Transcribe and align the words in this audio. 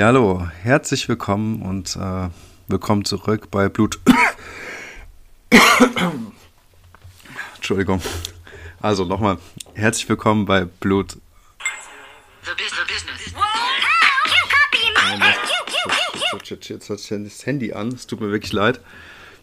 Ja, 0.00 0.06
hallo, 0.06 0.48
herzlich 0.62 1.10
willkommen 1.10 1.60
und 1.60 1.94
äh, 1.94 2.30
willkommen 2.68 3.04
zurück 3.04 3.50
bei 3.50 3.68
Blut. 3.68 4.00
Entschuldigung. 7.56 8.00
Also 8.80 9.04
nochmal, 9.04 9.36
herzlich 9.74 10.08
willkommen 10.08 10.46
bei 10.46 10.64
Blut. 10.64 11.18
The 12.44 12.52
business. 12.56 12.80
Jetzt 16.70 16.88
hat 16.88 16.98
sich 16.98 17.22
das 17.22 17.44
Handy 17.44 17.74
an, 17.74 17.88
es 17.88 18.06
tut 18.06 18.22
mir 18.22 18.30
wirklich 18.30 18.54
leid. 18.54 18.80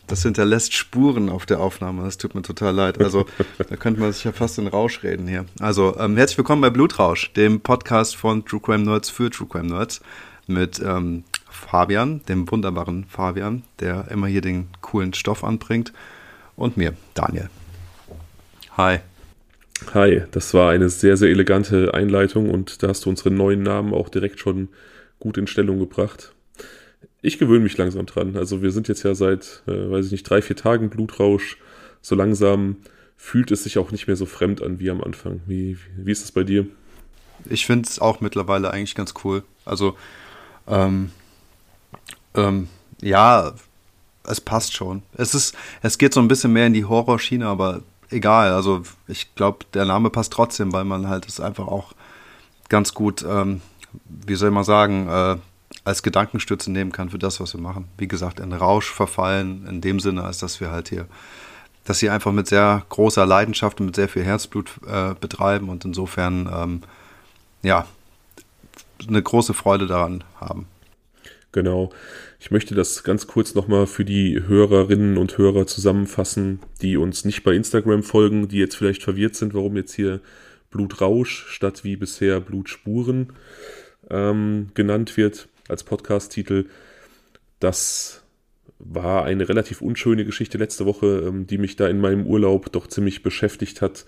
Das 0.08 0.24
hinterlässt 0.24 0.74
Spuren 0.74 1.30
auf 1.30 1.46
der 1.46 1.60
Aufnahme. 1.60 2.04
Das 2.04 2.18
tut 2.18 2.34
mir 2.34 2.42
total 2.42 2.74
leid. 2.74 3.00
Also, 3.00 3.28
da 3.58 3.76
könnte 3.76 4.02
man 4.02 4.12
sich 4.12 4.24
ja 4.24 4.32
fast 4.32 4.58
in 4.58 4.66
Rausch 4.66 5.04
reden 5.04 5.28
hier. 5.28 5.46
Also, 5.60 6.00
ähm, 6.00 6.18
herzlich 6.18 6.40
willkommen 6.40 6.62
bei 6.64 6.72
Blutrausch, 6.72 7.32
dem 7.34 7.62
Podcast 7.62 8.16
von 8.16 8.44
True 8.44 8.62
Crime 8.62 8.86
Nerds 8.86 9.12
für 9.12 9.30
True 9.30 9.48
Crime 9.48 9.68
Nerds 9.68 10.02
mit 10.48 10.80
ähm, 10.80 11.24
Fabian, 11.50 12.22
dem 12.28 12.50
wunderbaren 12.50 13.06
Fabian, 13.06 13.64
der 13.80 14.10
immer 14.10 14.28
hier 14.28 14.42
den 14.42 14.68
coolen 14.82 15.14
Stoff 15.14 15.44
anbringt, 15.44 15.94
und 16.56 16.76
mir, 16.78 16.94
Daniel. 17.14 17.50
Hi. 18.78 19.00
Hi, 19.94 20.24
das 20.32 20.54
war 20.54 20.72
eine 20.72 20.90
sehr, 20.90 21.18
sehr 21.18 21.30
elegante 21.30 21.94
Einleitung 21.94 22.50
und 22.50 22.82
da 22.82 22.88
hast 22.88 23.06
du 23.06 23.10
unseren 23.10 23.36
neuen 23.36 23.62
Namen 23.62 23.94
auch 23.94 24.10
direkt 24.10 24.40
schon 24.40 24.70
gut 25.20 25.38
in 25.38 25.48
Stellung 25.48 25.80
gebracht. 25.80 26.34
Ich 27.22 27.38
gewöhne 27.38 27.64
mich 27.64 27.78
langsam 27.78 28.06
dran. 28.06 28.36
Also 28.36 28.62
wir 28.62 28.72
sind 28.72 28.88
jetzt 28.88 29.04
ja 29.04 29.14
seit, 29.14 29.64
äh, 29.68 29.92
weiß 29.92 30.08
ich 30.08 30.12
nicht, 30.12 30.24
drei, 30.24 30.42
vier 30.42 30.56
Tagen 30.56 30.90
Blutrausch. 30.90 31.58
So 32.02 32.16
langsam 32.16 32.78
fühlt 33.18 33.52
es 33.52 33.64
sich 33.64 33.78
auch 33.78 33.92
nicht 33.92 34.08
mehr 34.08 34.16
so 34.16 34.26
fremd 34.26 34.62
an 34.62 34.80
wie 34.80 34.90
am 34.90 35.04
Anfang. 35.04 35.42
Wie, 35.46 35.78
wie 35.96 36.12
ist 36.12 36.24
das 36.24 36.32
bei 36.32 36.44
dir? 36.44 36.66
Ich 37.50 37.66
finde 37.66 37.88
es 37.88 38.00
auch 38.00 38.22
mittlerweile 38.22 38.72
eigentlich 38.72 38.96
ganz 38.96 39.14
cool. 39.24 39.44
Also 39.66 39.96
ähm, 40.68 41.12
ähm, 42.36 42.68
ja, 43.02 43.54
es 44.24 44.42
passt 44.42 44.74
schon. 44.74 45.04
Es 45.14 45.34
ist, 45.34 45.56
es 45.82 45.98
geht 45.98 46.14
so 46.14 46.20
ein 46.20 46.28
bisschen 46.28 46.54
mehr 46.54 46.68
in 46.68 46.74
die 46.74 46.86
Horrorschiene, 46.86 47.48
aber 47.48 47.82
egal. 48.10 48.52
Also 48.52 48.84
ich 49.08 49.34
glaube, 49.36 49.60
der 49.74 49.86
Name 49.86 50.10
passt 50.10 50.34
trotzdem, 50.34 50.74
weil 50.74 50.86
man 50.86 51.08
halt 51.08 51.28
es 51.28 51.40
einfach 51.40 51.68
auch 51.68 51.94
ganz 52.70 52.94
gut, 52.94 53.26
ähm, 53.28 53.62
wie 54.06 54.36
soll 54.36 54.52
man 54.52 54.64
sagen, 54.64 55.08
äh, 55.08 55.38
als 55.84 56.04
Gedankenstütze 56.04 56.72
nehmen 56.72 56.92
kann 56.92 57.10
für 57.10 57.20
das, 57.20 57.40
was 57.40 57.54
wir 57.54 57.62
machen. 57.62 57.88
Wie 57.98 58.08
gesagt, 58.08 58.40
in 58.40 58.52
Rausch 58.52 58.92
verfallen, 58.92 59.66
in 59.68 59.82
dem 59.82 60.00
Sinne, 60.00 60.24
als 60.24 60.40
dass 60.40 60.60
wir 60.60 60.72
halt 60.72 60.90
hier, 60.90 61.08
dass 61.86 62.00
sie 62.00 62.10
einfach 62.10 62.34
mit 62.34 62.48
sehr 62.48 62.86
großer 62.90 63.26
Leidenschaft 63.26 63.80
und 63.80 63.88
mit 63.88 63.96
sehr 63.96 64.10
viel 64.10 64.24
Herzblut 64.24 64.72
äh, 64.86 65.14
betreiben 65.14 65.70
und 65.70 65.86
insofern, 65.86 66.50
ähm, 66.54 66.82
ja, 67.64 67.86
eine 69.08 69.22
große 69.22 69.54
Freude 69.54 69.88
daran 69.88 70.24
haben. 70.40 70.68
Genau. 71.52 71.90
Ich 72.40 72.52
möchte 72.52 72.76
das 72.76 73.04
ganz 73.04 73.26
kurz 73.26 73.56
nochmal 73.56 73.88
für 73.88 74.06
die 74.06 74.44
Hörerinnen 74.48 75.18
und 75.18 75.38
Hörer 75.38 75.66
zusammenfassen, 75.66 76.60
die 76.82 76.98
uns 76.98 77.26
nicht 77.26 77.44
bei 77.44 77.54
Instagram 77.54 78.04
folgen, 78.04 78.48
die 78.48 78.58
jetzt 78.58 78.76
vielleicht 78.76 79.04
verwirrt 79.04 79.36
sind, 79.36 79.54
warum 79.54 79.76
jetzt 79.76 79.94
hier 79.94 80.22
Blutrausch 80.70 81.48
statt 81.48 81.84
wie 81.84 81.96
bisher 81.96 82.40
Blutspuren 82.42 83.34
ähm, 84.10 84.68
genannt 84.74 85.18
wird 85.18 85.48
als 85.68 85.84
Podcast-Titel. 85.84 86.66
Das 87.60 88.24
war 88.80 89.24
eine 89.26 89.50
relativ 89.50 89.82
unschöne 89.82 90.26
Geschichte 90.26 90.58
letzte 90.58 90.86
Woche, 90.86 91.24
ähm, 91.28 91.48
die 91.48 91.58
mich 91.58 91.76
da 91.76 91.88
in 91.88 92.00
meinem 92.00 92.28
Urlaub 92.28 92.72
doch 92.72 92.88
ziemlich 92.88 93.24
beschäftigt 93.24 93.82
hat. 93.82 94.06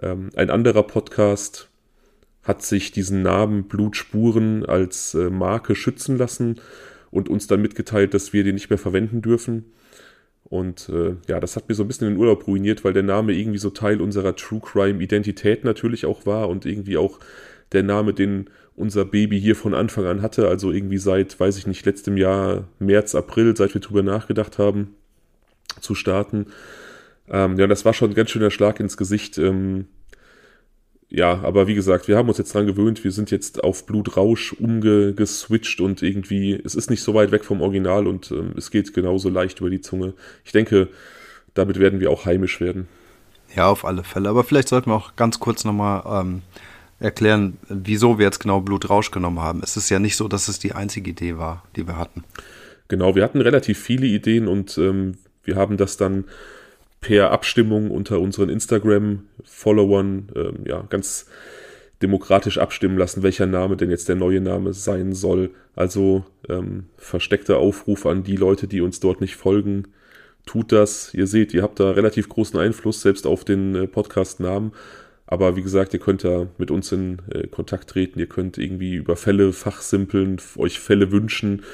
Ähm, 0.00 0.30
ein 0.36 0.50
anderer 0.50 0.84
Podcast 0.84 1.68
hat 2.48 2.62
sich 2.62 2.90
diesen 2.90 3.22
Namen 3.22 3.64
Blutspuren 3.64 4.64
als 4.64 5.14
äh, 5.14 5.28
Marke 5.28 5.74
schützen 5.74 6.16
lassen 6.16 6.56
und 7.10 7.28
uns 7.28 7.46
dann 7.46 7.60
mitgeteilt, 7.60 8.14
dass 8.14 8.32
wir 8.32 8.42
den 8.42 8.54
nicht 8.54 8.70
mehr 8.70 8.78
verwenden 8.78 9.20
dürfen. 9.20 9.66
Und 10.44 10.88
äh, 10.88 11.16
ja, 11.28 11.40
das 11.40 11.56
hat 11.56 11.68
mir 11.68 11.74
so 11.74 11.84
ein 11.84 11.88
bisschen 11.88 12.08
den 12.08 12.16
Urlaub 12.16 12.46
ruiniert, 12.46 12.82
weil 12.84 12.94
der 12.94 13.02
Name 13.02 13.34
irgendwie 13.34 13.58
so 13.58 13.68
Teil 13.68 14.00
unserer 14.00 14.34
True 14.34 14.60
Crime 14.64 15.02
Identität 15.02 15.62
natürlich 15.62 16.06
auch 16.06 16.24
war 16.24 16.48
und 16.48 16.64
irgendwie 16.64 16.96
auch 16.96 17.20
der 17.72 17.82
Name, 17.82 18.14
den 18.14 18.48
unser 18.74 19.04
Baby 19.04 19.38
hier 19.38 19.54
von 19.54 19.74
Anfang 19.74 20.06
an 20.06 20.22
hatte, 20.22 20.48
also 20.48 20.72
irgendwie 20.72 20.96
seit, 20.96 21.38
weiß 21.38 21.58
ich 21.58 21.66
nicht, 21.66 21.84
letztem 21.84 22.16
Jahr, 22.16 22.66
März, 22.78 23.14
April, 23.14 23.54
seit 23.56 23.74
wir 23.74 23.82
drüber 23.82 24.02
nachgedacht 24.02 24.56
haben, 24.58 24.94
zu 25.80 25.94
starten. 25.94 26.46
Ähm, 27.28 27.58
ja, 27.58 27.66
das 27.66 27.84
war 27.84 27.92
schon 27.92 28.12
ein 28.12 28.14
ganz 28.14 28.30
schöner 28.30 28.50
Schlag 28.50 28.80
ins 28.80 28.96
Gesicht. 28.96 29.36
Ähm, 29.36 29.86
ja, 31.10 31.40
aber 31.42 31.66
wie 31.66 31.74
gesagt, 31.74 32.06
wir 32.06 32.16
haben 32.16 32.28
uns 32.28 32.36
jetzt 32.36 32.52
dran 32.52 32.66
gewöhnt, 32.66 33.02
wir 33.02 33.12
sind 33.12 33.30
jetzt 33.30 33.64
auf 33.64 33.86
Blutrausch 33.86 34.52
umgeswitcht 34.52 35.80
und 35.80 36.02
irgendwie, 36.02 36.60
es 36.62 36.74
ist 36.74 36.90
nicht 36.90 37.02
so 37.02 37.14
weit 37.14 37.32
weg 37.32 37.44
vom 37.44 37.62
Original 37.62 38.06
und 38.06 38.30
ähm, 38.30 38.52
es 38.56 38.70
geht 38.70 38.92
genauso 38.92 39.30
leicht 39.30 39.60
über 39.60 39.70
die 39.70 39.80
Zunge. 39.80 40.12
Ich 40.44 40.52
denke, 40.52 40.88
damit 41.54 41.78
werden 41.78 42.00
wir 42.00 42.10
auch 42.10 42.26
heimisch 42.26 42.60
werden. 42.60 42.88
Ja, 43.56 43.68
auf 43.68 43.86
alle 43.86 44.04
Fälle. 44.04 44.28
Aber 44.28 44.44
vielleicht 44.44 44.68
sollten 44.68 44.90
wir 44.90 44.96
auch 44.96 45.16
ganz 45.16 45.40
kurz 45.40 45.64
nochmal 45.64 46.02
ähm, 46.06 46.42
erklären, 47.00 47.56
wieso 47.68 48.18
wir 48.18 48.26
jetzt 48.26 48.40
genau 48.40 48.60
Blutrausch 48.60 49.10
genommen 49.10 49.40
haben. 49.40 49.62
Es 49.62 49.78
ist 49.78 49.88
ja 49.88 49.98
nicht 49.98 50.16
so, 50.16 50.28
dass 50.28 50.48
es 50.48 50.58
die 50.58 50.72
einzige 50.72 51.10
Idee 51.10 51.38
war, 51.38 51.64
die 51.74 51.86
wir 51.86 51.96
hatten. 51.96 52.24
Genau, 52.88 53.14
wir 53.14 53.22
hatten 53.22 53.40
relativ 53.40 53.78
viele 53.78 54.06
Ideen 54.06 54.46
und 54.46 54.76
ähm, 54.76 55.16
wir 55.42 55.56
haben 55.56 55.78
das 55.78 55.96
dann 55.96 56.24
per 57.00 57.30
Abstimmung 57.30 57.90
unter 57.90 58.20
unseren 58.20 58.48
Instagram-Followern 58.48 60.28
ähm, 60.34 60.64
ja, 60.66 60.82
ganz 60.88 61.26
demokratisch 62.02 62.58
abstimmen 62.58 62.98
lassen, 62.98 63.22
welcher 63.22 63.46
Name 63.46 63.76
denn 63.76 63.90
jetzt 63.90 64.08
der 64.08 64.16
neue 64.16 64.40
Name 64.40 64.72
sein 64.72 65.14
soll. 65.14 65.50
Also 65.74 66.24
ähm, 66.48 66.86
versteckter 66.96 67.58
Aufruf 67.58 68.06
an 68.06 68.22
die 68.22 68.36
Leute, 68.36 68.68
die 68.68 68.80
uns 68.80 69.00
dort 69.00 69.20
nicht 69.20 69.36
folgen. 69.36 69.88
Tut 70.46 70.72
das. 70.72 71.12
Ihr 71.14 71.26
seht, 71.26 71.52
ihr 71.54 71.62
habt 71.62 71.80
da 71.80 71.90
relativ 71.90 72.28
großen 72.28 72.58
Einfluss 72.58 73.02
selbst 73.02 73.26
auf 73.26 73.44
den 73.44 73.74
äh, 73.74 73.86
Podcast-Namen. 73.86 74.72
Aber 75.26 75.56
wie 75.56 75.62
gesagt, 75.62 75.92
ihr 75.92 76.00
könnt 76.00 76.22
ja 76.22 76.46
mit 76.56 76.70
uns 76.70 76.90
in 76.90 77.18
äh, 77.30 77.46
Kontakt 77.48 77.90
treten, 77.90 78.18
ihr 78.18 78.28
könnt 78.28 78.56
irgendwie 78.56 78.94
über 78.94 79.14
Fälle 79.14 79.52
fachsimpeln, 79.52 80.40
euch 80.56 80.80
Fälle 80.80 81.12
wünschen, 81.12 81.64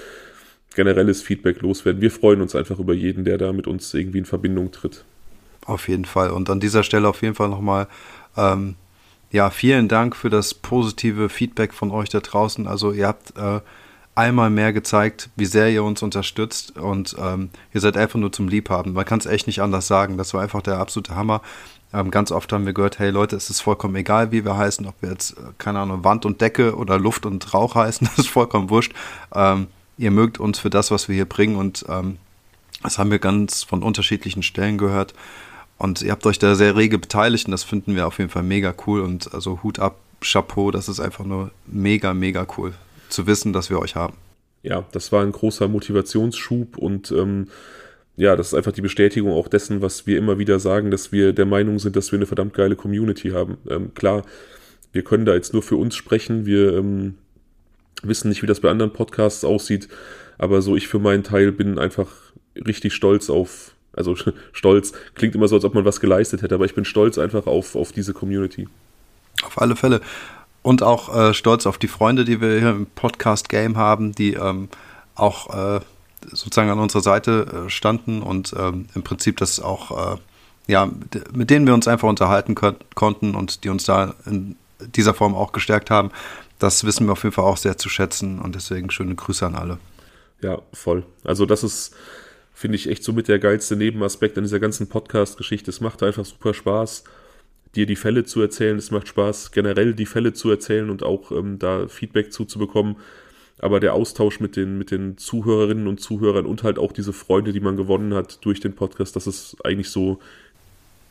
generelles 0.74 1.22
Feedback 1.22 1.62
loswerden. 1.62 2.02
Wir 2.02 2.10
freuen 2.10 2.41
uns 2.41 2.56
einfach 2.56 2.80
über 2.80 2.94
jeden, 2.94 3.24
der 3.24 3.38
da 3.38 3.52
mit 3.52 3.68
uns 3.68 3.94
irgendwie 3.94 4.18
in 4.18 4.24
Verbindung 4.24 4.72
tritt. 4.72 5.04
Auf 5.66 5.88
jeden 5.88 6.04
Fall. 6.04 6.30
Und 6.30 6.50
an 6.50 6.60
dieser 6.60 6.82
Stelle 6.82 7.08
auf 7.08 7.22
jeden 7.22 7.34
Fall 7.34 7.48
nochmal, 7.48 7.88
ähm, 8.36 8.76
ja, 9.30 9.50
vielen 9.50 9.88
Dank 9.88 10.14
für 10.14 10.30
das 10.30 10.54
positive 10.54 11.28
Feedback 11.28 11.75
von 11.75 11.91
euch 11.91 12.08
da 12.08 12.20
draußen. 12.20 12.66
Also 12.66 12.92
ihr 12.92 13.08
habt 13.08 13.36
äh, 13.36 13.60
einmal 14.14 14.50
mehr 14.50 14.72
gezeigt, 14.72 15.30
wie 15.36 15.47
sehr 15.47 15.70
ihr 15.70 15.82
uns 15.82 16.03
unterstützt 16.03 16.76
und 16.76 17.16
ähm, 17.19 17.50
ihr 17.72 17.80
seid 17.80 17.97
einfach 17.97 18.19
nur 18.19 18.30
zum 18.30 18.48
Liebhaben. 18.48 18.92
Man 18.92 19.04
kann 19.04 19.19
es 19.19 19.26
echt 19.26 19.47
nicht 19.47 19.60
anders 19.60 19.86
sagen. 19.86 20.19
Das 20.19 20.34
war 20.34 20.42
einfach 20.42 20.62
der 20.62 20.78
absolute 20.78 21.16
Hammer. 21.16 21.41
Ähm, 21.92 22.10
ganz 22.10 22.30
oft 22.30 22.53
haben 22.53 22.66
wir 22.66 22.72
gehört, 22.72 22.98
hey 22.98 23.10
Leute, 23.10 23.36
es 23.36 23.50
ist 23.50 23.60
vollkommen 23.60 23.97
egal, 23.97 24.30
wie 24.32 24.44
wir 24.44 24.56
heißen, 24.56 24.86
ob 24.86 24.94
wir 25.00 25.10
jetzt, 25.10 25.32
äh, 25.32 25.53
keine 25.58 25.80
Ahnung, 25.80 26.04
Wand 26.04 26.26
und 26.26 26.41
Decke 26.41 26.76
oder 26.76 26.98
Luft 26.98 27.26
und 27.26 27.54
Rauch 27.54 27.74
heißen, 27.76 28.06
das 28.06 28.26
ist 28.26 28.28
vollkommen 28.28 28.70
wurscht. 28.70 28.92
Ähm, 29.34 29.69
ihr 29.97 30.10
mögt 30.10 30.38
uns 30.38 30.58
für 30.58 30.70
das, 30.70 30.91
was 30.91 31.08
wir 31.08 31.14
hier 31.14 31.28
bringen 31.28 31.56
und 31.56 31.84
ähm, 31.88 32.19
das 32.82 32.98
haben 32.98 33.10
wir 33.10 33.19
ganz 33.19 33.62
von 33.62 33.82
unterschiedlichen 33.82 34.42
Stellen 34.42 34.76
gehört. 34.76 35.14
Und 35.78 36.02
ihr 36.02 36.12
habt 36.12 36.26
euch 36.26 36.38
da 36.38 36.54
sehr 36.54 36.76
rege 36.76 36.98
beteiligt 36.98 37.46
und 37.46 37.52
das 37.52 37.64
finden 37.64 37.96
wir 37.96 38.06
auf 38.06 38.18
jeden 38.18 38.30
Fall 38.30 38.42
mega 38.42 38.74
cool 38.86 39.00
und 39.00 39.34
also 39.34 39.62
Hut 39.62 39.78
ab, 39.78 39.98
Chapeau, 40.20 40.71
das 40.71 40.88
ist 40.88 41.00
einfach 41.00 41.24
nur 41.24 41.50
mega, 41.66 42.15
mega 42.15 42.47
cool 42.56 42.72
zu 43.09 43.26
wissen, 43.26 43.53
dass 43.53 43.71
wir 43.71 43.78
euch 43.78 43.94
haben. 43.94 44.16
Ja, 44.62 44.84
das 44.92 45.12
war 45.12 45.22
ein 45.22 45.32
großer 45.32 45.68
Motivationsschub 45.68 46.78
und 46.78 47.12
ähm, 47.12 47.48
ja, 48.16 48.36
das 48.36 48.48
ist 48.48 48.54
einfach 48.54 48.72
die 48.72 48.80
Bestätigung 48.80 49.32
auch 49.32 49.48
dessen, 49.48 49.82
was 49.82 50.06
wir 50.06 50.16
immer 50.16 50.38
wieder 50.38 50.60
sagen, 50.60 50.91
dass 50.91 51.12
wir 51.12 51.32
der 51.32 51.47
Meinung 51.47 51.78
sind, 51.78 51.97
dass 51.97 52.12
wir 52.12 52.18
eine 52.18 52.27
verdammt 52.27 52.54
geile 52.54 52.77
Community 52.77 53.30
haben. 53.30 53.59
Ähm, 53.68 53.92
klar, 53.94 54.22
wir 54.92 55.03
können 55.03 55.27
da 55.27 55.34
jetzt 55.34 55.53
nur 55.53 55.62
für 55.62 55.77
uns 55.77 55.97
sprechen. 55.97 56.47
Wir 56.47 56.78
ähm, 56.78 57.15
wissen 58.03 58.28
nicht, 58.28 58.42
wie 58.42 58.47
das 58.47 58.60
bei 58.60 58.70
anderen 58.70 58.92
Podcasts 58.92 59.44
aussieht. 59.44 59.88
Aber 60.38 60.62
so 60.62 60.77
ich 60.77 60.86
für 60.86 61.00
meinen 61.00 61.24
Teil 61.24 61.50
bin 61.50 61.78
einfach 61.78 62.09
richtig 62.54 62.94
stolz 62.94 63.30
auf, 63.30 63.73
also 63.96 64.16
stolz 64.52 64.92
klingt 65.14 65.34
immer 65.34 65.48
so, 65.48 65.56
als 65.56 65.64
ob 65.64 65.74
man 65.74 65.84
was 65.84 66.00
geleistet 66.00 66.42
hätte, 66.42 66.54
aber 66.54 66.64
ich 66.64 66.74
bin 66.74 66.84
stolz 66.84 67.18
einfach 67.18 67.46
auf, 67.46 67.76
auf 67.76 67.92
diese 67.92 68.12
Community. 68.12 68.68
Auf 69.44 69.60
alle 69.60 69.76
Fälle. 69.76 70.00
Und 70.62 70.82
auch 70.82 71.14
äh, 71.14 71.34
stolz 71.34 71.66
auf 71.66 71.78
die 71.78 71.88
Freunde, 71.88 72.24
die 72.24 72.41
wir 72.41 72.58
hier 72.58 72.70
im 72.70 72.86
Podcast 72.86 73.48
Game 73.48 73.76
haben, 73.76 74.12
die 74.12 74.34
ähm, 74.34 74.68
auch 75.14 75.76
äh, 75.76 75.80
sozusagen 76.30 76.70
an 76.70 76.78
unserer 76.78 77.02
Seite 77.02 77.66
äh, 77.66 77.70
standen 77.70 78.22
und 78.22 78.54
ähm, 78.58 78.86
im 78.94 79.02
Prinzip 79.02 79.36
das 79.36 79.60
auch, 79.60 80.14
äh, 80.14 80.18
ja, 80.66 80.88
mit 81.32 81.50
denen 81.50 81.66
wir 81.66 81.74
uns 81.74 81.86
einfach 81.86 82.08
unterhalten 82.08 82.54
konnten 82.54 83.34
und 83.34 83.64
die 83.64 83.68
uns 83.68 83.84
da 83.84 84.14
in 84.24 84.56
dieser 84.96 85.14
Form 85.14 85.34
auch 85.34 85.52
gestärkt 85.52 85.91
haben. 85.91 86.10
Das 86.58 86.84
wissen 86.84 87.06
wir 87.06 87.12
auf 87.12 87.22
jeden 87.24 87.34
Fall 87.34 87.44
auch 87.44 87.56
sehr 87.56 87.76
zu 87.76 87.88
schätzen 87.88 88.38
und 88.38 88.54
deswegen 88.54 88.91
schöne 88.91 89.14
Grüße 89.14 89.44
an 89.44 89.54
alle. 89.54 89.78
Ja, 90.41 90.58
voll. 90.72 91.04
Also 91.24 91.46
das 91.46 91.62
ist, 91.62 91.94
finde 92.54 92.77
ich, 92.77 92.89
echt 92.89 93.03
so 93.03 93.12
mit 93.12 93.28
der 93.28 93.39
geilste 93.39 93.77
Nebenaspekt 93.77 94.39
an 94.39 94.45
dieser 94.45 94.60
ganzen 94.60 94.89
Podcast-Geschichte. 94.89 95.71
Es 95.71 95.80
macht 95.80 96.03
einfach 96.03 96.24
super 96.24 96.54
Spaß, 96.54 97.04
dir 97.74 97.84
die 97.84 97.97
Fälle 97.97 98.24
zu 98.24 98.41
erzählen. 98.41 98.78
Es 98.78 98.91
macht 98.91 99.09
Spaß, 99.09 99.51
generell 99.51 99.92
die 99.92 100.06
Fälle 100.06 100.33
zu 100.33 100.51
erzählen 100.51 100.89
und 100.89 101.03
auch 101.03 101.33
ähm, 101.33 101.59
da 101.59 101.89
Feedback 101.89 102.33
zuzubekommen. 102.33 102.97
aber 103.59 103.80
der 103.80 103.95
Austausch 103.95 104.41
mit 104.41 104.56
den, 104.56 104.78
mit 104.78 104.91
den 104.91 105.18
Zuhörerinnen 105.18 105.86
und 105.86 106.01
Zuhörern 106.01 106.47
und 106.47 106.62
halt 106.62 106.78
auch 106.78 106.92
diese 106.92 107.12
Freunde, 107.12 107.53
die 107.53 107.60
man 107.60 107.77
gewonnen 107.77 108.15
hat 108.15 108.45
durch 108.45 108.60
den 108.60 108.74
Podcast, 108.74 109.16
das 109.16 109.27
ist 109.27 109.56
eigentlich 109.65 109.91
so 109.91 110.21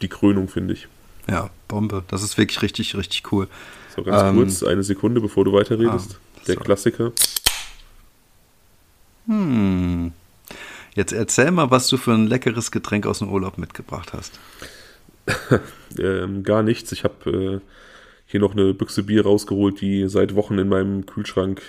die 0.02 0.08
Krönung, 0.08 0.48
finde 0.48 0.74
ich. 0.74 0.88
Ja, 1.30 1.50
Bombe. 1.68 2.04
Das 2.08 2.24
ist 2.24 2.38
wirklich 2.38 2.62
richtig, 2.62 2.96
richtig 2.96 3.32
cool. 3.32 3.48
So, 3.96 4.04
ganz 4.04 4.22
ähm, 4.24 4.36
kurz, 4.36 4.64
eine 4.64 4.84
Sekunde, 4.84 5.22
bevor 5.22 5.46
du 5.46 5.54
weiterredest. 5.54 6.16
Ah, 6.16 6.40
der 6.48 6.56
Klassiker. 6.58 7.12
Hm. 9.28 10.12
Jetzt 10.96 11.12
erzähl 11.12 11.52
mal, 11.52 11.72
was 11.72 11.88
du 11.88 11.98
für 11.98 12.12
ein 12.12 12.28
leckeres 12.28 12.72
Getränk 12.72 13.06
aus 13.08 13.20
dem 13.20 13.32
Urlaub 13.32 13.58
mitgebracht 13.58 14.14
hast. 14.14 14.40
ähm, 16.00 16.44
gar 16.44 16.62
nichts. 16.62 16.92
Ich 16.92 17.04
habe 17.04 17.32
äh, 17.32 17.60
hier 18.26 18.40
noch 18.40 18.54
eine 18.54 18.74
Büchse 18.74 19.04
Bier 19.04 19.24
rausgeholt, 19.24 19.82
die 19.82 20.08
seit 20.08 20.36
Wochen 20.36 20.60
in 20.60 20.70
meinem 20.70 21.06
Kühlschrank 21.06 21.62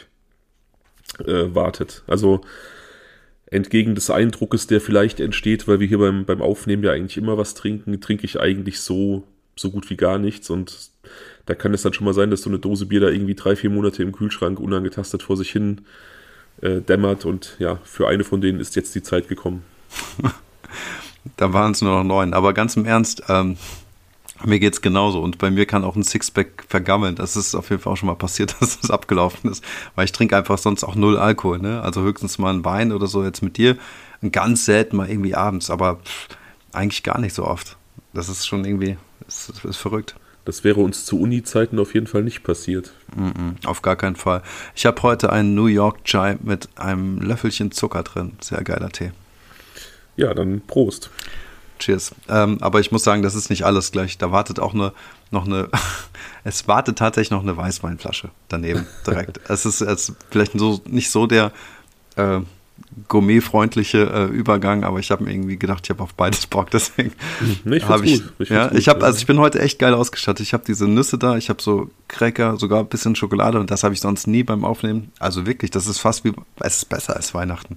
äh, 1.25 1.55
wartet. 1.55 2.03
Also 2.07 2.43
entgegen 3.47 3.95
des 3.95 4.11
Eindruckes, 4.11 4.67
der 4.67 4.81
vielleicht 4.81 5.21
entsteht, 5.21 5.69
weil 5.69 5.81
wir 5.81 5.87
hier 5.87 5.99
beim, 5.99 6.25
beim 6.27 6.43
Aufnehmen 6.43 6.83
ja 6.83 6.93
eigentlich 6.93 7.17
immer 7.17 7.39
was 7.39 7.55
trinken, 7.55 8.01
trinke 8.01 8.25
ich 8.25 8.41
eigentlich 8.41 8.81
so, 8.81 9.23
so 9.57 9.71
gut 9.71 9.89
wie 9.89 9.97
gar 9.97 10.19
nichts. 10.19 10.51
Und 10.51 10.91
da 11.47 11.55
kann 11.55 11.73
es 11.73 11.83
dann 11.83 11.95
schon 11.95 12.05
mal 12.05 12.15
sein, 12.15 12.31
dass 12.31 12.43
so 12.43 12.51
eine 12.51 12.59
Dose 12.59 12.87
Bier 12.87 13.01
da 13.01 13.09
irgendwie 13.09 13.37
drei, 13.37 13.57
vier 13.57 13.71
Monate 13.71 14.03
im 14.03 14.13
Kühlschrank 14.13 14.61
unangetastet 14.61 15.23
vor 15.23 15.37
sich 15.39 15.51
hin 15.51 15.79
äh, 15.79 16.14
dämmert. 16.63 17.25
Und 17.25 17.57
ja, 17.59 17.79
für 17.85 18.09
eine 18.09 18.25
von 18.25 18.41
denen 18.41 18.61
ist 18.61 18.77
jetzt 18.77 18.95
die 18.95 19.03
Zeit 19.03 19.29
gekommen. 19.29 19.65
da 21.37 21.53
waren 21.53 21.73
es 21.73 21.83
nur 21.83 21.93
noch 21.93 22.05
neun. 22.05 22.35
Aber 22.35 22.53
ganz 22.53 22.77
im 22.77 22.87
Ernst, 22.87 23.23
ähm, 23.29 23.57
mir 24.45 24.59
geht's 24.59 24.83
genauso 24.83 25.23
und 25.23 25.39
bei 25.39 25.51
mir 25.51 25.67
kann 25.67 25.85
auch 25.85 25.97
ein 25.97 26.03
Sixpack 26.03 26.65
vergammeln. 26.69 27.15
Das 27.17 27.37
ist 27.37 27.55
auf 27.55 27.71
jeden 27.71 27.81
Fall 27.81 27.93
auch 27.93 27.97
schon 27.97 28.09
mal 28.09 28.15
passiert, 28.15 28.57
dass 28.61 28.81
das 28.81 28.91
abgelaufen 28.91 29.51
ist, 29.51 29.65
weil 29.95 30.05
ich 30.05 30.13
trinke 30.13 30.37
einfach 30.37 30.59
sonst 30.59 30.85
auch 30.85 30.95
null 30.95 31.17
Alkohol, 31.17 31.59
ne? 31.59 31.83
Also 31.83 32.03
höchstens 32.03 32.39
mal 32.39 32.53
ein 32.53 32.65
Wein 32.65 32.93
oder 32.93 33.07
so 33.07 33.25
jetzt 33.25 33.43
mit 33.43 33.57
dir, 33.57 33.77
ganz 34.33 34.65
selten 34.65 34.97
mal 34.97 35.09
irgendwie 35.09 35.35
abends, 35.35 35.71
aber 35.71 35.97
pff, 35.97 36.29
eigentlich 36.73 37.03
gar 37.03 37.21
nicht 37.21 37.35
so 37.35 37.45
oft. 37.45 37.77
Das 38.13 38.29
ist 38.29 38.47
schon 38.47 38.65
irgendwie, 38.65 38.97
ist, 39.27 39.65
ist 39.65 39.77
verrückt. 39.77 40.15
Das 40.45 40.63
wäre 40.63 40.81
uns 40.81 41.07
zu 41.07 41.21
Uni-Zeiten 41.21 41.79
auf 41.79 41.95
jeden 41.95 42.07
Fall 42.07 42.23
nicht 42.23 42.43
passiert. 42.43 42.93
Mm 43.17 43.29
-mm, 43.29 43.67
auf 43.67 43.81
gar 43.81 43.97
keinen 43.97 44.17
Fall. 44.17 44.43
Ich 44.75 44.85
habe 44.85 45.03
heute 45.03 45.33
einen 45.33 45.55
New 45.55 45.67
York 45.67 46.05
Chai 46.05 46.37
mit 46.43 46.69
einem 46.77 47.19
Löffelchen 47.19 47.73
Zucker 47.73 48.03
drin. 48.03 48.33
Sehr 48.41 48.63
geiler 48.63 48.91
Tee. 48.91 49.13
Ja, 50.17 50.35
dann 50.35 50.61
Prost. 50.61 51.11
Cheers. 51.79 52.15
Ähm, 52.29 52.59
aber 52.61 52.81
ich 52.81 52.93
muss 52.93 53.05
sagen, 53.05 53.23
das 53.23 53.35
ist 53.35 53.51
nicht 53.51 53.65
alles 53.65 53.91
gleich. 53.91 54.19
Da 54.19 54.31
wartet 54.31 54.61
auch 54.61 54.75
eine, 54.75 54.93
noch 55.31 55.47
eine, 55.47 55.69
es 56.45 56.69
wartet 56.69 56.99
tatsächlich 56.99 57.31
noch 57.31 57.43
eine 57.43 57.57
Weißweinflasche 57.57 58.31
daneben 58.49 58.87
direkt. 59.07 59.41
es 59.49 59.67
ist 59.67 59.81
jetzt 59.81 60.13
vielleicht 60.31 60.53
so, 60.59 60.81
nicht 60.87 61.11
so 61.11 61.27
der 61.27 61.53
äh, 62.17 62.41
gourmetfreundliche 63.09 64.11
äh, 64.13 64.25
Übergang, 64.27 64.85
aber 64.85 64.99
ich 64.99 65.11
habe 65.11 65.25
mir 65.25 65.33
irgendwie 65.33 65.57
gedacht, 65.57 65.81
ich 65.85 65.91
habe 65.91 66.03
auf 66.03 66.15
beides 66.15 66.47
Bock, 66.47 66.71
deswegen 66.73 67.13
nee, 67.65 67.77
ich 67.77 67.89
habe 67.89 68.05
ich, 68.07 68.23
ich 68.39 68.49
ja, 68.49 68.73
ich 68.73 68.89
habe, 68.89 69.05
also 69.05 69.19
ich 69.19 69.27
bin 69.27 69.39
heute 69.39 69.61
echt 69.61 69.79
geil 69.79 69.95
ausgestattet. 69.95 70.47
Ich 70.47 70.53
habe 70.53 70.65
diese 70.67 70.89
Nüsse 70.89 71.19
da, 71.19 71.37
ich 71.37 71.49
habe 71.49 71.63
so 71.63 71.91
Cracker, 72.09 72.57
sogar 72.57 72.81
ein 72.81 72.89
bisschen 72.89 73.17
Schokolade 73.17 73.59
und 73.59 73.71
das 73.71 73.85
habe 73.85 73.95
ich 73.95 74.01
sonst 74.01 74.27
nie 74.27 74.43
beim 74.43 74.65
Aufnehmen. 74.65 75.13
Also 75.19 75.47
wirklich, 75.47 75.71
das 75.71 75.87
ist 75.87 75.99
fast 75.99 76.25
wie, 76.25 76.33
es 76.61 76.79
ist 76.79 76.89
besser 76.89 77.17
als 77.17 77.35
Weihnachten. 77.35 77.77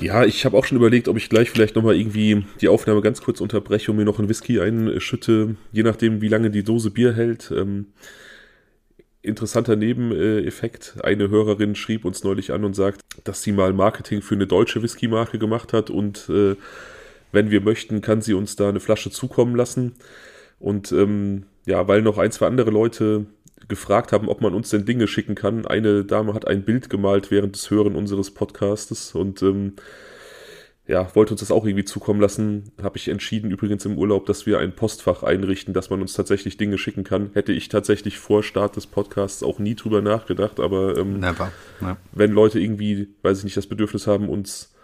Ja, 0.00 0.24
ich 0.24 0.44
habe 0.44 0.56
auch 0.56 0.64
schon 0.64 0.78
überlegt, 0.78 1.08
ob 1.08 1.16
ich 1.16 1.28
gleich 1.28 1.50
vielleicht 1.50 1.74
nochmal 1.74 1.96
irgendwie 1.96 2.44
die 2.60 2.68
Aufnahme 2.68 3.00
ganz 3.00 3.20
kurz 3.20 3.40
unterbreche 3.40 3.90
und 3.90 3.96
mir 3.96 4.04
noch 4.04 4.18
einen 4.18 4.28
Whisky 4.28 4.60
einschütte, 4.60 5.56
je 5.72 5.82
nachdem, 5.82 6.20
wie 6.20 6.28
lange 6.28 6.50
die 6.50 6.62
Dose 6.62 6.90
Bier 6.90 7.14
hält. 7.14 7.52
Ähm, 7.54 7.86
interessanter 9.22 9.76
Nebeneffekt. 9.76 10.96
Eine 11.02 11.28
Hörerin 11.28 11.74
schrieb 11.74 12.04
uns 12.04 12.24
neulich 12.24 12.52
an 12.52 12.64
und 12.64 12.74
sagt, 12.74 13.00
dass 13.24 13.42
sie 13.42 13.52
mal 13.52 13.72
Marketing 13.72 14.22
für 14.22 14.34
eine 14.34 14.46
deutsche 14.46 14.82
Whisky-Marke 14.82 15.38
gemacht 15.38 15.72
hat 15.72 15.90
und 15.90 16.28
äh, 16.28 16.56
wenn 17.32 17.50
wir 17.50 17.60
möchten, 17.60 18.00
kann 18.00 18.22
sie 18.22 18.34
uns 18.34 18.56
da 18.56 18.68
eine 18.68 18.80
Flasche 18.80 19.10
zukommen 19.10 19.54
lassen. 19.54 19.94
Und 20.58 20.92
ähm, 20.92 21.44
ja, 21.66 21.86
weil 21.86 22.02
noch 22.02 22.18
ein, 22.18 22.32
zwei 22.32 22.46
andere 22.46 22.70
Leute 22.70 23.26
gefragt 23.68 24.12
haben, 24.12 24.28
ob 24.28 24.40
man 24.40 24.54
uns 24.54 24.70
denn 24.70 24.86
Dinge 24.86 25.06
schicken 25.06 25.34
kann. 25.34 25.66
Eine 25.66 26.04
Dame 26.04 26.32
hat 26.32 26.46
ein 26.46 26.64
Bild 26.64 26.88
gemalt 26.88 27.30
während 27.30 27.54
des 27.54 27.70
Hören 27.70 27.96
unseres 27.96 28.30
Podcastes 28.30 29.14
und 29.14 29.42
ähm, 29.42 29.74
ja, 30.88 31.14
wollte 31.14 31.34
uns 31.34 31.40
das 31.40 31.50
auch 31.50 31.66
irgendwie 31.66 31.84
zukommen 31.84 32.20
lassen. 32.20 32.72
Habe 32.82 32.96
ich 32.96 33.08
entschieden, 33.08 33.50
übrigens 33.50 33.84
im 33.84 33.98
Urlaub, 33.98 34.24
dass 34.24 34.46
wir 34.46 34.58
ein 34.58 34.74
Postfach 34.74 35.22
einrichten, 35.22 35.74
dass 35.74 35.90
man 35.90 36.00
uns 36.00 36.14
tatsächlich 36.14 36.56
Dinge 36.56 36.78
schicken 36.78 37.04
kann. 37.04 37.30
Hätte 37.34 37.52
ich 37.52 37.68
tatsächlich 37.68 38.18
vor 38.18 38.42
Start 38.42 38.74
des 38.76 38.86
Podcasts 38.86 39.42
auch 39.42 39.58
nie 39.58 39.74
drüber 39.74 40.00
nachgedacht, 40.00 40.58
aber 40.58 40.96
ähm, 40.96 41.20
Never. 41.20 41.52
Ja. 41.82 41.98
wenn 42.12 42.32
Leute 42.32 42.58
irgendwie, 42.58 43.08
weiß 43.20 43.38
ich 43.38 43.44
nicht, 43.44 43.56
das 43.58 43.66
Bedürfnis 43.66 44.06
haben, 44.06 44.30
uns 44.30 44.74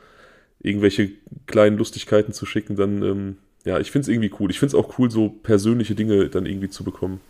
irgendwelche 0.61 1.11
kleinen 1.47 1.79
Lustigkeiten 1.79 2.35
zu 2.35 2.45
schicken, 2.45 2.77
dann 2.77 3.03
ähm, 3.03 3.37
ja, 3.65 3.79
ich 3.81 3.91
finde 3.91 4.03
es 4.03 4.09
irgendwie 4.09 4.33
cool. 4.39 4.51
Ich 4.51 4.59
finde 4.59 4.77
es 4.77 4.85
auch 4.85 4.99
cool, 4.99 5.11
so 5.11 5.31
persönliche 5.31 5.95
Dinge 5.95 6.29
dann 6.29 6.45
irgendwie 6.45 6.69
zu 6.69 6.85
bekommen. 6.85 7.21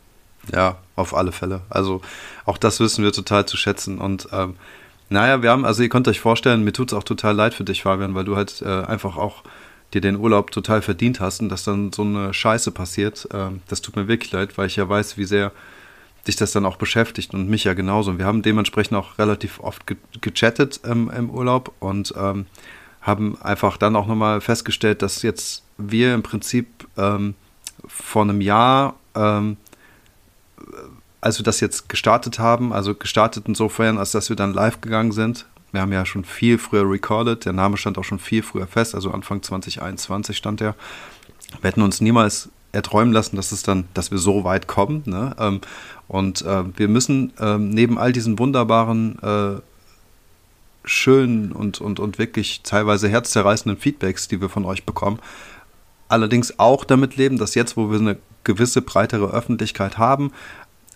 Ja, 0.52 0.78
auf 0.96 1.14
alle 1.14 1.30
Fälle. 1.30 1.62
Also 1.70 2.02
auch 2.44 2.58
das 2.58 2.80
wissen 2.80 3.04
wir 3.04 3.12
total 3.12 3.46
zu 3.46 3.56
schätzen. 3.56 3.98
Und 3.98 4.28
ähm, 4.32 4.56
naja, 5.10 5.42
wir 5.42 5.50
haben, 5.50 5.64
also 5.64 5.82
ihr 5.82 5.88
könnt 5.88 6.08
euch 6.08 6.20
vorstellen, 6.20 6.64
mir 6.64 6.72
tut 6.72 6.92
es 6.92 6.98
auch 6.98 7.04
total 7.04 7.34
leid 7.34 7.54
für 7.54 7.64
dich, 7.64 7.82
Fabian, 7.82 8.14
weil 8.14 8.24
du 8.24 8.36
halt 8.36 8.62
äh, 8.62 8.84
einfach 8.84 9.16
auch 9.16 9.42
dir 9.92 10.00
den 10.00 10.16
Urlaub 10.16 10.50
total 10.50 10.82
verdient 10.82 11.20
hast 11.20 11.40
und 11.40 11.48
dass 11.48 11.64
dann 11.64 11.92
so 11.92 12.02
eine 12.02 12.34
Scheiße 12.34 12.70
passiert. 12.72 13.28
Äh, 13.32 13.50
das 13.68 13.80
tut 13.80 13.96
mir 13.96 14.08
wirklich 14.08 14.32
leid, 14.32 14.56
weil 14.58 14.66
ich 14.66 14.76
ja 14.76 14.88
weiß, 14.88 15.16
wie 15.16 15.24
sehr 15.24 15.52
dich 16.26 16.36
das 16.36 16.52
dann 16.52 16.64
auch 16.64 16.76
beschäftigt 16.76 17.34
und 17.34 17.48
mich 17.48 17.64
ja 17.64 17.74
genauso. 17.74 18.10
Und 18.10 18.18
wir 18.18 18.26
haben 18.26 18.42
dementsprechend 18.42 18.96
auch 18.96 19.18
relativ 19.18 19.60
oft 19.60 19.86
ge 19.86 19.96
gechattet 20.20 20.80
ähm, 20.84 21.10
im 21.14 21.30
Urlaub 21.30 21.74
und 21.80 22.14
ähm, 22.16 22.46
haben 23.02 23.40
einfach 23.42 23.76
dann 23.76 23.96
auch 23.96 24.06
nochmal 24.06 24.40
festgestellt, 24.40 25.02
dass 25.02 25.22
jetzt 25.22 25.62
wir 25.76 26.14
im 26.14 26.22
Prinzip 26.22 26.66
ähm, 26.96 27.34
vor 27.86 28.22
einem 28.22 28.40
Jahr 28.40 28.94
ähm, 29.14 29.58
als 31.24 31.38
wir 31.38 31.44
das 31.44 31.60
jetzt 31.60 31.88
gestartet 31.88 32.38
haben, 32.38 32.74
also 32.74 32.94
gestartet 32.94 33.44
insofern, 33.48 33.96
als 33.96 34.12
dass 34.12 34.28
wir 34.28 34.36
dann 34.36 34.52
live 34.52 34.82
gegangen 34.82 35.10
sind. 35.10 35.46
Wir 35.72 35.81
haben 35.81 35.90
ja 35.90 36.04
schon 36.04 36.22
viel 36.22 36.58
früher 36.58 36.88
recorded, 36.88 37.46
der 37.46 37.54
Name 37.54 37.78
stand 37.78 37.96
auch 37.96 38.04
schon 38.04 38.19
viel 38.19 38.43
früher 38.43 38.66
fest, 38.66 38.94
also 38.94 39.10
Anfang 39.10 39.43
2021 39.43 40.36
stand 40.36 40.60
der. 40.60 40.74
Wir 41.62 41.69
hätten 41.69 41.81
uns 41.81 42.02
niemals 42.02 42.50
erträumen 42.72 43.14
lassen, 43.14 43.36
dass 43.36 43.52
es 43.52 43.62
dann, 43.62 43.86
dass 43.94 44.10
wir 44.10 44.19
so 44.19 44.44
weit 44.44 44.66
kommen. 44.66 45.02
Ne? 45.06 45.34
Ähm, 45.38 45.62
und 46.08 46.43
äh, 46.43 46.64
wir 46.76 46.88
müssen 46.88 47.32
ähm, 47.40 47.70
neben 47.70 47.98
all 47.98 48.12
diesen 48.12 48.38
wunderbaren, 48.38 49.19
äh, 49.22 49.60
schönen 50.84 51.52
und, 51.52 51.81
und, 51.81 52.00
und 52.00 52.19
wirklich 52.19 52.60
teilweise 52.64 53.08
herzzerreißenden 53.08 53.81
Feedbacks, 53.81 54.28
die 54.28 54.43
wir 54.43 54.50
von 54.50 54.66
euch 54.66 54.84
bekommen, 54.84 55.19
allerdings 56.08 56.58
auch 56.58 56.84
damit 56.84 57.16
leben, 57.16 57.38
dass 57.38 57.54
jetzt, 57.54 57.78
wo 57.78 57.90
wir 57.90 57.98
eine 57.98 58.19
gewisse 58.44 58.82
breitere 58.82 59.31
Öffentlichkeit 59.31 59.96
haben, 59.96 60.31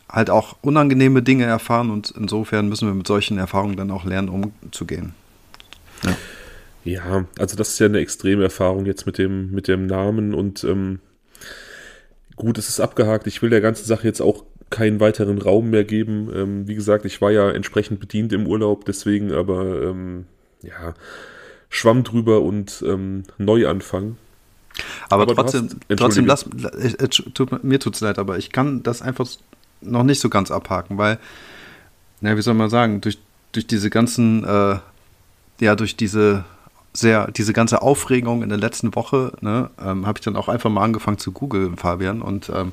halt 0.09 0.31
auch 0.31 0.57
unangenehme 0.62 1.23
Dinge 1.23 1.45
erfahren 1.45 1.91
und 1.91 2.12
insofern 2.17 2.69
müssen 2.69 2.88
wir 2.88 2.95
mit 2.95 3.07
solchen 3.07 3.38
Erfahrungen 3.38 3.77
dann 3.77 3.91
auch 3.91 4.05
lernen, 4.05 4.29
umzugehen. 4.29 5.15
Ja. 6.05 6.17
Ja, 6.85 7.27
also 7.38 7.57
das 7.57 7.71
ist 7.71 7.79
ja 7.81 7.87
eine 7.87 7.99
extreme 7.99 8.45
Erfahrung 8.45 8.87
jetzt 8.87 9.05
mit 9.05 9.19
dem, 9.19 9.50
mit 9.50 9.69
dem 9.69 9.87
Namen 9.87 10.33
und 10.33 10.65
ähm, 10.65 11.00
gut, 12.37 12.57
es 12.57 12.71
ist 12.71 12.81
abgehakt. 12.81 13.27
Ich 13.27 13.43
will 13.43 13.50
der 13.50 13.61
ganzen 13.61 13.85
Sache 13.85 14.07
jetzt 14.07 14.23
auch 14.23 14.45
keinen 14.71 14.99
weiteren 15.00 15.38
Raum 15.38 15.69
mehr 15.69 15.85
geben. 15.85 16.31
Ähm, 16.35 16.69
wie 16.69 16.75
gesagt, 16.75 17.05
ich 17.05 17.21
war 17.21 17.31
ja 17.31 17.50
entsprechend 17.50 18.00
bedient 18.00 18.33
im 18.33 18.47
Urlaub, 18.47 18.87
deswegen 18.87 19.33
aber 19.33 19.83
ähm, 19.83 20.27
ja, 20.62 20.95
schwamm 21.69 22.05
drüber 22.05 22.41
und 22.41 22.83
ähm, 22.87 23.25
Neuanfang. 23.37 24.17
Aber, 25.09 25.25
aber 25.25 25.35
trotzdem, 25.35 25.69
hast, 25.91 25.99
trotzdem 25.99 26.27
lass, 26.27 26.47
äh, 26.47 27.09
tut, 27.09 27.65
mir 27.65 27.81
tut's 27.81 28.00
leid, 28.00 28.19
aber 28.19 28.38
ich 28.38 28.53
kann 28.53 28.83
das 28.83 29.03
einfach 29.03 29.27
noch 29.80 30.02
nicht 30.02 30.20
so 30.20 30.28
ganz 30.28 30.50
abhaken, 30.50 30.99
weil, 30.99 31.18
na, 32.20 32.37
wie 32.37 32.42
soll 32.42 32.54
man 32.54 32.70
sagen, 32.70 33.00
durch, 33.00 33.18
durch 33.52 33.66
diese 33.66 33.90
ganzen, 33.90 34.44
äh, 34.44 34.78
ja, 35.61 35.75
durch 35.75 35.97
diese 35.97 36.44
sehr, 36.92 37.30
diese 37.30 37.52
ganze 37.52 37.82
Aufregung 37.82 38.42
in 38.42 38.49
der 38.49 38.58
letzten 38.58 38.94
Woche, 38.94 39.32
ne, 39.40 39.70
ähm, 39.80 40.06
habe 40.06 40.18
ich 40.18 40.25
dann 40.25 40.37
auch 40.37 40.49
einfach 40.49 40.70
mal 40.70 40.85
angefangen 40.85 41.18
zu 41.18 41.32
googeln, 41.32 41.76
Fabian, 41.76 42.23
und 42.23 42.50
ähm, 42.54 42.73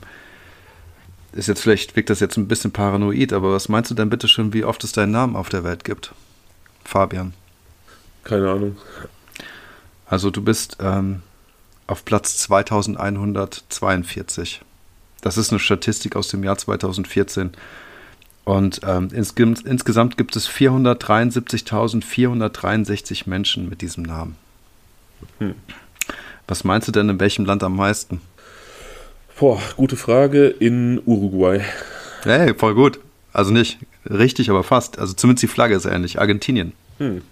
ist 1.33 1.47
jetzt 1.47 1.61
vielleicht, 1.61 1.95
wirkt 1.95 2.09
das 2.09 2.21
jetzt 2.21 2.37
ein 2.37 2.47
bisschen 2.47 2.71
paranoid, 2.71 3.33
aber 3.33 3.53
was 3.53 3.69
meinst 3.69 3.91
du 3.91 3.95
denn 3.95 4.09
bitte 4.09 4.27
schon, 4.27 4.53
wie 4.53 4.63
oft 4.63 4.83
es 4.83 4.93
deinen 4.93 5.11
Namen 5.11 5.35
auf 5.35 5.49
der 5.49 5.63
Welt 5.63 5.83
gibt? 5.83 6.13
Fabian. 6.83 7.33
Keine 8.23 8.49
Ahnung. 8.49 8.77
Also 10.07 10.31
du 10.31 10.41
bist 10.41 10.77
ähm, 10.79 11.21
auf 11.87 12.05
Platz 12.05 12.37
2142. 12.37 14.61
Das 15.25 15.37
ist 15.39 15.51
eine 15.51 15.59
Statistik 15.59 16.15
aus 16.15 16.27
dem 16.27 16.43
Jahr 16.43 16.55
2014. 16.55 17.49
Und 18.43 18.81
ähm, 18.85 19.07
insgesamt, 19.11 19.65
insgesamt 19.65 20.17
gibt 20.17 20.35
es 20.35 20.47
473.463 20.47 23.27
Menschen 23.27 23.67
mit 23.67 23.81
diesem 23.81 24.03
Namen. 24.03 24.35
Hm. 25.39 25.55
Was 26.47 26.63
meinst 26.63 26.87
du 26.87 26.91
denn, 26.91 27.09
in 27.09 27.19
welchem 27.19 27.45
Land 27.45 27.63
am 27.63 27.75
meisten? 27.75 28.21
Boah, 29.39 29.59
gute 29.75 29.95
Frage. 29.95 30.45
In 30.45 31.01
Uruguay. 31.03 31.59
Hey, 32.21 32.53
voll 32.53 32.75
gut. 32.75 32.99
Also 33.33 33.51
nicht 33.51 33.79
richtig, 34.07 34.51
aber 34.51 34.63
fast. 34.63 34.99
Also 34.99 35.15
zumindest 35.15 35.41
die 35.41 35.47
Flagge 35.47 35.73
ist 35.73 35.85
ähnlich. 35.85 36.21
Argentinien. 36.21 36.73
Hm. 36.99 37.23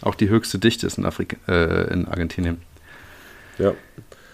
Auch 0.00 0.14
die 0.14 0.28
höchste 0.28 0.60
Dichte 0.60 0.86
ist 0.86 0.96
in, 0.96 1.04
Afrika, 1.04 1.36
äh, 1.48 1.92
in 1.92 2.06
Argentinien. 2.06 2.62
Ja. 3.58 3.72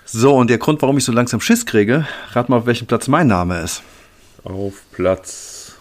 So, 0.04 0.34
und 0.36 0.50
der 0.50 0.58
Grund, 0.58 0.82
warum 0.82 0.98
ich 0.98 1.04
so 1.04 1.12
langsam 1.12 1.40
Schiss 1.40 1.64
kriege, 1.64 2.06
rat 2.32 2.48
mal, 2.48 2.58
auf 2.58 2.66
welchem 2.66 2.86
Platz 2.86 3.08
mein 3.08 3.26
Name 3.28 3.60
ist. 3.60 3.82
Auf 4.44 4.74
Platz 4.92 5.74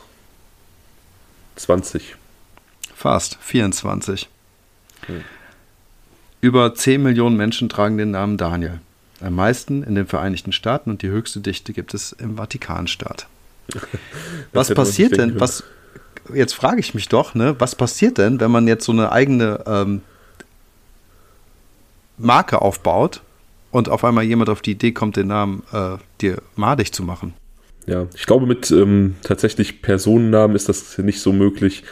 20. 1.55 2.15
Fast, 2.95 3.37
24. 3.41 4.29
Hm. 5.07 5.23
Über 6.39 6.73
10 6.73 7.03
Millionen 7.03 7.37
Menschen 7.37 7.69
tragen 7.69 7.97
den 7.97 8.11
Namen 8.11 8.37
Daniel. 8.37 8.79
Am 9.21 9.35
meisten 9.35 9.83
in 9.83 9.95
den 9.95 10.07
Vereinigten 10.07 10.51
Staaten 10.51 10.89
und 10.89 11.01
die 11.01 11.09
höchste 11.09 11.39
Dichte 11.39 11.73
gibt 11.73 11.93
es 11.93 12.11
im 12.11 12.37
Vatikanstaat. 12.37 13.27
was 14.53 14.73
passiert 14.73 15.17
denn? 15.17 15.39
Was, 15.39 15.63
jetzt 16.33 16.53
frage 16.53 16.79
ich 16.79 16.93
mich 16.93 17.09
doch, 17.09 17.35
ne, 17.35 17.55
was 17.59 17.75
passiert 17.75 18.17
denn, 18.17 18.39
wenn 18.39 18.51
man 18.51 18.67
jetzt 18.67 18.85
so 18.85 18.91
eine 18.91 19.11
eigene 19.11 19.63
ähm, 19.67 20.01
Marke 22.17 22.61
aufbaut 22.61 23.21
und 23.71 23.89
auf 23.89 24.03
einmal 24.03 24.23
jemand 24.23 24.49
auf 24.49 24.61
die 24.61 24.71
Idee 24.71 24.91
kommt, 24.91 25.15
den 25.15 25.27
Namen 25.27 25.63
äh, 25.71 25.97
dir 26.21 26.41
madig 26.55 26.93
zu 26.93 27.03
machen? 27.03 27.33
Ja, 27.87 28.07
ich 28.15 28.25
glaube, 28.25 28.45
mit 28.45 28.69
ähm, 28.71 29.15
tatsächlich 29.23 29.81
Personennamen 29.81 30.55
ist 30.55 30.69
das 30.69 30.97
nicht 30.99 31.21
so 31.21 31.33
möglich 31.33 31.83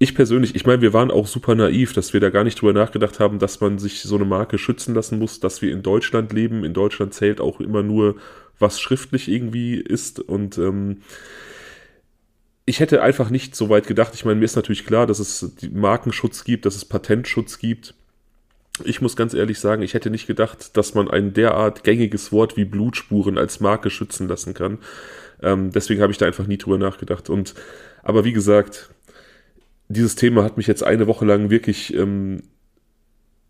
ich 0.00 0.14
persönlich, 0.14 0.54
ich 0.54 0.64
meine, 0.64 0.80
wir 0.80 0.92
waren 0.92 1.10
auch 1.10 1.26
super 1.26 1.56
naiv, 1.56 1.92
dass 1.92 2.12
wir 2.12 2.20
da 2.20 2.30
gar 2.30 2.44
nicht 2.44 2.60
drüber 2.60 2.72
nachgedacht 2.72 3.18
haben, 3.18 3.40
dass 3.40 3.60
man 3.60 3.78
sich 3.78 4.02
so 4.02 4.14
eine 4.14 4.24
Marke 4.24 4.56
schützen 4.56 4.94
lassen 4.94 5.18
muss, 5.18 5.40
dass 5.40 5.60
wir 5.60 5.72
in 5.72 5.82
Deutschland 5.82 6.32
leben. 6.32 6.64
In 6.64 6.72
Deutschland 6.72 7.14
zählt 7.14 7.40
auch 7.40 7.60
immer 7.60 7.82
nur, 7.82 8.14
was 8.60 8.80
schriftlich 8.80 9.28
irgendwie 9.28 9.74
ist. 9.74 10.20
Und 10.20 10.56
ähm, 10.56 11.02
ich 12.64 12.78
hätte 12.78 13.02
einfach 13.02 13.30
nicht 13.30 13.56
so 13.56 13.70
weit 13.70 13.88
gedacht. 13.88 14.14
Ich 14.14 14.24
meine, 14.24 14.38
mir 14.38 14.44
ist 14.44 14.54
natürlich 14.54 14.86
klar, 14.86 15.06
dass 15.08 15.18
es 15.18 15.52
Markenschutz 15.72 16.44
gibt, 16.44 16.64
dass 16.64 16.76
es 16.76 16.84
Patentschutz 16.84 17.58
gibt. 17.58 17.94
Ich 18.84 19.00
muss 19.00 19.16
ganz 19.16 19.34
ehrlich 19.34 19.58
sagen, 19.60 19.82
ich 19.82 19.94
hätte 19.94 20.10
nicht 20.10 20.26
gedacht, 20.26 20.76
dass 20.76 20.94
man 20.94 21.08
ein 21.10 21.32
derart 21.32 21.84
gängiges 21.84 22.32
Wort 22.32 22.56
wie 22.56 22.64
Blutspuren 22.64 23.38
als 23.38 23.60
Marke 23.60 23.90
schützen 23.90 24.28
lassen 24.28 24.54
kann. 24.54 24.78
Ähm, 25.42 25.70
deswegen 25.72 26.02
habe 26.02 26.12
ich 26.12 26.18
da 26.18 26.26
einfach 26.26 26.46
nie 26.46 26.58
drüber 26.58 26.78
nachgedacht. 26.78 27.30
Und 27.30 27.54
aber 28.02 28.24
wie 28.24 28.32
gesagt, 28.32 28.90
dieses 29.88 30.16
Thema 30.16 30.44
hat 30.44 30.56
mich 30.56 30.66
jetzt 30.66 30.82
eine 30.82 31.06
Woche 31.06 31.24
lang 31.24 31.50
wirklich 31.50 31.94
ähm, 31.94 32.42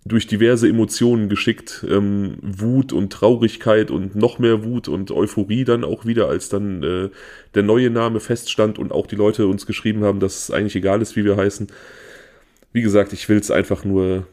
durch 0.05 0.27
diverse 0.27 0.69
Emotionen 0.69 1.29
geschickt. 1.29 1.85
Ähm, 1.89 2.39
Wut 2.43 2.93
und 2.93 3.13
Traurigkeit 3.13 3.91
und 3.91 4.15
noch 4.15 4.39
mehr 4.39 4.65
Wut 4.65 4.89
und 4.89 5.11
Euphorie 5.11 5.65
dann 5.65 5.85
auch 5.85 6.07
wieder, 6.07 6.29
als 6.29 6.49
dann 6.49 6.83
äh, 6.83 7.11
der 7.55 7.63
neue 7.63 7.91
Name 7.91 8.21
feststand 8.21 8.79
und 8.79 8.93
auch 8.93 9.07
die 9.07 9.17
Leute 9.17 9.47
uns 9.47 9.67
geschrieben 9.67 10.05
haben, 10.05 10.21
dass 10.21 10.45
es 10.45 10.51
eigentlich 10.51 10.77
egal 10.77 11.03
ist, 11.03 11.17
wie 11.17 11.25
wir 11.25 11.37
heißen. 11.37 11.69
Wie 12.73 12.83
gesagt, 12.83 13.13
ich 13.13 13.29
will 13.29 13.39
es 13.39 13.51
einfach 13.51 13.85
nur, 13.85 14.27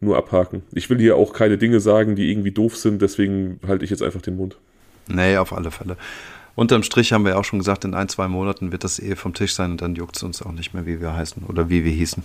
nur 0.00 0.16
abhaken. 0.16 0.62
Ich 0.72 0.88
will 0.90 0.98
hier 0.98 1.16
auch 1.16 1.32
keine 1.32 1.58
Dinge 1.58 1.80
sagen, 1.80 2.16
die 2.16 2.30
irgendwie 2.30 2.52
doof 2.52 2.76
sind, 2.76 3.02
deswegen 3.02 3.60
halte 3.66 3.84
ich 3.84 3.90
jetzt 3.90 4.02
einfach 4.02 4.22
den 4.22 4.36
Mund. 4.36 4.56
Nee, 5.08 5.36
auf 5.36 5.52
alle 5.52 5.70
Fälle 5.70 5.96
unterm 6.60 6.82
Strich 6.82 7.12
haben 7.12 7.24
wir 7.24 7.38
auch 7.38 7.44
schon 7.44 7.58
gesagt, 7.58 7.86
in 7.86 7.94
ein, 7.94 8.08
zwei 8.08 8.28
Monaten 8.28 8.70
wird 8.70 8.84
das 8.84 9.00
eh 9.00 9.16
vom 9.16 9.32
Tisch 9.32 9.54
sein 9.54 9.72
und 9.72 9.82
dann 9.82 9.94
juckt 9.94 10.16
es 10.16 10.22
uns 10.22 10.42
auch 10.42 10.52
nicht 10.52 10.74
mehr, 10.74 10.84
wie 10.84 11.00
wir 11.00 11.14
heißen 11.14 11.44
oder 11.44 11.70
wie 11.70 11.84
wir 11.84 11.92
hießen. 11.92 12.22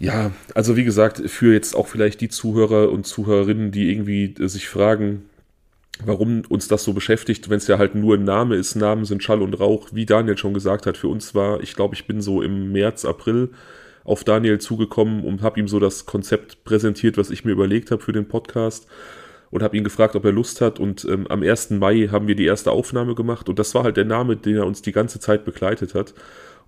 Ja, 0.00 0.30
also 0.54 0.76
wie 0.76 0.84
gesagt, 0.84 1.28
für 1.28 1.52
jetzt 1.52 1.74
auch 1.76 1.88
vielleicht 1.88 2.22
die 2.22 2.30
Zuhörer 2.30 2.90
und 2.90 3.06
Zuhörerinnen, 3.06 3.70
die 3.70 3.90
irgendwie 3.90 4.34
äh, 4.38 4.48
sich 4.48 4.68
fragen, 4.68 5.28
warum 6.02 6.42
uns 6.48 6.68
das 6.68 6.84
so 6.84 6.94
beschäftigt, 6.94 7.50
wenn 7.50 7.58
es 7.58 7.66
ja 7.66 7.76
halt 7.76 7.94
nur 7.94 8.16
ein 8.16 8.24
Name 8.24 8.54
ist, 8.54 8.76
Namen 8.76 9.04
sind 9.04 9.22
Schall 9.22 9.42
und 9.42 9.60
Rauch, 9.60 9.88
wie 9.92 10.06
Daniel 10.06 10.38
schon 10.38 10.54
gesagt 10.54 10.86
hat, 10.86 10.96
für 10.96 11.08
uns 11.08 11.34
war, 11.34 11.60
ich 11.60 11.74
glaube, 11.74 11.96
ich 11.96 12.06
bin 12.06 12.22
so 12.22 12.40
im 12.40 12.72
März, 12.72 13.04
April 13.04 13.50
auf 14.08 14.24
Daniel 14.24 14.58
zugekommen 14.58 15.22
und 15.24 15.42
habe 15.42 15.60
ihm 15.60 15.68
so 15.68 15.78
das 15.78 16.06
Konzept 16.06 16.64
präsentiert, 16.64 17.18
was 17.18 17.30
ich 17.30 17.44
mir 17.44 17.52
überlegt 17.52 17.90
habe 17.90 18.02
für 18.02 18.12
den 18.12 18.26
Podcast 18.26 18.88
und 19.50 19.62
habe 19.62 19.76
ihn 19.76 19.84
gefragt, 19.84 20.16
ob 20.16 20.24
er 20.24 20.32
Lust 20.32 20.60
hat. 20.60 20.80
Und 20.80 21.04
ähm, 21.04 21.26
am 21.28 21.42
1. 21.42 21.70
Mai 21.70 22.08
haben 22.10 22.26
wir 22.26 22.34
die 22.34 22.46
erste 22.46 22.70
Aufnahme 22.70 23.14
gemacht 23.14 23.48
und 23.48 23.58
das 23.58 23.74
war 23.74 23.84
halt 23.84 23.96
der 23.96 24.04
Name, 24.04 24.36
den 24.36 24.56
er 24.56 24.66
uns 24.66 24.82
die 24.82 24.92
ganze 24.92 25.20
Zeit 25.20 25.44
begleitet 25.44 25.94
hat. 25.94 26.14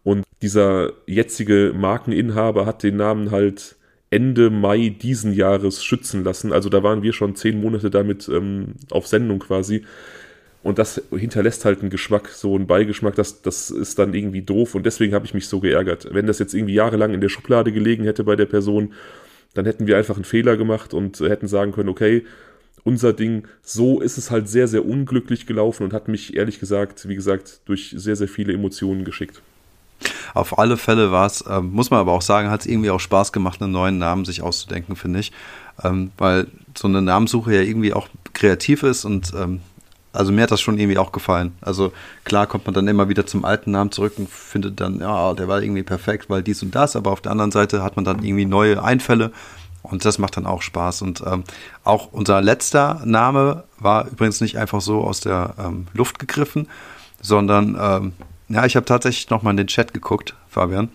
Und 0.02 0.24
dieser 0.42 0.92
jetzige 1.06 1.72
Markeninhaber 1.74 2.66
hat 2.66 2.82
den 2.82 2.96
Namen 2.96 3.30
halt 3.30 3.76
Ende 4.10 4.50
Mai 4.50 4.88
diesen 4.88 5.32
Jahres 5.32 5.84
schützen 5.84 6.24
lassen. 6.24 6.52
Also 6.52 6.68
da 6.68 6.82
waren 6.82 7.02
wir 7.02 7.12
schon 7.12 7.36
zehn 7.36 7.60
Monate 7.60 7.90
damit 7.90 8.28
ähm, 8.28 8.74
auf 8.90 9.06
Sendung 9.06 9.38
quasi. 9.38 9.84
Und 10.62 10.78
das 10.78 11.00
hinterlässt 11.10 11.64
halt 11.64 11.80
einen 11.80 11.88
Geschmack, 11.88 12.28
so 12.28 12.54
einen 12.54 12.66
Beigeschmack, 12.66 13.14
das, 13.14 13.40
das 13.40 13.70
ist 13.70 13.98
dann 13.98 14.12
irgendwie 14.12 14.42
doof 14.42 14.74
und 14.74 14.84
deswegen 14.84 15.14
habe 15.14 15.24
ich 15.24 15.32
mich 15.32 15.48
so 15.48 15.58
geärgert. 15.58 16.08
Wenn 16.12 16.26
das 16.26 16.38
jetzt 16.38 16.52
irgendwie 16.52 16.74
jahrelang 16.74 17.14
in 17.14 17.22
der 17.22 17.30
Schublade 17.30 17.72
gelegen 17.72 18.04
hätte 18.04 18.24
bei 18.24 18.36
der 18.36 18.44
Person, 18.44 18.92
dann 19.54 19.64
hätten 19.64 19.86
wir 19.86 19.96
einfach 19.96 20.16
einen 20.16 20.24
Fehler 20.24 20.58
gemacht 20.58 20.92
und 20.92 21.18
hätten 21.20 21.48
sagen 21.48 21.72
können, 21.72 21.88
okay, 21.88 22.24
unser 22.84 23.12
Ding. 23.12 23.46
So 23.62 24.00
ist 24.00 24.18
es 24.18 24.30
halt 24.30 24.48
sehr, 24.48 24.68
sehr 24.68 24.84
unglücklich 24.84 25.46
gelaufen 25.46 25.84
und 25.84 25.92
hat 25.92 26.08
mich 26.08 26.36
ehrlich 26.36 26.60
gesagt, 26.60 27.08
wie 27.08 27.14
gesagt, 27.14 27.60
durch 27.66 27.94
sehr, 27.96 28.16
sehr 28.16 28.28
viele 28.28 28.52
Emotionen 28.52 29.04
geschickt. 29.04 29.42
Auf 30.32 30.58
alle 30.58 30.76
Fälle 30.76 31.12
war 31.12 31.26
es, 31.26 31.42
äh, 31.42 31.60
muss 31.60 31.90
man 31.90 32.00
aber 32.00 32.12
auch 32.12 32.22
sagen, 32.22 32.50
hat 32.50 32.60
es 32.60 32.66
irgendwie 32.66 32.90
auch 32.90 33.00
Spaß 33.00 33.32
gemacht, 33.32 33.60
einen 33.60 33.72
neuen 33.72 33.98
Namen 33.98 34.24
sich 34.24 34.42
auszudenken, 34.42 34.96
finde 34.96 35.20
ich. 35.20 35.32
Ähm, 35.82 36.10
weil 36.16 36.46
so 36.76 36.88
eine 36.88 37.02
Namensuche 37.02 37.54
ja 37.54 37.60
irgendwie 37.62 37.92
auch 37.92 38.08
kreativ 38.32 38.82
ist 38.82 39.04
und 39.04 39.32
ähm, 39.36 39.60
also 40.12 40.32
mir 40.32 40.42
hat 40.42 40.50
das 40.50 40.60
schon 40.60 40.78
irgendwie 40.78 40.98
auch 40.98 41.12
gefallen. 41.12 41.52
Also 41.60 41.92
klar 42.24 42.46
kommt 42.46 42.66
man 42.66 42.74
dann 42.74 42.88
immer 42.88 43.08
wieder 43.08 43.26
zum 43.26 43.44
alten 43.44 43.70
Namen 43.70 43.92
zurück 43.92 44.14
und 44.16 44.28
findet 44.28 44.80
dann, 44.80 45.00
ja, 45.00 45.34
der 45.34 45.48
war 45.48 45.62
irgendwie 45.62 45.82
perfekt, 45.82 46.28
weil 46.28 46.42
dies 46.42 46.62
und 46.62 46.74
das, 46.74 46.96
aber 46.96 47.12
auf 47.12 47.20
der 47.20 47.32
anderen 47.32 47.52
Seite 47.52 47.82
hat 47.82 47.96
man 47.96 48.04
dann 48.04 48.22
irgendwie 48.24 48.46
neue 48.46 48.82
Einfälle 48.82 49.30
und 49.82 50.04
das 50.04 50.18
macht 50.18 50.36
dann 50.36 50.46
auch 50.46 50.62
Spaß. 50.62 51.02
Und 51.02 51.22
ähm, 51.26 51.44
auch 51.84 52.08
unser 52.12 52.42
letzter 52.42 53.00
Name 53.04 53.64
war 53.78 54.08
übrigens 54.08 54.40
nicht 54.40 54.58
einfach 54.58 54.80
so 54.80 55.02
aus 55.02 55.20
der 55.20 55.54
ähm, 55.58 55.86
Luft 55.94 56.18
gegriffen, 56.18 56.68
sondern 57.20 57.78
ähm, 57.80 58.12
ja, 58.48 58.66
ich 58.66 58.76
habe 58.76 58.86
tatsächlich 58.86 59.30
nochmal 59.30 59.52
in 59.52 59.58
den 59.58 59.68
Chat 59.68 59.94
geguckt, 59.94 60.34
Fabian, 60.48 60.90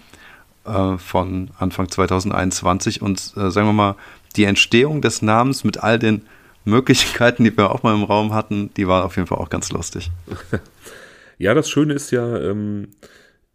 äh, 0.66 0.98
von 0.98 1.52
Anfang 1.58 1.90
2021. 1.90 3.02
Und 3.02 3.34
äh, 3.38 3.50
sagen 3.50 3.68
wir 3.68 3.74
mal, 3.74 3.96
die 4.36 4.44
Entstehung 4.44 5.02
des 5.02 5.22
Namens 5.22 5.64
mit 5.64 5.82
all 5.82 5.98
den 5.98 6.24
Möglichkeiten, 6.66 7.44
die 7.44 7.56
wir 7.56 7.72
auch 7.72 7.84
mal 7.84 7.96
im 7.96 8.04
Raum 8.04 8.34
hatten, 8.34 8.72
die 8.76 8.88
war 8.88 9.06
auf 9.06 9.16
jeden 9.16 9.28
Fall 9.28 9.38
auch 9.38 9.50
ganz 9.50 9.72
lustig. 9.72 10.12
Ja, 11.38 11.54
das 11.54 11.70
Schöne 11.70 11.94
ist 11.94 12.12
ja, 12.12 12.40
ähm, 12.40 12.88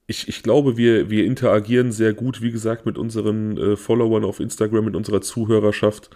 ich, 0.07 0.29
ich 0.29 0.43
glaube, 0.43 0.76
wir, 0.76 1.09
wir 1.09 1.25
interagieren 1.25 1.93
sehr 1.93 2.12
gut, 2.12 2.43
wie 2.43 2.50
gesagt, 2.50 2.85
mit 2.85 2.99
unseren 2.99 3.57
äh, 3.57 3.76
Followern 3.76 4.25
auf 4.25 4.40
Instagram, 4.40 4.85
mit 4.85 4.97
unserer 4.97 5.23
Zuhörerschaft 5.23 6.11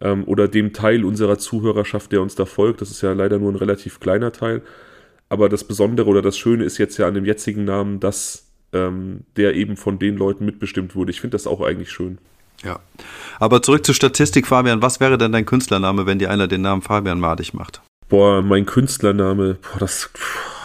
ähm, 0.00 0.24
oder 0.24 0.46
dem 0.46 0.72
Teil 0.72 1.04
unserer 1.04 1.38
Zuhörerschaft, 1.38 2.12
der 2.12 2.22
uns 2.22 2.34
da 2.34 2.46
folgt. 2.46 2.80
Das 2.80 2.90
ist 2.90 3.02
ja 3.02 3.12
leider 3.12 3.38
nur 3.38 3.50
ein 3.50 3.56
relativ 3.56 3.98
kleiner 3.98 4.32
Teil. 4.32 4.62
Aber 5.28 5.48
das 5.48 5.64
Besondere 5.64 6.08
oder 6.08 6.22
das 6.22 6.38
Schöne 6.38 6.64
ist 6.64 6.78
jetzt 6.78 6.96
ja 6.98 7.08
an 7.08 7.14
dem 7.14 7.24
jetzigen 7.24 7.64
Namen, 7.64 8.00
dass 8.00 8.50
ähm, 8.72 9.20
der 9.36 9.54
eben 9.54 9.76
von 9.76 9.98
den 9.98 10.16
Leuten 10.16 10.44
mitbestimmt 10.44 10.94
wurde. 10.94 11.10
Ich 11.10 11.20
finde 11.20 11.34
das 11.34 11.46
auch 11.46 11.60
eigentlich 11.60 11.90
schön. 11.90 12.18
Ja. 12.64 12.80
Aber 13.38 13.62
zurück 13.62 13.86
zur 13.86 13.94
Statistik, 13.94 14.46
Fabian. 14.46 14.82
Was 14.82 15.00
wäre 15.00 15.18
denn 15.18 15.32
dein 15.32 15.46
Künstlername, 15.46 16.06
wenn 16.06 16.18
dir 16.18 16.30
einer 16.30 16.46
den 16.46 16.62
Namen 16.62 16.82
Fabian 16.82 17.20
madig 17.20 17.54
macht? 17.54 17.80
Boah, 18.08 18.42
mein 18.42 18.66
Künstlername, 18.66 19.58
boah, 19.62 19.78
das 19.78 20.10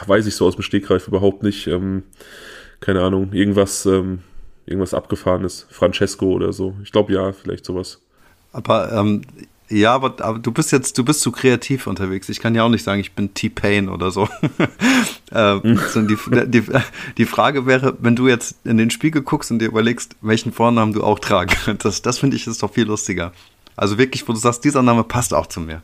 weiß 0.08 0.26
ich 0.26 0.36
so 0.36 0.48
aus 0.48 0.56
dem 0.56 0.64
Stegreif 0.64 1.08
überhaupt 1.08 1.44
nicht. 1.44 1.68
Ähm, 1.68 2.04
keine 2.80 3.02
Ahnung, 3.02 3.32
irgendwas, 3.34 3.86
ähm, 3.86 4.20
irgendwas 4.66 4.94
abgefahrenes, 4.94 5.68
Francesco 5.70 6.26
oder 6.28 6.52
so. 6.54 6.76
Ich 6.84 6.92
glaube 6.92 7.14
ja, 7.14 7.32
vielleicht 7.32 7.66
sowas. 7.66 8.02
Aber 8.52 8.92
ähm, 8.92 9.22
ja, 9.70 9.96
aber, 9.96 10.24
aber, 10.24 10.38
du 10.38 10.52
bist 10.52 10.72
jetzt, 10.72 10.98
du 10.98 11.04
bist 11.04 11.22
zu 11.22 11.32
kreativ 11.32 11.88
unterwegs. 11.88 12.30
Ich 12.30 12.40
kann 12.40 12.54
ja 12.54 12.64
auch 12.64 12.70
nicht 12.70 12.84
sagen, 12.84 13.00
ich 13.00 13.14
bin 13.14 13.34
T-Pain 13.34 13.90
oder 13.90 14.12
so. 14.12 14.30
äh, 15.32 15.60
die, 15.62 16.18
die, 16.48 16.64
die, 17.18 17.26
Frage 17.26 17.66
wäre, 17.66 17.98
wenn 18.00 18.16
du 18.16 18.28
jetzt 18.28 18.58
in 18.64 18.78
den 18.78 18.92
Spiegel 18.92 19.24
guckst 19.24 19.50
und 19.50 19.60
dir 19.60 19.68
überlegst, 19.68 20.16
welchen 20.22 20.52
Vornamen 20.52 20.94
du 20.94 21.04
auch 21.04 21.18
tragen 21.18 21.56
könntest, 21.66 22.06
das 22.06 22.20
finde 22.20 22.36
ich 22.36 22.46
ist 22.46 22.62
doch 22.62 22.74
viel 22.74 22.86
lustiger. 22.86 23.32
Also 23.76 23.98
wirklich, 23.98 24.28
wo 24.28 24.34
du 24.34 24.40
sagst, 24.40 24.64
dieser 24.64 24.84
Name 24.84 25.04
passt 25.04 25.34
auch 25.34 25.48
zu 25.48 25.60
mir. 25.60 25.82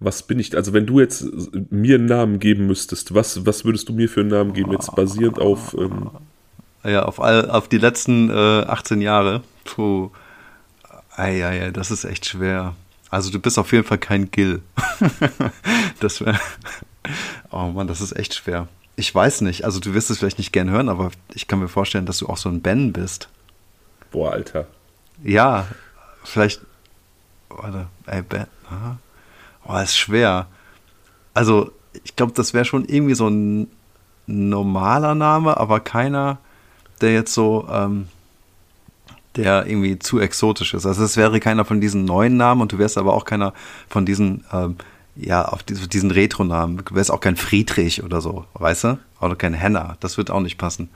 Was 0.00 0.22
bin 0.22 0.38
ich? 0.38 0.54
Also 0.54 0.74
wenn 0.74 0.86
du 0.86 1.00
jetzt 1.00 1.26
mir 1.70 1.96
einen 1.96 2.06
Namen 2.06 2.38
geben 2.38 2.66
müsstest, 2.66 3.14
was, 3.14 3.46
was 3.46 3.64
würdest 3.64 3.88
du 3.88 3.94
mir 3.94 4.08
für 4.08 4.20
einen 4.20 4.30
Namen 4.30 4.52
geben, 4.52 4.72
jetzt 4.72 4.94
basierend 4.94 5.40
auf... 5.40 5.74
Ähm 5.78 6.10
ja, 6.84 7.02
auf, 7.04 7.20
all, 7.20 7.50
auf 7.50 7.68
die 7.68 7.78
letzten 7.78 8.30
äh, 8.30 8.32
18 8.32 9.00
Jahre. 9.00 9.42
Puh. 9.64 10.10
Eieiei, 11.16 11.72
das 11.72 11.90
ist 11.90 12.04
echt 12.04 12.26
schwer. 12.26 12.76
Also 13.10 13.30
du 13.30 13.38
bist 13.38 13.58
auf 13.58 13.72
jeden 13.72 13.84
Fall 13.84 13.98
kein 13.98 14.30
Gil. 14.30 14.62
das 16.00 16.20
wäre... 16.20 16.38
Oh 17.50 17.66
Mann, 17.68 17.86
das 17.86 18.00
ist 18.00 18.12
echt 18.12 18.34
schwer. 18.34 18.68
Ich 18.96 19.14
weiß 19.14 19.40
nicht, 19.42 19.64
also 19.64 19.80
du 19.80 19.94
wirst 19.94 20.10
es 20.10 20.18
vielleicht 20.18 20.38
nicht 20.38 20.52
gern 20.52 20.68
hören, 20.68 20.88
aber 20.88 21.10
ich 21.32 21.46
kann 21.46 21.60
mir 21.60 21.68
vorstellen, 21.68 22.04
dass 22.04 22.18
du 22.18 22.26
auch 22.26 22.36
so 22.36 22.48
ein 22.48 22.60
Ben 22.60 22.92
bist. 22.92 23.28
Boah, 24.10 24.32
Alter. 24.32 24.66
Ja, 25.22 25.66
vielleicht... 26.24 26.60
Warte, 27.48 27.86
ey, 28.06 28.22
Ben... 28.22 28.46
Aha. 28.70 28.98
Oh, 29.64 29.76
ist 29.78 29.96
schwer. 29.96 30.46
Also, 31.34 31.72
ich 32.04 32.16
glaube, 32.16 32.32
das 32.34 32.54
wäre 32.54 32.64
schon 32.64 32.84
irgendwie 32.84 33.14
so 33.14 33.28
ein 33.28 33.70
normaler 34.26 35.14
Name, 35.14 35.56
aber 35.56 35.80
keiner, 35.80 36.38
der 37.00 37.12
jetzt 37.12 37.32
so, 37.32 37.66
ähm, 37.70 38.08
der 39.38 39.66
irgendwie 39.66 39.98
zu 39.98 40.18
exotisch 40.18 40.74
ist. 40.74 40.84
Also 40.84 41.04
es 41.04 41.16
wäre 41.16 41.40
keiner 41.40 41.64
von 41.64 41.80
diesen 41.80 42.04
neuen 42.04 42.36
Namen 42.36 42.60
und 42.60 42.72
du 42.72 42.78
wärst 42.78 42.98
aber 42.98 43.14
auch 43.14 43.24
keiner 43.24 43.54
von 43.88 44.04
diesen, 44.04 44.44
ähm, 44.52 44.76
ja, 45.16 45.44
auf 45.46 45.62
diesen 45.62 46.10
Retro-Namen. 46.10 46.82
Du 46.84 46.94
wärst 46.94 47.10
auch 47.10 47.20
kein 47.20 47.36
Friedrich 47.36 48.02
oder 48.02 48.20
so, 48.20 48.44
weißt 48.54 48.84
du? 48.84 48.98
Oder 49.20 49.36
kein 49.36 49.54
Henna. 49.54 49.96
Das 50.00 50.18
wird 50.18 50.30
auch 50.30 50.40
nicht 50.40 50.58
passen. 50.58 50.90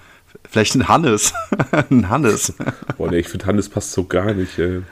Vielleicht 0.49 0.75
ein 0.75 0.88
Hannes. 0.88 1.32
ein 1.90 2.08
Hannes. 2.08 2.54
Boah, 2.99 3.11
nee, 3.11 3.18
ich 3.18 3.28
finde 3.28 3.46
Hannes 3.46 3.68
passt 3.68 3.92
so 3.92 4.04
gar 4.04 4.34
nicht, 4.34 4.58
ey. 4.58 4.82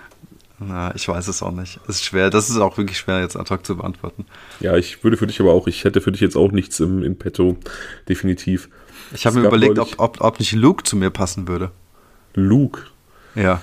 Na, 0.61 0.95
ich 0.95 1.09
weiß 1.09 1.26
es 1.28 1.42
auch 1.42 1.52
nicht. 1.52 1.80
Es 1.88 1.97
ist 1.97 2.04
schwer. 2.04 2.28
Das 2.30 2.50
ist 2.50 2.59
auch 2.59 2.76
wirklich 2.76 2.99
schwer, 2.99 3.21
jetzt 3.21 3.37
ad 3.37 3.52
hoc 3.52 3.64
zu 3.64 3.76
beantworten. 3.76 4.26
Ja, 4.61 4.76
ich 4.76 5.02
würde 5.02 5.16
für 5.16 5.26
dich 5.26 5.40
aber 5.40 5.52
auch, 5.52 5.66
ich 5.66 5.85
hätte 5.85 6.00
für 6.00 6.12
dich 6.12 6.21
jetzt 6.21 6.37
auch 6.37 6.52
nichts 6.52 6.78
im, 6.80 7.02
in 7.02 7.19
petto. 7.19 7.57
Definitiv. 8.09 8.69
Ich 9.12 9.26
habe 9.26 9.40
mir 9.40 9.49
überlegt, 9.49 9.78
ob, 9.78 9.95
ob, 9.97 10.21
ob 10.21 10.38
nicht 10.38 10.52
Luke 10.52 10.85
zu 10.85 10.97
mir 10.97 11.11
passen 11.11 11.49
würde. 11.49 11.71
Luke? 12.35 12.83
Ja. 13.35 13.61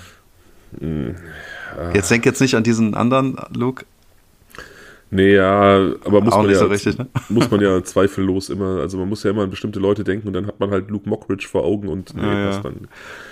Hm, 0.79 1.15
jetzt 1.93 2.11
denk 2.11 2.25
jetzt 2.25 2.41
nicht 2.41 2.55
an 2.55 2.63
diesen 2.63 2.93
anderen 2.93 3.37
Luke. 3.55 3.85
Nee, 5.09 5.35
ja, 5.35 5.77
aber 6.03 6.19
muss 6.19 6.33
Auch 6.33 6.41
man 6.41 6.51
ja, 6.51 6.57
so 6.59 6.65
richtig, 6.65 6.97
ne? 6.97 7.07
muss 7.29 7.49
man 7.49 7.61
ja 7.61 7.81
zweifellos 7.81 8.49
immer, 8.49 8.81
also 8.81 8.97
man 8.97 9.07
muss 9.07 9.23
ja 9.23 9.31
immer 9.31 9.43
an 9.43 9.49
bestimmte 9.49 9.79
Leute 9.79 10.03
denken 10.03 10.27
und 10.27 10.33
dann 10.33 10.47
hat 10.47 10.59
man 10.59 10.69
halt 10.71 10.89
Luke 10.89 11.07
Mockridge 11.07 11.47
vor 11.47 11.63
Augen 11.63 11.87
und 11.87 12.13
nee, 12.13 12.21
Ja, 12.21 12.39
ja. 12.39 12.45
passt 12.47 12.65
dann. 12.65 12.87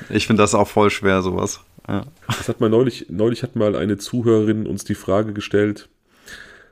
Ich 0.09 0.25
finde 0.25 0.41
das 0.41 0.55
auch 0.55 0.69
voll 0.69 0.89
schwer, 0.89 1.21
sowas. 1.21 1.59
Ja. 1.87 2.05
Das 2.27 2.47
hat 2.47 2.61
mal 2.61 2.69
neulich, 2.69 3.07
neulich 3.09 3.43
hat 3.43 3.57
mal 3.57 3.75
eine 3.75 3.97
Zuhörerin 3.97 4.65
uns 4.67 4.85
die 4.85 4.95
Frage 4.95 5.33
gestellt, 5.33 5.89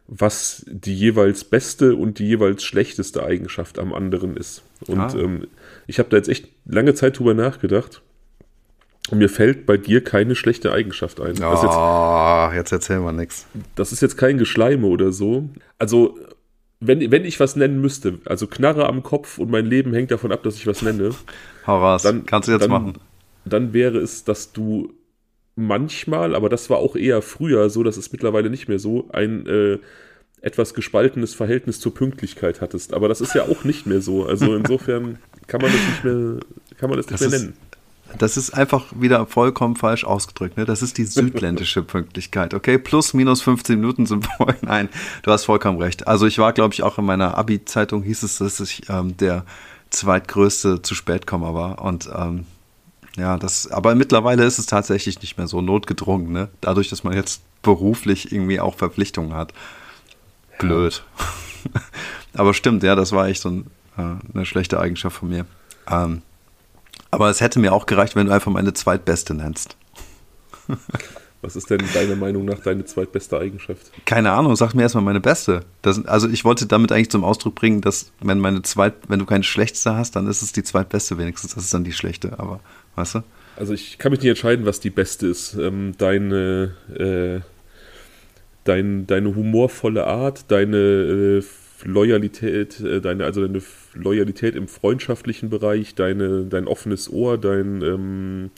was 0.08 0.64
die 0.68 0.96
jeweils 0.96 1.44
beste 1.44 1.96
und 1.96 2.20
die 2.20 2.26
jeweils 2.28 2.64
schlechteste 2.64 3.24
Eigenschaft 3.26 3.80
am 3.80 3.94
anderen 3.94 4.38
ist. 4.38 4.64
Und 4.88 5.00
Ah. 5.00 5.14
ähm, 5.18 5.48
ich 5.86 6.00
habe 6.00 6.08
da 6.10 6.18
jetzt 6.18 6.30
echt 6.30 6.48
lange 6.66 6.94
Zeit 6.94 7.20
drüber 7.20 7.34
nachgedacht. 7.34 8.02
Und 9.10 9.18
mir 9.18 9.30
fällt 9.30 9.66
bei 9.66 9.78
dir 9.78 10.04
keine 10.04 10.34
schlechte 10.36 10.72
Eigenschaft 10.72 11.20
ein. 11.20 11.34
Ist 11.34 11.40
jetzt, 11.40 11.50
Oh, 11.66 12.50
jetzt 12.56 12.72
erzählen 12.72 13.04
wir 13.04 13.12
nichts. 13.12 13.46
das 13.76 13.92
ist 13.92 14.02
jetzt 14.02 14.18
kein 14.18 14.38
Geschleime 14.38 14.88
oder 14.88 15.12
so. 15.12 15.50
Also, 15.78 16.18
wenn, 16.80 17.12
wenn 17.12 17.26
ich 17.26 17.40
was 17.40 17.56
nennen 17.56 17.82
müsste, 17.82 18.20
also 18.26 18.48
Knarre 18.48 18.88
am 18.88 19.04
Kopf 19.04 19.38
und 19.40 19.52
mein 19.52 19.66
Leben 19.66 19.94
hängt 19.94 20.12
davon 20.12 20.32
ab, 20.32 20.44
dass 20.44 20.56
ich 20.56 20.68
was 20.68 20.82
nenne, 20.82 21.12
Hau 21.68 21.80
raus. 21.80 22.04
Dann- 22.04 22.26
Kannst 22.26 22.48
du 22.48 22.54
jetzt 22.54 22.62
dann- 22.64 22.72
machen. 22.72 22.94
dann 23.46 23.74
wäre 23.74 23.98
es, 24.00 24.24
dass 24.24 24.52
du 24.54 24.94
manchmal, 25.56 26.34
aber 26.36 26.50
das 26.50 26.70
war 26.70 26.78
auch 26.78 26.96
eher 26.96 27.22
früher 27.22 27.70
so, 27.70 27.84
das 27.84 27.98
ist 27.98 28.12
mittlerweile 28.12 28.50
nicht 28.50 28.68
mehr 28.68 28.80
so, 28.80 29.10
ein 29.12 29.46
äh, 29.48 29.78
etwas 30.42 30.74
gespaltenes 30.74 31.36
Verhältnis 31.36 31.80
zur 31.80 31.94
Pünktlichkeit 31.94 32.60
hattest. 32.62 32.94
Aber 32.94 33.08
das 33.08 33.22
ist 33.22 33.36
ja 33.36 33.44
auch 33.44 33.64
nicht 33.64 33.86
mehr 33.86 34.02
so. 34.02 34.26
Also 34.26 34.56
insofern 34.58 35.20
kann 35.48 35.62
man 35.62 35.72
das 35.72 35.82
nicht 35.88 36.04
mehr, 36.04 36.40
kann 36.78 36.90
man 36.90 36.98
das 36.98 37.08
nicht 37.10 37.22
Das 37.22 37.30
mehr 37.30 37.38
ist- 37.38 37.44
nennen. 37.44 37.58
Das 38.18 38.38
ist 38.38 38.52
einfach 38.52 38.86
wieder 38.96 39.26
vollkommen 39.26 39.76
falsch 39.76 40.04
ausgedrückt. 40.04 40.58
Ne? 40.58 40.66
Das 40.66 40.82
ist 40.82 40.98
die 40.98 41.06
südländische 41.06 41.84
Pünktlichkeit. 41.84 42.54
Okay, 42.54 42.78
plus 42.78 43.14
minus 43.14 43.42
15 43.42 43.80
Minuten 43.80 44.06
sind 44.06 44.28
voll. 44.38 44.56
Nein, 44.62 44.90
du 45.24 45.32
hast 45.32 45.46
vollkommen 45.46 45.80
recht. 45.82 46.08
Also 46.08 46.26
ich 46.26 46.38
war, 46.38 46.54
glaube 46.54 46.74
ich, 46.74 46.84
auch 46.84 46.98
in 46.98 47.06
meiner 47.06 47.38
Abi-Zeitung 47.38 48.04
hieß 48.04 48.24
es, 48.24 48.38
dass 48.38 48.60
ich 48.60 48.90
ähm, 48.90 49.18
der 49.18 49.46
zweitgrößte 49.90 50.82
zu 50.82 50.96
spätkommer 50.96 51.54
war. 51.54 51.82
Und 51.82 52.10
ähm, 52.16 52.46
ja, 53.18 53.38
das, 53.38 53.72
aber 53.72 53.96
mittlerweile 53.96 54.44
ist 54.44 54.58
es 54.58 54.66
tatsächlich 54.66 55.22
nicht 55.22 55.38
mehr 55.38 55.48
so 55.48 55.62
notgedrungen, 55.62 56.32
ne? 56.32 56.50
Dadurch, 56.62 56.90
dass 56.90 57.04
man 57.04 57.14
jetzt 57.14 57.42
beruflich 57.62 58.32
irgendwie 58.32 58.60
auch 58.60 58.76
Verpflichtungen 58.76 59.34
hat. 59.34 59.54
Blöd. 60.58 61.04
aber 62.34 62.54
stimmt, 62.54 62.84
ja, 62.84 62.96
das 62.96 63.12
war 63.12 63.28
echt 63.28 63.42
so 63.42 63.50
ein, 63.50 63.68
äh, 63.98 64.16
eine 64.34 64.46
schlechte 64.46 64.80
Eigenschaft 64.80 65.18
von 65.18 65.30
mir. 65.30 65.46
Ähm, 65.90 66.22
aber 67.14 67.30
es 67.30 67.42
hätte 67.42 67.60
mir 67.60 67.74
auch 67.74 67.86
gereicht, 67.86 68.16
wenn 68.16 68.28
du 68.28 68.34
einfach 68.34 68.52
meine 68.52 68.74
zweitbeste 68.74 69.34
nennst. 69.34 69.78
Was 71.44 71.58
ist 71.58 71.70
denn 71.70 71.82
deiner 71.94 72.16
Meinung 72.16 72.46
nach 72.46 72.60
deine 72.60 72.86
zweitbeste 72.86 73.38
Eigenschaft? 73.38 73.92
Keine 74.06 74.32
Ahnung, 74.32 74.56
sag 74.56 74.74
mir 74.74 74.84
erstmal 74.84 75.04
meine 75.04 75.20
beste. 75.20 75.66
Das, 75.82 76.06
also 76.06 76.30
ich 76.30 76.46
wollte 76.46 76.68
damit 76.68 76.94
eigentlich 76.94 77.12
zum 77.12 77.26
Ausdruck 77.26 77.56
bringen, 77.56 77.82
dass 77.82 78.14
wenn 78.22 78.40
meine 78.40 78.62
zweit, 78.62 78.94
wenn 79.10 79.20
du 79.20 79.26
keine 79.26 79.44
schlechteste 79.44 79.94
hast, 79.96 80.16
dann 80.16 80.26
ist 80.28 80.42
es 80.42 80.54
die 80.54 80.64
zweitbeste 80.64 81.18
wenigstens. 81.18 81.54
Das 81.54 81.66
ist 81.66 81.74
dann 81.74 81.84
die 81.84 81.92
schlechte, 81.92 82.40
aber 82.40 82.62
weißt 82.96 83.16
du? 83.16 83.24
Also 83.58 83.74
ich 83.74 83.98
kann 83.98 84.12
mich 84.12 84.22
nicht 84.22 84.30
entscheiden, 84.30 84.66
was 84.66 84.80
die 84.80 84.90
beste 84.90 85.28
ist. 85.28 85.56
Ähm, 85.56 85.92
deine, 85.98 86.76
äh, 86.98 87.42
dein, 88.64 89.06
deine 89.06 89.36
humorvolle 89.36 90.08
Art, 90.08 90.46
deine 90.50 90.78
äh, 90.78 91.44
Loyalität, 91.84 92.80
äh, 92.80 93.02
deine, 93.02 93.26
also 93.26 93.46
deine 93.46 93.62
Loyalität 93.94 94.56
im 94.56 94.68
freundschaftlichen 94.68 95.50
Bereich, 95.50 95.96
deine, 95.96 96.46
dein 96.46 96.68
offenes 96.68 97.12
Ohr, 97.12 97.38
dein, 97.38 97.82
ähm, 97.82 98.52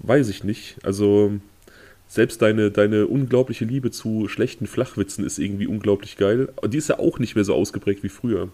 weiß 0.00 0.28
ich 0.28 0.44
nicht. 0.44 0.76
Also 0.82 1.32
selbst 2.08 2.40
deine, 2.42 2.70
deine 2.70 3.06
unglaubliche 3.06 3.64
Liebe 3.64 3.90
zu 3.90 4.28
schlechten 4.28 4.66
Flachwitzen 4.66 5.24
ist 5.24 5.38
irgendwie 5.38 5.66
unglaublich 5.66 6.16
geil. 6.16 6.48
Die 6.66 6.78
ist 6.78 6.88
ja 6.88 6.98
auch 6.98 7.18
nicht 7.18 7.34
mehr 7.34 7.44
so 7.44 7.54
ausgeprägt 7.54 8.02
wie 8.02 8.08
früher. 8.08 8.48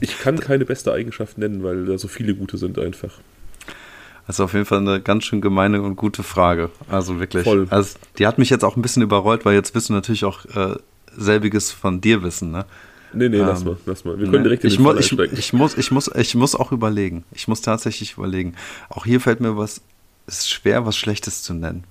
Ich 0.00 0.18
kann 0.18 0.40
keine 0.40 0.64
beste 0.64 0.92
Eigenschaft 0.92 1.38
nennen, 1.38 1.62
weil 1.62 1.86
da 1.86 1.98
so 1.98 2.08
viele 2.08 2.34
gute 2.34 2.56
sind 2.56 2.78
einfach. 2.78 3.20
Das 4.26 4.36
ist 4.36 4.40
auf 4.40 4.52
jeden 4.52 4.64
Fall 4.64 4.78
eine 4.78 5.00
ganz 5.00 5.24
schön 5.24 5.40
gemeine 5.40 5.82
und 5.82 5.96
gute 5.96 6.22
Frage. 6.22 6.70
Also 6.88 7.20
wirklich. 7.20 7.44
Voll. 7.44 7.66
Also 7.70 7.98
die 8.18 8.26
hat 8.26 8.38
mich 8.38 8.50
jetzt 8.50 8.64
auch 8.64 8.76
ein 8.76 8.82
bisschen 8.82 9.02
überrollt, 9.02 9.44
weil 9.44 9.54
jetzt 9.54 9.74
wirst 9.74 9.88
du 9.88 9.92
natürlich 9.92 10.24
auch 10.24 10.44
äh, 10.46 10.76
selbiges 11.16 11.72
von 11.72 12.00
dir 12.00 12.22
wissen, 12.22 12.50
ne? 12.50 12.66
Nee, 13.12 13.28
nee, 13.28 13.42
lass 13.42 13.62
Ähm, 13.62 13.64
mal, 13.64 13.76
lass 13.86 14.04
mal. 14.04 14.18
Wir 14.18 14.28
können 14.28 14.42
Ne? 14.42 14.42
direkt 14.42 14.64
in 14.64 14.70
ich, 14.70 14.76
den 14.76 14.82
mu 14.82 14.90
Fall 14.90 14.98
ich, 14.98 15.12
ich, 15.12 15.52
muss, 15.52 15.76
ich, 15.76 15.90
muss, 15.90 16.10
ich 16.14 16.34
muss 16.34 16.54
auch 16.54 16.72
überlegen. 16.72 17.24
Ich 17.32 17.48
muss 17.48 17.60
tatsächlich 17.60 18.14
überlegen. 18.16 18.54
Auch 18.88 19.04
hier 19.04 19.20
fällt 19.20 19.40
mir 19.40 19.56
was, 19.56 19.82
es 20.26 20.40
ist 20.40 20.50
schwer, 20.50 20.86
was 20.86 20.96
Schlechtes 20.96 21.42
zu 21.42 21.54
nennen. 21.54 21.84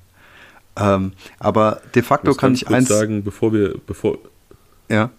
Ähm, 0.78 1.14
aber 1.40 1.82
de 1.96 2.02
facto 2.04 2.34
kann 2.36 2.54
ich 2.54 2.66
kurz 2.66 2.78
eins. 2.78 2.90
sagen, 2.90 3.24
bevor 3.24 3.54
wir, 3.54 3.76
bevor, 3.86 4.18
Ja, 4.90 5.12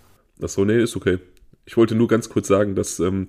Achso, 0.43 0.65
nee, 0.65 0.83
ist 0.83 0.97
okay. 0.97 1.19
Ich 1.67 1.77
wollte 1.77 1.95
nur 1.95 2.09
ganz 2.09 2.29
kurz 2.29 2.49
sagen, 2.49 2.75
dass 2.75 2.99
ähm, 3.01 3.29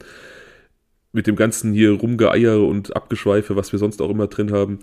mit 1.11 1.27
dem 1.27 1.35
ganzen 1.35 1.73
hier 1.73 1.91
Rumgeeiere 1.91 2.61
und 2.63 2.95
Abgeschweife, 2.95 3.55
was 3.55 3.71
wir 3.71 3.79
sonst 3.79 4.01
auch 4.01 4.09
immer 4.09 4.27
drin 4.27 4.51
haben, 4.51 4.79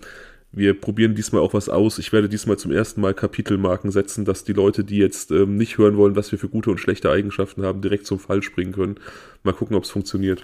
wir 0.53 0.79
probieren 0.79 1.15
diesmal 1.15 1.41
auch 1.41 1.53
was 1.53 1.69
aus. 1.69 1.97
Ich 1.97 2.11
werde 2.11 2.27
diesmal 2.27 2.57
zum 2.57 2.71
ersten 2.71 2.99
Mal 3.01 3.13
Kapitelmarken 3.13 3.89
setzen, 3.91 4.25
dass 4.25 4.43
die 4.43 4.53
Leute, 4.53 4.83
die 4.83 4.97
jetzt 4.97 5.31
ähm, 5.31 5.55
nicht 5.55 5.77
hören 5.77 5.95
wollen, 5.97 6.15
was 6.15 6.31
wir 6.31 6.39
für 6.39 6.49
gute 6.49 6.69
und 6.71 6.77
schlechte 6.77 7.09
Eigenschaften 7.09 7.63
haben, 7.63 7.81
direkt 7.81 8.05
zum 8.05 8.19
Fall 8.19 8.43
springen 8.43 8.73
können. 8.73 8.95
Mal 9.43 9.53
gucken, 9.53 9.75
ob 9.77 9.83
es 9.85 9.89
funktioniert. 9.89 10.43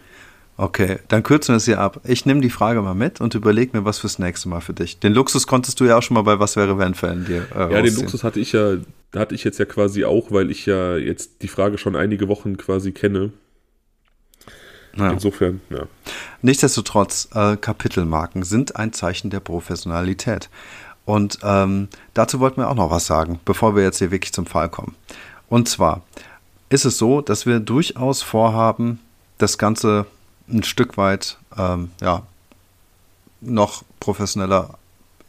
okay. 0.56 1.00
Dann 1.10 1.24
kürzen 1.24 1.54
wir 1.54 1.58
es 1.58 1.66
hier 1.66 1.80
ab. 1.80 2.02
Ich 2.06 2.26
nehme 2.26 2.40
die 2.42 2.50
Frage 2.50 2.82
mal 2.82 2.96
mit 2.96 3.20
und 3.20 3.36
überlege 3.36 3.78
mir 3.78 3.84
was 3.86 4.00
fürs 4.00 4.18
nächste 4.18 4.48
Mal 4.50 4.62
für 4.62 4.74
dich. 4.74 5.00
Den 5.00 5.14
Luxus 5.14 5.46
konntest 5.46 5.80
du 5.80 5.86
ja 5.86 5.98
auch 5.98 6.04
schon 6.04 6.16
mal 6.16 6.22
bei 6.24 6.40
Was 6.40 6.56
wäre 6.56 6.78
wenn 6.78 6.94
Fällen 6.94 7.26
dir. 7.26 7.46
Äh, 7.54 7.74
Ja, 7.74 7.82
den. 7.82 7.94
Luxus 7.96 8.24
hatte 8.24 8.40
ich 8.40 8.54
ja, 8.54 8.78
hatte 9.14 9.36
ich 9.36 9.44
jetzt 9.44 9.60
ja 9.60 9.66
quasi 9.66 10.06
auch, 10.06 10.32
weil 10.32 10.52
ich 10.52 10.66
ja 10.66 10.96
jetzt 10.96 11.42
die 11.42 11.48
Frage 11.50 11.78
schon 11.78 11.96
einige 11.98 12.28
Wochen 12.30 12.56
quasi 12.58 12.92
kenne. 12.94 13.32
Ja. 14.98 15.12
Insofern, 15.12 15.62
ja. 15.70 15.84
Nichtsdestotrotz, 16.42 17.30
äh, 17.34 17.58
Kapitelmarken 17.58 18.44
sind 18.44 18.76
ein 18.76 18.94
Zeichen 18.94 19.30
der 19.30 19.40
Professionalität. 19.40 20.50
Und 21.06 21.40
ähm, 21.44 21.88
dazu 22.14 22.40
wollten 22.40 22.62
wir 22.62 22.70
auch 22.70 22.76
noch 22.76 22.92
was 22.92 23.06
sagen, 23.06 23.40
bevor 23.46 23.76
wir 23.76 23.84
jetzt 23.84 24.00
hier 24.00 24.12
wirklich 24.12 24.34
zum 24.34 24.46
Fall 24.46 24.70
kommen. 24.70 24.96
Und 25.48 25.70
zwar 25.70 26.02
ist 26.70 26.86
es 26.86 26.98
so, 26.98 27.22
dass 27.22 27.46
wir 27.46 27.60
durchaus 27.60 28.22
vorhaben, 28.22 29.00
das 29.38 29.58
Ganze 29.58 30.06
ein 30.50 30.64
Stück 30.64 30.98
weit 30.98 31.38
ähm, 31.58 31.92
ja, 32.02 32.24
noch 33.42 33.84
professioneller 34.00 34.78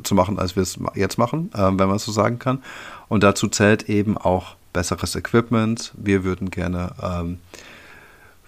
zu 0.02 0.14
machen, 0.14 0.38
als 0.38 0.56
wir 0.56 0.62
es 0.62 0.78
jetzt 0.94 1.18
machen, 1.18 1.50
ähm, 1.54 1.78
wenn 1.78 1.88
man 1.88 1.96
es 1.96 2.04
so 2.04 2.12
sagen 2.12 2.38
kann. 2.38 2.62
Und 3.08 3.22
dazu 3.22 3.48
zählt 3.48 3.88
eben 3.88 4.16
auch 4.16 4.56
besseres 4.72 5.14
Equipment. 5.14 5.92
Wir 5.96 6.24
würden 6.24 6.50
gerne 6.50 6.92
ähm, 7.02 7.38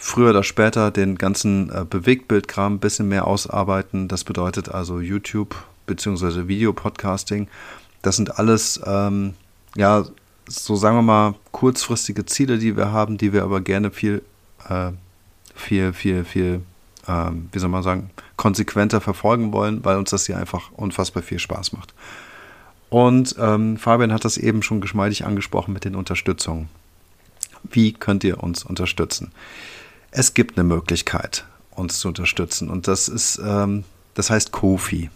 früher 0.02 0.30
oder 0.30 0.42
später 0.42 0.90
den 0.90 1.18
ganzen 1.18 1.70
äh, 1.70 1.84
Bewegtbildkram 1.88 2.74
ein 2.74 2.78
bisschen 2.78 3.08
mehr 3.08 3.26
ausarbeiten. 3.26 4.08
Das 4.08 4.24
bedeutet 4.24 4.70
also 4.70 4.98
YouTube 4.98 5.54
bzw. 5.86 6.48
Videopodcasting. 6.48 7.48
Das 8.00 8.16
sind 8.16 8.38
alles, 8.38 8.80
ähm, 8.86 9.34
ja, 9.76 10.06
so 10.48 10.74
sagen 10.74 10.96
wir 10.96 11.02
mal, 11.02 11.34
kurzfristige 11.52 12.24
Ziele, 12.24 12.58
die 12.58 12.78
wir 12.78 12.92
haben, 12.92 13.18
die 13.18 13.34
wir 13.34 13.44
aber 13.44 13.60
gerne 13.60 13.90
viel, 13.90 14.22
äh, 14.68 14.92
viel, 15.54 15.92
viel, 15.92 16.24
viel, 16.24 16.62
ähm, 17.06 17.50
wie 17.52 17.58
soll 17.58 17.68
man 17.68 17.82
sagen, 17.82 18.10
konsequenter 18.36 19.02
verfolgen 19.02 19.52
wollen, 19.52 19.84
weil 19.84 19.98
uns 19.98 20.10
das 20.10 20.24
hier 20.24 20.38
einfach 20.38 20.72
unfassbar 20.72 21.22
viel 21.22 21.38
Spaß 21.38 21.74
macht. 21.74 21.92
Und 22.88 23.36
ähm, 23.38 23.76
Fabian 23.76 24.14
hat 24.14 24.24
das 24.24 24.38
eben 24.38 24.62
schon 24.62 24.80
geschmeidig 24.80 25.26
angesprochen 25.26 25.74
mit 25.74 25.84
den 25.84 25.94
Unterstützungen. 25.94 26.70
Wie 27.70 27.92
könnt 27.92 28.24
ihr 28.24 28.42
uns 28.42 28.64
unterstützen? 28.64 29.32
Es 30.12 30.34
gibt 30.34 30.58
eine 30.58 30.66
Möglichkeit, 30.66 31.44
uns 31.70 32.00
zu 32.00 32.08
unterstützen. 32.08 32.68
Und 32.68 32.88
das 32.88 33.08
ist, 33.08 33.40
ähm, 33.44 33.84
das 34.14 34.30
heißt 34.30 34.52
Kofi. 34.52 35.10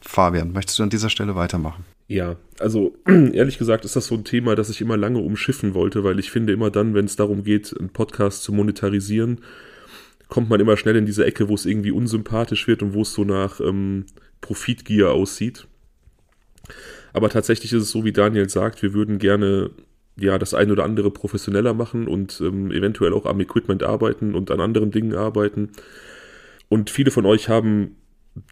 Fabian, 0.00 0.52
möchtest 0.52 0.78
du 0.78 0.82
an 0.82 0.90
dieser 0.90 1.10
Stelle 1.10 1.34
weitermachen? 1.34 1.84
Ja, 2.06 2.36
also 2.58 2.94
ehrlich 3.06 3.58
gesagt 3.58 3.84
ist 3.84 3.96
das 3.96 4.06
so 4.06 4.14
ein 4.14 4.24
Thema, 4.24 4.54
das 4.54 4.70
ich 4.70 4.80
immer 4.80 4.96
lange 4.96 5.18
umschiffen 5.18 5.74
wollte, 5.74 6.04
weil 6.04 6.18
ich 6.18 6.30
finde 6.30 6.52
immer 6.52 6.70
dann, 6.70 6.94
wenn 6.94 7.06
es 7.06 7.16
darum 7.16 7.42
geht, 7.42 7.74
einen 7.78 7.88
Podcast 7.88 8.42
zu 8.42 8.52
monetarisieren, 8.52 9.40
kommt 10.28 10.50
man 10.50 10.60
immer 10.60 10.76
schnell 10.76 10.96
in 10.96 11.06
diese 11.06 11.24
Ecke, 11.24 11.48
wo 11.48 11.54
es 11.54 11.66
irgendwie 11.66 11.90
unsympathisch 11.90 12.66
wird 12.66 12.82
und 12.82 12.92
wo 12.92 13.02
es 13.02 13.12
so 13.12 13.24
nach 13.24 13.60
ähm, 13.60 14.06
Profitgier 14.40 15.10
aussieht. 15.10 15.66
Aber 17.12 17.30
tatsächlich 17.30 17.72
ist 17.72 17.82
es 17.82 17.90
so, 17.90 18.04
wie 18.04 18.12
Daniel 18.12 18.48
sagt, 18.48 18.82
wir 18.82 18.92
würden 18.92 19.18
gerne 19.18 19.70
ja 20.16 20.38
das 20.38 20.54
ein 20.54 20.70
oder 20.70 20.84
andere 20.84 21.10
professioneller 21.10 21.74
machen 21.74 22.06
und 22.06 22.40
ähm, 22.40 22.70
eventuell 22.70 23.12
auch 23.12 23.26
am 23.26 23.40
Equipment 23.40 23.82
arbeiten 23.82 24.34
und 24.34 24.50
an 24.50 24.60
anderen 24.60 24.90
Dingen 24.90 25.14
arbeiten. 25.14 25.70
Und 26.68 26.90
viele 26.90 27.10
von 27.10 27.26
euch 27.26 27.48
haben 27.48 27.96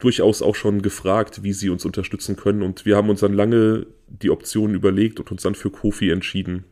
durchaus 0.01 0.43
auch 0.43 0.55
schon 0.55 0.83
gefragt, 0.83 1.43
wie 1.43 1.53
sie 1.53 1.71
uns 1.71 1.85
unterstützen 1.85 2.37
können. 2.37 2.63
Und 2.63 2.87
wir 2.87 2.97
haben 2.97 3.11
uns 3.11 3.21
dann 3.21 3.33
lange 3.33 3.87
die 4.07 4.31
Optionen 4.31 4.77
überlegt 4.77 5.19
und 5.19 5.31
uns 5.31 5.43
dann 5.43 5.55
für 5.55 5.71
Kofi 5.71 6.11
entschieden. 6.11 6.65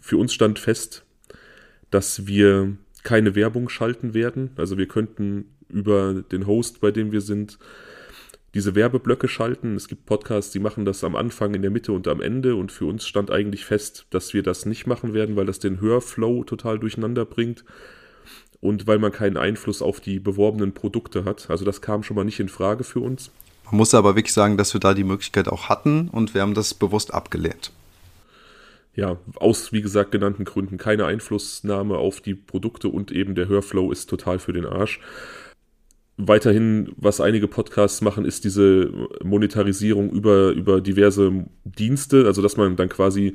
Für 0.00 0.18
uns 0.18 0.34
stand 0.34 0.58
fest, 0.58 1.04
dass 1.90 2.26
wir 2.26 2.76
keine 3.04 3.34
Werbung 3.34 3.68
schalten 3.68 4.12
werden. 4.12 4.50
Also 4.56 4.76
wir 4.76 4.86
könnten 4.86 5.46
über 5.68 6.22
den 6.30 6.46
Host, 6.46 6.80
bei 6.80 6.90
dem 6.90 7.12
wir 7.12 7.20
sind, 7.20 7.58
diese 8.54 8.74
Werbeblöcke 8.74 9.28
schalten. 9.28 9.76
Es 9.76 9.88
gibt 9.88 10.06
Podcasts, 10.06 10.52
die 10.52 10.58
machen 10.58 10.84
das 10.84 11.04
am 11.04 11.16
Anfang, 11.16 11.54
in 11.54 11.62
der 11.62 11.70
Mitte 11.70 11.92
und 11.92 12.08
am 12.08 12.20
Ende. 12.20 12.56
Und 12.56 12.72
für 12.72 12.86
uns 12.86 13.06
stand 13.06 13.30
eigentlich 13.30 13.64
fest, 13.64 14.06
dass 14.10 14.32
wir 14.34 14.42
das 14.42 14.66
nicht 14.66 14.86
machen 14.86 15.14
werden, 15.14 15.36
weil 15.36 15.46
das 15.46 15.58
den 15.58 15.80
Hörflow 15.80 16.44
total 16.44 16.78
durcheinander 16.78 17.24
bringt 17.24 17.64
und 18.60 18.86
weil 18.86 18.98
man 18.98 19.12
keinen 19.12 19.36
Einfluss 19.36 19.82
auf 19.82 20.00
die 20.00 20.18
beworbenen 20.18 20.72
Produkte 20.72 21.24
hat. 21.24 21.50
Also 21.50 21.64
das 21.64 21.80
kam 21.80 22.02
schon 22.02 22.16
mal 22.16 22.24
nicht 22.24 22.40
in 22.40 22.48
Frage 22.48 22.84
für 22.84 23.00
uns. 23.00 23.30
Man 23.66 23.76
muss 23.76 23.94
aber 23.94 24.16
wirklich 24.16 24.32
sagen, 24.32 24.56
dass 24.56 24.72
wir 24.72 24.80
da 24.80 24.94
die 24.94 25.04
Möglichkeit 25.04 25.48
auch 25.48 25.68
hatten 25.68 26.08
und 26.08 26.34
wir 26.34 26.40
haben 26.40 26.54
das 26.54 26.74
bewusst 26.74 27.12
abgelehnt. 27.12 27.72
Ja, 28.94 29.16
aus 29.36 29.72
wie 29.72 29.82
gesagt 29.82 30.10
genannten 30.10 30.44
Gründen 30.44 30.76
keine 30.76 31.04
Einflussnahme 31.04 31.98
auf 31.98 32.20
die 32.20 32.34
Produkte 32.34 32.88
und 32.88 33.12
eben 33.12 33.34
der 33.36 33.46
Hörflow 33.46 33.92
ist 33.92 34.10
total 34.10 34.40
für 34.40 34.52
den 34.52 34.66
Arsch. 34.66 35.00
Weiterhin, 36.20 36.92
was 36.96 37.20
einige 37.20 37.46
Podcasts 37.46 38.00
machen, 38.00 38.24
ist 38.24 38.44
diese 38.44 38.90
Monetarisierung 39.22 40.10
über, 40.10 40.50
über 40.50 40.80
diverse 40.80 41.46
Dienste, 41.64 42.26
also 42.26 42.42
dass 42.42 42.56
man 42.56 42.74
dann 42.74 42.88
quasi 42.88 43.34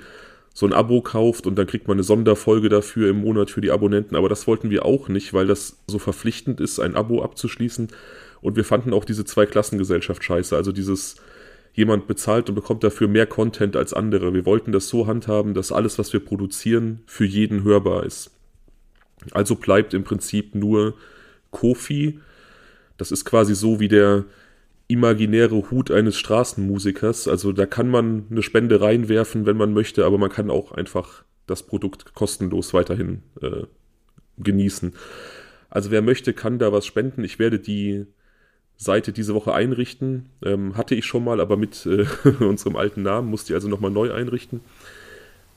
so 0.53 0.65
ein 0.65 0.73
Abo 0.73 1.01
kauft 1.01 1.47
und 1.47 1.55
dann 1.55 1.65
kriegt 1.65 1.87
man 1.87 1.95
eine 1.95 2.03
Sonderfolge 2.03 2.69
dafür 2.69 3.09
im 3.09 3.21
Monat 3.21 3.49
für 3.49 3.61
die 3.61 3.71
Abonnenten. 3.71 4.15
Aber 4.15 4.29
das 4.29 4.47
wollten 4.47 4.69
wir 4.69 4.85
auch 4.85 5.07
nicht, 5.07 5.33
weil 5.33 5.47
das 5.47 5.81
so 5.87 5.97
verpflichtend 5.97 6.61
ist, 6.61 6.79
ein 6.79 6.95
Abo 6.95 7.23
abzuschließen. 7.23 7.87
Und 8.41 8.55
wir 8.57 8.65
fanden 8.65 8.93
auch 8.93 9.05
diese 9.05 9.25
Zweiklassengesellschaft 9.25 10.23
scheiße. 10.23 10.55
Also 10.55 10.71
dieses, 10.71 11.15
jemand 11.73 12.05
bezahlt 12.05 12.49
und 12.49 12.55
bekommt 12.55 12.83
dafür 12.83 13.07
mehr 13.07 13.25
Content 13.25 13.75
als 13.75 13.93
andere. 13.93 14.33
Wir 14.33 14.45
wollten 14.45 14.71
das 14.71 14.89
so 14.89 15.07
handhaben, 15.07 15.53
dass 15.53 15.71
alles, 15.71 15.97
was 15.97 16.13
wir 16.13 16.19
produzieren, 16.19 17.01
für 17.07 17.25
jeden 17.25 17.63
hörbar 17.63 18.05
ist. 18.05 18.31
Also 19.31 19.55
bleibt 19.55 19.93
im 19.93 20.03
Prinzip 20.03 20.53
nur 20.53 20.95
Kofi. 21.49 22.19
Das 23.03 23.11
ist 23.11 23.25
quasi 23.25 23.53
so 23.53 23.79
wie 23.81 23.89
der, 23.89 24.25
imaginäre 24.87 25.71
Hut 25.71 25.91
eines 25.91 26.17
Straßenmusikers. 26.17 27.27
Also 27.27 27.51
da 27.51 27.65
kann 27.65 27.89
man 27.89 28.25
eine 28.29 28.43
Spende 28.43 28.81
reinwerfen, 28.81 29.45
wenn 29.45 29.57
man 29.57 29.73
möchte, 29.73 30.05
aber 30.05 30.17
man 30.17 30.29
kann 30.29 30.49
auch 30.49 30.71
einfach 30.71 31.23
das 31.47 31.63
Produkt 31.63 32.13
kostenlos 32.13 32.73
weiterhin 32.73 33.23
äh, 33.41 33.63
genießen. 34.37 34.93
Also 35.69 35.91
wer 35.91 36.01
möchte, 36.01 36.33
kann 36.33 36.59
da 36.59 36.71
was 36.71 36.85
spenden. 36.85 37.23
Ich 37.23 37.39
werde 37.39 37.59
die 37.59 38.05
Seite 38.77 39.11
diese 39.13 39.33
Woche 39.33 39.53
einrichten. 39.53 40.29
Ähm, 40.43 40.77
hatte 40.77 40.95
ich 40.95 41.05
schon 41.05 41.23
mal, 41.23 41.39
aber 41.39 41.57
mit 41.57 41.85
äh, 41.85 42.05
unserem 42.43 42.75
alten 42.75 43.01
Namen 43.01 43.29
musste 43.29 43.53
ich 43.53 43.55
also 43.55 43.69
nochmal 43.69 43.91
neu 43.91 44.13
einrichten. 44.13 44.61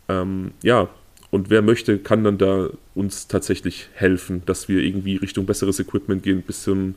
Ähm, 0.08 0.52
ja, 0.62 0.88
und 1.30 1.50
wer 1.50 1.60
möchte, 1.60 1.98
kann 1.98 2.24
dann 2.24 2.38
da 2.38 2.70
uns 2.94 3.26
tatsächlich 3.26 3.88
helfen, 3.92 4.42
dass 4.46 4.68
wir 4.68 4.82
irgendwie 4.82 5.16
Richtung 5.16 5.44
besseres 5.44 5.80
Equipment 5.80 6.22
gehen, 6.22 6.38
ein 6.38 6.42
bisschen 6.42 6.94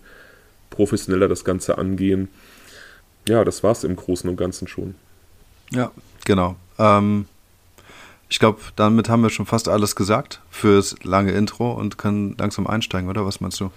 professioneller 0.70 1.28
das 1.28 1.44
Ganze 1.44 1.78
angehen. 1.78 2.30
Ja, 3.28 3.44
das 3.44 3.64
war 3.64 3.72
es 3.72 3.84
im 3.84 3.96
Großen 3.96 4.30
und 4.30 4.38
Ganzen 4.38 4.68
schon. 4.68 4.96
Ja, 5.72 5.92
genau. 6.26 6.56
Ähm, 6.78 7.26
ich 8.30 8.40
glaube, 8.40 8.60
damit 8.76 9.10
haben 9.10 9.24
wir 9.24 9.30
schon 9.30 9.46
fast 9.46 9.68
alles 9.68 9.96
gesagt 9.96 10.42
fürs 10.50 10.96
lange 11.04 11.32
Intro 11.32 11.74
und 11.74 11.98
können 11.98 12.36
langsam 12.38 12.68
einsteigen, 12.68 13.10
oder? 13.10 13.26
Was 13.26 13.42
meinst 13.42 13.60
du? 13.60 13.72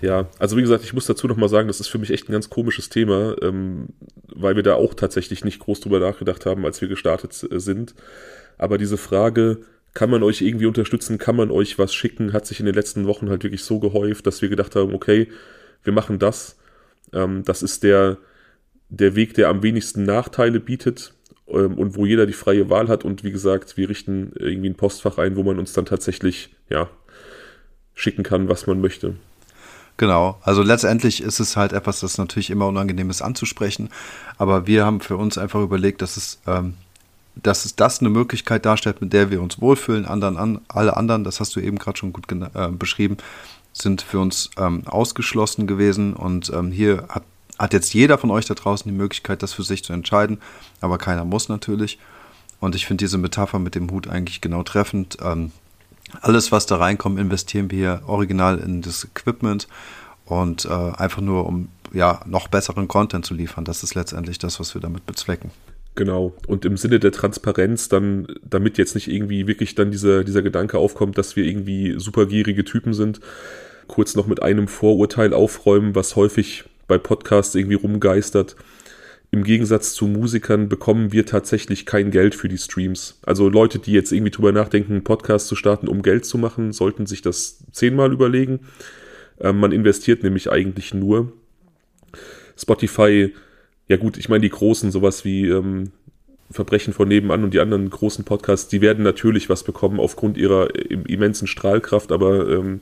Ja, 0.00 0.26
also 0.38 0.56
wie 0.56 0.62
gesagt, 0.62 0.84
ich 0.84 0.92
muss 0.92 1.06
dazu 1.06 1.26
nochmal 1.26 1.48
sagen, 1.48 1.66
das 1.66 1.80
ist 1.80 1.88
für 1.88 1.98
mich 1.98 2.10
echt 2.10 2.28
ein 2.28 2.32
ganz 2.32 2.50
komisches 2.50 2.88
Thema, 2.88 3.34
ähm, 3.42 3.88
weil 4.28 4.54
wir 4.54 4.62
da 4.62 4.74
auch 4.74 4.94
tatsächlich 4.94 5.44
nicht 5.44 5.58
groß 5.58 5.80
drüber 5.80 5.98
nachgedacht 5.98 6.46
haben, 6.46 6.64
als 6.64 6.80
wir 6.80 6.88
gestartet 6.88 7.44
äh, 7.50 7.58
sind. 7.58 7.94
Aber 8.58 8.78
diese 8.78 8.96
Frage, 8.96 9.58
kann 9.94 10.10
man 10.10 10.22
euch 10.22 10.42
irgendwie 10.42 10.66
unterstützen, 10.66 11.18
kann 11.18 11.34
man 11.34 11.50
euch 11.50 11.78
was 11.78 11.94
schicken, 11.94 12.32
hat 12.32 12.46
sich 12.46 12.60
in 12.60 12.66
den 12.66 12.74
letzten 12.74 13.06
Wochen 13.06 13.30
halt 13.30 13.42
wirklich 13.42 13.64
so 13.64 13.80
gehäuft, 13.80 14.26
dass 14.26 14.42
wir 14.42 14.48
gedacht 14.48 14.76
haben, 14.76 14.94
okay, 14.94 15.28
wir 15.84 15.92
machen 15.92 16.18
das. 16.18 16.56
Ähm, 17.12 17.44
das 17.44 17.62
ist 17.62 17.82
der, 17.82 18.18
der 18.88 19.14
Weg, 19.14 19.34
der 19.34 19.48
am 19.48 19.62
wenigsten 19.62 20.04
Nachteile 20.04 20.60
bietet 20.60 21.14
ähm, 21.48 21.74
und 21.78 21.96
wo 21.96 22.06
jeder 22.06 22.26
die 22.26 22.32
freie 22.32 22.70
Wahl 22.70 22.88
hat. 22.88 23.04
Und 23.04 23.24
wie 23.24 23.32
gesagt, 23.32 23.76
wir 23.76 23.88
richten 23.88 24.32
irgendwie 24.38 24.70
ein 24.70 24.76
Postfach 24.76 25.18
ein, 25.18 25.36
wo 25.36 25.42
man 25.42 25.58
uns 25.58 25.72
dann 25.72 25.86
tatsächlich 25.86 26.54
ja, 26.68 26.88
schicken 27.94 28.22
kann, 28.22 28.48
was 28.48 28.66
man 28.66 28.80
möchte. 28.80 29.14
Genau, 29.98 30.38
also 30.42 30.62
letztendlich 30.62 31.20
ist 31.20 31.40
es 31.40 31.56
halt 31.56 31.72
etwas, 31.72 32.00
das 32.00 32.18
natürlich 32.18 32.50
immer 32.50 32.68
unangenehm 32.68 33.10
ist 33.10 33.20
anzusprechen, 33.20 33.90
aber 34.36 34.68
wir 34.68 34.86
haben 34.86 35.00
für 35.00 35.16
uns 35.16 35.38
einfach 35.38 35.60
überlegt, 35.60 36.02
dass 36.02 36.16
es, 36.16 36.38
ähm, 36.46 36.74
dass 37.34 37.64
es 37.64 37.74
das 37.74 37.98
eine 37.98 38.08
Möglichkeit 38.08 38.64
darstellt, 38.64 39.00
mit 39.00 39.12
der 39.12 39.32
wir 39.32 39.42
uns 39.42 39.60
wohlfühlen, 39.60 40.06
anderen 40.06 40.36
an, 40.36 40.60
alle 40.68 40.96
anderen, 40.96 41.24
das 41.24 41.40
hast 41.40 41.56
du 41.56 41.60
eben 41.60 41.78
gerade 41.78 41.98
schon 41.98 42.12
gut 42.12 42.26
äh, 42.30 42.68
beschrieben, 42.68 43.16
sind 43.80 44.02
für 44.02 44.18
uns 44.20 44.50
ähm, 44.58 44.86
ausgeschlossen 44.86 45.66
gewesen 45.66 46.14
und 46.14 46.50
ähm, 46.54 46.72
hier 46.72 47.04
hat, 47.08 47.24
hat 47.58 47.72
jetzt 47.72 47.94
jeder 47.94 48.18
von 48.18 48.30
euch 48.30 48.46
da 48.46 48.54
draußen 48.54 48.90
die 48.90 48.96
Möglichkeit, 48.96 49.42
das 49.42 49.52
für 49.52 49.62
sich 49.62 49.84
zu 49.84 49.92
entscheiden, 49.92 50.40
aber 50.80 50.98
keiner 50.98 51.24
muss 51.24 51.48
natürlich. 51.48 51.98
Und 52.60 52.74
ich 52.74 52.86
finde 52.86 53.04
diese 53.04 53.18
Metapher 53.18 53.58
mit 53.58 53.74
dem 53.74 53.90
Hut 53.90 54.08
eigentlich 54.08 54.40
genau 54.40 54.62
treffend. 54.62 55.18
Ähm, 55.22 55.52
alles, 56.20 56.50
was 56.52 56.66
da 56.66 56.76
reinkommt, 56.76 57.18
investieren 57.18 57.70
wir 57.70 57.78
hier 57.78 58.02
original 58.06 58.58
in 58.58 58.82
das 58.82 59.04
Equipment 59.04 59.68
und 60.24 60.64
äh, 60.64 60.68
einfach 60.68 61.20
nur, 61.20 61.46
um 61.46 61.68
ja 61.92 62.20
noch 62.26 62.48
besseren 62.48 62.88
Content 62.88 63.24
zu 63.24 63.34
liefern. 63.34 63.64
Das 63.64 63.82
ist 63.82 63.94
letztendlich 63.94 64.38
das, 64.38 64.60
was 64.60 64.74
wir 64.74 64.80
damit 64.80 65.06
bezwecken. 65.06 65.50
Genau. 65.94 66.32
Und 66.46 66.64
im 66.64 66.76
Sinne 66.76 67.00
der 67.00 67.12
Transparenz 67.12 67.88
dann, 67.88 68.28
damit 68.48 68.78
jetzt 68.78 68.94
nicht 68.94 69.08
irgendwie 69.08 69.46
wirklich 69.46 69.74
dann 69.74 69.90
dieser, 69.90 70.22
dieser 70.22 70.42
Gedanke 70.42 70.78
aufkommt, 70.78 71.18
dass 71.18 71.34
wir 71.34 71.44
irgendwie 71.44 71.94
supergierige 71.98 72.64
Typen 72.64 72.94
sind, 72.94 73.20
kurz 73.88 74.14
noch 74.14 74.26
mit 74.26 74.42
einem 74.42 74.68
Vorurteil 74.68 75.34
aufräumen, 75.34 75.94
was 75.94 76.16
häufig 76.16 76.64
bei 76.86 76.98
Podcasts 76.98 77.54
irgendwie 77.54 77.76
rumgeistert. 77.76 78.56
Im 79.30 79.44
Gegensatz 79.44 79.92
zu 79.92 80.06
Musikern 80.06 80.70
bekommen 80.70 81.12
wir 81.12 81.26
tatsächlich 81.26 81.84
kein 81.84 82.10
Geld 82.10 82.34
für 82.34 82.48
die 82.48 82.56
Streams. 82.56 83.18
Also 83.22 83.50
Leute, 83.50 83.78
die 83.78 83.92
jetzt 83.92 84.10
irgendwie 84.10 84.30
drüber 84.30 84.52
nachdenken, 84.52 84.92
einen 84.92 85.04
Podcast 85.04 85.48
zu 85.48 85.56
starten, 85.56 85.86
um 85.86 86.02
Geld 86.02 86.24
zu 86.24 86.38
machen, 86.38 86.72
sollten 86.72 87.04
sich 87.04 87.20
das 87.20 87.64
zehnmal 87.72 88.12
überlegen. 88.12 88.60
Ähm, 89.40 89.60
man 89.60 89.72
investiert 89.72 90.22
nämlich 90.22 90.50
eigentlich 90.50 90.94
nur. 90.94 91.32
Spotify, 92.56 93.34
ja 93.86 93.96
gut, 93.98 94.16
ich 94.16 94.30
meine 94.30 94.40
die 94.40 94.48
großen, 94.48 94.90
sowas 94.90 95.26
wie 95.26 95.46
ähm, 95.46 95.92
Verbrechen 96.50 96.94
von 96.94 97.08
nebenan 97.08 97.44
und 97.44 97.52
die 97.52 97.60
anderen 97.60 97.90
großen 97.90 98.24
Podcasts, 98.24 98.68
die 98.68 98.80
werden 98.80 99.04
natürlich 99.04 99.50
was 99.50 99.62
bekommen 99.62 100.00
aufgrund 100.00 100.38
ihrer 100.38 100.74
immensen 100.90 101.46
Strahlkraft, 101.46 102.10
aber 102.10 102.48
ähm, 102.48 102.80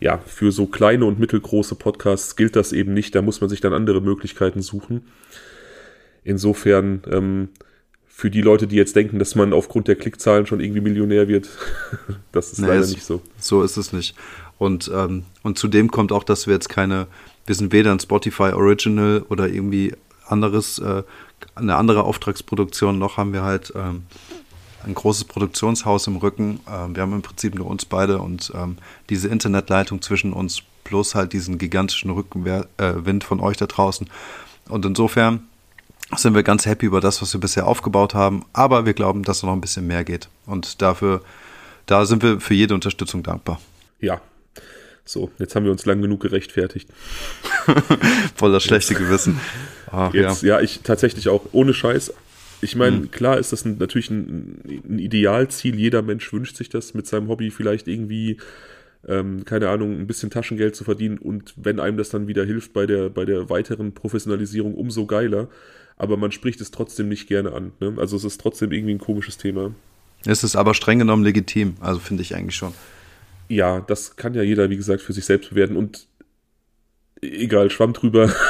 ja, 0.00 0.18
für 0.18 0.52
so 0.52 0.66
kleine 0.66 1.06
und 1.06 1.18
mittelgroße 1.18 1.74
Podcasts 1.74 2.36
gilt 2.36 2.56
das 2.56 2.72
eben 2.72 2.92
nicht. 2.92 3.14
Da 3.14 3.22
muss 3.22 3.40
man 3.40 3.48
sich 3.48 3.60
dann 3.60 3.72
andere 3.72 4.00
Möglichkeiten 4.00 4.62
suchen. 4.62 5.06
Insofern, 6.22 7.02
ähm, 7.10 7.48
für 8.06 8.30
die 8.30 8.40
Leute, 8.40 8.66
die 8.66 8.76
jetzt 8.76 8.96
denken, 8.96 9.18
dass 9.18 9.34
man 9.34 9.52
aufgrund 9.52 9.88
der 9.88 9.96
Klickzahlen 9.96 10.46
schon 10.46 10.60
irgendwie 10.60 10.80
Millionär 10.80 11.28
wird, 11.28 11.48
das 12.32 12.52
ist 12.52 12.60
nee, 12.60 12.66
leider 12.66 12.86
nicht 12.86 13.04
so. 13.04 13.20
So 13.38 13.62
ist 13.62 13.76
es 13.76 13.92
nicht. 13.92 14.14
Und, 14.58 14.90
ähm, 14.94 15.24
und 15.42 15.58
zudem 15.58 15.90
kommt 15.90 16.12
auch, 16.12 16.24
dass 16.24 16.46
wir 16.46 16.54
jetzt 16.54 16.68
keine, 16.68 17.06
wir 17.44 17.54
sind 17.54 17.72
weder 17.72 17.92
ein 17.92 18.00
Spotify 18.00 18.52
Original 18.54 19.24
oder 19.28 19.48
irgendwie 19.48 19.92
anderes, 20.26 20.78
äh, 20.78 21.02
eine 21.54 21.76
andere 21.76 22.04
Auftragsproduktion, 22.04 22.98
noch 22.98 23.18
haben 23.18 23.32
wir 23.32 23.42
halt 23.42 23.72
ähm, 23.76 24.04
ein 24.86 24.94
großes 24.94 25.24
Produktionshaus 25.24 26.06
im 26.06 26.16
Rücken. 26.16 26.60
Ähm, 26.70 26.94
wir 26.94 27.02
haben 27.02 27.12
im 27.12 27.22
Prinzip 27.22 27.54
nur 27.54 27.66
uns 27.66 27.84
beide 27.84 28.18
und 28.18 28.52
ähm, 28.54 28.78
diese 29.10 29.28
Internetleitung 29.28 30.02
zwischen 30.02 30.32
uns 30.32 30.62
plus 30.84 31.14
halt 31.14 31.32
diesen 31.32 31.58
gigantischen 31.58 32.10
Rückenwind 32.10 32.68
äh, 32.78 33.26
von 33.26 33.40
euch 33.40 33.56
da 33.56 33.66
draußen. 33.66 34.08
Und 34.68 34.84
insofern 34.84 35.46
sind 36.14 36.34
wir 36.34 36.42
ganz 36.42 36.66
happy 36.66 36.86
über 36.86 37.00
das, 37.00 37.20
was 37.20 37.32
wir 37.32 37.40
bisher 37.40 37.66
aufgebaut 37.66 38.14
haben, 38.14 38.44
aber 38.52 38.86
wir 38.86 38.94
glauben, 38.94 39.24
dass 39.24 39.40
da 39.40 39.48
noch 39.48 39.54
ein 39.54 39.60
bisschen 39.60 39.86
mehr 39.86 40.04
geht. 40.04 40.28
Und 40.46 40.80
dafür, 40.80 41.22
da 41.86 42.06
sind 42.06 42.22
wir 42.22 42.40
für 42.40 42.54
jede 42.54 42.74
Unterstützung 42.74 43.22
dankbar. 43.22 43.60
Ja. 44.00 44.20
So, 45.04 45.30
jetzt 45.38 45.54
haben 45.54 45.64
wir 45.64 45.70
uns 45.70 45.86
lang 45.86 46.02
genug 46.02 46.20
gerechtfertigt. 46.20 46.88
Voll 48.34 48.52
das 48.52 48.64
schlechte 48.64 48.94
Gewissen. 48.94 49.40
Ach, 49.92 50.12
jetzt, 50.12 50.42
ja. 50.42 50.56
ja, 50.56 50.60
ich 50.60 50.80
tatsächlich 50.82 51.28
auch 51.28 51.42
ohne 51.52 51.74
Scheiß 51.74 52.12
Ich 52.66 52.74
meine, 52.74 52.96
mhm. 52.96 53.10
klar 53.12 53.38
ist 53.38 53.52
das 53.52 53.64
ein, 53.64 53.78
natürlich 53.78 54.10
ein, 54.10 54.60
ein, 54.64 54.98
Idealziel. 54.98 55.76
Jeder 55.76 56.02
Mensch 56.02 56.32
wünscht 56.32 56.56
sich 56.56 56.68
das 56.68 56.94
mit 56.94 57.06
seinem 57.06 57.28
Hobby 57.28 57.52
vielleicht 57.52 57.86
irgendwie, 57.86 58.38
ähm, 59.06 59.44
keine 59.44 59.68
Ahnung, 59.68 60.00
ein 60.00 60.08
bisschen 60.08 60.30
Taschengeld 60.30 60.74
zu 60.74 60.82
verdienen. 60.82 61.18
Und 61.18 61.54
wenn 61.56 61.78
einem 61.78 61.96
das 61.96 62.08
dann 62.08 62.26
wieder 62.26 62.44
hilft 62.44 62.72
bei 62.72 62.86
der, 62.86 63.08
bei 63.08 63.24
der 63.24 63.48
weiteren 63.50 63.92
Professionalisierung, 63.92 64.74
umso 64.74 65.06
geiler. 65.06 65.48
Aber 65.96 66.16
man 66.16 66.32
spricht 66.32 66.60
es 66.60 66.72
trotzdem 66.72 67.08
nicht 67.08 67.28
gerne 67.28 67.52
an. 67.52 67.70
Ne? 67.78 67.94
Also 67.98 68.16
es 68.16 68.24
ist 68.24 68.40
trotzdem 68.40 68.72
irgendwie 68.72 68.94
ein 68.94 68.98
komisches 68.98 69.38
Thema. 69.38 69.72
Es 70.26 70.42
ist 70.42 70.56
aber 70.56 70.74
streng 70.74 70.98
genommen 70.98 71.22
legitim. 71.22 71.76
Also 71.78 72.00
finde 72.00 72.22
ich 72.22 72.34
eigentlich 72.34 72.56
schon. 72.56 72.74
Ja, 73.48 73.78
das 73.78 74.16
kann 74.16 74.34
ja 74.34 74.42
jeder, 74.42 74.70
wie 74.70 74.76
gesagt, 74.76 75.02
für 75.02 75.12
sich 75.12 75.24
selbst 75.24 75.50
bewerten. 75.50 75.76
Und 75.76 76.08
egal, 77.22 77.70
Schwamm 77.70 77.92
drüber. 77.92 78.34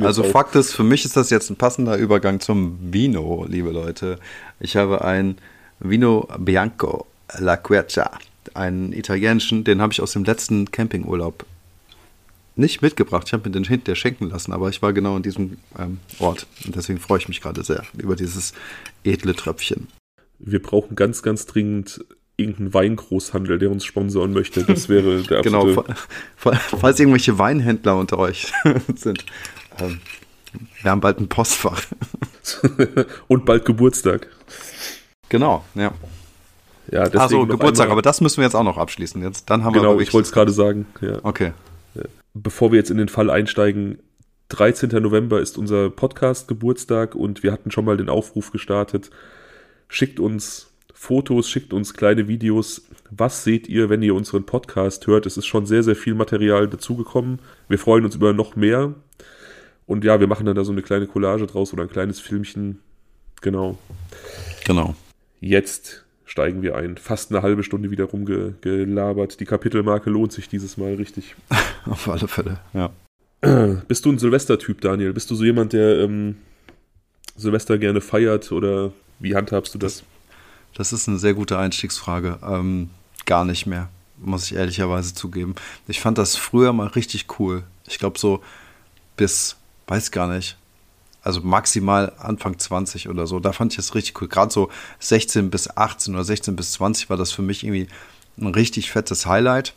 also 0.00 0.22
auf. 0.22 0.30
Fakt 0.30 0.54
ist, 0.54 0.72
für 0.72 0.84
mich 0.84 1.04
ist 1.04 1.16
das 1.16 1.30
jetzt 1.30 1.50
ein 1.50 1.56
passender 1.56 1.96
Übergang 1.96 2.40
zum 2.40 2.78
Vino, 2.92 3.46
liebe 3.48 3.70
Leute. 3.70 4.18
Ich 4.60 4.76
habe 4.76 5.04
ein 5.04 5.38
Vino 5.80 6.28
Bianco 6.38 7.06
La 7.38 7.56
Quercia, 7.56 8.10
einen 8.54 8.92
italienischen, 8.92 9.64
den 9.64 9.80
habe 9.80 9.92
ich 9.92 10.00
aus 10.00 10.12
dem 10.12 10.24
letzten 10.24 10.70
Campingurlaub 10.70 11.44
nicht 12.56 12.82
mitgebracht. 12.82 13.24
Ich 13.26 13.32
habe 13.32 13.48
mir 13.48 13.52
den 13.52 13.64
hinterher 13.64 13.96
schenken 13.96 14.30
lassen, 14.30 14.52
aber 14.52 14.68
ich 14.68 14.82
war 14.82 14.92
genau 14.92 15.16
in 15.16 15.22
diesem 15.22 15.58
ähm, 15.78 15.98
Ort 16.18 16.46
und 16.64 16.74
deswegen 16.74 16.98
freue 16.98 17.18
ich 17.18 17.28
mich 17.28 17.40
gerade 17.40 17.62
sehr 17.62 17.84
über 17.96 18.16
dieses 18.16 18.52
edle 19.04 19.34
Tröpfchen. 19.34 19.86
Wir 20.40 20.60
brauchen 20.60 20.96
ganz, 20.96 21.22
ganz 21.22 21.46
dringend 21.46 22.04
irgendeinen 22.38 22.72
Weingroßhandel, 22.72 23.58
der 23.58 23.70
uns 23.70 23.84
sponsoren 23.84 24.32
möchte. 24.32 24.64
Das 24.64 24.88
wäre 24.88 25.22
der 25.28 25.42
genau, 25.42 25.68
absolute... 25.68 25.94
Genau, 26.42 26.56
falls 26.80 26.98
irgendwelche 26.98 27.38
Weinhändler 27.38 27.96
unter 27.96 28.18
euch 28.18 28.52
sind. 28.94 29.26
Ähm, 29.78 30.00
wir 30.80 30.90
haben 30.90 31.00
bald 31.00 31.20
ein 31.20 31.28
Postfach. 31.28 31.82
Und 33.28 33.44
bald 33.44 33.64
Geburtstag. 33.66 34.28
Genau, 35.28 35.64
ja. 35.74 35.92
Ja, 36.90 37.02
also 37.02 37.44
Geburtstag, 37.44 37.90
aber 37.90 38.00
das 38.00 38.22
müssen 38.22 38.38
wir 38.38 38.44
jetzt 38.44 38.54
auch 38.54 38.64
noch 38.64 38.78
abschließen. 38.78 39.22
Jetzt, 39.22 39.50
dann 39.50 39.62
haben 39.62 39.74
genau, 39.74 39.98
wir 39.98 40.00
ich 40.00 40.14
wollte 40.14 40.26
es 40.26 40.32
gerade 40.32 40.52
sagen. 40.52 40.86
Ja. 41.02 41.18
Okay. 41.22 41.52
Bevor 42.32 42.72
wir 42.72 42.78
jetzt 42.78 42.90
in 42.90 42.96
den 42.96 43.08
Fall 43.08 43.28
einsteigen, 43.28 43.98
13. 44.50 44.88
November 45.02 45.40
ist 45.40 45.58
unser 45.58 45.90
Podcast 45.90 46.48
Geburtstag 46.48 47.14
und 47.14 47.42
wir 47.42 47.52
hatten 47.52 47.70
schon 47.70 47.84
mal 47.84 47.98
den 47.98 48.08
Aufruf 48.08 48.52
gestartet. 48.52 49.10
Schickt 49.88 50.18
uns 50.18 50.67
Fotos, 51.00 51.48
schickt 51.48 51.72
uns 51.72 51.94
kleine 51.94 52.26
Videos. 52.26 52.82
Was 53.12 53.44
seht 53.44 53.68
ihr, 53.68 53.88
wenn 53.88 54.02
ihr 54.02 54.16
unseren 54.16 54.44
Podcast 54.44 55.06
hört? 55.06 55.26
Es 55.26 55.36
ist 55.36 55.46
schon 55.46 55.64
sehr, 55.64 55.84
sehr 55.84 55.94
viel 55.94 56.14
Material 56.14 56.66
dazugekommen. 56.66 57.38
Wir 57.68 57.78
freuen 57.78 58.04
uns 58.04 58.16
über 58.16 58.32
noch 58.32 58.56
mehr. 58.56 58.94
Und 59.86 60.02
ja, 60.02 60.18
wir 60.18 60.26
machen 60.26 60.44
dann 60.44 60.56
da 60.56 60.64
so 60.64 60.72
eine 60.72 60.82
kleine 60.82 61.06
Collage 61.06 61.46
draus 61.46 61.72
oder 61.72 61.84
ein 61.84 61.88
kleines 61.88 62.18
Filmchen. 62.18 62.80
Genau. 63.42 63.78
Genau. 64.66 64.96
Jetzt 65.40 66.04
steigen 66.24 66.62
wir 66.62 66.74
ein. 66.74 66.96
Fast 66.96 67.30
eine 67.30 67.42
halbe 67.42 67.62
Stunde 67.62 67.92
wieder 67.92 68.06
rumgelabert. 68.06 69.38
Die 69.38 69.46
Kapitelmarke 69.46 70.10
lohnt 70.10 70.32
sich 70.32 70.48
dieses 70.48 70.76
Mal 70.78 70.94
richtig. 70.94 71.36
Auf 71.86 72.08
alle 72.08 72.26
Fälle, 72.26 72.58
ja. 72.74 72.90
Bist 73.86 74.04
du 74.04 74.10
ein 74.10 74.18
Silvester-Typ, 74.18 74.80
Daniel? 74.80 75.12
Bist 75.12 75.30
du 75.30 75.36
so 75.36 75.44
jemand, 75.44 75.72
der 75.72 76.00
ähm, 76.00 76.38
Silvester 77.36 77.78
gerne 77.78 78.00
feiert 78.00 78.50
oder 78.50 78.92
wie 79.20 79.36
handhabst 79.36 79.72
du 79.74 79.78
das? 79.78 79.98
Das 79.98 80.17
ist 80.92 81.08
eine 81.08 81.18
sehr 81.18 81.34
gute 81.34 81.58
Einstiegsfrage. 81.58 82.38
Ähm, 82.42 82.90
gar 83.26 83.44
nicht 83.44 83.66
mehr, 83.66 83.88
muss 84.16 84.44
ich 84.44 84.54
ehrlicherweise 84.54 85.12
zugeben. 85.12 85.54
Ich 85.88 86.00
fand 86.00 86.18
das 86.18 86.36
früher 86.36 86.72
mal 86.72 86.86
richtig 86.86 87.26
cool. 87.38 87.64
Ich 87.86 87.98
glaube 87.98 88.18
so 88.18 88.40
bis, 89.16 89.56
weiß 89.88 90.10
gar 90.12 90.28
nicht, 90.28 90.56
also 91.22 91.40
maximal 91.40 92.12
Anfang 92.18 92.58
20 92.58 93.08
oder 93.08 93.26
so. 93.26 93.40
Da 93.40 93.52
fand 93.52 93.72
ich 93.72 93.78
es 93.78 93.94
richtig 93.94 94.20
cool. 94.20 94.28
Gerade 94.28 94.52
so 94.52 94.70
16 95.00 95.50
bis 95.50 95.76
18 95.76 96.14
oder 96.14 96.24
16 96.24 96.56
bis 96.56 96.72
20 96.72 97.10
war 97.10 97.16
das 97.16 97.32
für 97.32 97.42
mich 97.42 97.64
irgendwie 97.64 97.88
ein 98.40 98.46
richtig 98.46 98.90
fettes 98.90 99.26
Highlight, 99.26 99.74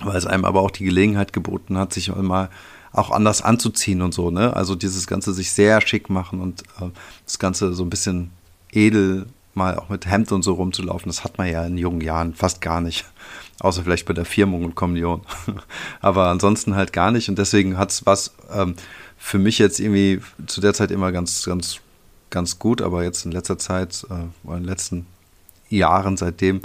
weil 0.00 0.16
es 0.16 0.26
einem 0.26 0.44
aber 0.44 0.60
auch 0.60 0.72
die 0.72 0.84
Gelegenheit 0.84 1.32
geboten 1.32 1.78
hat, 1.78 1.92
sich 1.92 2.14
mal 2.14 2.50
auch 2.92 3.10
anders 3.10 3.40
anzuziehen 3.40 4.02
und 4.02 4.12
so, 4.12 4.30
ne? 4.30 4.54
Also 4.54 4.74
dieses 4.74 5.06
Ganze 5.06 5.32
sich 5.32 5.52
sehr 5.52 5.80
schick 5.80 6.10
machen 6.10 6.40
und 6.40 6.62
äh, 6.80 6.90
das 7.24 7.38
Ganze 7.38 7.72
so 7.72 7.84
ein 7.84 7.90
bisschen 7.90 8.30
edel 8.72 9.26
mal 9.54 9.76
auch 9.76 9.88
mit 9.88 10.06
Hemd 10.06 10.32
und 10.32 10.42
so 10.42 10.54
rumzulaufen, 10.54 11.08
das 11.08 11.24
hat 11.24 11.38
man 11.38 11.48
ja 11.48 11.64
in 11.64 11.78
jungen 11.78 12.00
Jahren 12.00 12.34
fast 12.34 12.60
gar 12.60 12.80
nicht. 12.80 13.04
Außer 13.60 13.82
vielleicht 13.82 14.06
bei 14.06 14.14
der 14.14 14.24
Firmung 14.24 14.64
und 14.64 14.74
Kommunion. 14.74 15.22
Aber 16.00 16.28
ansonsten 16.28 16.74
halt 16.74 16.92
gar 16.92 17.10
nicht. 17.10 17.28
Und 17.28 17.38
deswegen 17.38 17.78
hat 17.78 17.90
es 17.90 18.06
was 18.06 18.34
ähm, 18.52 18.74
für 19.16 19.38
mich 19.38 19.58
jetzt 19.58 19.78
irgendwie 19.78 20.20
zu 20.46 20.60
der 20.60 20.74
Zeit 20.74 20.90
immer 20.90 21.12
ganz, 21.12 21.44
ganz, 21.44 21.78
ganz 22.30 22.58
gut. 22.58 22.82
Aber 22.82 23.04
jetzt 23.04 23.24
in 23.24 23.32
letzter 23.32 23.58
Zeit, 23.58 24.04
äh, 24.10 24.48
in 24.48 24.54
den 24.54 24.64
letzten 24.64 25.06
Jahren 25.68 26.16
seitdem, 26.16 26.62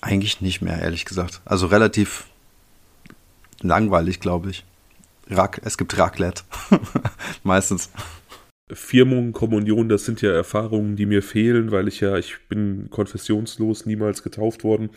eigentlich 0.00 0.40
nicht 0.40 0.60
mehr, 0.60 0.80
ehrlich 0.80 1.04
gesagt. 1.04 1.40
Also 1.44 1.66
relativ 1.66 2.26
langweilig, 3.60 4.20
glaube 4.20 4.50
ich. 4.50 4.64
Rac 5.30 5.60
es 5.64 5.76
gibt 5.76 5.96
Raclette. 5.98 6.42
Meistens. 7.42 7.90
Firmung, 8.70 9.32
Kommunion, 9.32 9.88
das 9.88 10.04
sind 10.04 10.20
ja 10.22 10.30
Erfahrungen, 10.32 10.96
die 10.96 11.06
mir 11.06 11.22
fehlen, 11.22 11.70
weil 11.70 11.88
ich 11.88 12.00
ja, 12.00 12.18
ich 12.18 12.36
bin 12.48 12.88
konfessionslos, 12.90 13.86
niemals 13.86 14.22
getauft 14.22 14.64
worden. 14.64 14.90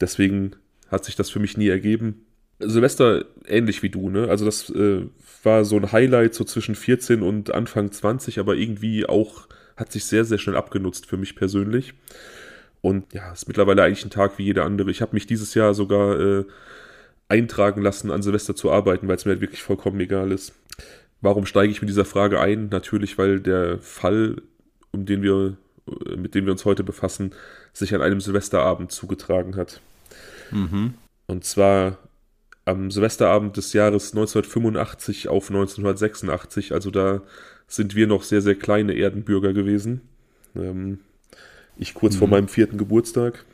Deswegen 0.00 0.56
hat 0.88 1.04
sich 1.04 1.16
das 1.16 1.30
für 1.30 1.38
mich 1.38 1.56
nie 1.56 1.68
ergeben. 1.68 2.26
Silvester 2.60 3.24
ähnlich 3.46 3.82
wie 3.82 3.90
du, 3.90 4.10
ne? 4.10 4.28
Also 4.28 4.44
das 4.44 4.70
äh, 4.70 5.06
war 5.42 5.64
so 5.64 5.76
ein 5.76 5.92
Highlight 5.92 6.34
so 6.34 6.44
zwischen 6.44 6.74
14 6.74 7.22
und 7.22 7.52
Anfang 7.52 7.90
20, 7.92 8.38
aber 8.38 8.54
irgendwie 8.54 9.06
auch 9.06 9.48
hat 9.76 9.92
sich 9.92 10.04
sehr, 10.04 10.24
sehr 10.24 10.38
schnell 10.38 10.56
abgenutzt 10.56 11.06
für 11.06 11.16
mich 11.16 11.36
persönlich. 11.36 11.94
Und 12.80 13.12
ja, 13.12 13.32
ist 13.32 13.48
mittlerweile 13.48 13.82
eigentlich 13.82 14.04
ein 14.04 14.10
Tag 14.10 14.38
wie 14.38 14.44
jeder 14.44 14.64
andere. 14.64 14.90
Ich 14.90 15.02
habe 15.02 15.14
mich 15.14 15.26
dieses 15.26 15.54
Jahr 15.54 15.74
sogar 15.74 16.20
äh, 16.20 16.44
eintragen 17.28 17.82
lassen, 17.82 18.10
an 18.10 18.22
Silvester 18.22 18.54
zu 18.54 18.70
arbeiten, 18.70 19.08
weil 19.08 19.16
es 19.16 19.24
mir 19.24 19.32
halt 19.32 19.40
wirklich 19.40 19.62
vollkommen 19.62 19.98
egal 20.00 20.32
ist. 20.32 20.52
Warum 21.24 21.46
steige 21.46 21.72
ich 21.72 21.80
mit 21.80 21.88
dieser 21.88 22.04
Frage 22.04 22.38
ein? 22.38 22.68
Natürlich, 22.68 23.16
weil 23.16 23.40
der 23.40 23.78
Fall, 23.78 24.42
um 24.90 25.06
den 25.06 25.22
wir, 25.22 25.56
mit 26.18 26.34
dem 26.34 26.44
wir 26.44 26.52
uns 26.52 26.66
heute 26.66 26.84
befassen, 26.84 27.32
sich 27.72 27.94
an 27.94 28.02
einem 28.02 28.20
Silvesterabend 28.20 28.92
zugetragen 28.92 29.56
hat. 29.56 29.80
Mhm. 30.50 30.92
Und 31.26 31.46
zwar 31.46 31.96
am 32.66 32.90
Silvesterabend 32.90 33.56
des 33.56 33.72
Jahres 33.72 34.12
1985 34.12 35.28
auf 35.28 35.48
1986. 35.48 36.74
Also 36.74 36.90
da 36.90 37.22
sind 37.68 37.94
wir 37.94 38.06
noch 38.06 38.22
sehr, 38.22 38.42
sehr 38.42 38.54
kleine 38.54 38.92
Erdenbürger 38.92 39.54
gewesen. 39.54 40.02
Ähm, 40.54 40.98
ich 41.78 41.94
kurz 41.94 42.16
mhm. 42.16 42.18
vor 42.18 42.28
meinem 42.28 42.48
vierten 42.48 42.76
Geburtstag. 42.76 43.46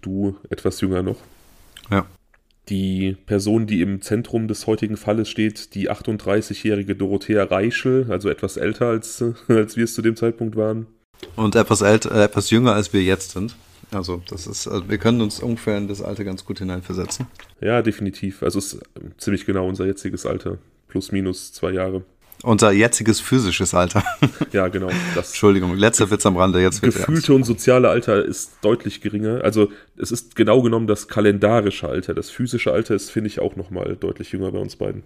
Du 0.00 0.36
etwas 0.50 0.80
jünger 0.80 1.04
noch. 1.04 1.18
Ja. 1.92 2.06
Die 2.68 3.16
Person, 3.26 3.66
die 3.66 3.80
im 3.80 4.02
Zentrum 4.02 4.48
des 4.48 4.66
heutigen 4.66 4.96
Falles 4.96 5.28
steht, 5.28 5.74
die 5.74 5.90
38-jährige 5.90 6.94
Dorothea 6.94 7.44
Reichel, 7.44 8.06
also 8.10 8.28
etwas 8.28 8.56
älter 8.56 8.86
als, 8.86 9.24
als 9.48 9.76
wir 9.76 9.84
es 9.84 9.94
zu 9.94 10.02
dem 10.02 10.16
Zeitpunkt 10.16 10.56
waren. 10.56 10.86
Und 11.36 11.56
etwas 11.56 11.80
älter, 11.80 12.14
äh, 12.14 12.24
etwas 12.24 12.50
jünger 12.50 12.74
als 12.74 12.92
wir 12.92 13.02
jetzt 13.02 13.32
sind. 13.32 13.56
Also, 13.90 14.22
das 14.28 14.46
ist, 14.46 14.68
also 14.68 14.88
wir 14.88 14.98
können 14.98 15.22
uns 15.22 15.40
ungefähr 15.40 15.78
in 15.78 15.88
das 15.88 16.02
Alter 16.02 16.24
ganz 16.24 16.44
gut 16.44 16.58
hineinversetzen. 16.58 17.26
Ja, 17.60 17.80
definitiv. 17.80 18.42
Also, 18.42 18.58
es 18.58 18.74
ist 18.74 18.82
ziemlich 19.16 19.46
genau 19.46 19.66
unser 19.66 19.86
jetziges 19.86 20.26
Alter. 20.26 20.58
Plus, 20.88 21.10
minus 21.10 21.52
zwei 21.52 21.72
Jahre. 21.72 22.04
Unser 22.42 22.70
jetziges 22.70 23.20
physisches 23.20 23.74
Alter. 23.74 24.02
Ja, 24.52 24.68
genau. 24.68 24.88
Das 25.14 25.28
Entschuldigung, 25.28 25.76
letzter 25.76 26.10
Witz 26.10 26.24
am 26.24 26.36
Rande. 26.36 26.60
Jetzt 26.62 26.80
gefühlte 26.80 27.34
und 27.34 27.44
soziale 27.44 27.90
Alter 27.90 28.24
ist 28.24 28.52
deutlich 28.62 29.02
geringer. 29.02 29.42
Also 29.44 29.70
es 29.98 30.10
ist 30.10 30.36
genau 30.36 30.62
genommen 30.62 30.86
das 30.86 31.06
kalendarische 31.06 31.86
Alter. 31.86 32.14
Das 32.14 32.30
physische 32.30 32.72
Alter 32.72 32.94
ist, 32.94 33.10
finde 33.10 33.28
ich, 33.28 33.40
auch 33.40 33.56
nochmal 33.56 33.96
deutlich 34.00 34.32
jünger 34.32 34.50
bei 34.52 34.58
uns 34.58 34.76
beiden. 34.76 35.02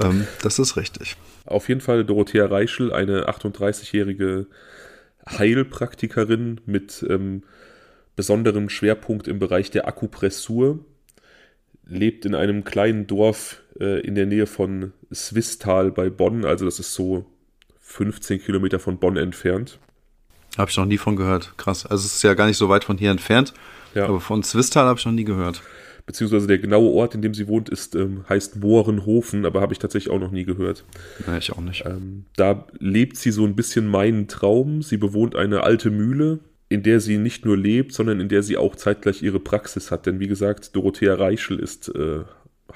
Ähm, 0.00 0.26
das 0.42 0.58
ist 0.58 0.76
richtig. 0.76 1.16
Auf 1.46 1.68
jeden 1.68 1.80
Fall 1.80 2.04
Dorothea 2.04 2.46
Reichel, 2.46 2.92
eine 2.92 3.28
38-jährige 3.28 4.46
Heilpraktikerin 5.26 6.60
mit 6.66 7.04
ähm, 7.08 7.42
besonderem 8.16 8.68
Schwerpunkt 8.68 9.28
im 9.28 9.38
Bereich 9.38 9.70
der 9.70 9.88
Akupressur 9.88 10.80
lebt 11.86 12.24
in 12.24 12.34
einem 12.34 12.64
kleinen 12.64 13.06
Dorf 13.06 13.62
äh, 13.80 14.00
in 14.00 14.14
der 14.14 14.26
Nähe 14.26 14.46
von 14.46 14.92
Swistal 15.12 15.90
bei 15.90 16.10
Bonn. 16.10 16.44
Also 16.44 16.64
das 16.64 16.78
ist 16.78 16.94
so 16.94 17.26
15 17.80 18.42
Kilometer 18.42 18.78
von 18.78 18.98
Bonn 18.98 19.16
entfernt. 19.16 19.78
Habe 20.58 20.70
ich 20.70 20.76
noch 20.76 20.86
nie 20.86 20.98
von 20.98 21.16
gehört. 21.16 21.54
Krass. 21.56 21.86
Also 21.86 22.06
es 22.06 22.16
ist 22.16 22.22
ja 22.22 22.34
gar 22.34 22.46
nicht 22.46 22.56
so 22.56 22.68
weit 22.68 22.84
von 22.84 22.98
hier 22.98 23.10
entfernt. 23.10 23.54
Ja. 23.94 24.06
Aber 24.06 24.20
von 24.20 24.42
Swistal 24.42 24.86
habe 24.86 24.98
ich 24.98 25.04
noch 25.04 25.12
nie 25.12 25.24
gehört. 25.24 25.62
Beziehungsweise 26.06 26.46
der 26.46 26.58
genaue 26.58 26.92
Ort, 26.92 27.14
in 27.16 27.22
dem 27.22 27.34
sie 27.34 27.48
wohnt, 27.48 27.68
ist, 27.68 27.96
ähm, 27.96 28.24
heißt 28.28 28.56
Mohrenhofen, 28.56 29.44
aber 29.44 29.60
habe 29.60 29.72
ich 29.72 29.80
tatsächlich 29.80 30.12
auch 30.12 30.20
noch 30.20 30.30
nie 30.30 30.44
gehört. 30.44 30.84
Nein, 31.26 31.38
ich 31.38 31.52
auch 31.52 31.60
nicht. 31.60 31.84
Ähm, 31.84 32.26
da 32.36 32.66
lebt 32.78 33.16
sie 33.16 33.32
so 33.32 33.44
ein 33.44 33.56
bisschen 33.56 33.88
meinen 33.88 34.28
Traum. 34.28 34.82
Sie 34.82 34.98
bewohnt 34.98 35.34
eine 35.34 35.64
alte 35.64 35.90
Mühle, 35.90 36.38
in 36.68 36.82
der 36.82 37.00
sie 37.00 37.18
nicht 37.18 37.44
nur 37.44 37.56
lebt, 37.56 37.92
sondern 37.92 38.20
in 38.20 38.28
der 38.28 38.42
sie 38.42 38.56
auch 38.56 38.76
zeitgleich 38.76 39.22
ihre 39.22 39.40
Praxis 39.40 39.90
hat. 39.90 40.06
Denn 40.06 40.18
wie 40.20 40.26
gesagt, 40.26 40.74
Dorothea 40.74 41.14
Reichel 41.14 41.58
ist 41.58 41.88
äh, 41.94 42.24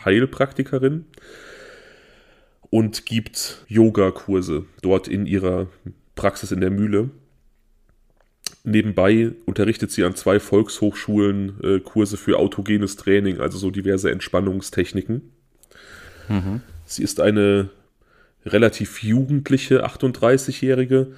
Heilpraktikerin. 0.05 1.07
und 2.71 3.05
gibt 3.05 3.65
Yogakurse 3.67 4.65
dort 4.81 5.09
in 5.09 5.27
ihrer 5.27 5.67
Praxis 6.15 6.53
in 6.53 6.61
der 6.61 6.71
Mühle. 6.71 7.11
Nebenbei 8.63 9.33
unterrichtet 9.47 9.91
sie 9.91 10.05
an 10.05 10.15
zwei 10.15 10.39
Volkshochschulen 10.39 11.55
äh, 11.63 11.81
Kurse 11.81 12.17
für 12.17 12.39
autogenes 12.39 12.97
Training, 12.97 13.41
also 13.41 13.59
so 13.59 13.71
diverse 13.71 14.11
Entspannungstechniken. 14.11 15.33
Mhm. 16.29 16.61
Sie 16.85 17.03
ist 17.03 17.21
eine 17.21 17.71
relativ 18.45 19.03
jugendliche 19.03 19.85
38-Jährige. 19.85 21.13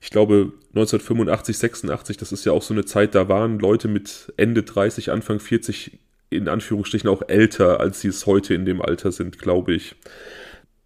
Ich 0.00 0.10
glaube 0.10 0.52
1985, 0.68 1.58
86, 1.58 2.16
das 2.16 2.32
ist 2.32 2.44
ja 2.44 2.52
auch 2.52 2.62
so 2.62 2.74
eine 2.74 2.84
Zeit, 2.84 3.14
da 3.14 3.28
waren 3.28 3.58
Leute 3.58 3.88
mit 3.88 4.32
Ende 4.36 4.62
30, 4.62 5.10
Anfang 5.10 5.40
40 5.40 5.98
in 6.28 6.48
Anführungsstrichen 6.48 7.08
auch 7.08 7.22
älter, 7.28 7.80
als 7.80 8.00
sie 8.00 8.08
es 8.08 8.26
heute 8.26 8.54
in 8.54 8.64
dem 8.64 8.82
Alter 8.82 9.12
sind, 9.12 9.38
glaube 9.38 9.74
ich. 9.74 9.94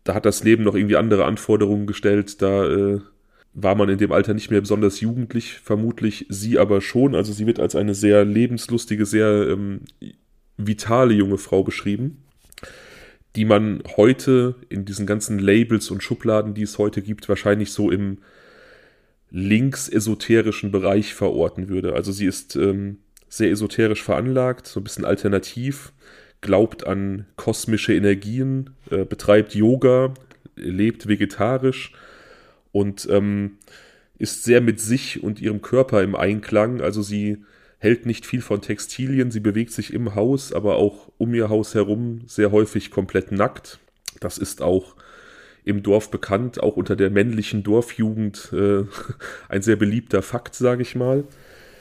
Da 0.05 0.15
hat 0.15 0.27
das 0.27 0.45
Leben 0.45 0.65
noch 0.65 0.75
irgendwie 0.75 0.97
andere 0.97 1.25
Anforderungen 1.25 1.87
gestellt, 1.87 2.43
da 2.43 2.67
äh, 2.67 3.01
war 3.55 3.75
man 3.75 3.89
in 3.89 3.99
dem 3.99 4.13
Alter 4.13 4.35
nicht 4.35 4.51
mehr 4.51 4.61
besonders 4.61 5.01
jugendlich, 5.01 5.55
vermutlich 5.55 6.27
sie 6.29 6.59
aber 6.59 6.81
schon. 6.81 7.15
Also 7.15 7.33
sie 7.33 7.47
wird 7.47 7.59
als 7.59 7.75
eine 7.75 7.95
sehr 7.95 8.25
lebenslustige, 8.25 9.07
sehr 9.07 9.49
ähm, 9.49 9.81
vitale 10.57 11.15
junge 11.15 11.39
Frau 11.39 11.63
beschrieben 11.63 12.23
die 13.37 13.45
man 13.45 13.83
heute 13.97 14.57
in 14.69 14.85
diesen 14.85 15.07
ganzen 15.07 15.39
Labels 15.39 15.91
und 15.91 16.03
Schubladen, 16.03 16.55
die 16.55 16.63
es 16.63 16.79
heute 16.79 17.01
gibt, 17.03 17.29
wahrscheinlich 17.29 17.73
so 17.73 17.91
im 17.91 18.19
links-esoterischen 19.31 20.71
Bereich 20.71 21.15
verorten 21.15 21.69
würde. 21.69 21.95
Also 21.95 22.13
sie 22.13 22.27
ist 22.27 22.57
ähm, 22.57 22.99
sehr 23.29 23.51
esoterisch 23.51 24.03
veranlagt, 24.03 24.67
so 24.67 24.81
ein 24.81 24.85
bisschen 24.85 25.05
alternativ, 25.05 25.93
glaubt 26.41 26.87
an 26.87 27.27
kosmische 27.37 27.95
Energien, 27.95 28.71
äh, 28.91 29.05
betreibt 29.05 29.55
Yoga, 29.55 30.15
lebt 30.57 31.07
vegetarisch 31.07 31.93
und 32.73 33.09
ähm, 33.11 33.59
ist 34.19 34.45
sehr 34.45 34.61
mit 34.61 34.81
sich 34.81 35.23
und 35.23 35.41
ihrem 35.41 35.63
Körper 35.63 36.03
im 36.03 36.15
Einklang. 36.15 36.81
Also 36.81 37.03
sie 37.03 37.45
hält 37.79 38.05
nicht 38.05 38.27
viel 38.27 38.43
von 38.43 38.61
Textilien, 38.61 39.31
sie 39.31 39.41
bewegt 39.41 39.73
sich 39.73 39.93
im 39.95 40.15
Haus, 40.15 40.53
aber 40.53 40.77
auch 40.77 41.11
um 41.17 41.35
ihr 41.35 41.49
Haus 41.49 41.75
herum 41.75 42.23
sehr 42.27 42.51
häufig 42.53 42.91
komplett 42.91 43.33
nackt. 43.33 43.79
Das 44.21 44.39
ist 44.39 44.61
auch 44.61 44.97
im 45.71 45.83
Dorf 45.83 46.11
bekannt, 46.11 46.63
auch 46.63 46.77
unter 46.77 46.97
der 46.97 47.11
männlichen 47.11 47.63
Dorfjugend 47.63 48.53
äh, 48.53 48.85
ein 49.49 49.63
sehr 49.63 49.77
beliebter 49.77 50.23
Fakt, 50.23 50.55
sage 50.55 50.83
ich 50.83 50.95
mal. 50.95 51.25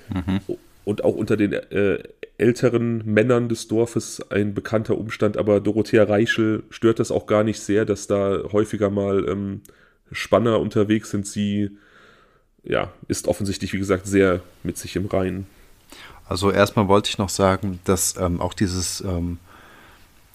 Mhm. 0.10 0.39
Und 0.86 1.04
auch 1.04 1.15
unter 1.15 1.38
den 1.38 1.54
äh, 1.54 1.99
älteren 2.38 3.04
Männern 3.06 3.49
des 3.49 3.67
Dorfes 3.67 4.23
ein 4.32 4.54
bekannter 4.54 4.97
Umstand, 4.97 5.38
aber 5.38 5.60
Dorothea 5.60 6.04
Reichel 6.04 6.63
stört 6.69 6.99
das 6.99 7.12
auch 7.12 7.28
gar 7.28 7.43
nicht 7.43 7.60
sehr, 7.60 7.86
dass 7.86 8.08
da 8.08 8.43
häufiger 8.52 8.89
mal 8.89 9.28
ähm, 9.28 9.62
Spanner 10.12 10.60
unterwegs 10.60 11.12
sind. 11.12 11.28
Sie 11.28 11.71
ja, 12.63 12.91
ist 13.08 13.28
offensichtlich, 13.28 13.73
wie 13.73 13.78
gesagt, 13.78 14.08
sehr 14.08 14.41
mit 14.63 14.78
sich 14.78 14.95
im 14.95 15.06
Reinen. 15.06 15.47
Also 16.28 16.52
erstmal 16.52 16.88
wollte 16.88 17.10
ich 17.10 17.17
noch 17.17 17.30
sagen, 17.30 17.80
dass 17.86 18.15
ähm, 18.17 18.39
auch 18.39 18.54
dieses, 18.54 19.02
ähm, 19.02 19.39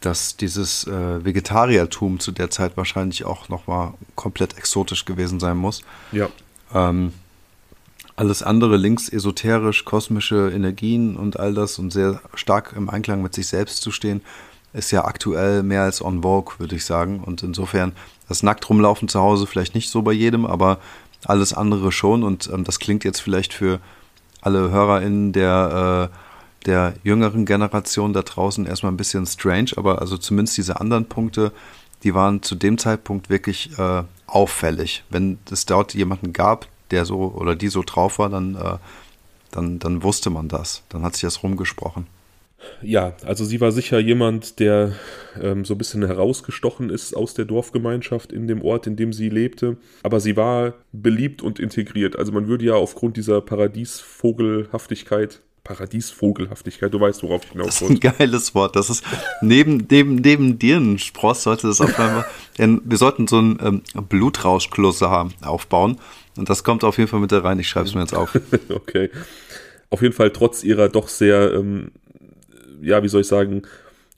dass 0.04 0.36
dieses 0.36 0.86
äh, 0.86 1.24
Vegetariertum 1.24 2.20
zu 2.20 2.32
der 2.32 2.50
Zeit 2.50 2.76
wahrscheinlich 2.76 3.24
auch 3.24 3.48
nochmal 3.48 3.94
komplett 4.14 4.58
exotisch 4.58 5.04
gewesen 5.04 5.40
sein 5.40 5.56
muss. 5.56 5.82
Ja. 6.12 6.28
Ähm, 6.74 7.12
alles 8.16 8.42
andere 8.42 8.76
links 8.76 9.08
esoterisch, 9.08 9.84
kosmische 9.84 10.50
Energien 10.54 11.16
und 11.16 11.38
all 11.38 11.54
das 11.54 11.78
und 11.78 11.92
sehr 11.92 12.20
stark 12.34 12.74
im 12.76 12.88
Einklang 12.88 13.22
mit 13.22 13.34
sich 13.34 13.48
selbst 13.48 13.82
zu 13.82 13.90
stehen, 13.90 14.20
ist 14.72 14.90
ja 14.90 15.04
aktuell 15.04 15.62
mehr 15.62 15.82
als 15.82 16.02
on 16.02 16.22
vogue, 16.22 16.54
würde 16.58 16.76
ich 16.76 16.84
sagen. 16.84 17.20
Und 17.20 17.42
insofern 17.42 17.92
das 18.28 18.42
nackt 18.42 18.68
rumlaufen 18.68 19.08
zu 19.08 19.20
Hause 19.20 19.46
vielleicht 19.46 19.74
nicht 19.74 19.90
so 19.90 20.02
bei 20.02 20.12
jedem, 20.12 20.46
aber 20.46 20.78
alles 21.24 21.54
andere 21.54 21.92
schon. 21.92 22.22
Und 22.22 22.50
ähm, 22.52 22.64
das 22.64 22.78
klingt 22.78 23.04
jetzt 23.04 23.20
vielleicht 23.20 23.52
für 23.52 23.80
alle 24.40 24.70
HörerInnen 24.70 25.32
der, 25.32 26.10
äh, 26.12 26.16
der 26.66 26.94
jüngeren 27.02 27.46
Generation 27.46 28.12
da 28.12 28.22
draußen 28.22 28.66
erstmal 28.66 28.92
ein 28.92 28.96
bisschen 28.96 29.26
strange, 29.26 29.72
aber 29.76 30.00
also 30.00 30.16
zumindest 30.16 30.56
diese 30.56 30.80
anderen 30.80 31.06
Punkte, 31.06 31.52
die 32.02 32.14
waren 32.14 32.42
zu 32.42 32.54
dem 32.54 32.78
Zeitpunkt 32.78 33.30
wirklich 33.30 33.78
äh, 33.78 34.02
auffällig. 34.26 35.04
Wenn 35.10 35.38
es 35.50 35.66
dort 35.66 35.94
jemanden 35.94 36.32
gab, 36.32 36.66
der 36.90 37.04
so 37.04 37.32
oder 37.34 37.56
die 37.56 37.68
so 37.68 37.82
drauf 37.84 38.18
war, 38.18 38.28
dann, 38.28 38.56
äh, 38.56 38.76
dann, 39.50 39.78
dann 39.78 40.02
wusste 40.02 40.30
man 40.30 40.48
das. 40.48 40.82
Dann 40.88 41.02
hat 41.02 41.14
sich 41.14 41.22
das 41.22 41.42
rumgesprochen. 41.42 42.06
Ja, 42.82 43.14
also 43.24 43.44
sie 43.44 43.60
war 43.60 43.72
sicher 43.72 43.98
jemand, 43.98 44.58
der 44.58 44.92
ähm, 45.40 45.64
so 45.64 45.74
ein 45.74 45.78
bisschen 45.78 46.04
herausgestochen 46.04 46.90
ist 46.90 47.14
aus 47.14 47.34
der 47.34 47.44
Dorfgemeinschaft 47.44 48.32
in 48.32 48.48
dem 48.48 48.62
Ort, 48.62 48.86
in 48.86 48.96
dem 48.96 49.12
sie 49.12 49.28
lebte. 49.28 49.76
Aber 50.02 50.20
sie 50.20 50.36
war 50.36 50.74
beliebt 50.92 51.42
und 51.42 51.58
integriert. 51.58 52.18
Also 52.18 52.32
man 52.32 52.48
würde 52.48 52.64
ja 52.64 52.74
aufgrund 52.74 53.18
dieser 53.18 53.40
Paradiesvogelhaftigkeit 53.40 55.40
Paradiesvogelhaftigkeit, 55.64 56.92
du 56.92 57.00
weißt, 57.00 57.22
worauf 57.22 57.44
ich 57.44 57.52
hinaus. 57.52 57.66
Das 57.66 57.82
ist 57.82 57.90
ein 57.90 58.00
geiles 58.00 58.54
Wort. 58.54 58.76
Das 58.76 58.90
ist 58.90 59.02
neben, 59.40 59.86
neben, 59.90 60.16
neben 60.16 60.58
Dirnenspross 60.58 61.42
sollte 61.42 61.66
das 61.66 61.80
auf 61.80 61.98
einmal. 61.98 62.26
wir 62.56 62.96
sollten 62.98 63.26
so 63.26 63.40
ein 63.40 63.58
ähm, 63.62 63.82
Blutrauschkloster 64.08 65.30
aufbauen. 65.42 65.98
Und 66.36 66.50
das 66.50 66.64
kommt 66.64 66.84
auf 66.84 66.98
jeden 66.98 67.08
Fall 67.08 67.20
mit 67.20 67.32
da 67.32 67.40
rein. 67.40 67.58
Ich 67.58 67.68
schreibe 67.68 67.88
es 67.88 67.94
mir 67.94 68.02
jetzt 68.02 68.14
auf. 68.14 68.38
okay. 68.68 69.10
Auf 69.90 70.02
jeden 70.02 70.14
Fall 70.14 70.30
trotz 70.30 70.64
ihrer 70.64 70.88
doch 70.88 71.08
sehr 71.08 71.54
ähm, 71.54 71.92
ja, 72.84 73.02
wie 73.02 73.08
soll 73.08 73.22
ich 73.22 73.26
sagen, 73.26 73.62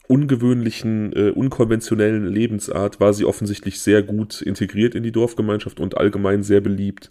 ungewöhnlichen, 0.09 1.12
äh, 1.14 1.30
unkonventionellen 1.30 2.26
Lebensart 2.26 3.00
war 3.00 3.12
sie 3.12 3.24
offensichtlich 3.24 3.80
sehr 3.80 4.02
gut 4.02 4.42
integriert 4.42 4.94
in 4.94 5.02
die 5.02 5.12
Dorfgemeinschaft 5.12 5.80
und 5.80 5.96
allgemein 5.96 6.42
sehr 6.42 6.61
beliebt. 6.61 7.11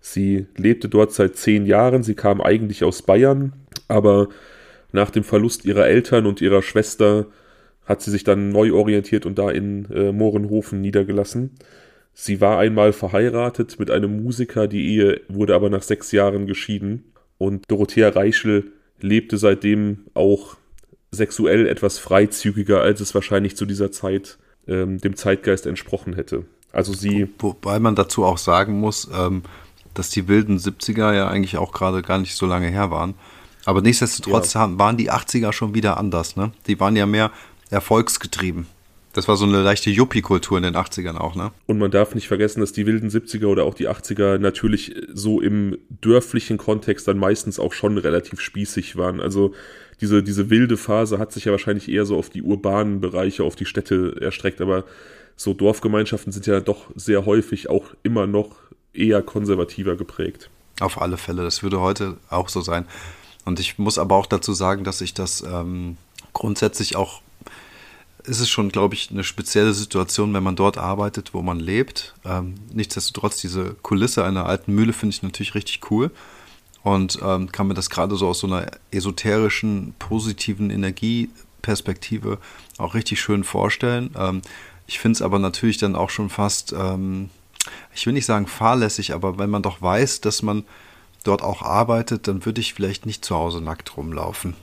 Sie 0.00 0.46
lebte 0.56 0.88
dort 0.88 1.12
seit 1.12 1.36
zehn 1.36 1.66
Jahren, 1.66 2.02
sie 2.02 2.14
kam 2.14 2.40
eigentlich 2.40 2.84
aus 2.84 3.02
Bayern, 3.02 3.52
aber 3.88 4.28
nach 4.92 5.10
dem 5.10 5.24
Verlust 5.24 5.64
ihrer 5.64 5.86
Eltern 5.86 6.26
und 6.26 6.40
ihrer 6.40 6.62
Schwester 6.62 7.26
hat 7.84 8.02
sie 8.02 8.10
sich 8.10 8.24
dann 8.24 8.50
neu 8.50 8.72
orientiert 8.72 9.26
und 9.26 9.38
da 9.38 9.50
in 9.50 9.90
äh, 9.90 10.12
Mohrenhofen 10.12 10.80
niedergelassen. 10.80 11.52
Sie 12.14 12.40
war 12.40 12.58
einmal 12.58 12.92
verheiratet 12.92 13.78
mit 13.78 13.90
einem 13.90 14.22
Musiker, 14.22 14.66
die 14.66 14.94
Ehe 14.94 15.20
wurde 15.28 15.54
aber 15.54 15.70
nach 15.70 15.82
sechs 15.82 16.12
Jahren 16.12 16.46
geschieden 16.46 17.12
und 17.38 17.64
Dorothea 17.68 18.08
Reichel 18.08 18.72
lebte 19.00 19.38
seitdem 19.38 20.06
auch 20.14 20.56
sexuell 21.10 21.66
etwas 21.66 21.98
freizügiger, 21.98 22.80
als 22.80 23.00
es 23.00 23.14
wahrscheinlich 23.14 23.56
zu 23.56 23.64
dieser 23.64 23.90
Zeit 23.92 24.38
ähm, 24.66 24.98
dem 24.98 25.16
Zeitgeist 25.16 25.66
entsprochen 25.66 26.14
hätte. 26.14 26.44
Also 26.72 26.92
sie. 26.92 27.28
Wobei 27.38 27.78
man 27.78 27.94
dazu 27.94 28.24
auch 28.24 28.38
sagen 28.38 28.78
muss, 28.78 29.08
ähm, 29.16 29.42
dass 29.94 30.10
die 30.10 30.28
wilden 30.28 30.58
70er 30.58 31.12
ja 31.14 31.28
eigentlich 31.28 31.56
auch 31.56 31.72
gerade 31.72 32.02
gar 32.02 32.18
nicht 32.18 32.34
so 32.34 32.46
lange 32.46 32.68
her 32.68 32.90
waren. 32.90 33.14
Aber 33.64 33.82
nichtsdestotrotz 33.82 34.54
ja. 34.54 34.78
waren 34.78 34.96
die 34.96 35.10
80er 35.10 35.52
schon 35.52 35.74
wieder 35.74 35.98
anders, 35.98 36.36
ne? 36.36 36.52
Die 36.66 36.80
waren 36.80 36.96
ja 36.96 37.06
mehr 37.06 37.30
erfolgsgetrieben. 37.70 38.66
Das 39.12 39.26
war 39.26 39.36
so 39.36 39.46
eine 39.46 39.62
leichte 39.62 39.90
Yuppie-Kultur 39.90 40.58
in 40.58 40.62
den 40.62 40.76
80ern 40.76 41.16
auch, 41.16 41.34
ne? 41.34 41.50
Und 41.66 41.78
man 41.78 41.90
darf 41.90 42.14
nicht 42.14 42.28
vergessen, 42.28 42.60
dass 42.60 42.72
die 42.72 42.86
wilden 42.86 43.08
70er 43.08 43.46
oder 43.46 43.64
auch 43.64 43.74
die 43.74 43.88
80er 43.88 44.38
natürlich 44.38 44.94
so 45.12 45.40
im 45.40 45.76
dörflichen 46.00 46.56
Kontext 46.56 47.08
dann 47.08 47.18
meistens 47.18 47.58
auch 47.58 47.72
schon 47.72 47.98
relativ 47.98 48.40
spießig 48.40 48.96
waren. 48.96 49.20
Also 49.20 49.54
diese, 50.00 50.22
diese 50.22 50.50
wilde 50.50 50.76
Phase 50.76 51.18
hat 51.18 51.32
sich 51.32 51.46
ja 51.46 51.52
wahrscheinlich 51.52 51.90
eher 51.90 52.06
so 52.06 52.16
auf 52.16 52.30
die 52.30 52.42
urbanen 52.42 53.00
Bereiche, 53.00 53.42
auf 53.42 53.56
die 53.56 53.66
Städte 53.66 54.16
erstreckt, 54.20 54.60
aber 54.60 54.84
so 55.36 55.54
Dorfgemeinschaften 55.54 56.32
sind 56.32 56.46
ja 56.46 56.60
doch 56.60 56.90
sehr 56.94 57.26
häufig 57.26 57.70
auch 57.70 57.94
immer 58.02 58.26
noch 58.26 58.56
eher 58.92 59.22
konservativer 59.22 59.96
geprägt. 59.96 60.50
Auf 60.80 61.00
alle 61.00 61.16
Fälle, 61.16 61.42
das 61.42 61.62
würde 61.62 61.80
heute 61.80 62.16
auch 62.30 62.48
so 62.48 62.60
sein. 62.60 62.86
Und 63.44 63.60
ich 63.60 63.78
muss 63.78 63.98
aber 63.98 64.14
auch 64.16 64.26
dazu 64.26 64.52
sagen, 64.52 64.84
dass 64.84 65.00
ich 65.00 65.14
das 65.14 65.42
ähm, 65.42 65.96
grundsätzlich 66.32 66.96
auch, 66.96 67.22
ist 68.24 68.40
es 68.40 68.48
schon, 68.48 68.68
glaube 68.68 68.94
ich, 68.94 69.10
eine 69.10 69.24
spezielle 69.24 69.72
Situation, 69.72 70.34
wenn 70.34 70.42
man 70.42 70.56
dort 70.56 70.78
arbeitet, 70.78 71.34
wo 71.34 71.42
man 71.42 71.58
lebt. 71.58 72.14
Ähm, 72.24 72.54
nichtsdestotrotz, 72.72 73.40
diese 73.40 73.74
Kulisse 73.82 74.24
einer 74.24 74.46
alten 74.46 74.74
Mühle 74.74 74.92
finde 74.92 75.14
ich 75.14 75.22
natürlich 75.22 75.54
richtig 75.54 75.90
cool 75.90 76.10
und 76.82 77.18
ähm, 77.22 77.50
kann 77.50 77.68
mir 77.68 77.74
das 77.74 77.90
gerade 77.90 78.16
so 78.16 78.28
aus 78.28 78.40
so 78.40 78.46
einer 78.46 78.66
esoterischen, 78.90 79.94
positiven 79.98 80.70
Energieperspektive 80.70 82.38
auch 82.76 82.94
richtig 82.94 83.20
schön 83.20 83.44
vorstellen. 83.44 84.10
Ähm, 84.16 84.42
ich 84.86 84.98
finde 84.98 85.16
es 85.16 85.22
aber 85.22 85.38
natürlich 85.38 85.78
dann 85.78 85.96
auch 85.96 86.10
schon 86.10 86.30
fast, 86.30 86.72
ähm, 86.72 87.30
ich 87.94 88.06
will 88.06 88.12
nicht 88.12 88.26
sagen 88.26 88.46
fahrlässig, 88.46 89.12
aber 89.12 89.38
wenn 89.38 89.50
man 89.50 89.62
doch 89.62 89.82
weiß, 89.82 90.20
dass 90.20 90.42
man 90.42 90.64
dort 91.24 91.42
auch 91.42 91.62
arbeitet, 91.62 92.28
dann 92.28 92.44
würde 92.44 92.60
ich 92.60 92.74
vielleicht 92.74 93.06
nicht 93.06 93.24
zu 93.24 93.34
Hause 93.34 93.60
nackt 93.60 93.96
rumlaufen. 93.96 94.54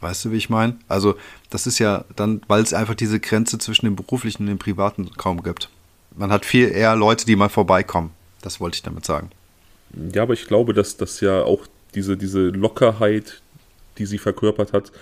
Weißt 0.00 0.24
du, 0.24 0.32
wie 0.32 0.36
ich 0.36 0.50
meine? 0.50 0.76
Also, 0.86 1.16
das 1.50 1.66
ist 1.66 1.78
ja 1.78 2.04
dann, 2.14 2.42
weil 2.46 2.62
es 2.62 2.74
einfach 2.74 2.94
diese 2.94 3.20
Grenze 3.20 3.58
zwischen 3.58 3.86
dem 3.86 3.96
beruflichen 3.96 4.42
und 4.42 4.48
dem 4.48 4.58
privaten 4.58 5.10
kaum 5.16 5.42
gibt. 5.42 5.70
Man 6.14 6.30
hat 6.30 6.44
viel 6.44 6.68
eher 6.68 6.94
Leute, 6.94 7.26
die 7.26 7.36
mal 7.36 7.48
vorbeikommen. 7.48 8.10
Das 8.42 8.60
wollte 8.60 8.76
ich 8.76 8.82
damit 8.82 9.04
sagen. 9.04 9.30
Ja, 10.12 10.22
aber 10.22 10.34
ich 10.34 10.46
glaube, 10.46 10.74
dass 10.74 10.96
das 10.96 11.20
ja 11.20 11.42
auch 11.42 11.66
diese, 11.94 12.16
diese 12.16 12.48
Lockerheit, 12.48 13.40
die 13.98 14.06
sie 14.06 14.18
verkörpert 14.18 14.72
hat, 14.72 14.92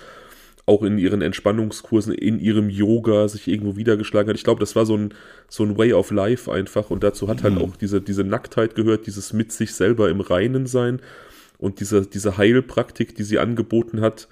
auch 0.65 0.83
in 0.83 0.97
ihren 0.97 1.21
Entspannungskursen, 1.21 2.13
in 2.13 2.39
ihrem 2.39 2.69
Yoga 2.69 3.27
sich 3.27 3.47
irgendwo 3.47 3.75
wiedergeschlagen 3.75 4.29
hat. 4.29 4.37
Ich 4.37 4.45
glaube, 4.45 4.61
das 4.61 4.75
war 4.75 4.85
so 4.85 4.95
ein, 4.95 5.13
so 5.49 5.63
ein 5.63 5.77
Way 5.77 5.93
of 5.93 6.11
Life 6.11 6.51
einfach 6.51 6.89
und 6.89 7.03
dazu 7.03 7.27
hat 7.27 7.43
halt 7.43 7.55
mhm. 7.55 7.61
auch 7.61 7.75
diese, 7.75 8.01
diese 8.01 8.23
Nacktheit 8.23 8.75
gehört, 8.75 9.05
dieses 9.07 9.33
mit 9.33 9.51
sich 9.51 9.73
selber 9.73 10.09
im 10.09 10.21
Reinen 10.21 10.65
sein 10.65 11.01
und 11.57 11.79
diese, 11.79 12.05
diese 12.05 12.37
Heilpraktik, 12.37 13.15
die 13.15 13.23
sie 13.23 13.39
angeboten 13.39 13.99
hat. 13.99 14.29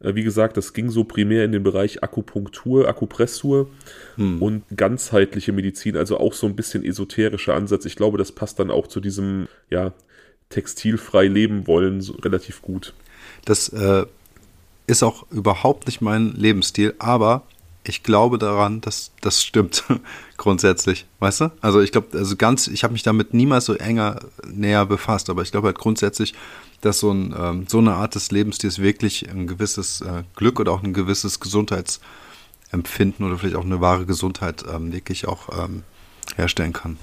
Äh, 0.00 0.14
wie 0.14 0.22
gesagt, 0.24 0.56
das 0.56 0.72
ging 0.72 0.88
so 0.88 1.04
primär 1.04 1.44
in 1.44 1.52
den 1.52 1.62
Bereich 1.62 2.02
Akupunktur, 2.02 2.88
Akupressur 2.88 3.68
mhm. 4.16 4.40
und 4.40 4.64
ganzheitliche 4.74 5.52
Medizin, 5.52 5.98
also 5.98 6.18
auch 6.18 6.32
so 6.32 6.46
ein 6.46 6.56
bisschen 6.56 6.82
esoterischer 6.82 7.54
Ansatz. 7.54 7.84
Ich 7.84 7.96
glaube, 7.96 8.16
das 8.16 8.32
passt 8.32 8.58
dann 8.58 8.70
auch 8.70 8.86
zu 8.86 9.00
diesem, 9.00 9.48
ja, 9.70 9.92
textilfrei 10.48 11.26
leben 11.26 11.66
wollen 11.66 12.00
so 12.00 12.14
relativ 12.14 12.62
gut. 12.62 12.94
Das 13.44 13.70
äh, 13.70 14.04
ist 14.86 15.02
auch 15.02 15.30
überhaupt 15.30 15.86
nicht 15.86 16.00
mein 16.00 16.32
Lebensstil, 16.32 16.94
aber 16.98 17.42
ich 17.86 18.02
glaube 18.02 18.38
daran, 18.38 18.80
dass 18.80 19.12
das 19.20 19.42
stimmt 19.44 19.84
grundsätzlich, 20.36 21.06
weißt 21.20 21.42
du? 21.42 21.52
Also 21.60 21.80
ich 21.80 21.92
glaube, 21.92 22.18
also 22.18 22.34
ganz, 22.36 22.66
ich 22.66 22.82
habe 22.82 22.92
mich 22.92 23.02
damit 23.02 23.34
niemals 23.34 23.66
so 23.66 23.74
enger 23.74 24.20
näher 24.46 24.86
befasst, 24.86 25.28
aber 25.30 25.42
ich 25.42 25.50
glaube 25.50 25.66
halt 25.68 25.78
grundsätzlich, 25.78 26.34
dass 26.80 26.98
so, 26.98 27.12
ein, 27.12 27.34
ähm, 27.38 27.66
so 27.68 27.78
eine 27.78 27.94
Art 27.94 28.14
des 28.14 28.30
Lebensstils 28.30 28.78
wirklich 28.78 29.28
ein 29.28 29.46
gewisses 29.46 30.00
äh, 30.00 30.22
Glück 30.34 30.60
oder 30.60 30.72
auch 30.72 30.82
ein 30.82 30.94
gewisses 30.94 31.40
Gesundheitsempfinden 31.40 33.26
oder 33.26 33.38
vielleicht 33.38 33.56
auch 33.56 33.64
eine 33.64 33.80
wahre 33.80 34.06
Gesundheit 34.06 34.64
ähm, 34.70 34.92
wirklich 34.92 35.26
auch 35.28 35.64
ähm, 35.64 35.82
herstellen 36.36 36.72
kann. 36.72 36.96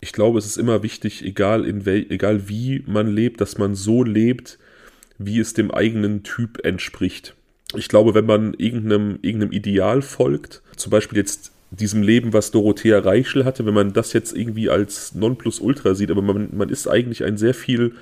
Ich 0.00 0.12
glaube, 0.12 0.38
es 0.38 0.46
ist 0.46 0.56
immer 0.56 0.84
wichtig, 0.84 1.24
egal 1.24 1.64
in 1.64 1.84
wel 1.84 2.06
egal 2.10 2.48
wie 2.48 2.84
man 2.86 3.08
lebt, 3.08 3.40
dass 3.40 3.58
man 3.58 3.74
so 3.74 4.04
lebt, 4.04 4.58
wie 5.18 5.40
es 5.40 5.52
dem 5.52 5.70
eigenen 5.70 6.22
Typ 6.22 6.64
entspricht. 6.64 7.34
Ich 7.76 7.88
glaube, 7.88 8.14
wenn 8.14 8.26
man 8.26 8.54
irgendeinem, 8.54 9.18
irgendeinem 9.20 9.52
Ideal 9.52 10.00
folgt, 10.00 10.62
zum 10.76 10.90
Beispiel 10.90 11.18
jetzt 11.18 11.52
diesem 11.70 12.02
Leben, 12.02 12.32
was 12.32 12.50
Dorothea 12.50 12.98
Reichel 13.00 13.44
hatte, 13.44 13.66
wenn 13.66 13.74
man 13.74 13.92
das 13.92 14.12
jetzt 14.12 14.34
irgendwie 14.34 14.70
als 14.70 15.14
Nonplusultra 15.14 15.94
sieht, 15.94 16.10
aber 16.10 16.22
man, 16.22 16.48
man 16.56 16.70
ist 16.70 16.88
eigentlich 16.88 17.24
ein 17.24 17.36
sehr 17.36 17.52
viel 17.52 17.94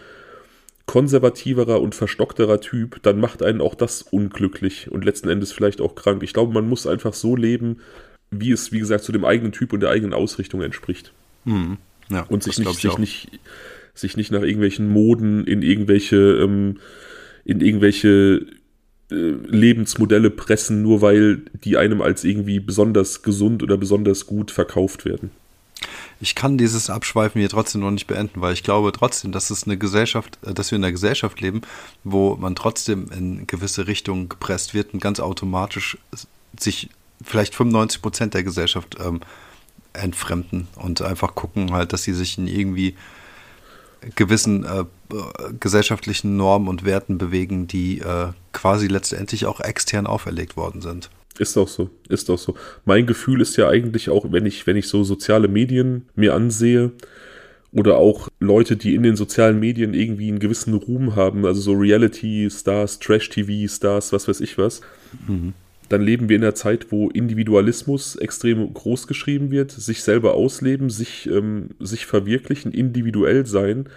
konservativerer 0.86 1.80
und 1.80 1.96
verstockterer 1.96 2.60
Typ, 2.60 3.02
dann 3.02 3.18
macht 3.18 3.42
einen 3.42 3.60
auch 3.60 3.74
das 3.74 4.02
unglücklich 4.02 4.90
und 4.90 5.04
letzten 5.04 5.28
Endes 5.28 5.50
vielleicht 5.50 5.80
auch 5.80 5.96
krank. 5.96 6.22
Ich 6.22 6.32
glaube, 6.32 6.54
man 6.54 6.68
muss 6.68 6.86
einfach 6.86 7.12
so 7.12 7.34
leben, 7.34 7.80
wie 8.30 8.52
es, 8.52 8.70
wie 8.70 8.78
gesagt, 8.78 9.02
zu 9.02 9.10
dem 9.10 9.24
eigenen 9.24 9.50
Typ 9.50 9.72
und 9.72 9.80
der 9.80 9.90
eigenen 9.90 10.14
Ausrichtung 10.14 10.62
entspricht. 10.62 11.12
Mhm. 11.44 11.78
Ja, 12.08 12.22
und 12.28 12.44
sich 12.44 12.58
nicht, 12.58 12.80
sich 12.80 12.98
nicht, 12.98 13.40
sich 13.96 14.16
nicht 14.16 14.30
nach 14.30 14.42
irgendwelchen 14.42 14.88
Moden 14.88 15.44
in 15.44 15.62
irgendwelche, 15.62 16.16
ähm, 16.16 16.78
in 17.44 17.60
irgendwelche 17.60 18.46
äh, 19.10 19.14
Lebensmodelle 19.14 20.30
pressen, 20.30 20.82
nur 20.82 21.00
weil 21.00 21.42
die 21.64 21.76
einem 21.76 22.02
als 22.02 22.24
irgendwie 22.24 22.60
besonders 22.60 23.22
gesund 23.22 23.62
oder 23.62 23.76
besonders 23.76 24.26
gut 24.26 24.50
verkauft 24.50 25.04
werden. 25.04 25.30
Ich 26.20 26.34
kann 26.34 26.56
dieses 26.56 26.88
Abschweifen 26.88 27.38
hier 27.40 27.50
trotzdem 27.50 27.82
noch 27.82 27.90
nicht 27.90 28.06
beenden, 28.06 28.40
weil 28.40 28.54
ich 28.54 28.62
glaube 28.62 28.92
trotzdem, 28.92 29.32
dass 29.32 29.50
es 29.50 29.64
eine 29.64 29.76
Gesellschaft, 29.76 30.38
äh, 30.46 30.54
dass 30.54 30.70
wir 30.70 30.76
in 30.76 30.84
einer 30.84 30.92
Gesellschaft 30.92 31.40
leben, 31.40 31.62
wo 32.04 32.36
man 32.36 32.54
trotzdem 32.54 33.08
in 33.16 33.46
gewisse 33.46 33.86
Richtungen 33.86 34.28
gepresst 34.28 34.74
wird 34.74 34.94
und 34.94 35.00
ganz 35.00 35.20
automatisch 35.20 35.98
sich 36.58 36.90
vielleicht 37.22 37.54
95 37.54 38.02
Prozent 38.02 38.34
der 38.34 38.44
Gesellschaft 38.44 38.96
ähm, 39.04 39.20
entfremden 39.92 40.68
und 40.76 41.02
einfach 41.02 41.34
gucken 41.34 41.72
halt, 41.72 41.92
dass 41.92 42.02
sie 42.02 42.12
sich 42.12 42.38
in 42.38 42.46
irgendwie 42.46 42.94
gewissen 44.14 44.64
äh, 44.64 44.84
gesellschaftlichen 45.58 46.36
Normen 46.36 46.68
und 46.68 46.84
Werten 46.84 47.18
bewegen, 47.18 47.66
die 47.66 48.00
äh, 48.00 48.28
quasi 48.52 48.86
letztendlich 48.86 49.46
auch 49.46 49.60
extern 49.60 50.06
auferlegt 50.06 50.56
worden 50.56 50.80
sind. 50.80 51.10
Ist 51.38 51.56
auch 51.58 51.68
so, 51.68 51.90
ist 52.08 52.30
auch 52.30 52.38
so. 52.38 52.56
Mein 52.84 53.06
Gefühl 53.06 53.40
ist 53.40 53.56
ja 53.56 53.68
eigentlich 53.68 54.08
auch, 54.08 54.32
wenn 54.32 54.46
ich, 54.46 54.66
wenn 54.66 54.76
ich 54.76 54.88
so 54.88 55.04
soziale 55.04 55.48
Medien 55.48 56.08
mir 56.14 56.34
ansehe 56.34 56.92
oder 57.72 57.98
auch 57.98 58.28
Leute, 58.40 58.76
die 58.76 58.94
in 58.94 59.02
den 59.02 59.16
sozialen 59.16 59.60
Medien 59.60 59.92
irgendwie 59.92 60.28
einen 60.28 60.38
gewissen 60.38 60.72
Ruhm 60.72 61.14
haben, 61.14 61.44
also 61.44 61.60
so 61.60 61.72
Reality-Stars, 61.72 63.00
Trash-TV-Stars, 63.00 64.12
was 64.12 64.28
weiß 64.28 64.40
ich 64.40 64.56
was, 64.56 64.80
mhm 65.26 65.52
dann 65.88 66.02
leben 66.02 66.28
wir 66.28 66.36
in 66.36 66.42
einer 66.42 66.54
Zeit, 66.54 66.90
wo 66.90 67.08
Individualismus 67.10 68.16
extrem 68.16 68.72
groß 68.72 69.06
geschrieben 69.06 69.50
wird, 69.50 69.70
sich 69.70 70.02
selber 70.02 70.34
ausleben, 70.34 70.90
sich, 70.90 71.26
ähm, 71.26 71.70
sich 71.78 72.06
verwirklichen, 72.06 72.72
individuell 72.72 73.46
sein. 73.46 73.88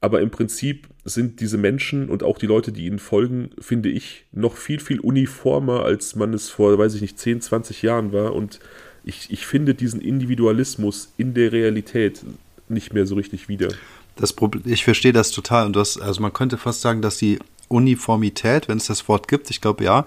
Aber 0.00 0.20
im 0.20 0.30
Prinzip 0.30 0.88
sind 1.04 1.40
diese 1.40 1.58
Menschen 1.58 2.08
und 2.08 2.22
auch 2.22 2.38
die 2.38 2.46
Leute, 2.46 2.72
die 2.72 2.86
ihnen 2.86 2.98
folgen, 2.98 3.50
finde 3.60 3.88
ich, 3.88 4.24
noch 4.32 4.56
viel, 4.56 4.80
viel 4.80 5.00
uniformer, 5.00 5.84
als 5.84 6.16
man 6.16 6.34
es 6.34 6.50
vor, 6.50 6.76
weiß 6.76 6.94
ich 6.94 7.02
nicht, 7.02 7.18
10, 7.18 7.40
20 7.40 7.82
Jahren 7.82 8.12
war. 8.12 8.34
Und 8.34 8.58
ich, 9.04 9.28
ich 9.30 9.46
finde 9.46 9.74
diesen 9.74 10.00
Individualismus 10.00 11.12
in 11.16 11.34
der 11.34 11.52
Realität 11.52 12.22
nicht 12.68 12.92
mehr 12.92 13.06
so 13.06 13.14
richtig 13.14 13.48
wieder. 13.48 13.68
Das 14.16 14.32
Problem, 14.32 14.64
ich 14.66 14.84
verstehe 14.84 15.12
das 15.12 15.30
total. 15.30 15.66
Und 15.66 15.76
das, 15.76 15.98
also 15.98 16.20
man 16.20 16.32
könnte 16.32 16.58
fast 16.58 16.80
sagen, 16.80 17.00
dass 17.00 17.16
die 17.16 17.38
Uniformität, 17.68 18.68
wenn 18.68 18.78
es 18.78 18.86
das 18.86 19.08
Wort 19.08 19.28
gibt, 19.28 19.50
ich 19.50 19.60
glaube 19.60 19.84
ja, 19.84 20.06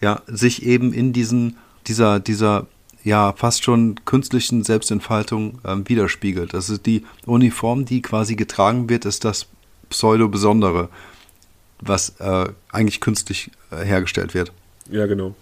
ja, 0.00 0.22
sich 0.26 0.64
eben 0.64 0.92
in 0.92 1.12
diesen, 1.12 1.56
dieser, 1.86 2.20
dieser, 2.20 2.66
ja, 3.04 3.32
fast 3.32 3.64
schon 3.64 3.96
künstlichen 4.04 4.64
Selbstentfaltung 4.64 5.58
ähm, 5.64 5.88
widerspiegelt. 5.88 6.54
Das 6.54 6.70
ist 6.70 6.86
die 6.86 7.04
Uniform, 7.24 7.84
die 7.84 8.02
quasi 8.02 8.36
getragen 8.36 8.88
wird, 8.88 9.04
ist 9.04 9.24
das 9.24 9.46
Pseudo-Besondere, 9.90 10.88
was 11.80 12.20
äh, 12.20 12.48
eigentlich 12.70 13.00
künstlich 13.00 13.50
äh, 13.70 13.84
hergestellt 13.84 14.34
wird. 14.34 14.52
Ja, 14.90 15.06
genau. 15.06 15.34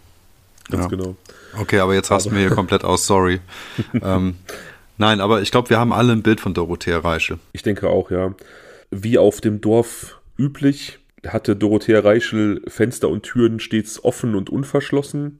Ganz 0.70 0.84
ja. 0.84 0.88
genau. 0.88 1.16
Okay, 1.58 1.78
aber 1.78 1.94
jetzt 1.94 2.10
rasten 2.10 2.32
wir 2.32 2.40
hier 2.40 2.50
komplett 2.50 2.84
aus, 2.84 3.06
sorry. 3.06 3.40
ähm, 4.02 4.36
nein, 4.98 5.20
aber 5.20 5.42
ich 5.42 5.50
glaube, 5.50 5.70
wir 5.70 5.78
haben 5.78 5.92
alle 5.92 6.12
ein 6.12 6.22
Bild 6.22 6.40
von 6.40 6.54
Dorothea 6.54 6.98
Reichel. 6.98 7.38
Ich 7.52 7.62
denke 7.62 7.88
auch, 7.88 8.10
ja. 8.10 8.34
Wie 8.90 9.18
auf 9.18 9.40
dem 9.40 9.60
Dorf 9.60 10.18
üblich, 10.38 10.98
hatte 11.28 11.56
Dorothea 11.56 12.00
Reichel 12.00 12.62
Fenster 12.66 13.08
und 13.08 13.22
Türen 13.22 13.60
stets 13.60 14.02
offen 14.02 14.34
und 14.34 14.50
unverschlossen. 14.50 15.38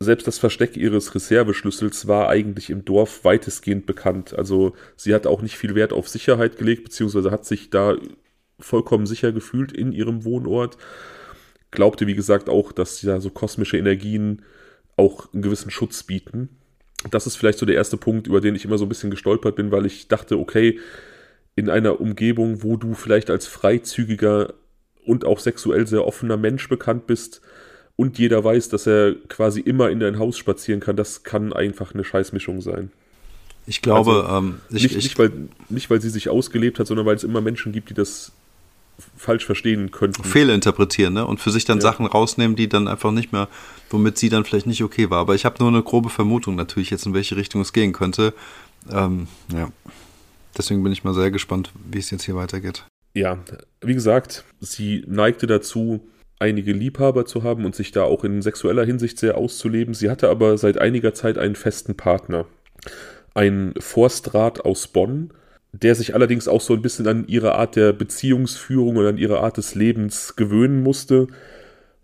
Selbst 0.00 0.26
das 0.26 0.38
Versteck 0.38 0.76
ihres 0.76 1.14
Reserveschlüssels 1.14 2.06
war 2.08 2.28
eigentlich 2.28 2.70
im 2.70 2.84
Dorf 2.84 3.24
weitestgehend 3.24 3.86
bekannt. 3.86 4.36
Also 4.36 4.74
sie 4.96 5.14
hat 5.14 5.26
auch 5.26 5.40
nicht 5.42 5.56
viel 5.56 5.74
Wert 5.74 5.92
auf 5.92 6.08
Sicherheit 6.08 6.58
gelegt, 6.58 6.84
beziehungsweise 6.84 7.30
hat 7.30 7.44
sich 7.44 7.70
da 7.70 7.96
vollkommen 8.58 9.06
sicher 9.06 9.32
gefühlt 9.32 9.72
in 9.72 9.92
ihrem 9.92 10.24
Wohnort. 10.24 10.76
Glaubte, 11.70 12.06
wie 12.06 12.14
gesagt, 12.14 12.48
auch, 12.48 12.72
dass 12.72 13.02
ja 13.02 13.20
so 13.20 13.30
kosmische 13.30 13.76
Energien 13.76 14.42
auch 14.96 15.32
einen 15.32 15.42
gewissen 15.42 15.70
Schutz 15.70 16.02
bieten. 16.02 16.48
Das 17.10 17.26
ist 17.26 17.36
vielleicht 17.36 17.58
so 17.58 17.66
der 17.66 17.76
erste 17.76 17.96
Punkt, 17.96 18.26
über 18.26 18.40
den 18.40 18.54
ich 18.54 18.64
immer 18.64 18.78
so 18.78 18.84
ein 18.84 18.88
bisschen 18.88 19.10
gestolpert 19.10 19.56
bin, 19.56 19.70
weil 19.70 19.86
ich 19.86 20.08
dachte, 20.08 20.38
okay, 20.38 20.78
in 21.56 21.70
einer 21.70 22.00
Umgebung, 22.00 22.62
wo 22.62 22.76
du 22.76 22.94
vielleicht 22.94 23.30
als 23.30 23.46
freizügiger 23.46 24.54
und 25.04 25.24
auch 25.24 25.38
sexuell 25.38 25.86
sehr 25.86 26.06
offener 26.06 26.36
Mensch 26.36 26.68
bekannt 26.68 27.06
bist 27.06 27.40
und 27.96 28.18
jeder 28.18 28.42
weiß, 28.42 28.68
dass 28.70 28.86
er 28.86 29.14
quasi 29.28 29.60
immer 29.60 29.90
in 29.90 30.00
dein 30.00 30.18
Haus 30.18 30.36
spazieren 30.36 30.80
kann, 30.80 30.96
das 30.96 31.22
kann 31.22 31.52
einfach 31.52 31.94
eine 31.94 32.04
Scheißmischung 32.04 32.60
sein. 32.60 32.90
Ich 33.66 33.82
glaube, 33.82 34.24
also, 34.26 34.36
ähm, 34.36 34.60
ich, 34.68 34.82
nicht, 34.82 34.96
ich, 34.96 35.04
nicht, 35.04 35.18
weil, 35.18 35.32
nicht 35.68 35.90
weil 35.90 36.00
sie 36.00 36.10
sich 36.10 36.28
ausgelebt 36.28 36.78
hat, 36.78 36.86
sondern 36.86 37.06
weil 37.06 37.16
es 37.16 37.24
immer 37.24 37.40
Menschen 37.40 37.72
gibt, 37.72 37.90
die 37.90 37.94
das 37.94 38.32
falsch 39.16 39.46
verstehen 39.46 39.90
könnten. 39.90 40.22
Fehlinterpretieren, 40.22 41.14
ne? 41.14 41.26
Und 41.26 41.40
für 41.40 41.50
sich 41.50 41.64
dann 41.64 41.78
ja. 41.78 41.82
Sachen 41.82 42.06
rausnehmen, 42.06 42.56
die 42.56 42.68
dann 42.68 42.88
einfach 42.88 43.10
nicht 43.10 43.32
mehr, 43.32 43.48
womit 43.90 44.18
sie 44.18 44.28
dann 44.28 44.44
vielleicht 44.44 44.66
nicht 44.66 44.82
okay 44.82 45.08
war. 45.10 45.20
Aber 45.20 45.34
ich 45.34 45.44
habe 45.44 45.56
nur 45.60 45.68
eine 45.68 45.82
grobe 45.82 46.10
Vermutung 46.10 46.56
natürlich 46.56 46.90
jetzt, 46.90 47.06
in 47.06 47.14
welche 47.14 47.36
Richtung 47.36 47.60
es 47.60 47.72
gehen 47.72 47.92
könnte. 47.92 48.34
Ähm, 48.90 49.28
ja. 49.52 49.70
Deswegen 50.56 50.82
bin 50.82 50.92
ich 50.92 51.02
mal 51.02 51.14
sehr 51.14 51.30
gespannt, 51.30 51.72
wie 51.90 51.98
es 51.98 52.10
jetzt 52.10 52.24
hier 52.24 52.36
weitergeht 52.36 52.84
ja, 53.14 53.42
wie 53.80 53.94
gesagt, 53.94 54.44
sie 54.60 55.04
neigte 55.06 55.46
dazu, 55.46 56.08
einige 56.38 56.72
Liebhaber 56.72 57.24
zu 57.24 57.42
haben 57.42 57.64
und 57.64 57.74
sich 57.74 57.92
da 57.92 58.02
auch 58.02 58.24
in 58.24 58.42
sexueller 58.42 58.84
Hinsicht 58.84 59.18
sehr 59.18 59.38
auszuleben. 59.38 59.94
Sie 59.94 60.10
hatte 60.10 60.28
aber 60.28 60.58
seit 60.58 60.78
einiger 60.78 61.14
Zeit 61.14 61.38
einen 61.38 61.54
festen 61.54 61.96
Partner. 61.96 62.46
Ein 63.34 63.74
Forstrat 63.78 64.64
aus 64.64 64.88
Bonn, 64.88 65.32
der 65.72 65.94
sich 65.94 66.14
allerdings 66.14 66.48
auch 66.48 66.60
so 66.60 66.74
ein 66.74 66.82
bisschen 66.82 67.06
an 67.06 67.26
ihre 67.26 67.54
Art 67.54 67.76
der 67.76 67.92
Beziehungsführung 67.92 68.96
und 68.96 69.06
an 69.06 69.18
ihre 69.18 69.40
Art 69.40 69.56
des 69.56 69.74
Lebens 69.74 70.36
gewöhnen 70.36 70.82
musste 70.82 71.28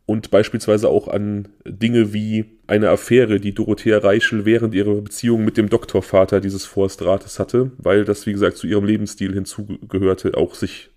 und 0.06 0.30
beispielsweise 0.30 0.88
auch 0.88 1.06
an 1.06 1.48
Dinge 1.64 2.12
wie 2.12 2.46
eine 2.66 2.90
Affäre, 2.90 3.38
die 3.38 3.54
Dorothea 3.54 3.98
Reichel 3.98 4.44
während 4.44 4.74
ihrer 4.74 5.02
Beziehung 5.02 5.44
mit 5.44 5.56
dem 5.56 5.68
Doktorvater 5.68 6.40
dieses 6.40 6.64
Forstrates 6.64 7.38
hatte, 7.38 7.70
weil 7.78 8.04
das, 8.04 8.26
wie 8.26 8.32
gesagt, 8.32 8.56
zu 8.56 8.66
ihrem 8.66 8.84
Lebensstil 8.84 9.32
hinzugehörte, 9.32 10.36
auch 10.36 10.54
sich 10.54 10.90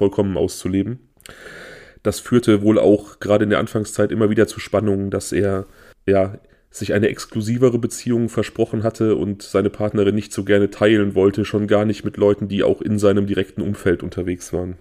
vollkommen 0.00 0.38
auszuleben. 0.38 1.10
Das 2.02 2.20
führte 2.20 2.62
wohl 2.62 2.78
auch 2.78 3.20
gerade 3.20 3.44
in 3.44 3.50
der 3.50 3.58
Anfangszeit 3.58 4.10
immer 4.10 4.30
wieder 4.30 4.46
zu 4.46 4.58
Spannungen, 4.58 5.10
dass 5.10 5.30
er 5.30 5.66
ja 6.06 6.38
sich 6.70 6.94
eine 6.94 7.08
exklusivere 7.08 7.78
Beziehung 7.78 8.30
versprochen 8.30 8.82
hatte 8.82 9.16
und 9.16 9.42
seine 9.42 9.68
Partnerin 9.68 10.14
nicht 10.14 10.32
so 10.32 10.42
gerne 10.42 10.70
teilen 10.70 11.14
wollte, 11.14 11.44
schon 11.44 11.66
gar 11.66 11.84
nicht 11.84 12.02
mit 12.02 12.16
Leuten, 12.16 12.48
die 12.48 12.62
auch 12.62 12.80
in 12.80 12.98
seinem 12.98 13.26
direkten 13.26 13.60
Umfeld 13.60 14.02
unterwegs 14.02 14.54
waren. 14.54 14.78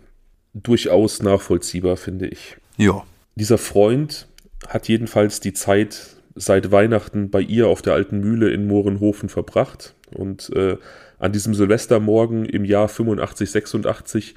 Durchaus 0.53 1.21
nachvollziehbar, 1.21 1.97
finde 1.97 2.27
ich. 2.27 2.55
Ja. 2.77 3.03
Dieser 3.35 3.57
Freund 3.57 4.27
hat 4.69 4.87
jedenfalls 4.87 5.41
die 5.41 5.53
Zeit 5.53 6.15
seit 6.35 6.71
Weihnachten 6.71 7.29
bei 7.29 7.41
ihr 7.41 7.67
auf 7.67 7.81
der 7.81 7.93
alten 7.93 8.21
Mühle 8.21 8.51
in 8.51 8.67
Mohrenhofen 8.67 9.27
verbracht 9.27 9.95
und 10.11 10.49
äh, 10.55 10.77
an 11.17 11.33
diesem 11.33 11.53
Silvestermorgen 11.53 12.45
im 12.45 12.63
Jahr 12.63 12.87
85, 12.87 13.51
86 13.51 14.35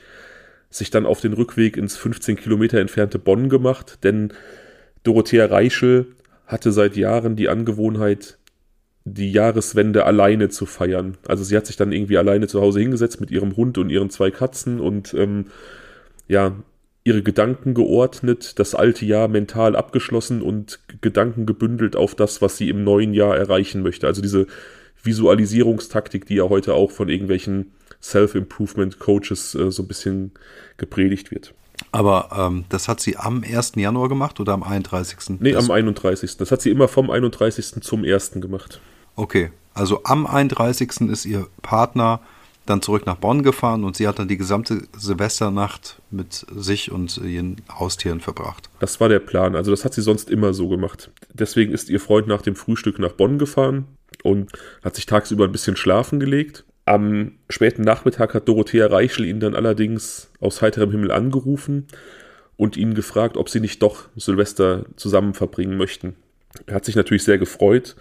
sich 0.72 0.90
dann 0.90 1.06
auf 1.06 1.20
den 1.20 1.34
Rückweg 1.34 1.76
ins 1.76 1.96
15 1.96 2.36
Kilometer 2.36 2.80
entfernte 2.80 3.18
Bonn 3.18 3.48
gemacht, 3.48 3.98
denn 4.02 4.32
Dorothea 5.04 5.46
Reichel 5.46 6.06
hatte 6.46 6.72
seit 6.72 6.96
Jahren 6.96 7.36
die 7.36 7.48
Angewohnheit, 7.48 8.38
die 9.04 9.32
Jahreswende 9.32 10.06
alleine 10.06 10.48
zu 10.48 10.64
feiern. 10.64 11.18
Also 11.26 11.44
sie 11.44 11.56
hat 11.56 11.66
sich 11.66 11.76
dann 11.76 11.92
irgendwie 11.92 12.18
alleine 12.18 12.46
zu 12.46 12.60
Hause 12.60 12.80
hingesetzt 12.80 13.20
mit 13.20 13.30
ihrem 13.30 13.56
Hund 13.56 13.78
und 13.78 13.90
ihren 13.90 14.10
zwei 14.10 14.30
Katzen 14.30 14.80
und 14.80 15.12
ähm, 15.14 15.46
ja, 16.28 16.56
ihre 17.04 17.22
Gedanken 17.22 17.74
geordnet, 17.74 18.58
das 18.58 18.74
alte 18.74 19.04
Jahr 19.04 19.28
mental 19.28 19.74
abgeschlossen 19.74 20.40
und 20.40 20.80
Gedanken 21.00 21.46
gebündelt 21.46 21.96
auf 21.96 22.14
das, 22.14 22.40
was 22.40 22.56
sie 22.56 22.68
im 22.68 22.84
neuen 22.84 23.12
Jahr 23.12 23.36
erreichen 23.36 23.82
möchte. 23.82 24.06
Also 24.06 24.22
diese 24.22 24.46
Visualisierungstaktik, 25.02 26.26
die 26.26 26.36
ja 26.36 26.48
heute 26.48 26.74
auch 26.74 26.92
von 26.92 27.08
irgendwelchen 27.08 27.72
Self-Improvement-Coaches 28.03 29.55
äh, 29.55 29.70
so 29.70 29.82
ein 29.82 29.88
bisschen 29.88 30.32
gepredigt 30.76 31.30
wird. 31.30 31.55
Aber 31.90 32.28
ähm, 32.36 32.64
das 32.68 32.88
hat 32.88 33.00
sie 33.00 33.16
am 33.16 33.42
1. 33.42 33.72
Januar 33.76 34.09
gemacht 34.09 34.38
oder 34.40 34.53
am 34.53 34.62
31.? 34.62 35.40
Nee, 35.40 35.53
das 35.53 35.64
am 35.64 35.70
31. 35.70 36.36
Das 36.36 36.50
hat 36.50 36.62
sie 36.62 36.70
immer 36.70 36.88
vom 36.88 37.11
31. 37.11 37.82
zum 37.82 38.05
1. 38.05 38.32
gemacht. 38.34 38.80
Okay, 39.16 39.50
also 39.74 40.03
am 40.05 40.26
31. 40.26 41.09
ist 41.11 41.24
ihr 41.24 41.46
Partner 41.62 42.20
dann 42.66 42.80
zurück 42.80 43.07
nach 43.07 43.16
Bonn 43.16 43.42
gefahren 43.42 43.82
und 43.82 43.96
sie 43.96 44.07
hat 44.07 44.18
dann 44.18 44.28
die 44.28 44.36
gesamte 44.36 44.82
Silvesternacht 44.96 46.00
mit 46.11 46.46
sich 46.55 46.92
und 46.92 47.16
ihren 47.18 47.57
Haustieren 47.68 48.20
verbracht. 48.20 48.70
Das 48.78 49.00
war 49.00 49.09
der 49.09 49.18
Plan. 49.18 49.57
Also 49.57 49.70
das 49.72 49.84
hat 49.84 49.94
sie 49.94 50.03
sonst 50.03 50.30
immer 50.30 50.55
so 50.55 50.68
gemacht. 50.68 51.11
Deswegen 51.32 51.72
ist 51.72 51.90
ihr 51.90 51.98
Freund 51.98 52.28
nach 52.28 52.42
dem 52.42 52.55
Frühstück 52.55 52.98
nach 53.00 53.12
Bonn 53.12 53.38
gefahren 53.38 53.86
und 54.22 54.53
hat 54.84 54.94
sich 54.94 55.07
tagsüber 55.07 55.44
ein 55.44 55.53
bisschen 55.53 55.76
schlafen 55.76 56.20
gelegt. 56.20 56.64
Am 56.84 57.32
späten 57.48 57.82
Nachmittag 57.82 58.34
hat 58.34 58.48
Dorothea 58.48 58.86
Reichel 58.86 59.26
ihn 59.26 59.40
dann 59.40 59.54
allerdings 59.54 60.30
aus 60.40 60.62
heiterem 60.62 60.90
Himmel 60.90 61.12
angerufen 61.12 61.86
und 62.56 62.76
ihn 62.76 62.94
gefragt, 62.94 63.36
ob 63.36 63.48
sie 63.48 63.60
nicht 63.60 63.82
doch 63.82 64.08
Silvester 64.16 64.84
zusammen 64.96 65.34
verbringen 65.34 65.76
möchten. 65.76 66.16
Er 66.66 66.74
hat 66.74 66.84
sich 66.84 66.96
natürlich 66.96 67.22
sehr 67.22 67.38
gefreut 67.38 67.94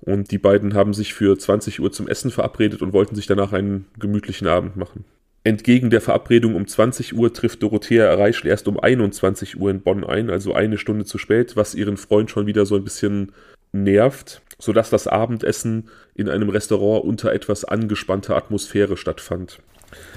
und 0.00 0.30
die 0.30 0.38
beiden 0.38 0.74
haben 0.74 0.94
sich 0.94 1.14
für 1.14 1.38
20 1.38 1.80
Uhr 1.80 1.92
zum 1.92 2.08
Essen 2.08 2.30
verabredet 2.30 2.82
und 2.82 2.92
wollten 2.92 3.14
sich 3.14 3.26
danach 3.26 3.52
einen 3.52 3.86
gemütlichen 3.98 4.48
Abend 4.48 4.76
machen. 4.76 5.04
Entgegen 5.46 5.90
der 5.90 6.00
Verabredung 6.00 6.54
um 6.54 6.66
20 6.66 7.14
Uhr 7.14 7.30
trifft 7.32 7.62
Dorothea 7.62 8.12
Reichel 8.14 8.48
erst 8.48 8.66
um 8.66 8.80
21 8.80 9.60
Uhr 9.60 9.70
in 9.70 9.82
Bonn 9.82 10.02
ein, 10.02 10.30
also 10.30 10.54
eine 10.54 10.78
Stunde 10.78 11.04
zu 11.04 11.18
spät, 11.18 11.54
was 11.54 11.74
ihren 11.74 11.98
Freund 11.98 12.30
schon 12.30 12.46
wieder 12.46 12.64
so 12.64 12.76
ein 12.76 12.84
bisschen 12.84 13.32
nervt 13.72 14.40
sodass 14.58 14.90
das 14.90 15.06
Abendessen 15.06 15.88
in 16.14 16.28
einem 16.28 16.48
Restaurant 16.48 17.04
unter 17.04 17.32
etwas 17.32 17.64
angespannter 17.64 18.36
Atmosphäre 18.36 18.96
stattfand. 18.96 19.60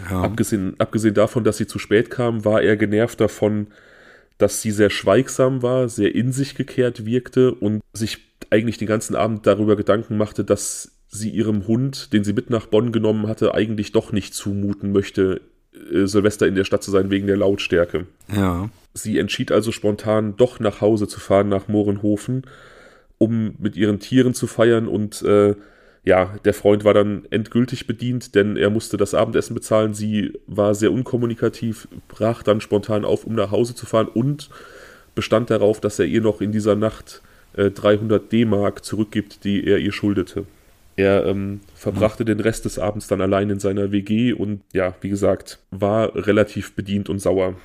Ja. 0.10 0.22
Abgesehen, 0.22 0.76
abgesehen 0.80 1.14
davon, 1.14 1.44
dass 1.44 1.58
sie 1.58 1.68
zu 1.68 1.80
spät 1.80 2.10
kam, 2.10 2.46
war 2.46 2.62
er 2.62 2.78
genervt 2.78 3.20
davon, 3.20 3.68
dass 4.38 4.62
sie 4.62 4.72
sehr 4.72 4.90
schweigsam 4.90 5.62
war, 5.62 5.90
sehr 5.90 6.14
in 6.14 6.32
sich 6.32 6.56
gekehrt 6.56 7.06
wirkte 7.06 7.54
und 7.54 7.82
sich 7.94 8.20
eigentlich 8.50 8.78
den 8.78 8.88
ganzen 8.88 9.16
Abend 9.16 9.48
darüber 9.48 9.76
Gedanken 9.76 10.18
machte, 10.18 10.44
dass 10.44 10.92
sie 11.10 11.30
ihrem 11.30 11.68
Hund, 11.68 12.14
den 12.14 12.24
sie 12.24 12.34
mit 12.34 12.50
nach 12.50 12.68
Bonn 12.68 12.92
genommen 12.92 13.28
hatte, 13.28 13.54
eigentlich 13.54 13.92
doch 13.92 14.12
nicht 14.12 14.34
zumuten 14.34 14.92
möchte, 14.92 15.42
äh, 15.92 16.06
Silvester 16.06 16.48
in 16.48 16.56
der 16.56 16.66
Stadt 16.66 16.84
zu 16.84 16.92
sein 16.92 17.10
wegen 17.10 17.28
der 17.28 17.38
Lautstärke. 17.38 18.06
Ja. 18.34 18.70
Sie 18.94 19.18
entschied 19.18 19.52
also 19.52 19.72
spontan, 19.72 20.36
doch 20.38 20.60
nach 20.60 20.82
Hause 20.82 21.08
zu 21.08 21.20
fahren 21.20 21.50
nach 21.50 21.68
Mohrenhofen 21.68 22.44
um 23.18 23.56
mit 23.60 23.76
ihren 23.76 24.00
Tieren 24.00 24.34
zu 24.34 24.48
feiern 24.48 24.88
und 24.88 25.22
äh, 25.24 25.56
ja, 26.08 26.36
der 26.46 26.54
Freund 26.54 26.86
war 26.86 26.94
dann 26.94 27.26
endgültig 27.32 27.86
bedient, 27.86 28.34
denn 28.34 28.56
er 28.56 28.70
musste 28.70 28.96
das 28.96 29.14
Abendessen 29.14 29.54
bezahlen. 29.54 29.94
Sie 29.94 30.40
war 30.48 30.74
sehr 30.74 30.94
unkommunikativ, 30.94 31.90
brach 32.08 32.44
dann 32.44 32.62
spontan 32.62 33.04
auf, 33.04 33.26
um 33.26 33.36
nach 33.36 33.52
Hause 33.52 33.76
zu 33.76 33.86
fahren 33.86 34.08
und 34.08 34.50
bestand 35.16 35.50
darauf, 35.50 35.82
dass 35.82 36.00
er 36.00 36.06
ihr 36.06 36.22
noch 36.22 36.40
in 36.40 36.54
dieser 36.54 36.76
Nacht 36.76 37.22
äh, 37.58 37.72
300 37.72 38.32
D-Mark 38.32 38.86
zurückgibt, 38.86 39.44
die 39.44 39.68
er 39.68 39.80
ihr 39.80 39.92
schuldete. 39.92 40.46
Er 40.96 41.26
ähm, 41.26 41.60
verbrachte 41.76 42.24
mhm. 42.24 42.28
den 42.28 42.40
Rest 42.40 42.64
des 42.64 42.80
Abends 42.80 43.08
dann 43.08 43.20
allein 43.20 43.50
in 43.50 43.60
seiner 43.60 43.92
WG 43.92 44.32
und 44.32 44.62
ja, 44.72 44.96
wie 45.02 45.10
gesagt, 45.10 45.60
war 45.72 46.16
relativ 46.16 46.74
bedient 46.74 47.10
und 47.10 47.20
sauer. 47.20 47.56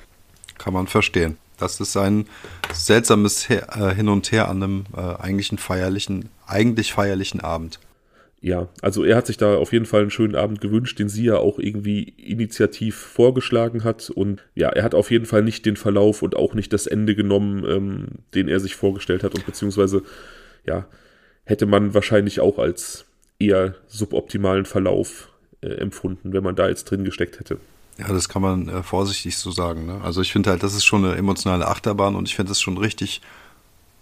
Kann 0.57 0.73
man 0.73 0.87
verstehen. 0.87 1.37
Das 1.57 1.79
ist 1.79 1.95
ein 1.97 2.27
seltsames 2.73 3.49
äh, 3.49 3.61
Hin 3.95 4.09
und 4.09 4.31
Her 4.31 4.49
an 4.49 4.63
einem 4.63 4.85
äh, 4.95 5.21
eigentlichen 5.21 5.57
feierlichen, 5.57 6.29
eigentlich 6.45 6.93
feierlichen 6.93 7.41
Abend. 7.41 7.79
Ja, 8.41 8.67
also 8.81 9.05
er 9.05 9.15
hat 9.15 9.27
sich 9.27 9.37
da 9.37 9.55
auf 9.55 9.71
jeden 9.71 9.85
Fall 9.85 10.01
einen 10.01 10.11
schönen 10.11 10.35
Abend 10.35 10.59
gewünscht, 10.59 10.99
den 10.99 11.07
sie 11.07 11.23
ja 11.23 11.37
auch 11.37 11.59
irgendwie 11.59 12.03
initiativ 12.03 12.97
vorgeschlagen 12.97 13.85
hat. 13.85 14.09
Und 14.09 14.43
ja, 14.53 14.67
er 14.67 14.83
hat 14.83 14.95
auf 14.95 15.11
jeden 15.11 15.25
Fall 15.25 15.43
nicht 15.43 15.65
den 15.65 15.77
Verlauf 15.77 16.21
und 16.21 16.35
auch 16.35 16.53
nicht 16.53 16.73
das 16.73 16.85
Ende 16.85 17.15
genommen, 17.15 17.63
ähm, 17.65 18.07
den 18.33 18.49
er 18.49 18.59
sich 18.59 18.75
vorgestellt 18.75 19.23
hat. 19.23 19.33
Und 19.33 19.45
beziehungsweise, 19.45 20.03
ja, 20.65 20.87
hätte 21.45 21.65
man 21.65 21.93
wahrscheinlich 21.93 22.41
auch 22.41 22.59
als 22.59 23.05
eher 23.39 23.75
suboptimalen 23.87 24.65
Verlauf 24.65 25.29
äh, 25.61 25.67
empfunden, 25.75 26.33
wenn 26.33 26.43
man 26.43 26.57
da 26.57 26.67
jetzt 26.67 26.91
drin 26.91 27.05
gesteckt 27.05 27.39
hätte. 27.39 27.59
Ja, 27.97 28.07
das 28.07 28.27
kann 28.27 28.41
man 28.41 28.69
äh, 28.69 28.83
vorsichtig 28.83 29.37
so 29.37 29.51
sagen. 29.51 29.85
Ne? 29.85 30.01
Also 30.03 30.21
ich 30.21 30.31
finde 30.31 30.49
halt, 30.49 30.63
das 30.63 30.73
ist 30.73 30.85
schon 30.85 31.05
eine 31.05 31.15
emotionale 31.15 31.67
Achterbahn 31.67 32.15
und 32.15 32.27
ich 32.27 32.35
finde 32.35 32.49
das 32.49 32.59
schon 32.59 32.77
richtig, 32.77 33.21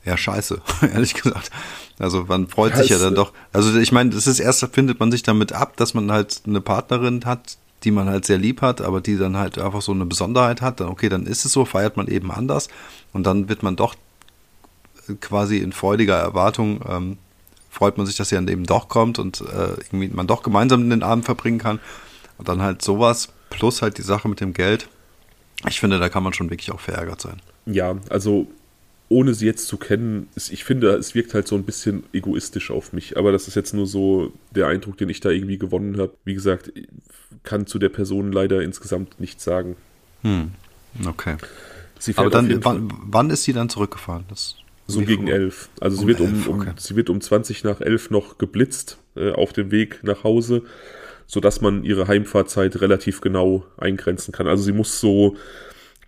ja, 0.05 0.15
scheiße, 0.15 0.61
ehrlich 0.93 1.13
gesagt. 1.13 1.51
Also 1.99 2.25
man 2.27 2.47
freut 2.47 2.75
sich 2.75 2.89
ja 2.89 2.99
dann 2.99 3.15
doch. 3.15 3.33
Also 3.51 3.77
ich 3.77 3.91
meine, 3.91 4.11
das 4.11 4.27
ist 4.27 4.39
erst, 4.39 4.65
findet 4.73 4.99
man 4.99 5.11
sich 5.11 5.23
damit 5.23 5.53
ab, 5.53 5.75
dass 5.77 5.93
man 5.93 6.11
halt 6.11 6.41
eine 6.47 6.61
Partnerin 6.61 7.25
hat, 7.25 7.57
die 7.83 7.91
man 7.91 8.07
halt 8.07 8.25
sehr 8.25 8.37
lieb 8.37 8.61
hat, 8.61 8.81
aber 8.81 9.01
die 9.01 9.17
dann 9.17 9.37
halt 9.37 9.57
einfach 9.57 9.81
so 9.81 9.91
eine 9.91 10.05
Besonderheit 10.05 10.61
hat. 10.61 10.79
Dann, 10.79 10.87
okay, 10.87 11.09
dann 11.09 11.25
ist 11.25 11.45
es 11.45 11.51
so, 11.51 11.65
feiert 11.65 11.97
man 11.97 12.07
eben 12.07 12.31
anders 12.31 12.69
und 13.11 13.23
dann 13.25 13.49
wird 13.49 13.61
man 13.61 13.75
doch 13.75 13.95
quasi 15.19 15.57
in 15.57 15.73
freudiger 15.73 16.17
Erwartung, 16.17 16.79
ähm, 16.87 17.17
freut 17.69 17.97
man 17.97 18.05
sich, 18.05 18.15
dass 18.15 18.29
sie 18.29 18.35
dann 18.35 18.47
eben 18.47 18.65
doch 18.65 18.87
kommt 18.87 19.19
und 19.19 19.41
äh, 19.41 19.73
irgendwie 19.79 20.07
man 20.09 20.27
doch 20.27 20.43
gemeinsam 20.43 20.89
den 20.89 21.03
Abend 21.03 21.25
verbringen 21.25 21.57
kann. 21.57 21.79
Und 22.37 22.47
dann 22.47 22.61
halt 22.61 22.81
sowas 22.81 23.29
plus 23.52 23.84
halt 23.84 23.99
die 23.99 24.02
Sache 24.02 24.28
mit 24.28 24.41
dem 24.41 24.54
Geld. 24.54 24.89
Ich 25.70 25.80
finde, 25.80 25.99
da 25.99 26.10
kann 26.10 26.24
man 26.24 26.34
schon 26.34 26.49
wirklich 26.49 26.72
auch 26.72 26.80
verärgert 26.80 27.22
sein. 27.22 27.39
Ja, 27.68 27.97
also 28.10 28.47
ohne 29.10 29.34
sie 29.34 29.45
jetzt 29.45 29.68
zu 29.68 29.78
kennen, 29.78 30.30
ich 30.36 30.64
finde, 30.64 30.95
es 30.95 31.14
wirkt 31.14 31.34
halt 31.34 31.47
so 31.47 31.56
ein 31.56 31.64
bisschen 31.64 32.06
egoistisch 32.14 32.72
auf 32.72 32.93
mich. 32.93 33.18
Aber 33.18 33.32
das 33.32 33.47
ist 33.47 33.56
jetzt 33.56 33.74
nur 33.74 33.86
so 33.86 34.32
der 34.52 34.68
Eindruck, 34.68 34.97
den 34.97 35.10
ich 35.10 35.20
da 35.20 35.30
irgendwie 35.30 35.58
gewonnen 35.58 35.99
habe. 35.99 36.14
Wie 36.24 36.34
gesagt, 36.34 36.72
kann 37.43 37.68
zu 37.68 37.78
der 37.78 37.89
Person 37.89 38.32
leider 38.32 38.62
insgesamt 38.62 39.20
nichts 39.20 39.43
sagen. 39.43 39.76
Hm, 40.24 40.52
okay. 41.06 41.36
Aber 42.16 42.30
dann, 42.30 42.64
wann, 42.64 42.89
wann, 43.04 43.30
ist 43.30 43.43
sie 43.43 43.54
dann 43.54 43.70
zurückgefahren? 43.70 44.24
Das 44.30 44.56
so 44.88 45.02
gegen 45.02 45.28
elf. 45.28 45.70
Also 45.80 45.97
um 45.97 46.02
sie, 46.02 46.08
wird 46.08 46.20
elf, 46.22 46.47
um, 46.47 46.60
okay. 46.60 46.70
um, 46.70 46.78
sie 46.78 46.95
wird 46.95 47.10
um 47.10 47.22
20 47.22 47.64
nach 47.64 47.82
elf 47.82 48.10
noch 48.10 48.38
geblitzt 48.38 48.97
äh, 49.16 49.32
auf 49.32 49.54
dem 49.54 49.72
Weg 49.72 50.04
nach 50.04 50.24
Hause 50.24 50.64
sodass 51.32 51.61
man 51.61 51.86
ihre 51.86 52.09
Heimfahrzeit 52.09 52.82
relativ 52.82 53.21
genau 53.21 53.63
eingrenzen 53.77 54.34
kann. 54.34 54.47
Also 54.47 54.63
sie 54.63 54.73
muss 54.73 54.99
so 54.99 55.38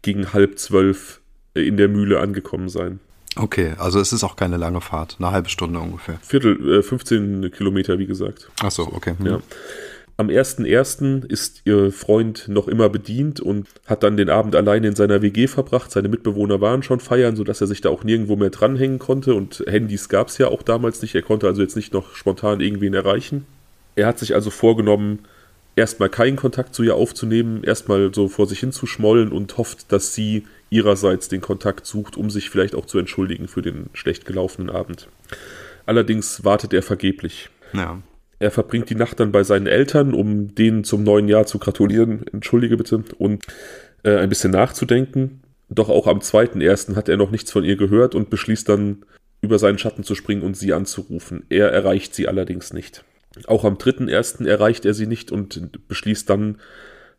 gegen 0.01 0.33
halb 0.33 0.59
zwölf 0.59 1.21
in 1.53 1.77
der 1.77 1.87
Mühle 1.87 2.19
angekommen 2.19 2.67
sein. 2.67 2.99
Okay, 3.37 3.73
also 3.77 4.01
es 4.01 4.11
ist 4.11 4.25
auch 4.25 4.35
keine 4.35 4.57
lange 4.57 4.81
Fahrt, 4.81 5.15
eine 5.19 5.31
halbe 5.31 5.47
Stunde 5.47 5.79
ungefähr. 5.79 6.19
Viertel, 6.21 6.79
äh, 6.79 6.83
15 6.83 7.51
Kilometer, 7.51 7.99
wie 7.99 8.05
gesagt. 8.05 8.49
Ach 8.61 8.69
so, 8.69 8.83
okay. 8.83 9.13
Hm. 9.17 9.25
Ja. 9.25 9.39
Am 10.17 10.27
1.1. 10.27 11.25
ist 11.25 11.61
ihr 11.63 11.93
Freund 11.93 12.49
noch 12.49 12.67
immer 12.67 12.89
bedient 12.89 13.39
und 13.39 13.67
hat 13.85 14.03
dann 14.03 14.17
den 14.17 14.29
Abend 14.29 14.57
alleine 14.57 14.89
in 14.89 14.95
seiner 14.95 15.21
WG 15.21 15.47
verbracht. 15.47 15.89
Seine 15.89 16.09
Mitbewohner 16.09 16.59
waren 16.59 16.83
schon 16.83 16.99
feiern, 16.99 17.37
sodass 17.37 17.61
er 17.61 17.67
sich 17.67 17.79
da 17.79 17.89
auch 17.89 18.03
nirgendwo 18.03 18.35
mehr 18.35 18.49
dranhängen 18.49 18.99
konnte. 18.99 19.35
Und 19.35 19.63
Handys 19.67 20.09
gab 20.09 20.27
es 20.27 20.37
ja 20.37 20.49
auch 20.49 20.63
damals 20.63 21.01
nicht. 21.01 21.15
Er 21.15 21.23
konnte 21.23 21.47
also 21.47 21.61
jetzt 21.61 21.77
nicht 21.77 21.93
noch 21.93 22.13
spontan 22.13 22.59
irgendwen 22.59 22.93
erreichen. 22.93 23.45
Er 23.95 24.07
hat 24.07 24.19
sich 24.19 24.33
also 24.33 24.49
vorgenommen, 24.49 25.19
erstmal 25.75 26.09
keinen 26.09 26.35
Kontakt 26.35 26.75
zu 26.75 26.83
ihr 26.83 26.95
aufzunehmen, 26.95 27.63
erstmal 27.63 28.13
so 28.13 28.27
vor 28.27 28.47
sich 28.47 28.59
hin 28.59 28.71
zu 28.71 28.85
schmollen 28.85 29.31
und 29.31 29.57
hofft, 29.57 29.91
dass 29.91 30.13
sie 30.13 30.45
ihrerseits 30.69 31.29
den 31.29 31.41
Kontakt 31.41 31.85
sucht, 31.85 32.17
um 32.17 32.29
sich 32.29 32.49
vielleicht 32.49 32.75
auch 32.75 32.85
zu 32.85 32.99
entschuldigen 32.99 33.47
für 33.47 33.61
den 33.61 33.89
schlecht 33.93 34.25
gelaufenen 34.25 34.69
Abend. 34.69 35.07
Allerdings 35.85 36.43
wartet 36.43 36.73
er 36.73 36.83
vergeblich. 36.83 37.49
Ja. 37.73 38.01
Er 38.39 38.51
verbringt 38.51 38.89
die 38.89 38.95
Nacht 38.95 39.19
dann 39.19 39.31
bei 39.31 39.43
seinen 39.43 39.67
Eltern, 39.67 40.13
um 40.13 40.53
denen 40.55 40.83
zum 40.83 41.03
neuen 41.03 41.27
Jahr 41.27 41.45
zu 41.45 41.59
gratulieren, 41.59 42.25
entschuldige 42.31 42.77
bitte, 42.77 43.03
und 43.17 43.45
äh, 44.03 44.17
ein 44.17 44.29
bisschen 44.29 44.51
nachzudenken. 44.51 45.41
Doch 45.69 45.89
auch 45.89 46.07
am 46.07 46.19
2.1. 46.19 46.95
hat 46.95 47.09
er 47.09 47.17
noch 47.17 47.31
nichts 47.31 47.51
von 47.51 47.63
ihr 47.63 47.77
gehört 47.77 48.15
und 48.15 48.29
beschließt 48.29 48.67
dann, 48.67 49.03
über 49.41 49.59
seinen 49.59 49.77
Schatten 49.77 50.03
zu 50.03 50.15
springen 50.15 50.41
und 50.41 50.55
sie 50.55 50.71
anzurufen. 50.71 51.45
Er 51.49 51.69
erreicht 51.69 52.15
sie 52.15 52.29
allerdings 52.29 52.71
nicht. 52.71 53.03
Auch 53.47 53.65
am 53.65 53.75
3.1. 53.75 54.45
erreicht 54.45 54.85
er 54.85 54.93
sie 54.93 55.07
nicht 55.07 55.31
und 55.31 55.87
beschließt 55.87 56.29
dann, 56.29 56.57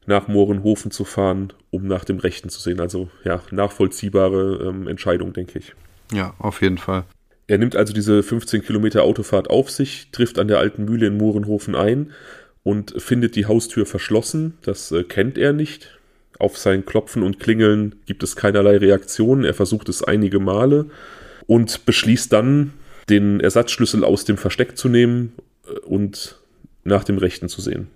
nach 0.06 0.28
Mohrenhofen 0.28 0.90
zu 0.90 1.04
fahren, 1.04 1.52
um 1.70 1.86
nach 1.86 2.04
dem 2.04 2.18
Rechten 2.18 2.48
zu 2.48 2.60
sehen. 2.60 2.80
Also 2.80 3.08
ja, 3.24 3.42
nachvollziehbare 3.50 4.68
ähm, 4.68 4.86
Entscheidung, 4.86 5.32
denke 5.32 5.58
ich. 5.58 5.72
Ja, 6.12 6.34
auf 6.38 6.62
jeden 6.62 6.78
Fall. 6.78 7.04
Er 7.46 7.58
nimmt 7.58 7.76
also 7.76 7.92
diese 7.92 8.22
15 8.22 8.62
Kilometer 8.62 9.02
Autofahrt 9.02 9.50
auf 9.50 9.70
sich, 9.70 10.08
trifft 10.12 10.38
an 10.38 10.48
der 10.48 10.58
alten 10.58 10.84
Mühle 10.84 11.06
in 11.06 11.16
Mohrenhofen 11.16 11.74
ein 11.74 12.12
und 12.62 12.94
findet 13.02 13.36
die 13.36 13.46
Haustür 13.46 13.86
verschlossen. 13.86 14.58
Das 14.62 14.92
äh, 14.92 15.04
kennt 15.04 15.38
er 15.38 15.52
nicht. 15.52 15.98
Auf 16.38 16.58
sein 16.58 16.84
Klopfen 16.84 17.22
und 17.22 17.38
Klingeln 17.38 17.96
gibt 18.06 18.22
es 18.22 18.36
keinerlei 18.36 18.76
Reaktion. 18.78 19.44
Er 19.44 19.54
versucht 19.54 19.88
es 19.88 20.02
einige 20.02 20.40
Male 20.40 20.86
und 21.46 21.86
beschließt 21.86 22.32
dann, 22.32 22.72
den 23.10 23.40
Ersatzschlüssel 23.40 24.02
aus 24.02 24.24
dem 24.24 24.38
Versteck 24.38 24.78
zu 24.78 24.88
nehmen 24.88 25.34
und 25.84 26.38
nach 26.84 27.04
dem 27.04 27.18
Rechten 27.18 27.48
zu 27.48 27.60
sehen. 27.60 27.88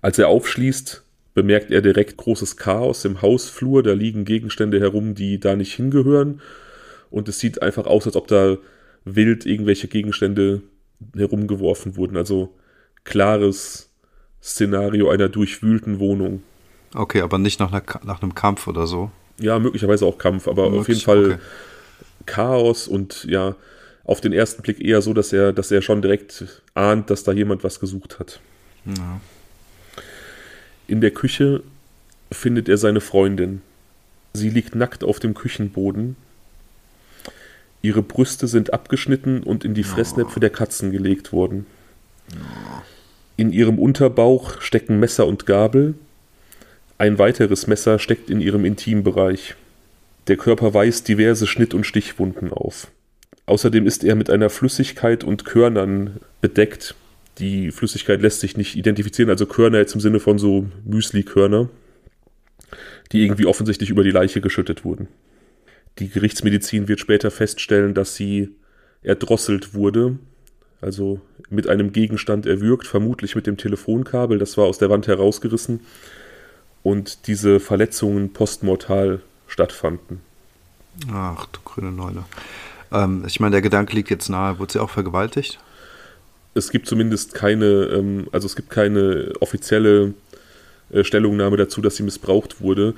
Als 0.00 0.18
er 0.18 0.28
aufschließt, 0.28 1.02
bemerkt 1.34 1.70
er 1.70 1.82
direkt 1.82 2.16
großes 2.16 2.56
Chaos 2.56 3.04
im 3.04 3.22
Hausflur. 3.22 3.82
Da 3.82 3.92
liegen 3.92 4.24
Gegenstände 4.24 4.80
herum, 4.80 5.14
die 5.14 5.38
da 5.38 5.56
nicht 5.56 5.74
hingehören. 5.74 6.40
Und 7.10 7.28
es 7.28 7.38
sieht 7.38 7.62
einfach 7.62 7.86
aus, 7.86 8.06
als 8.06 8.16
ob 8.16 8.26
da 8.28 8.56
wild 9.04 9.46
irgendwelche 9.46 9.88
Gegenstände 9.88 10.62
herumgeworfen 11.16 11.96
wurden. 11.96 12.16
Also 12.16 12.54
klares 13.04 13.90
Szenario 14.42 15.10
einer 15.10 15.28
durchwühlten 15.28 15.98
Wohnung. 15.98 16.42
Okay, 16.94 17.20
aber 17.20 17.38
nicht 17.38 17.60
nach, 17.60 17.72
einer, 17.72 17.82
nach 18.04 18.22
einem 18.22 18.34
Kampf 18.34 18.66
oder 18.66 18.86
so. 18.86 19.10
Ja, 19.40 19.58
möglicherweise 19.58 20.06
auch 20.06 20.18
Kampf, 20.18 20.48
aber 20.48 20.70
Möglich, 20.70 20.80
auf 20.80 20.88
jeden 20.88 21.00
Fall 21.00 21.24
okay. 21.26 21.38
Chaos 22.26 22.88
und 22.88 23.24
ja, 23.24 23.54
auf 24.08 24.22
den 24.22 24.32
ersten 24.32 24.62
Blick 24.62 24.80
eher 24.80 25.02
so, 25.02 25.12
dass 25.12 25.34
er, 25.34 25.52
dass 25.52 25.70
er 25.70 25.82
schon 25.82 26.00
direkt 26.00 26.62
ahnt, 26.72 27.10
dass 27.10 27.24
da 27.24 27.32
jemand 27.32 27.62
was 27.62 27.78
gesucht 27.78 28.18
hat. 28.18 28.40
Ja. 28.86 29.20
In 30.86 31.02
der 31.02 31.10
Küche 31.10 31.62
findet 32.32 32.70
er 32.70 32.78
seine 32.78 33.02
Freundin. 33.02 33.60
Sie 34.32 34.48
liegt 34.48 34.74
nackt 34.74 35.04
auf 35.04 35.20
dem 35.20 35.34
Küchenboden. 35.34 36.16
Ihre 37.82 38.00
Brüste 38.00 38.48
sind 38.48 38.72
abgeschnitten 38.72 39.42
und 39.42 39.62
in 39.62 39.74
die 39.74 39.84
Fressnäpfe 39.84 40.40
der 40.40 40.50
Katzen 40.50 40.90
gelegt 40.90 41.30
worden. 41.30 41.66
In 43.36 43.52
ihrem 43.52 43.78
Unterbauch 43.78 44.62
stecken 44.62 44.98
Messer 44.98 45.26
und 45.26 45.44
Gabel. 45.44 45.94
Ein 46.96 47.18
weiteres 47.18 47.66
Messer 47.66 47.98
steckt 47.98 48.30
in 48.30 48.40
ihrem 48.40 48.64
Intimbereich. 48.64 49.54
Der 50.28 50.38
Körper 50.38 50.72
weist 50.72 51.08
diverse 51.08 51.46
Schnitt- 51.46 51.74
und 51.74 51.84
Stichwunden 51.84 52.54
auf. 52.54 52.90
Außerdem 53.48 53.86
ist 53.86 54.04
er 54.04 54.14
mit 54.14 54.28
einer 54.28 54.50
Flüssigkeit 54.50 55.24
und 55.24 55.46
Körnern 55.46 56.20
bedeckt, 56.42 56.94
die 57.38 57.70
Flüssigkeit 57.70 58.20
lässt 58.20 58.40
sich 58.40 58.58
nicht 58.58 58.76
identifizieren, 58.76 59.30
also 59.30 59.46
Körner 59.46 59.78
jetzt 59.78 59.94
im 59.94 60.02
Sinne 60.02 60.20
von 60.20 60.38
so 60.38 60.66
Müsli-Körner, 60.84 61.70
die 63.10 63.22
irgendwie 63.22 63.46
offensichtlich 63.46 63.88
über 63.88 64.04
die 64.04 64.10
Leiche 64.10 64.42
geschüttet 64.42 64.84
wurden. 64.84 65.08
Die 65.98 66.10
Gerichtsmedizin 66.10 66.88
wird 66.88 67.00
später 67.00 67.30
feststellen, 67.30 67.94
dass 67.94 68.16
sie 68.16 68.50
erdrosselt 69.02 69.72
wurde, 69.72 70.18
also 70.82 71.22
mit 71.48 71.68
einem 71.68 71.94
Gegenstand 71.94 72.44
erwürgt, 72.44 72.86
vermutlich 72.86 73.34
mit 73.34 73.46
dem 73.46 73.56
Telefonkabel, 73.56 74.38
das 74.38 74.58
war 74.58 74.66
aus 74.66 74.76
der 74.76 74.90
Wand 74.90 75.06
herausgerissen 75.06 75.80
und 76.82 77.26
diese 77.26 77.60
Verletzungen 77.60 78.34
postmortal 78.34 79.22
stattfanden. 79.46 80.20
Ach 81.10 81.46
du 81.46 81.60
grüne 81.64 81.92
Neune. 81.92 82.24
Ähm, 82.92 83.24
ich 83.26 83.40
meine, 83.40 83.52
der 83.52 83.62
Gedanke 83.62 83.94
liegt 83.94 84.10
jetzt 84.10 84.28
nahe, 84.28 84.58
wurde 84.58 84.72
sie 84.72 84.80
auch 84.80 84.90
vergewaltigt? 84.90 85.58
es 86.58 86.70
gibt 86.70 86.86
zumindest 86.86 87.34
keine, 87.34 87.66
ähm, 87.66 88.28
also 88.32 88.46
es 88.46 88.56
gibt 88.56 88.70
keine 88.70 89.32
offizielle 89.40 90.14
äh, 90.90 91.04
Stellungnahme 91.04 91.56
dazu, 91.56 91.80
dass 91.80 91.96
sie 91.96 92.02
missbraucht 92.02 92.60
wurde. 92.60 92.94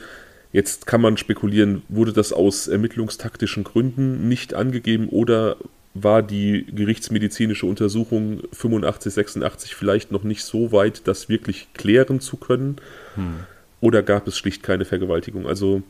Jetzt 0.53 0.87
kann 0.87 1.01
man 1.01 1.17
spekulieren, 1.17 1.83
wurde 1.89 2.13
das 2.13 2.33
aus 2.33 2.67
ermittlungstaktischen 2.67 3.63
Gründen 3.63 4.29
nicht 4.29 4.55
angegeben 4.55 5.09
oder 5.09 5.57
war 5.95 6.23
die 6.23 6.67
gerichtsmedizinische 6.73 7.67
Untersuchung 7.67 8.43
85, 8.53 9.13
86 9.13 9.75
vielleicht 9.75 10.13
noch 10.13 10.25
nicht 10.25 10.43
so 10.43 10.73
weit, 10.73 11.07
das 11.07 11.29
wirklich 11.29 11.69
klären 11.75 12.21
zu 12.21 12.37
können? 12.37 12.77
Hm. 13.15 13.41
Oder 13.81 14.03
gab 14.03 14.27
es 14.27 14.37
schlicht 14.37 14.63
keine 14.63 14.85
Vergewaltigung? 14.85 15.47
Also 15.47 15.83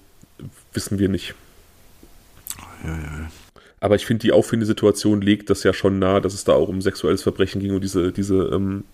wissen 0.72 0.98
wir 0.98 1.08
nicht. 1.08 1.34
Ja, 2.84 2.96
ja. 2.96 3.30
Aber 3.80 3.94
ich 3.94 4.04
finde, 4.04 4.22
die 4.22 4.32
Auffindesituation 4.32 5.22
legt 5.22 5.48
das 5.48 5.62
ja 5.62 5.72
schon 5.72 5.98
nahe, 5.98 6.20
dass 6.20 6.34
es 6.34 6.44
da 6.44 6.52
auch 6.52 6.68
um 6.68 6.82
sexuelles 6.82 7.22
Verbrechen 7.22 7.60
ging 7.60 7.74
und 7.74 7.82
diese, 7.82 8.12
diese, 8.12 8.36
ähm, 8.52 8.84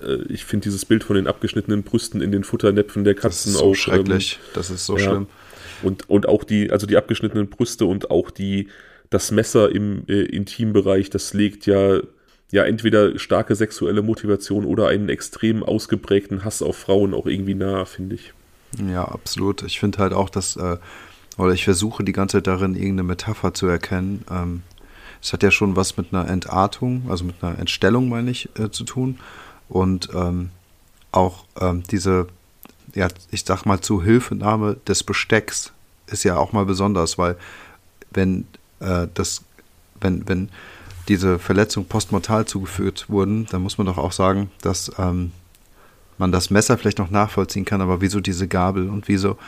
äh, 0.00 0.16
ich 0.28 0.44
finde 0.44 0.64
dieses 0.64 0.84
Bild 0.84 1.04
von 1.04 1.14
den 1.14 1.28
abgeschnittenen 1.28 1.84
Brüsten 1.84 2.20
in 2.20 2.32
den 2.32 2.42
Futternäpfen 2.42 3.04
der 3.04 3.14
Katzen 3.14 3.30
das 3.30 3.46
ist 3.46 3.58
so 3.58 3.70
auch. 3.70 3.74
Schrecklich, 3.74 4.40
ähm, 4.42 4.50
das 4.54 4.70
ist 4.70 4.84
so 4.84 4.96
ja. 4.96 5.04
schlimm. 5.04 5.26
Und, 5.82 6.10
und 6.10 6.28
auch 6.28 6.42
die, 6.42 6.70
also 6.70 6.86
die 6.86 6.96
abgeschnittenen 6.96 7.48
Brüste 7.48 7.84
und 7.84 8.10
auch 8.10 8.30
die, 8.30 8.68
das 9.10 9.30
Messer 9.30 9.70
im 9.70 10.04
äh, 10.08 10.22
Intimbereich, 10.22 11.08
das 11.10 11.32
legt 11.32 11.66
ja, 11.66 12.00
ja 12.50 12.64
entweder 12.64 13.18
starke 13.18 13.54
sexuelle 13.54 14.02
Motivation 14.02 14.64
oder 14.64 14.88
einen 14.88 15.08
extrem 15.08 15.62
ausgeprägten 15.62 16.44
Hass 16.44 16.62
auf 16.62 16.76
Frauen 16.76 17.14
auch 17.14 17.26
irgendwie 17.26 17.54
nahe, 17.54 17.86
finde 17.86 18.16
ich. 18.16 18.32
Ja, 18.90 19.04
absolut. 19.04 19.62
Ich 19.62 19.78
finde 19.78 19.98
halt 19.98 20.12
auch, 20.12 20.28
dass 20.28 20.56
äh, 20.56 20.78
oder 21.36 21.52
ich 21.52 21.64
versuche 21.64 22.04
die 22.04 22.12
ganze 22.12 22.38
Zeit 22.38 22.46
darin 22.46 22.74
irgendeine 22.74 23.04
Metapher 23.04 23.52
zu 23.54 23.66
erkennen. 23.66 24.24
Ähm, 24.30 24.62
es 25.22 25.32
hat 25.32 25.42
ja 25.42 25.50
schon 25.50 25.76
was 25.76 25.96
mit 25.96 26.12
einer 26.12 26.28
Entartung, 26.28 27.04
also 27.08 27.24
mit 27.24 27.42
einer 27.42 27.58
Entstellung, 27.58 28.08
meine 28.08 28.30
ich, 28.30 28.48
äh, 28.58 28.70
zu 28.70 28.84
tun. 28.84 29.18
Und 29.68 30.08
ähm, 30.14 30.50
auch 31.12 31.44
ähm, 31.60 31.82
diese, 31.90 32.28
ja, 32.94 33.08
ich 33.30 33.44
sag 33.44 33.64
mal, 33.64 33.80
Zuhilfenahme 33.80 34.76
des 34.86 35.02
Bestecks 35.02 35.72
ist 36.06 36.24
ja 36.24 36.36
auch 36.36 36.52
mal 36.52 36.64
besonders, 36.64 37.18
weil 37.18 37.36
wenn 38.10 38.46
äh, 38.80 39.08
das, 39.12 39.42
wenn, 40.00 40.28
wenn 40.28 40.48
diese 41.08 41.38
Verletzungen 41.38 41.88
postmortal 41.88 42.46
zugeführt 42.46 43.08
wurden, 43.08 43.46
dann 43.46 43.62
muss 43.62 43.78
man 43.78 43.86
doch 43.86 43.98
auch 43.98 44.12
sagen, 44.12 44.50
dass 44.60 44.90
ähm, 44.98 45.32
man 46.18 46.32
das 46.32 46.50
Messer 46.50 46.78
vielleicht 46.78 46.98
noch 46.98 47.10
nachvollziehen 47.10 47.64
kann, 47.64 47.80
aber 47.80 48.00
wieso 48.00 48.20
diese 48.20 48.48
Gabel 48.48 48.88
und 48.88 49.08
wieso 49.08 49.38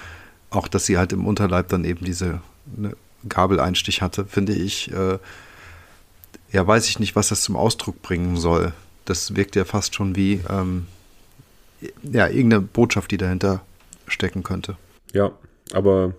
auch, 0.51 0.68
dass 0.68 0.86
sie 0.86 0.99
halt 0.99 1.12
im 1.12 1.26
Unterleib 1.26 1.68
dann 1.68 1.84
eben 1.84 2.05
diese 2.05 2.40
ne, 2.76 2.96
Gabeleinstich 3.28 4.03
hatte, 4.03 4.24
finde 4.24 4.55
ich, 4.55 4.90
äh, 4.92 5.18
ja, 6.51 6.66
weiß 6.66 6.88
ich 6.88 6.99
nicht, 6.99 7.16
was 7.16 7.28
das 7.28 7.42
zum 7.42 7.57
Ausdruck 7.57 8.01
bringen 8.03 8.36
soll. 8.36 8.72
Das 9.05 9.36
wirkt 9.36 9.57
ja 9.57 9.64
fast 9.64 9.94
schon 9.94 10.16
wie, 10.16 10.40
ähm, 10.49 10.86
ja, 12.03 12.28
irgendeine 12.28 12.62
Botschaft, 12.62 13.11
die 13.11 13.16
dahinter 13.16 13.62
stecken 14.07 14.42
könnte. 14.42 14.76
Ja, 15.12 15.32
aber 15.72 16.14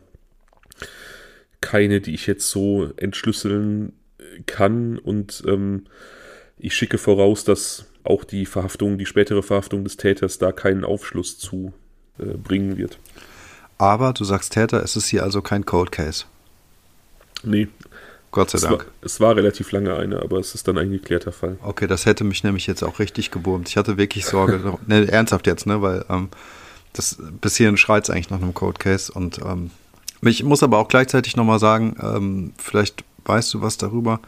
keine, 1.61 2.01
die 2.01 2.13
ich 2.13 2.27
jetzt 2.27 2.49
so 2.49 2.91
entschlüsseln 2.97 3.93
kann 4.45 4.97
und 4.97 5.43
ähm, 5.47 5.85
ich 6.57 6.75
schicke 6.75 6.97
voraus, 6.97 7.43
dass 7.43 7.85
auch 8.03 8.23
die 8.23 8.45
Verhaftung, 8.45 8.97
die 8.97 9.05
spätere 9.05 9.43
Verhaftung 9.43 9.83
des 9.83 9.97
Täters 9.97 10.37
da 10.37 10.51
keinen 10.51 10.83
Aufschluss 10.83 11.37
zu 11.37 11.73
äh, 12.17 12.25
bringen 12.25 12.77
wird. 12.77 12.99
Aber 13.79 14.13
du 14.13 14.23
sagst 14.25 14.53
Täter, 14.53 14.83
es 14.83 14.95
ist 14.95 15.07
hier 15.07 15.23
also 15.23 15.41
kein 15.41 15.65
Cold 15.65 15.91
Case. 15.91 16.25
Nee. 17.43 17.69
Gott 18.31 18.51
sei 18.51 18.57
es 18.57 18.63
Dank. 18.63 18.85
War, 18.85 18.85
es 19.01 19.19
war 19.19 19.35
relativ 19.35 19.71
lange 19.71 19.95
eine, 19.95 20.21
aber 20.21 20.37
es 20.37 20.53
ist 20.53 20.67
dann 20.67 20.77
ein 20.77 20.91
geklärter 20.91 21.31
Fall. 21.31 21.57
Okay, 21.63 21.87
das 21.87 22.05
hätte 22.05 22.23
mich 22.23 22.43
nämlich 22.43 22.67
jetzt 22.67 22.83
auch 22.83 22.99
richtig 22.99 23.31
geburmt. 23.31 23.69
Ich 23.69 23.77
hatte 23.77 23.97
wirklich 23.97 24.25
Sorge, 24.25 24.77
ne, 24.85 25.11
ernsthaft 25.11 25.47
jetzt, 25.47 25.65
ne, 25.65 25.81
weil 25.81 26.05
ähm, 26.09 26.29
das 26.93 27.17
bis 27.41 27.55
hierhin 27.55 27.77
schreit 27.77 28.03
es 28.03 28.09
eigentlich 28.09 28.29
nach 28.29 28.41
einem 28.41 28.53
Cold 28.53 28.79
Case 28.79 29.11
und 29.11 29.39
ähm, 29.39 29.71
ich 30.21 30.43
muss 30.43 30.63
aber 30.63 30.79
auch 30.79 30.89
gleichzeitig 30.89 31.37
nochmal 31.37 31.59
sagen, 31.59 31.95
ähm, 32.01 32.53
vielleicht 32.57 33.05
weißt 33.25 33.53
du 33.53 33.61
was 33.61 33.77
darüber. 33.77 34.19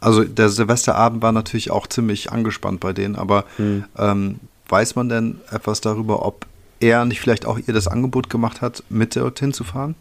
Also 0.00 0.24
der 0.24 0.48
Silvesterabend 0.48 1.22
war 1.22 1.30
natürlich 1.30 1.70
auch 1.70 1.86
ziemlich 1.86 2.32
angespannt 2.32 2.80
bei 2.80 2.92
denen, 2.92 3.14
aber 3.14 3.44
hm. 3.56 3.84
ähm, 3.96 4.40
weiß 4.68 4.96
man 4.96 5.08
denn 5.08 5.40
etwas 5.50 5.80
darüber, 5.80 6.26
ob 6.26 6.46
er 6.82 7.04
nicht 7.04 7.20
vielleicht 7.20 7.46
auch 7.46 7.58
ihr 7.58 7.72
das 7.72 7.88
Angebot 7.88 8.28
gemacht 8.28 8.60
hat, 8.60 8.82
mit 8.88 9.16
dorthin 9.16 9.52
zu 9.52 9.64
fahren? 9.64 9.94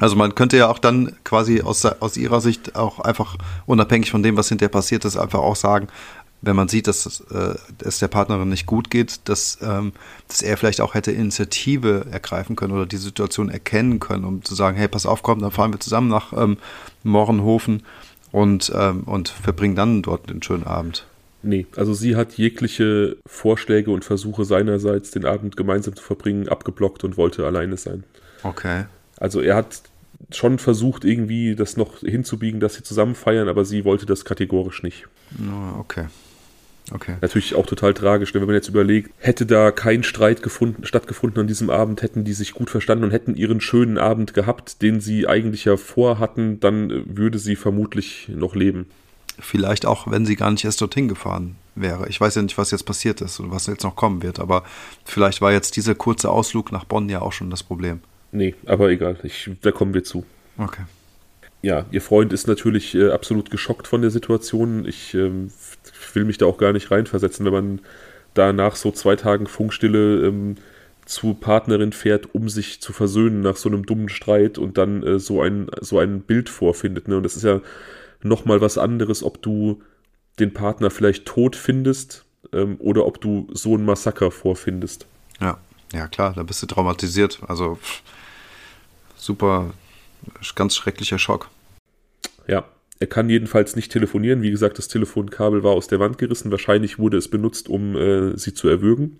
Also 0.00 0.16
man 0.16 0.34
könnte 0.34 0.56
ja 0.56 0.68
auch 0.68 0.80
dann 0.80 1.12
quasi 1.22 1.62
aus, 1.62 1.84
aus 1.84 2.16
ihrer 2.16 2.40
Sicht 2.40 2.74
auch 2.74 2.98
einfach 2.98 3.36
unabhängig 3.66 4.10
von 4.10 4.24
dem, 4.24 4.36
was 4.36 4.48
hinterher 4.48 4.70
passiert 4.70 5.04
ist, 5.04 5.16
einfach 5.16 5.38
auch 5.38 5.54
sagen, 5.54 5.86
wenn 6.42 6.56
man 6.56 6.68
sieht, 6.68 6.88
dass 6.88 7.20
äh, 7.30 7.54
es 7.78 8.00
der 8.00 8.08
Partnerin 8.08 8.48
nicht 8.48 8.66
gut 8.66 8.90
geht, 8.90 9.20
dass, 9.28 9.58
ähm, 9.62 9.92
dass 10.28 10.42
er 10.42 10.56
vielleicht 10.56 10.80
auch 10.80 10.94
hätte 10.94 11.12
Initiative 11.12 12.06
ergreifen 12.10 12.56
können 12.56 12.72
oder 12.72 12.86
die 12.86 12.96
Situation 12.96 13.48
erkennen 13.48 14.00
können, 14.00 14.24
um 14.24 14.44
zu 14.44 14.54
sagen, 14.54 14.76
hey, 14.76 14.88
pass 14.88 15.06
auf, 15.06 15.22
komm, 15.22 15.40
dann 15.40 15.52
fahren 15.52 15.72
wir 15.72 15.80
zusammen 15.80 16.08
nach 16.08 16.32
ähm, 16.32 16.58
Morrenhofen 17.02 17.82
und, 18.32 18.72
ähm, 18.74 19.04
und 19.04 19.28
verbringen 19.28 19.76
dann 19.76 20.02
dort 20.02 20.28
den 20.28 20.42
schönen 20.42 20.64
Abend. 20.64 21.06
Nee, 21.44 21.66
also 21.76 21.94
sie 21.94 22.16
hat 22.16 22.34
jegliche 22.34 23.16
Vorschläge 23.26 23.90
und 23.90 24.04
Versuche 24.04 24.44
seinerseits, 24.44 25.10
den 25.10 25.24
Abend 25.24 25.56
gemeinsam 25.56 25.94
zu 25.94 26.02
verbringen, 26.02 26.48
abgeblockt 26.48 27.04
und 27.04 27.16
wollte 27.16 27.46
alleine 27.46 27.76
sein. 27.76 28.04
Okay. 28.42 28.84
Also 29.18 29.40
er 29.40 29.56
hat 29.56 29.82
schon 30.32 30.58
versucht, 30.58 31.04
irgendwie 31.04 31.54
das 31.54 31.76
noch 31.76 31.98
hinzubiegen, 31.98 32.60
dass 32.60 32.74
sie 32.74 32.82
zusammen 32.82 33.14
feiern, 33.14 33.48
aber 33.48 33.64
sie 33.64 33.84
wollte 33.84 34.06
das 34.06 34.24
kategorisch 34.24 34.82
nicht. 34.82 35.06
Okay. 35.78 36.06
Okay. 36.92 37.16
Natürlich 37.22 37.54
auch 37.54 37.64
total 37.64 37.94
tragisch, 37.94 38.34
wenn 38.34 38.44
man 38.44 38.54
jetzt 38.54 38.68
überlegt, 38.68 39.10
hätte 39.18 39.46
da 39.46 39.70
kein 39.70 40.02
Streit 40.02 40.42
gefunden, 40.42 40.84
stattgefunden 40.84 41.40
an 41.40 41.46
diesem 41.46 41.70
Abend, 41.70 42.02
hätten 42.02 42.24
die 42.24 42.34
sich 42.34 42.52
gut 42.52 42.68
verstanden 42.68 43.04
und 43.04 43.10
hätten 43.10 43.36
ihren 43.36 43.62
schönen 43.62 43.96
Abend 43.96 44.34
gehabt, 44.34 44.82
den 44.82 45.00
sie 45.00 45.26
eigentlich 45.26 45.64
ja 45.64 45.78
vorhatten, 45.78 46.60
dann 46.60 46.90
äh, 46.90 47.02
würde 47.06 47.38
sie 47.38 47.56
vermutlich 47.56 48.28
noch 48.28 48.54
leben. 48.54 48.86
Vielleicht 49.38 49.86
auch, 49.86 50.10
wenn 50.10 50.26
sie 50.26 50.36
gar 50.36 50.50
nicht 50.50 50.64
erst 50.64 50.80
dorthin 50.80 51.08
gefahren 51.08 51.56
wäre. 51.74 52.08
Ich 52.08 52.20
weiß 52.20 52.36
ja 52.36 52.42
nicht, 52.42 52.56
was 52.56 52.70
jetzt 52.70 52.84
passiert 52.84 53.20
ist 53.20 53.40
und 53.40 53.50
was 53.50 53.66
jetzt 53.66 53.82
noch 53.82 53.96
kommen 53.96 54.22
wird, 54.22 54.38
aber 54.38 54.64
vielleicht 55.04 55.40
war 55.40 55.52
jetzt 55.52 55.76
dieser 55.76 55.94
kurze 55.94 56.30
Ausflug 56.30 56.72
nach 56.72 56.84
Bonn 56.84 57.08
ja 57.08 57.20
auch 57.20 57.32
schon 57.32 57.50
das 57.50 57.62
Problem. 57.62 58.00
Nee, 58.32 58.54
aber 58.66 58.90
egal, 58.90 59.18
ich, 59.22 59.50
da 59.62 59.72
kommen 59.72 59.94
wir 59.94 60.04
zu. 60.04 60.24
Okay. 60.58 60.82
Ja, 61.62 61.86
ihr 61.90 62.02
Freund 62.02 62.32
ist 62.32 62.46
natürlich 62.46 62.94
äh, 62.94 63.10
absolut 63.10 63.50
geschockt 63.50 63.88
von 63.88 64.02
der 64.02 64.10
Situation. 64.10 64.86
Ich 64.86 65.14
ähm, 65.14 65.50
will 66.12 66.24
mich 66.24 66.36
da 66.36 66.46
auch 66.46 66.58
gar 66.58 66.72
nicht 66.72 66.90
reinversetzen, 66.90 67.46
wenn 67.46 67.52
man 67.52 67.80
da 68.34 68.52
nach 68.52 68.76
so 68.76 68.90
zwei 68.90 69.16
Tagen 69.16 69.46
Funkstille 69.46 70.26
ähm, 70.26 70.56
zu 71.06 71.34
Partnerin 71.34 71.92
fährt, 71.92 72.34
um 72.34 72.48
sich 72.48 72.80
zu 72.80 72.92
versöhnen 72.92 73.40
nach 73.40 73.56
so 73.56 73.68
einem 73.68 73.86
dummen 73.86 74.08
Streit 74.08 74.58
und 74.58 74.78
dann 74.78 75.02
äh, 75.02 75.18
so, 75.18 75.40
ein, 75.42 75.68
so 75.80 75.98
ein 75.98 76.20
Bild 76.20 76.48
vorfindet. 76.48 77.08
Ne? 77.08 77.16
Und 77.16 77.22
das 77.22 77.36
ist 77.36 77.44
ja 77.44 77.60
nochmal 78.24 78.60
was 78.60 78.78
anderes, 78.78 79.22
ob 79.22 79.40
du 79.42 79.82
den 80.38 80.52
Partner 80.52 80.90
vielleicht 80.90 81.26
tot 81.26 81.54
findest 81.54 82.24
ähm, 82.52 82.76
oder 82.80 83.06
ob 83.06 83.20
du 83.20 83.48
so 83.52 83.76
ein 83.76 83.84
Massaker 83.84 84.30
vorfindest. 84.30 85.06
Ja, 85.40 85.58
ja 85.92 86.08
klar, 86.08 86.32
da 86.34 86.42
bist 86.42 86.62
du 86.62 86.66
traumatisiert. 86.66 87.40
Also 87.46 87.78
super, 89.16 89.72
ganz 90.54 90.74
schrecklicher 90.74 91.18
Schock. 91.18 91.50
Ja, 92.48 92.64
er 92.98 93.06
kann 93.06 93.30
jedenfalls 93.30 93.76
nicht 93.76 93.92
telefonieren. 93.92 94.42
Wie 94.42 94.50
gesagt, 94.50 94.78
das 94.78 94.88
Telefonkabel 94.88 95.62
war 95.62 95.72
aus 95.72 95.88
der 95.88 96.00
Wand 96.00 96.18
gerissen. 96.18 96.50
Wahrscheinlich 96.50 96.98
wurde 96.98 97.16
es 97.16 97.28
benutzt, 97.28 97.68
um 97.68 97.96
äh, 97.96 98.36
sie 98.36 98.54
zu 98.54 98.68
erwürgen. 98.68 99.18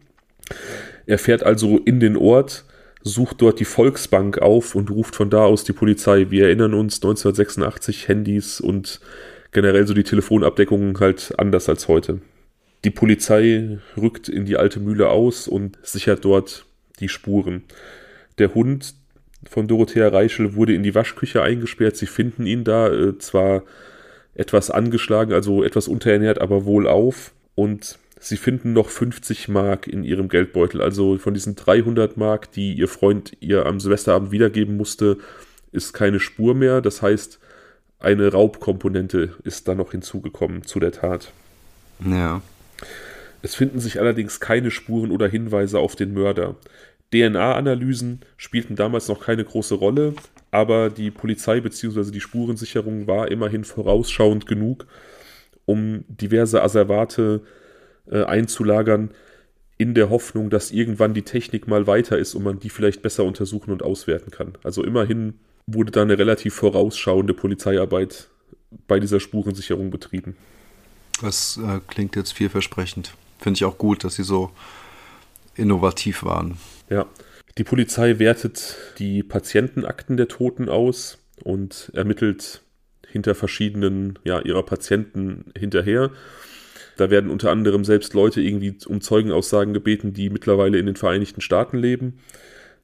Er 1.07 1.19
fährt 1.19 1.43
also 1.43 1.79
in 1.79 2.01
den 2.01 2.17
Ort, 2.17 2.65
sucht 3.05 3.43
dort 3.43 3.61
die 3.61 3.67
Volksbank 3.67 4.39
auf 4.39 4.75
und 4.75 4.91
ruft 4.91 5.15
von 5.15 5.31
da 5.31 5.45
aus 5.45 5.63
die 5.63 5.75
Polizei. 5.75 6.27
Wir 6.31 6.47
erinnern 6.47 6.75
uns, 6.75 6.97
1986 6.97 8.09
Handys 8.09 8.61
und 8.61 9.01
generell 9.53 9.87
so 9.87 9.95
die 9.95 10.03
Telefonabdeckungen 10.03 10.99
halt 10.99 11.35
anders 11.39 11.69
als 11.69 11.87
heute. 11.87 12.21
Die 12.85 12.91
Polizei 12.91 13.79
rückt 13.97 14.29
in 14.29 14.47
die 14.47 14.57
alte 14.57 14.81
Mühle 14.81 15.11
aus 15.11 15.47
und 15.47 15.79
sichert 15.83 16.25
dort 16.25 16.67
die 16.99 17.09
Spuren. 17.09 17.65
Der 18.39 18.55
Hund, 18.55 18.95
von 19.49 19.69
Dorothea 19.69 20.09
Reichel 20.09 20.55
wurde 20.55 20.75
in 20.75 20.83
die 20.83 20.95
Waschküche 20.95 21.43
eingesperrt. 21.43 21.97
Sie 21.97 22.07
finden 22.07 22.47
ihn 22.47 22.65
da 22.65 22.89
äh, 22.89 23.19
zwar 23.19 23.63
etwas 24.35 24.71
angeschlagen, 24.71 25.33
also 25.33 25.63
etwas 25.63 25.87
unterernährt, 25.87 26.41
aber 26.41 26.65
wohl 26.65 26.87
auf. 26.87 27.33
Und 27.55 27.99
sie 28.25 28.37
finden 28.39 28.73
noch 28.73 28.89
50 28.89 29.49
Mark 29.49 29.87
in 29.87 30.03
ihrem 30.03 30.29
Geldbeutel. 30.29 30.81
Also 30.81 31.19
von 31.19 31.35
diesen 31.35 31.57
300 31.57 32.17
Mark, 32.17 32.51
die 32.53 32.73
ihr 32.73 32.89
Freund 32.89 33.37
ihr 33.41 33.67
am 33.67 33.81
Silvesterabend 33.81 34.33
wiedergeben 34.33 34.77
musste, 34.77 35.19
ist 35.73 35.93
keine 35.93 36.21
Spur 36.21 36.55
mehr. 36.55 36.81
Das 36.81 37.03
heißt, 37.03 37.39
eine 37.99 38.33
Raubkomponente 38.33 39.35
ist 39.45 39.69
da 39.69 39.75
noch 39.75 39.91
hinzugekommen 39.91 40.65
zu 40.65 40.81
der 40.81 40.93
Tat. 40.93 41.33
Ja. 42.05 42.41
Es 43.43 43.55
finden 43.55 43.79
sich 43.79 44.01
allerdings 44.01 44.41
keine 44.41 44.71
Spuren 44.71 45.11
oder 45.11 45.29
Hinweise 45.29 45.79
auf 45.79 45.95
den 45.95 46.15
Mörder. 46.15 46.57
DNA-Analysen 47.13 48.21
spielten 48.39 48.75
damals 48.75 49.09
noch 49.09 49.21
keine 49.21 49.45
große 49.45 49.75
Rolle, 49.75 50.15
aber 50.51 50.89
die 50.89 51.11
Polizei 51.11 51.61
bzw. 51.61 52.11
die 52.11 52.21
Spurensicherung 52.21 53.07
war 53.07 53.31
immerhin 53.31 53.65
vorausschauend 53.65 54.47
genug, 54.47 54.87
um 55.67 56.05
diverse 56.09 56.63
Asservate 56.63 57.43
äh, 57.45 57.64
einzulagern, 58.11 59.11
in 59.77 59.95
der 59.95 60.11
Hoffnung, 60.11 60.51
dass 60.51 60.71
irgendwann 60.71 61.15
die 61.15 61.23
Technik 61.23 61.67
mal 61.67 61.87
weiter 61.87 62.19
ist 62.19 62.35
und 62.35 62.45
man 62.45 62.61
die 62.61 62.71
vielleicht 62.71 63.03
besser 63.03 63.25
untersuchen 63.25 63.73
und 63.73 63.83
auswerten 63.83 64.31
kann. 64.31 64.53
Also 64.63 64.85
immerhin 64.85 65.35
wurde 65.67 65.91
da 65.91 66.03
eine 66.03 66.19
relativ 66.19 66.55
vorausschauende 66.55 67.35
Polizeiarbeit 67.35 68.29
bei 68.87 69.01
dieser 69.01 69.21
Spurensicherung 69.21 69.91
betrieben. 69.91 70.37
Das 71.21 71.59
äh, 71.63 71.81
klingt 71.89 72.17
jetzt 72.17 72.33
vielversprechend. 72.33 73.15
Finde 73.39 73.59
ich 73.59 73.65
auch 73.65 73.79
gut, 73.79 74.05
dass 74.05 74.17
sie 74.17 74.25
so 74.25 74.51
innovativ 75.55 76.25
waren. 76.25 76.57
Ja. 76.91 77.07
Die 77.57 77.65
Polizei 77.65 78.19
wertet 78.19 78.77
die 78.99 79.23
Patientenakten 79.23 80.17
der 80.17 80.27
Toten 80.29 80.69
aus 80.69 81.19
und 81.45 81.91
ermittelt 81.95 82.63
hinter 83.07 83.37
verschiedenen 83.37 84.19
ja, 84.25 84.41
ihrer 84.41 84.65
Patienten 84.65 85.53
hinterher. 85.57 86.11
Da 86.97 87.11
werden 87.11 87.31
unter 87.31 87.51
anderem 87.51 87.85
selbst 87.85 88.15
Leute 88.15 88.41
irgendwie 88.41 88.77
um 88.87 89.01
Zeugenaussagen 89.01 89.75
gebeten, 89.75 90.13
die 90.13 90.31
mittlerweile 90.31 90.79
in 90.79 90.87
den 90.87 90.97
Vereinigten 90.97 91.41
Staaten 91.41 91.79
leben. 91.79 92.19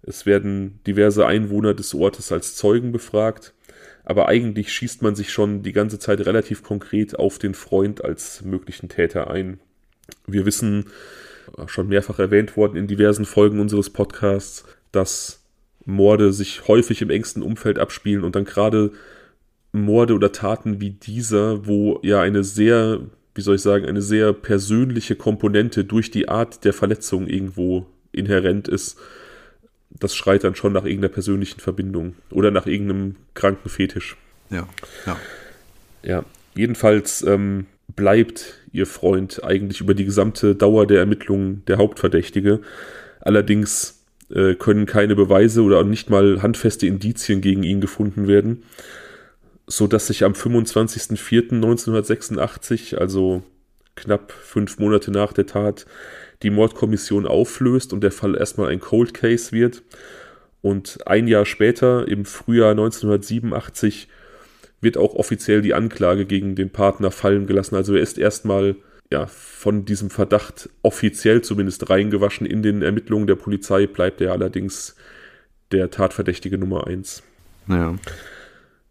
Es 0.03 0.27
werden 0.27 0.81
diverse 0.87 1.27
Einwohner 1.27 1.75
des 1.75 1.95
Ortes 1.95 2.33
als 2.33 2.57
Zeugen 2.57 2.93
befragt. 2.93 3.55
Aber 4.05 4.29
eigentlich 4.29 4.73
schießt 4.73 5.03
man 5.03 5.15
sich 5.15 5.31
schon 5.31 5.63
die 5.63 5.73
ganze 5.73 5.99
Zeit 5.99 6.21
relativ 6.21 6.63
konkret 6.63 7.19
auf 7.19 7.39
den 7.39 7.55
Freund 7.55 8.03
als 8.05 8.43
möglichen 8.43 8.89
Täter 8.89 9.31
ein. 9.31 9.61
Wir 10.27 10.47
wissen, 10.47 10.87
schon 11.67 11.89
mehrfach 11.89 12.19
erwähnt 12.19 12.57
worden 12.57 12.77
in 12.77 12.87
diversen 12.87 13.25
Folgen 13.25 13.61
unseres 13.61 13.91
Podcasts, 13.91 14.65
dass 14.93 15.45
Morde 15.85 16.33
sich 16.33 16.69
häufig 16.69 17.03
im 17.03 17.11
engsten 17.11 17.43
Umfeld 17.43 17.79
abspielen 17.79 18.25
und 18.25 18.37
dann 18.37 18.45
gerade 18.45 18.93
Morde 19.73 20.15
oder 20.15 20.33
Taten 20.33 20.81
wie 20.81 20.91
dieser, 20.91 21.67
wo 21.67 22.01
ja 22.03 22.21
eine 22.21 22.45
sehr, 22.45 23.01
wie 23.41 23.43
soll 23.43 23.55
ich 23.55 23.63
sagen, 23.63 23.87
eine 23.87 24.03
sehr 24.03 24.35
persönliche 24.35 25.17
Komponente 25.17 25.87
durch 25.87 26.11
die 26.11 26.29
Art 26.29 26.63
der 26.67 26.75
Verletzung 26.75 27.27
irgendwo 27.27 27.87
inhärent 28.13 28.69
ist, 28.69 28.99
das 29.89 30.15
schreit 30.15 30.45
dann 30.45 30.55
schon 30.55 30.75
nach 30.75 30.85
irgendeiner 30.85 31.15
persönlichen 31.15 31.59
Verbindung 31.59 32.17
oder 32.31 32.51
nach 32.51 32.67
irgendeinem 32.67 33.17
kranken 33.33 33.71
Fetisch. 33.71 34.19
Ja, 34.51 34.69
ja. 35.07 35.17
Ja, 36.03 36.25
jedenfalls 36.55 37.23
ähm, 37.23 37.65
bleibt 37.97 38.59
ihr 38.73 38.87
Freund 38.87 39.43
eigentlich 39.43 39.81
über 39.81 39.95
die 39.95 40.05
gesamte 40.05 40.55
Dauer 40.55 40.87
der 40.87 40.99
Ermittlungen 40.99 41.63
der 41.67 41.79
Hauptverdächtige. 41.79 42.61
Allerdings 43.23 44.05
äh, 44.29 44.55
können 44.55 44.85
keine 44.85 45.17
Beweise 45.17 45.63
oder 45.63 45.83
nicht 45.85 46.11
mal 46.11 46.43
handfeste 46.43 46.87
Indizien 46.87 47.41
gegen 47.41 47.63
ihn 47.63 47.81
gefunden 47.81 48.29
werden, 48.29 48.65
so 49.71 49.87
dass 49.87 50.09
sich 50.09 50.25
am 50.25 50.33
25.04.1986, 50.33 52.97
also 52.97 53.45
knapp 53.95 54.33
fünf 54.33 54.79
Monate 54.79 55.13
nach 55.13 55.33
der 55.33 55.47
Tat, 55.47 55.87
die 56.43 56.51
Mordkommission 56.51 57.25
auflöst 57.27 57.93
und 57.93 58.03
der 58.03 58.11
Fall 58.11 58.37
erstmal 58.37 58.71
ein 58.71 58.81
Cold 58.81 59.15
Case 59.15 59.53
wird. 59.53 59.85
Und 60.61 61.07
ein 61.07 61.29
Jahr 61.29 61.47
später, 61.47 62.09
im 62.09 62.25
Frühjahr 62.25 62.73
1987, 62.73 64.09
wird 64.81 64.99
auch 64.99 65.15
offiziell 65.15 65.63
die 65.63 65.75
Anklage 65.75 66.27
gegen 66.27 66.57
den 66.57 66.71
Partner 66.71 67.13
fallen 67.13 67.47
gelassen. 67.47 67.77
Also 67.77 67.95
er 67.95 68.03
ist 68.03 68.19
erstmal 68.19 68.75
ja, 69.13 69.27
von 69.27 69.85
diesem 69.85 70.11
Verdacht 70.11 70.69
offiziell 70.83 71.43
zumindest 71.43 71.91
reingewaschen. 71.91 72.47
In 72.47 72.63
den 72.63 72.83
Ermittlungen 72.83 73.29
der 73.29 73.37
Polizei 73.37 73.87
bleibt 73.87 74.21
er 74.21 74.33
allerdings 74.33 74.97
der 75.71 75.91
Tatverdächtige 75.91 76.59
Nummer 76.59 76.89
eins. 76.89 77.23
Ja. 77.69 77.95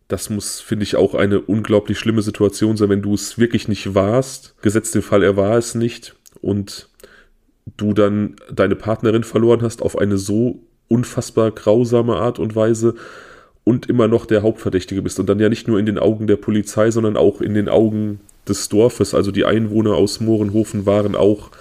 Das 0.09 0.29
muss, 0.29 0.59
finde 0.59 0.83
ich, 0.83 0.95
auch 0.95 1.13
eine 1.13 1.39
unglaublich 1.39 1.97
schlimme 1.97 2.23
Situation 2.23 2.75
sein, 2.75 2.89
wenn 2.89 3.03
du 3.03 3.13
es 3.13 3.37
wirklich 3.37 3.67
nicht 3.67 3.93
warst. 3.93 4.55
Gesetzt 4.61 4.95
den 4.95 5.03
Fall, 5.03 5.23
er 5.23 5.37
war 5.37 5.55
es 5.55 5.75
nicht 5.75 6.15
und 6.41 6.89
du 7.77 7.93
dann 7.93 8.35
deine 8.51 8.75
Partnerin 8.75 9.23
verloren 9.23 9.61
hast 9.61 9.83
auf 9.83 9.97
eine 9.97 10.17
so 10.17 10.59
unfassbar 10.87 11.51
grausame 11.51 12.15
Art 12.15 12.39
und 12.39 12.55
Weise 12.55 12.95
und 13.63 13.87
immer 13.87 14.07
noch 14.07 14.25
der 14.25 14.41
Hauptverdächtige 14.41 15.03
bist. 15.03 15.19
Und 15.19 15.29
dann 15.29 15.39
ja 15.39 15.47
nicht 15.47 15.67
nur 15.67 15.77
in 15.77 15.85
den 15.85 15.99
Augen 15.99 16.25
der 16.25 16.37
Polizei, 16.37 16.89
sondern 16.89 17.15
auch 17.15 17.39
in 17.39 17.53
den 17.53 17.69
Augen 17.69 18.19
des 18.47 18.67
Dorfes. 18.67 19.13
Also 19.13 19.31
die 19.31 19.45
Einwohner 19.45 19.93
aus 19.93 20.19
Mohrenhofen 20.19 20.87
waren 20.87 21.15
auch 21.15 21.51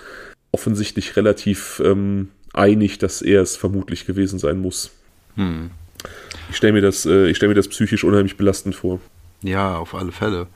offensichtlich 0.53 1.17
relativ 1.17 1.83
ähm, 1.85 2.29
einig, 2.55 2.97
dass 2.97 3.21
er 3.21 3.43
es 3.43 3.57
vermutlich 3.57 4.07
gewesen 4.07 4.39
sein 4.39 4.59
muss. 4.59 4.91
Hm. 5.35 5.71
Ich 6.51 6.57
stelle 6.57 6.73
mir, 6.73 6.81
das, 6.81 7.07
äh, 7.07 7.35
stell 7.35 7.49
mir 7.49 7.55
das 7.55 7.69
psychisch 7.69 8.05
unheimlich 8.05 8.37
belastend 8.37 8.75
vor. 8.75 9.01
Ja, 9.43 9.77
auf 9.77 9.95
alle 9.95 10.13
Fälle. 10.13 10.47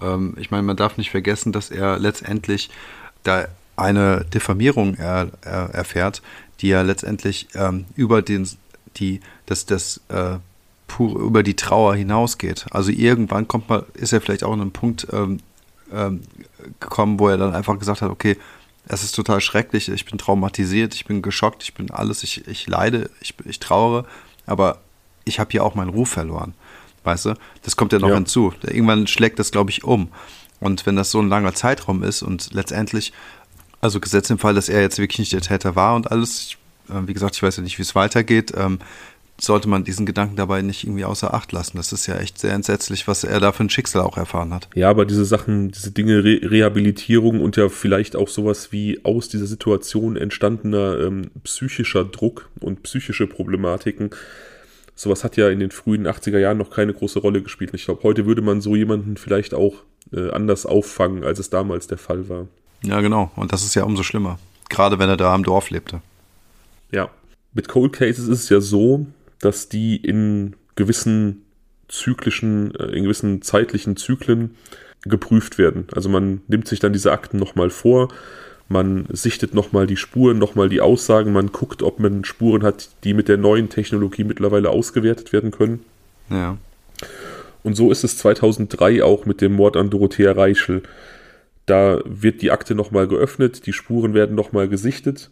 Ähm, 0.00 0.34
ich 0.38 0.50
meine, 0.50 0.62
man 0.62 0.76
darf 0.76 0.96
nicht 0.96 1.10
vergessen, 1.10 1.52
dass 1.52 1.70
er 1.70 1.98
letztendlich 1.98 2.70
da 3.22 3.48
eine 3.76 4.24
Diffamierung 4.32 4.94
er, 4.94 5.30
er, 5.42 5.70
erfährt, 5.74 6.22
die 6.60 6.68
ja 6.68 6.82
letztendlich 6.82 7.48
ähm, 7.54 7.84
über 7.94 8.22
den, 8.22 8.48
die, 8.96 9.20
das, 9.44 9.66
das 9.66 10.00
äh, 10.08 10.36
pur 10.88 11.20
über 11.20 11.42
die 11.42 11.56
Trauer 11.56 11.94
hinausgeht. 11.94 12.66
Also 12.70 12.90
irgendwann 12.90 13.48
kommt 13.48 13.68
man, 13.68 13.84
ist 13.94 14.12
er 14.12 14.20
vielleicht 14.20 14.44
auch 14.44 14.52
an 14.52 14.60
einem 14.60 14.70
Punkt 14.70 15.06
ähm, 15.12 15.40
ähm, 15.92 16.22
gekommen, 16.80 17.18
wo 17.18 17.28
er 17.28 17.36
dann 17.36 17.54
einfach 17.54 17.78
gesagt 17.78 18.02
hat, 18.02 18.10
okay, 18.10 18.36
es 18.88 19.02
ist 19.02 19.12
total 19.12 19.40
schrecklich, 19.40 19.88
ich 19.88 20.04
bin 20.04 20.16
traumatisiert, 20.16 20.94
ich 20.94 21.04
bin 21.04 21.20
geschockt, 21.20 21.62
ich 21.64 21.74
bin 21.74 21.90
alles, 21.90 22.22
ich, 22.22 22.46
ich 22.46 22.68
leide, 22.68 23.10
ich, 23.20 23.34
ich 23.44 23.58
trauere, 23.58 24.06
aber 24.46 24.80
ich 25.26 25.38
habe 25.38 25.50
hier 25.50 25.62
auch 25.64 25.74
meinen 25.74 25.90
Ruf 25.90 26.08
verloren. 26.08 26.54
Weißt 27.04 27.26
du? 27.26 27.34
Das 27.62 27.76
kommt 27.76 27.92
ja 27.92 27.98
noch 27.98 28.08
ja. 28.08 28.14
hinzu. 28.14 28.54
Irgendwann 28.62 29.06
schlägt 29.06 29.38
das, 29.38 29.52
glaube 29.52 29.70
ich, 29.70 29.84
um. 29.84 30.08
Und 30.60 30.86
wenn 30.86 30.96
das 30.96 31.10
so 31.10 31.20
ein 31.20 31.28
langer 31.28 31.54
Zeitraum 31.54 32.02
ist 32.02 32.22
und 32.22 32.54
letztendlich, 32.54 33.12
also 33.80 34.00
gesetzt 34.00 34.30
im 34.30 34.38
Fall, 34.38 34.54
dass 34.54 34.68
er 34.68 34.80
jetzt 34.80 34.98
wirklich 34.98 35.18
nicht 35.18 35.32
der 35.32 35.42
Täter 35.42 35.76
war 35.76 35.94
und 35.94 36.10
alles, 36.10 36.56
äh, 36.88 37.06
wie 37.06 37.12
gesagt, 37.12 37.36
ich 37.36 37.42
weiß 37.42 37.58
ja 37.58 37.62
nicht, 37.62 37.78
wie 37.78 37.82
es 37.82 37.94
weitergeht, 37.94 38.54
ähm, 38.56 38.78
sollte 39.38 39.68
man 39.68 39.84
diesen 39.84 40.06
Gedanken 40.06 40.36
dabei 40.36 40.62
nicht 40.62 40.84
irgendwie 40.84 41.04
außer 41.04 41.34
Acht 41.34 41.52
lassen. 41.52 41.76
Das 41.76 41.92
ist 41.92 42.06
ja 42.06 42.16
echt 42.16 42.38
sehr 42.38 42.52
entsetzlich, 42.52 43.06
was 43.06 43.22
er 43.22 43.38
da 43.38 43.52
für 43.52 43.64
ein 43.64 43.70
Schicksal 43.70 44.02
auch 44.02 44.16
erfahren 44.16 44.54
hat. 44.54 44.68
Ja, 44.74 44.88
aber 44.88 45.04
diese 45.04 45.26
Sachen, 45.26 45.70
diese 45.70 45.90
Dinge, 45.90 46.24
Re 46.24 46.40
Rehabilitierung 46.42 47.40
und 47.40 47.56
ja 47.56 47.68
vielleicht 47.68 48.16
auch 48.16 48.28
sowas 48.28 48.72
wie 48.72 49.04
aus 49.04 49.28
dieser 49.28 49.46
Situation 49.46 50.16
entstandener 50.16 50.98
ähm, 51.00 51.30
psychischer 51.44 52.04
Druck 52.04 52.48
und 52.60 52.82
psychische 52.82 53.26
Problematiken, 53.26 54.10
sowas 54.96 55.22
hat 55.22 55.36
ja 55.36 55.48
in 55.50 55.60
den 55.60 55.70
frühen 55.70 56.08
80er 56.08 56.38
Jahren 56.38 56.58
noch 56.58 56.70
keine 56.70 56.92
große 56.92 57.20
Rolle 57.20 57.42
gespielt. 57.42 57.72
Ich 57.74 57.84
glaube, 57.84 58.02
heute 58.02 58.26
würde 58.26 58.42
man 58.42 58.60
so 58.60 58.74
jemanden 58.74 59.16
vielleicht 59.16 59.54
auch 59.54 59.74
äh, 60.12 60.30
anders 60.30 60.66
auffangen, 60.66 61.22
als 61.22 61.38
es 61.38 61.50
damals 61.50 61.86
der 61.86 61.98
Fall 61.98 62.28
war. 62.28 62.48
Ja, 62.82 63.00
genau. 63.00 63.30
Und 63.36 63.52
das 63.52 63.64
ist 63.64 63.74
ja 63.74 63.84
umso 63.84 64.02
schlimmer. 64.02 64.38
Gerade 64.68 64.98
wenn 64.98 65.08
er 65.08 65.16
da 65.16 65.32
am 65.32 65.44
Dorf 65.44 65.70
lebte. 65.70 66.00
Ja. 66.90 67.10
Mit 67.52 67.68
Cold 67.68 67.92
Cases 67.92 68.26
ist 68.26 68.44
es 68.44 68.48
ja 68.48 68.60
so, 68.60 69.06
dass 69.40 69.68
die 69.68 69.96
in 69.96 70.56
gewissen 70.74 71.42
zyklischen, 71.88 72.74
äh, 72.74 72.96
in 72.96 73.04
gewissen 73.04 73.42
zeitlichen 73.42 73.96
Zyklen 73.96 74.56
geprüft 75.02 75.58
werden. 75.58 75.86
Also 75.94 76.08
man 76.08 76.42
nimmt 76.48 76.66
sich 76.66 76.80
dann 76.80 76.92
diese 76.92 77.12
Akten 77.12 77.38
nochmal 77.38 77.70
vor, 77.70 78.08
man 78.68 79.06
sichtet 79.10 79.54
nochmal 79.54 79.86
die 79.86 79.96
Spuren, 79.96 80.38
nochmal 80.38 80.68
die 80.68 80.80
Aussagen, 80.80 81.32
man 81.32 81.52
guckt, 81.52 81.82
ob 81.82 82.00
man 82.00 82.24
Spuren 82.24 82.62
hat, 82.62 82.88
die 83.04 83.14
mit 83.14 83.28
der 83.28 83.36
neuen 83.36 83.68
Technologie 83.68 84.24
mittlerweile 84.24 84.70
ausgewertet 84.70 85.32
werden 85.32 85.50
können. 85.50 85.84
Ja. 86.30 86.58
Und 87.62 87.74
so 87.74 87.90
ist 87.90 88.04
es 88.04 88.18
2003 88.18 89.02
auch 89.02 89.26
mit 89.26 89.40
dem 89.40 89.52
Mord 89.52 89.76
an 89.76 89.90
Dorothea 89.90 90.32
Reichel. 90.32 90.82
Da 91.66 92.00
wird 92.04 92.42
die 92.42 92.50
Akte 92.50 92.74
nochmal 92.74 93.08
geöffnet, 93.08 93.66
die 93.66 93.72
Spuren 93.72 94.14
werden 94.14 94.36
nochmal 94.36 94.68
gesichtet 94.68 95.30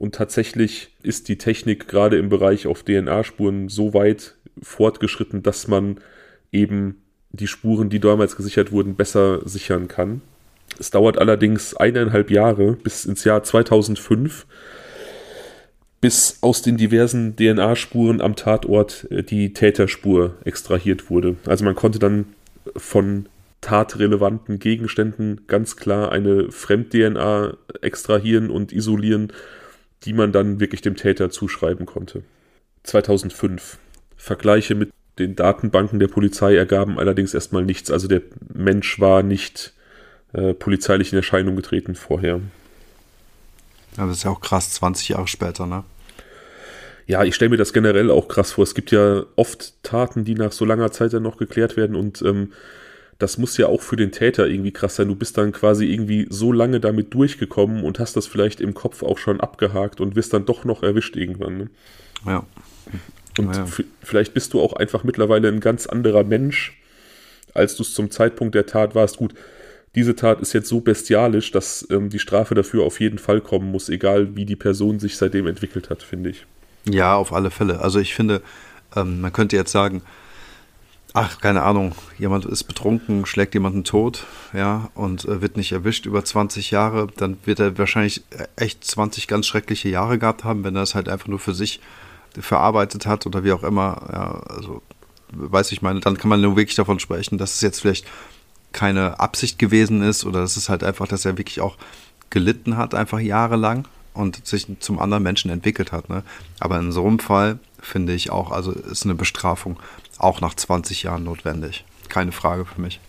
und 0.00 0.14
tatsächlich 0.14 0.96
ist 1.02 1.28
die 1.28 1.36
Technik 1.36 1.86
gerade 1.86 2.16
im 2.16 2.30
Bereich 2.30 2.66
auf 2.66 2.82
DNA-Spuren 2.84 3.68
so 3.68 3.92
weit 3.92 4.34
fortgeschritten, 4.62 5.42
dass 5.42 5.68
man 5.68 5.98
eben 6.52 7.02
die 7.32 7.46
Spuren, 7.46 7.90
die 7.90 8.00
damals 8.00 8.34
gesichert 8.34 8.72
wurden, 8.72 8.94
besser 8.94 9.46
sichern 9.46 9.88
kann. 9.88 10.22
Es 10.78 10.90
dauert 10.90 11.18
allerdings 11.18 11.74
eineinhalb 11.74 12.30
Jahre 12.30 12.72
bis 12.72 13.04
ins 13.04 13.24
Jahr 13.24 13.42
2005, 13.42 14.46
bis 16.00 16.38
aus 16.40 16.62
den 16.62 16.76
diversen 16.76 17.36
DNA-Spuren 17.36 18.20
am 18.20 18.36
Tatort 18.36 19.06
äh, 19.10 19.22
die 19.22 19.52
Täterspur 19.52 20.34
extrahiert 20.44 21.10
wurde. 21.10 21.36
Also 21.46 21.64
man 21.64 21.74
konnte 21.74 21.98
dann 21.98 22.26
von 22.76 23.28
tatrelevanten 23.60 24.58
Gegenständen 24.58 25.42
ganz 25.46 25.76
klar 25.76 26.12
eine 26.12 26.50
Fremd-DNA 26.50 27.56
extrahieren 27.82 28.48
und 28.48 28.72
isolieren 28.72 29.32
die 30.04 30.12
man 30.12 30.32
dann 30.32 30.60
wirklich 30.60 30.80
dem 30.80 30.96
Täter 30.96 31.30
zuschreiben 31.30 31.86
konnte. 31.86 32.22
2005. 32.84 33.78
Vergleiche 34.16 34.74
mit 34.74 34.90
den 35.18 35.36
Datenbanken 35.36 35.98
der 35.98 36.08
Polizei 36.08 36.56
ergaben 36.56 36.98
allerdings 36.98 37.34
erstmal 37.34 37.64
nichts. 37.64 37.90
Also 37.90 38.08
der 38.08 38.22
Mensch 38.52 39.00
war 39.00 39.22
nicht 39.22 39.74
äh, 40.32 40.54
polizeilich 40.54 41.12
in 41.12 41.18
Erscheinung 41.18 41.56
getreten 41.56 41.94
vorher. 41.94 42.40
Ja, 43.96 44.06
das 44.06 44.18
ist 44.18 44.24
ja 44.24 44.30
auch 44.30 44.40
krass, 44.40 44.70
20 44.72 45.10
Jahre 45.10 45.28
später, 45.28 45.66
ne? 45.66 45.84
Ja, 47.06 47.24
ich 47.24 47.34
stelle 47.34 47.48
mir 47.48 47.56
das 47.56 47.72
generell 47.72 48.08
auch 48.10 48.28
krass 48.28 48.52
vor. 48.52 48.62
Es 48.62 48.74
gibt 48.74 48.92
ja 48.92 49.24
oft 49.34 49.82
Taten, 49.82 50.24
die 50.24 50.34
nach 50.34 50.52
so 50.52 50.64
langer 50.64 50.92
Zeit 50.92 51.12
dann 51.12 51.24
noch 51.24 51.38
geklärt 51.38 51.76
werden 51.76 51.96
und 51.96 52.22
ähm, 52.22 52.52
das 53.20 53.36
muss 53.36 53.56
ja 53.58 53.66
auch 53.66 53.82
für 53.82 53.96
den 53.96 54.12
Täter 54.12 54.46
irgendwie 54.46 54.72
krass 54.72 54.96
sein. 54.96 55.08
Du 55.08 55.14
bist 55.14 55.36
dann 55.36 55.52
quasi 55.52 55.86
irgendwie 55.86 56.26
so 56.30 56.52
lange 56.52 56.80
damit 56.80 57.12
durchgekommen 57.12 57.84
und 57.84 57.98
hast 57.98 58.16
das 58.16 58.26
vielleicht 58.26 58.60
im 58.60 58.72
Kopf 58.74 59.02
auch 59.02 59.18
schon 59.18 59.40
abgehakt 59.40 60.00
und 60.00 60.16
wirst 60.16 60.32
dann 60.32 60.46
doch 60.46 60.64
noch 60.64 60.82
erwischt 60.82 61.16
irgendwann. 61.16 61.58
Ne? 61.58 61.70
Ja. 62.26 62.46
Und 63.38 63.54
ja. 63.54 63.66
vielleicht 64.02 64.32
bist 64.32 64.54
du 64.54 64.60
auch 64.60 64.72
einfach 64.72 65.04
mittlerweile 65.04 65.48
ein 65.48 65.60
ganz 65.60 65.86
anderer 65.86 66.24
Mensch, 66.24 66.80
als 67.52 67.76
du 67.76 67.82
es 67.82 67.92
zum 67.92 68.10
Zeitpunkt 68.10 68.54
der 68.54 68.66
Tat 68.66 68.94
warst. 68.94 69.18
Gut, 69.18 69.34
diese 69.94 70.14
Tat 70.14 70.40
ist 70.40 70.52
jetzt 70.52 70.68
so 70.68 70.80
bestialisch, 70.80 71.50
dass 71.50 71.86
ähm, 71.90 72.10
die 72.10 72.18
Strafe 72.18 72.54
dafür 72.54 72.84
auf 72.84 73.00
jeden 73.00 73.18
Fall 73.18 73.40
kommen 73.40 73.70
muss, 73.70 73.88
egal 73.88 74.36
wie 74.36 74.44
die 74.44 74.56
Person 74.56 75.00
sich 75.00 75.16
seitdem 75.16 75.46
entwickelt 75.46 75.90
hat, 75.90 76.02
finde 76.02 76.30
ich. 76.30 76.46
Ja, 76.88 77.16
auf 77.16 77.32
alle 77.32 77.50
Fälle. 77.50 77.80
Also 77.80 77.98
ich 77.98 78.14
finde, 78.14 78.42
ähm, 78.94 79.20
man 79.20 79.32
könnte 79.32 79.56
jetzt 79.56 79.72
sagen, 79.72 80.02
ach, 81.12 81.40
keine 81.40 81.62
Ahnung, 81.62 81.94
jemand 82.18 82.44
ist 82.44 82.64
betrunken, 82.64 83.26
schlägt 83.26 83.54
jemanden 83.54 83.84
tot, 83.84 84.24
ja, 84.52 84.90
und 84.94 85.24
äh, 85.24 85.40
wird 85.42 85.56
nicht 85.56 85.72
erwischt 85.72 86.06
über 86.06 86.24
20 86.24 86.70
Jahre, 86.70 87.08
dann 87.16 87.38
wird 87.44 87.58
er 87.58 87.76
wahrscheinlich 87.76 88.22
äh, 88.30 88.46
echt 88.56 88.84
20 88.84 89.26
ganz 89.26 89.46
schreckliche 89.46 89.88
Jahre 89.88 90.18
gehabt 90.18 90.44
haben, 90.44 90.62
wenn 90.64 90.76
er 90.76 90.82
es 90.82 90.94
halt 90.94 91.08
einfach 91.08 91.26
nur 91.26 91.40
für 91.40 91.54
sich 91.54 91.80
verarbeitet 92.38 93.06
hat 93.06 93.26
oder 93.26 93.42
wie 93.42 93.50
auch 93.50 93.64
immer, 93.64 94.08
ja, 94.12 94.54
also 94.54 94.82
weiß 95.32 95.72
ich 95.72 95.82
meine, 95.82 96.00
dann 96.00 96.16
kann 96.16 96.28
man 96.28 96.40
nur 96.40 96.56
wirklich 96.56 96.76
davon 96.76 97.00
sprechen, 97.00 97.38
dass 97.38 97.54
es 97.54 97.60
jetzt 97.60 97.80
vielleicht 97.80 98.06
keine 98.72 99.20
Absicht 99.20 99.58
gewesen 99.58 100.02
ist 100.02 100.24
oder 100.24 100.42
es 100.42 100.56
ist 100.56 100.68
halt 100.68 100.84
einfach, 100.84 101.08
dass 101.08 101.24
er 101.24 101.38
wirklich 101.38 101.60
auch 101.60 101.76
gelitten 102.30 102.76
hat, 102.76 102.94
einfach 102.94 103.18
jahrelang 103.18 103.86
und 104.14 104.46
sich 104.46 104.66
zum 104.80 104.98
anderen 104.98 105.22
Menschen 105.22 105.50
entwickelt 105.50 105.92
hat. 105.92 106.08
Ne? 106.08 106.22
Aber 106.58 106.78
in 106.78 106.92
so 106.92 107.04
einem 107.06 107.18
Fall 107.18 107.58
finde 107.80 108.12
ich 108.12 108.30
auch, 108.30 108.50
also 108.50 108.72
ist 108.72 109.04
eine 109.04 109.14
Bestrafung 109.14 109.78
auch 110.18 110.40
nach 110.40 110.54
20 110.54 111.02
Jahren 111.02 111.24
notwendig. 111.24 111.84
Keine 112.08 112.32
Frage 112.32 112.64
für 112.64 112.80
mich. 112.80 113.00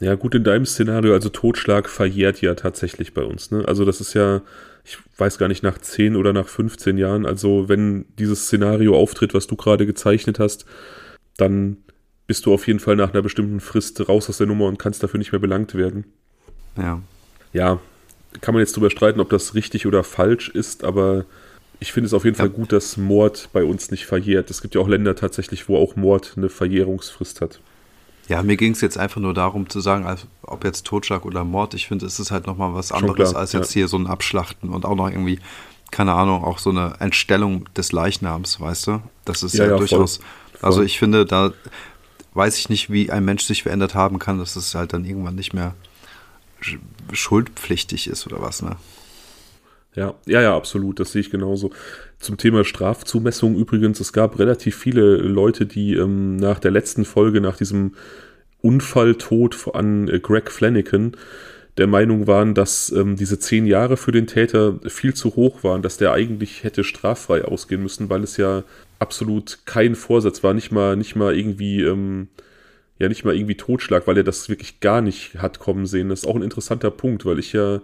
Ja, 0.00 0.14
gut, 0.14 0.34
in 0.34 0.44
deinem 0.44 0.66
Szenario, 0.66 1.12
also 1.12 1.28
Totschlag 1.28 1.88
verjährt 1.88 2.40
ja 2.40 2.54
tatsächlich 2.54 3.14
bei 3.14 3.22
uns. 3.22 3.50
Ne? 3.50 3.64
Also 3.66 3.84
das 3.84 4.00
ist 4.00 4.14
ja, 4.14 4.42
ich 4.84 4.98
weiß 5.16 5.38
gar 5.38 5.48
nicht, 5.48 5.62
nach 5.62 5.78
10 5.78 6.16
oder 6.16 6.32
nach 6.32 6.46
15 6.46 6.98
Jahren. 6.98 7.26
Also 7.26 7.68
wenn 7.68 8.06
dieses 8.18 8.46
Szenario 8.46 8.96
auftritt, 8.96 9.34
was 9.34 9.48
du 9.48 9.56
gerade 9.56 9.86
gezeichnet 9.86 10.38
hast, 10.38 10.66
dann 11.36 11.78
bist 12.28 12.46
du 12.46 12.54
auf 12.54 12.66
jeden 12.68 12.78
Fall 12.78 12.94
nach 12.94 13.12
einer 13.12 13.22
bestimmten 13.22 13.58
Frist 13.58 14.08
raus 14.08 14.28
aus 14.28 14.38
der 14.38 14.46
Nummer 14.46 14.66
und 14.66 14.78
kannst 14.78 15.02
dafür 15.02 15.18
nicht 15.18 15.32
mehr 15.32 15.40
belangt 15.40 15.74
werden. 15.74 16.04
Ja. 16.76 17.00
Ja, 17.52 17.80
kann 18.42 18.54
man 18.54 18.60
jetzt 18.60 18.76
drüber 18.76 18.90
streiten, 18.90 19.18
ob 19.18 19.30
das 19.30 19.54
richtig 19.54 19.86
oder 19.86 20.04
falsch 20.04 20.50
ist, 20.50 20.84
aber 20.84 21.24
ich 21.80 21.92
finde 21.92 22.06
es 22.06 22.14
auf 22.14 22.24
jeden 22.24 22.36
ja. 22.36 22.44
Fall 22.44 22.50
gut, 22.50 22.70
dass 22.70 22.98
Mord 22.98 23.48
bei 23.52 23.64
uns 23.64 23.90
nicht 23.90 24.04
verjährt. 24.06 24.50
Es 24.50 24.60
gibt 24.60 24.74
ja 24.74 24.80
auch 24.80 24.88
Länder 24.88 25.16
tatsächlich, 25.16 25.68
wo 25.68 25.78
auch 25.78 25.96
Mord 25.96 26.34
eine 26.36 26.50
Verjährungsfrist 26.50 27.40
hat. 27.40 27.60
Ja, 28.28 28.42
mir 28.42 28.58
ging 28.58 28.72
es 28.72 28.82
jetzt 28.82 28.98
einfach 28.98 29.22
nur 29.22 29.32
darum 29.32 29.70
zu 29.70 29.80
sagen, 29.80 30.04
also, 30.04 30.26
ob 30.42 30.64
jetzt 30.64 30.84
Totschlag 30.84 31.24
oder 31.24 31.44
Mord, 31.44 31.72
ich 31.72 31.88
finde, 31.88 32.04
es 32.04 32.20
ist 32.20 32.30
halt 32.30 32.46
nochmal 32.46 32.74
was 32.74 32.92
anderes 32.92 33.30
klar, 33.30 33.40
als 33.40 33.52
jetzt 33.54 33.74
ja. 33.74 33.80
hier 33.80 33.88
so 33.88 33.96
ein 33.96 34.06
Abschlachten 34.06 34.68
und 34.68 34.84
auch 34.84 34.96
noch 34.96 35.08
irgendwie, 35.08 35.38
keine 35.90 36.12
Ahnung, 36.12 36.44
auch 36.44 36.58
so 36.58 36.68
eine 36.68 36.96
Entstellung 36.98 37.66
des 37.74 37.92
Leichnams, 37.92 38.60
weißt 38.60 38.88
du? 38.88 39.02
Das 39.24 39.42
ist 39.42 39.54
ja, 39.54 39.64
ja, 39.64 39.70
ja 39.70 39.76
durchaus, 39.78 40.18
voll. 40.18 40.26
also 40.60 40.82
ich 40.82 40.98
finde, 40.98 41.24
da 41.24 41.54
weiß 42.38 42.56
ich 42.56 42.70
nicht, 42.70 42.90
wie 42.90 43.10
ein 43.10 43.24
Mensch 43.24 43.42
sich 43.42 43.64
verändert 43.64 43.94
haben 43.94 44.18
kann, 44.18 44.38
dass 44.38 44.56
es 44.56 44.74
halt 44.74 44.92
dann 44.94 45.04
irgendwann 45.04 45.34
nicht 45.34 45.52
mehr 45.52 45.74
schuldpflichtig 47.12 48.08
ist 48.08 48.26
oder 48.26 48.40
was, 48.40 48.62
ne? 48.62 48.76
Ja, 49.94 50.14
ja, 50.26 50.40
ja, 50.40 50.56
absolut. 50.56 51.00
Das 51.00 51.10
sehe 51.12 51.20
ich 51.20 51.30
genauso. 51.30 51.70
Zum 52.20 52.36
Thema 52.36 52.64
Strafzumessung 52.64 53.56
übrigens, 53.56 53.98
es 53.98 54.12
gab 54.12 54.38
relativ 54.38 54.76
viele 54.76 55.16
Leute, 55.16 55.66
die 55.66 55.94
ähm, 55.94 56.36
nach 56.36 56.60
der 56.60 56.70
letzten 56.70 57.04
Folge, 57.04 57.40
nach 57.40 57.56
diesem 57.56 57.94
Unfalltod 58.60 59.74
an 59.74 60.08
äh, 60.08 60.20
Greg 60.20 60.52
Flanagan, 60.52 61.16
der 61.78 61.86
Meinung 61.86 62.26
waren, 62.26 62.54
dass 62.54 62.90
ähm, 62.90 63.16
diese 63.16 63.38
zehn 63.38 63.64
Jahre 63.66 63.96
für 63.96 64.12
den 64.12 64.26
Täter 64.26 64.78
viel 64.86 65.14
zu 65.14 65.36
hoch 65.36 65.62
waren, 65.62 65.80
dass 65.80 65.96
der 65.96 66.12
eigentlich 66.12 66.64
hätte 66.64 66.82
straffrei 66.82 67.44
ausgehen 67.44 67.82
müssen, 67.82 68.10
weil 68.10 68.24
es 68.24 68.36
ja 68.36 68.64
absolut 68.98 69.60
kein 69.64 69.94
Vorsatz 69.94 70.42
war, 70.42 70.54
nicht 70.54 70.72
mal, 70.72 70.96
nicht 70.96 71.14
mal 71.14 71.36
irgendwie, 71.36 71.82
ähm, 71.82 72.28
ja, 72.98 73.08
nicht 73.08 73.24
mal 73.24 73.34
irgendwie 73.34 73.54
Totschlag, 73.54 74.08
weil 74.08 74.16
er 74.16 74.24
das 74.24 74.48
wirklich 74.48 74.80
gar 74.80 75.00
nicht 75.00 75.36
hat 75.36 75.60
kommen 75.60 75.86
sehen. 75.86 76.08
Das 76.08 76.20
ist 76.20 76.26
auch 76.26 76.34
ein 76.34 76.42
interessanter 76.42 76.90
Punkt, 76.90 77.24
weil 77.24 77.38
ich 77.38 77.52
ja 77.52 77.80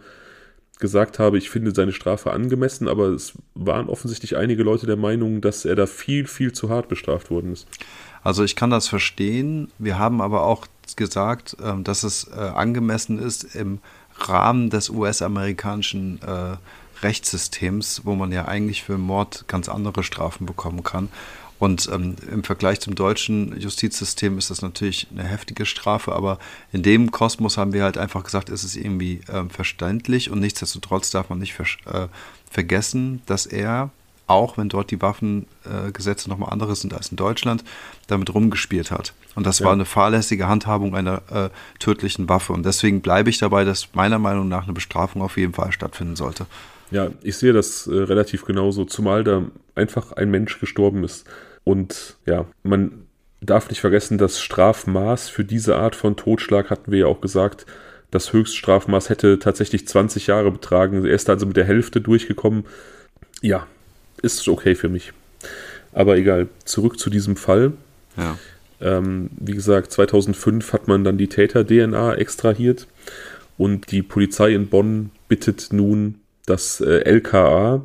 gesagt 0.81 1.21
habe, 1.21 1.39
ich 1.39 1.51
finde 1.51 1.73
seine 1.73 1.93
Strafe 1.93 2.33
angemessen, 2.33 2.89
aber 2.89 3.09
es 3.09 3.35
waren 3.55 3.89
offensichtlich 3.89 4.37
einige 4.37 4.65
Leute 4.65 4.87
der 4.87 4.97
Meinung, 4.97 5.41
dass 5.41 5.65
er 5.65 5.77
da 5.77 5.87
viel, 5.87 6.27
viel 6.27 6.51
zu 6.51 6.69
hart 6.69 6.89
bestraft 6.89 7.31
worden 7.31 7.53
ist. 7.53 7.69
Also 8.25 8.43
ich 8.43 8.57
kann 8.57 8.71
das 8.71 8.89
verstehen. 8.89 9.69
Wir 9.79 10.01
haben 10.01 10.21
aber 10.21 10.43
auch 10.43 10.67
gesagt, 10.97 11.57
ähm, 11.63 11.85
dass 11.85 12.03
es 12.03 12.29
äh, 12.29 12.39
angemessen 12.39 13.19
ist 13.19 13.55
im 13.55 13.79
Rahmen 14.19 14.71
des 14.71 14.91
US-amerikanischen 14.91 16.21
äh, 16.23 16.57
Rechtssystems, 17.03 18.03
wo 18.05 18.15
man 18.15 18.33
ja 18.33 18.47
eigentlich 18.47 18.83
für 18.83 18.99
Mord 18.99 19.45
ganz 19.49 19.69
andere 19.69 20.03
Strafen 20.03 20.47
bekommen 20.47 20.83
kann. 20.85 21.09
Und 21.59 21.89
ähm, 21.93 22.17
im 22.31 22.45
Vergleich 22.45 22.81
zum 22.81 22.95
deutschen 22.95 23.59
Justizsystem 23.59 24.39
ist 24.39 24.51
das 24.51 24.61
natürlich 24.61 25.07
eine 25.13 25.25
heftige 25.25 25.67
Strafe, 25.67 26.13
aber 26.13 26.39
in 26.73 26.83
dem 26.83 27.11
Kosmos 27.11 27.57
haben 27.57 27.73
wir 27.73 27.85
halt 27.85 27.97
einfach 27.97 28.25
gesagt, 28.25 28.51
es 28.51 28.65
ist 28.65 28.77
irgendwie 28.77 29.21
ähm, 29.33 29.51
verständlich 29.51 30.31
und 30.31 30.41
nichtsdestotrotz 30.41 31.11
darf 31.11 31.31
man 31.31 31.39
nicht 31.39 31.55
ver 31.55 31.67
äh, 31.87 32.09
vergessen, 32.51 33.23
dass 33.27 33.47
er 33.47 33.91
auch 34.27 34.57
wenn 34.57 34.69
dort 34.69 34.91
die 34.91 35.01
Waffengesetze 35.03 36.29
nochmal 36.29 36.53
andere 36.53 36.75
sind 36.77 36.95
als 36.95 37.11
in 37.11 37.17
Deutschland, 37.17 37.65
damit 38.07 38.33
rumgespielt 38.35 38.91
hat. 38.91 39.13
Und 39.35 39.47
das 39.47 39.59
ja. 39.59 39.67
war 39.67 39.73
eine 39.73 39.85
fahrlässige 39.85 40.49
Handhabung 40.49 40.95
einer 40.95 41.23
äh, 41.31 41.51
tödlichen 41.79 42.29
Waffe. 42.29 42.53
Und 42.53 42.65
deswegen 42.65 43.01
bleibe 43.01 43.31
ich 43.31 43.39
dabei, 43.39 43.65
dass 43.65 43.95
meiner 43.95 44.19
Meinung 44.19 44.49
nach 44.49 44.65
eine 44.65 44.73
Bestrafung 44.73 45.23
auf 45.23 45.37
jeden 45.37 45.53
Fall 45.53 45.73
stattfinden 45.73 46.17
sollte. 46.17 46.47
Ja, 46.91 47.09
ich 47.23 47.37
sehe 47.37 47.53
das 47.53 47.87
äh, 47.87 47.95
relativ 47.95 48.45
genauso, 48.45 48.85
zumal 48.85 49.25
da 49.25 49.43
einfach 49.75 50.13
ein 50.13 50.31
Mensch 50.31 50.61
gestorben 50.61 51.05
ist. 51.05 51.27
Und 51.65 52.17
ja, 52.27 52.47
man 52.63 53.07
darf 53.41 53.69
nicht 53.69 53.81
vergessen, 53.81 54.19
das 54.19 54.41
Strafmaß 54.41 55.29
für 55.29 55.45
diese 55.45 55.77
Art 55.77 55.97
von 55.97 56.17
Totschlag 56.17 56.71
hatten 56.71 56.93
wir 56.93 57.01
ja 57.01 57.07
auch 57.07 57.21
gesagt, 57.21 57.67
das 58.11 58.33
Höchststrafmaß 58.33 59.09
hätte 59.09 59.39
tatsächlich 59.39 59.89
20 59.89 60.29
Jahre 60.29 60.51
betragen. 60.53 61.05
Er 61.05 61.15
ist 61.15 61.29
also 61.29 61.47
mit 61.47 61.57
der 61.57 61.65
Hälfte 61.65 62.01
durchgekommen. 62.01 62.65
Ja, 63.43 63.67
ist 64.25 64.49
okay 64.49 64.75
für 64.75 64.89
mich. 64.89 65.13
Aber 65.93 66.17
egal, 66.17 66.49
zurück 66.65 66.99
zu 66.99 67.11
diesem 67.11 67.37
Fall. 67.37 67.73
Ja. 68.17 68.39
Ähm, 68.81 69.31
wie 69.39 69.53
gesagt, 69.53 69.93
2005 69.93 70.73
hat 70.73 70.89
man 70.89 71.05
dann 71.05 71.19
die 71.19 71.29
Täter-DNA 71.29 72.15
extrahiert 72.15 72.89
und 73.57 73.91
die 73.93 74.03
Polizei 74.03 74.53
in 74.53 74.69
Bonn 74.69 75.11
bittet 75.29 75.69
nun 75.73 76.17
das 76.47 76.81
äh, 76.81 77.05
LKA 77.05 77.85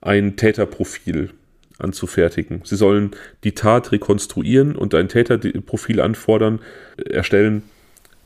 ein 0.00 0.36
Täterprofil 0.36 1.30
anzufertigen. 1.78 2.62
Sie 2.64 2.76
sollen 2.76 3.12
die 3.44 3.52
Tat 3.52 3.92
rekonstruieren 3.92 4.74
und 4.74 4.94
ein 4.94 5.08
Täterprofil 5.08 6.00
anfordern, 6.00 6.60
äh, 6.96 7.12
erstellen, 7.12 7.62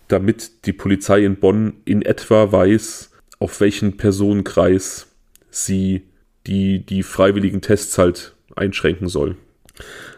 damit 0.09 0.67
die 0.67 0.73
Polizei 0.73 1.25
in 1.25 1.37
Bonn 1.37 1.75
in 1.85 2.03
etwa 2.03 2.53
weiß, 2.53 3.11
auf 3.39 3.61
welchen 3.61 3.97
Personenkreis 3.97 5.09
sie 5.51 6.03
die, 6.47 6.85
die 6.85 7.03
freiwilligen 7.03 7.61
Tests 7.61 7.99
halt 7.99 8.35
einschränken 8.57 9.09
soll. 9.09 9.37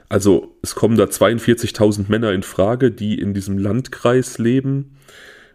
Also 0.08 0.54
es 0.62 0.74
kommen 0.74 0.96
da 0.96 1.04
42.000 1.04 2.06
Männer 2.08 2.32
in 2.32 2.42
Frage, 2.42 2.90
die 2.90 3.18
in 3.18 3.34
diesem 3.34 3.58
Landkreis 3.58 4.38
leben 4.38 4.96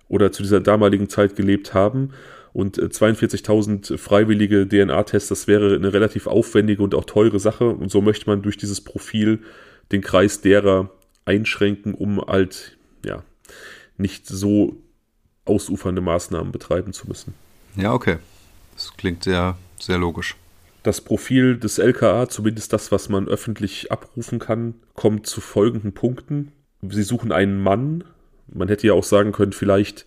oder 0.07 0.32
zu 0.32 0.43
dieser 0.43 0.59
damaligen 0.59 1.09
Zeit 1.09 1.36
gelebt 1.36 1.74
haben. 1.74 2.11
Und 2.51 2.78
42.000 2.78 3.93
äh, 3.93 3.97
freiwillige 3.97 4.67
DNA-Tests, 4.67 5.30
das 5.30 5.47
wäre 5.47 5.76
eine 5.76 5.93
relativ 5.93 6.26
aufwendige 6.28 6.82
und 6.82 6.95
auch 6.95 7.05
teure 7.05 7.39
Sache. 7.39 7.70
Und 7.70 7.91
so 7.91 8.01
möchte 8.01 8.28
man 8.28 8.41
durch 8.41 8.57
dieses 8.57 8.82
Profil 8.82 9.39
den 9.91 10.01
Kreis 10.01 10.41
derer 10.41 10.89
einschränken, 11.26 11.93
um 11.93 12.20
halt, 12.20 12.78
ja, 13.05 13.24
nicht 13.97 14.28
so 14.28 14.78
ausufernde 15.45 16.01
Maßnahmen 16.01 16.51
betreiben 16.51 16.91
zu 16.91 17.07
müssen. 17.07 17.34
Ja, 17.76 17.93
okay. 17.93 18.17
Das 18.74 18.93
klingt 18.97 19.24
sehr, 19.24 19.57
sehr 19.80 19.97
logisch. 19.97 20.36
Das 20.84 21.01
Profil 21.01 21.57
des 21.57 21.77
LKA, 21.77 22.30
zumindest 22.30 22.71
das, 22.71 22.91
was 22.91 23.09
man 23.09 23.27
öffentlich 23.27 23.91
abrufen 23.91 24.39
kann, 24.39 24.75
kommt 24.93 25.27
zu 25.27 25.41
folgenden 25.41 25.93
Punkten. 25.93 26.51
Sie 26.82 27.03
suchen 27.03 27.32
einen 27.32 27.61
Mann. 27.61 28.05
Man 28.47 28.69
hätte 28.69 28.88
ja 28.88 28.93
auch 28.93 29.03
sagen 29.03 29.34
können, 29.34 29.51
vielleicht, 29.51 30.05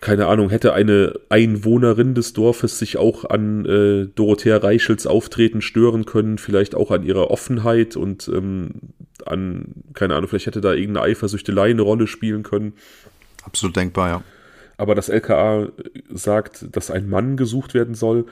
keine 0.00 0.26
Ahnung, 0.26 0.50
hätte 0.50 0.72
eine 0.72 1.14
Einwohnerin 1.28 2.14
des 2.14 2.32
Dorfes 2.32 2.78
sich 2.78 2.96
auch 2.96 3.24
an 3.24 3.64
äh, 3.64 4.06
Dorothea 4.14 4.56
Reichels 4.56 5.06
Auftreten 5.06 5.60
stören 5.60 6.04
können, 6.04 6.38
vielleicht 6.38 6.74
auch 6.74 6.90
an 6.90 7.04
ihrer 7.04 7.30
Offenheit 7.30 7.96
und 7.96 8.28
ähm, 8.28 8.70
an, 9.24 9.66
keine 9.94 10.16
Ahnung, 10.16 10.28
vielleicht 10.28 10.46
hätte 10.46 10.60
da 10.60 10.72
irgendeine 10.72 11.06
Eifersüchtelei 11.06 11.70
eine 11.70 11.82
Rolle 11.82 12.08
spielen 12.08 12.42
können. 12.42 12.72
Absolut 13.44 13.76
denkbar, 13.76 14.08
ja. 14.08 14.22
Aber 14.76 14.94
das 14.94 15.08
LKA 15.08 15.68
sagt, 16.12 16.66
dass 16.76 16.90
ein 16.90 17.08
Mann 17.08 17.36
gesucht 17.36 17.74
werden 17.74 17.94
soll. 17.94 18.26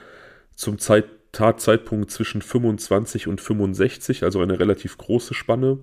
Zum 0.55 0.79
Zeit 0.79 1.05
Tatzeitpunkt 1.37 2.09
zwischen 2.09 2.41
25 2.41 3.27
und 3.27 3.39
65, 3.41 4.23
also 4.23 4.41
eine 4.41 4.59
relativ 4.59 4.97
große 4.97 5.35
Spanne. 5.35 5.77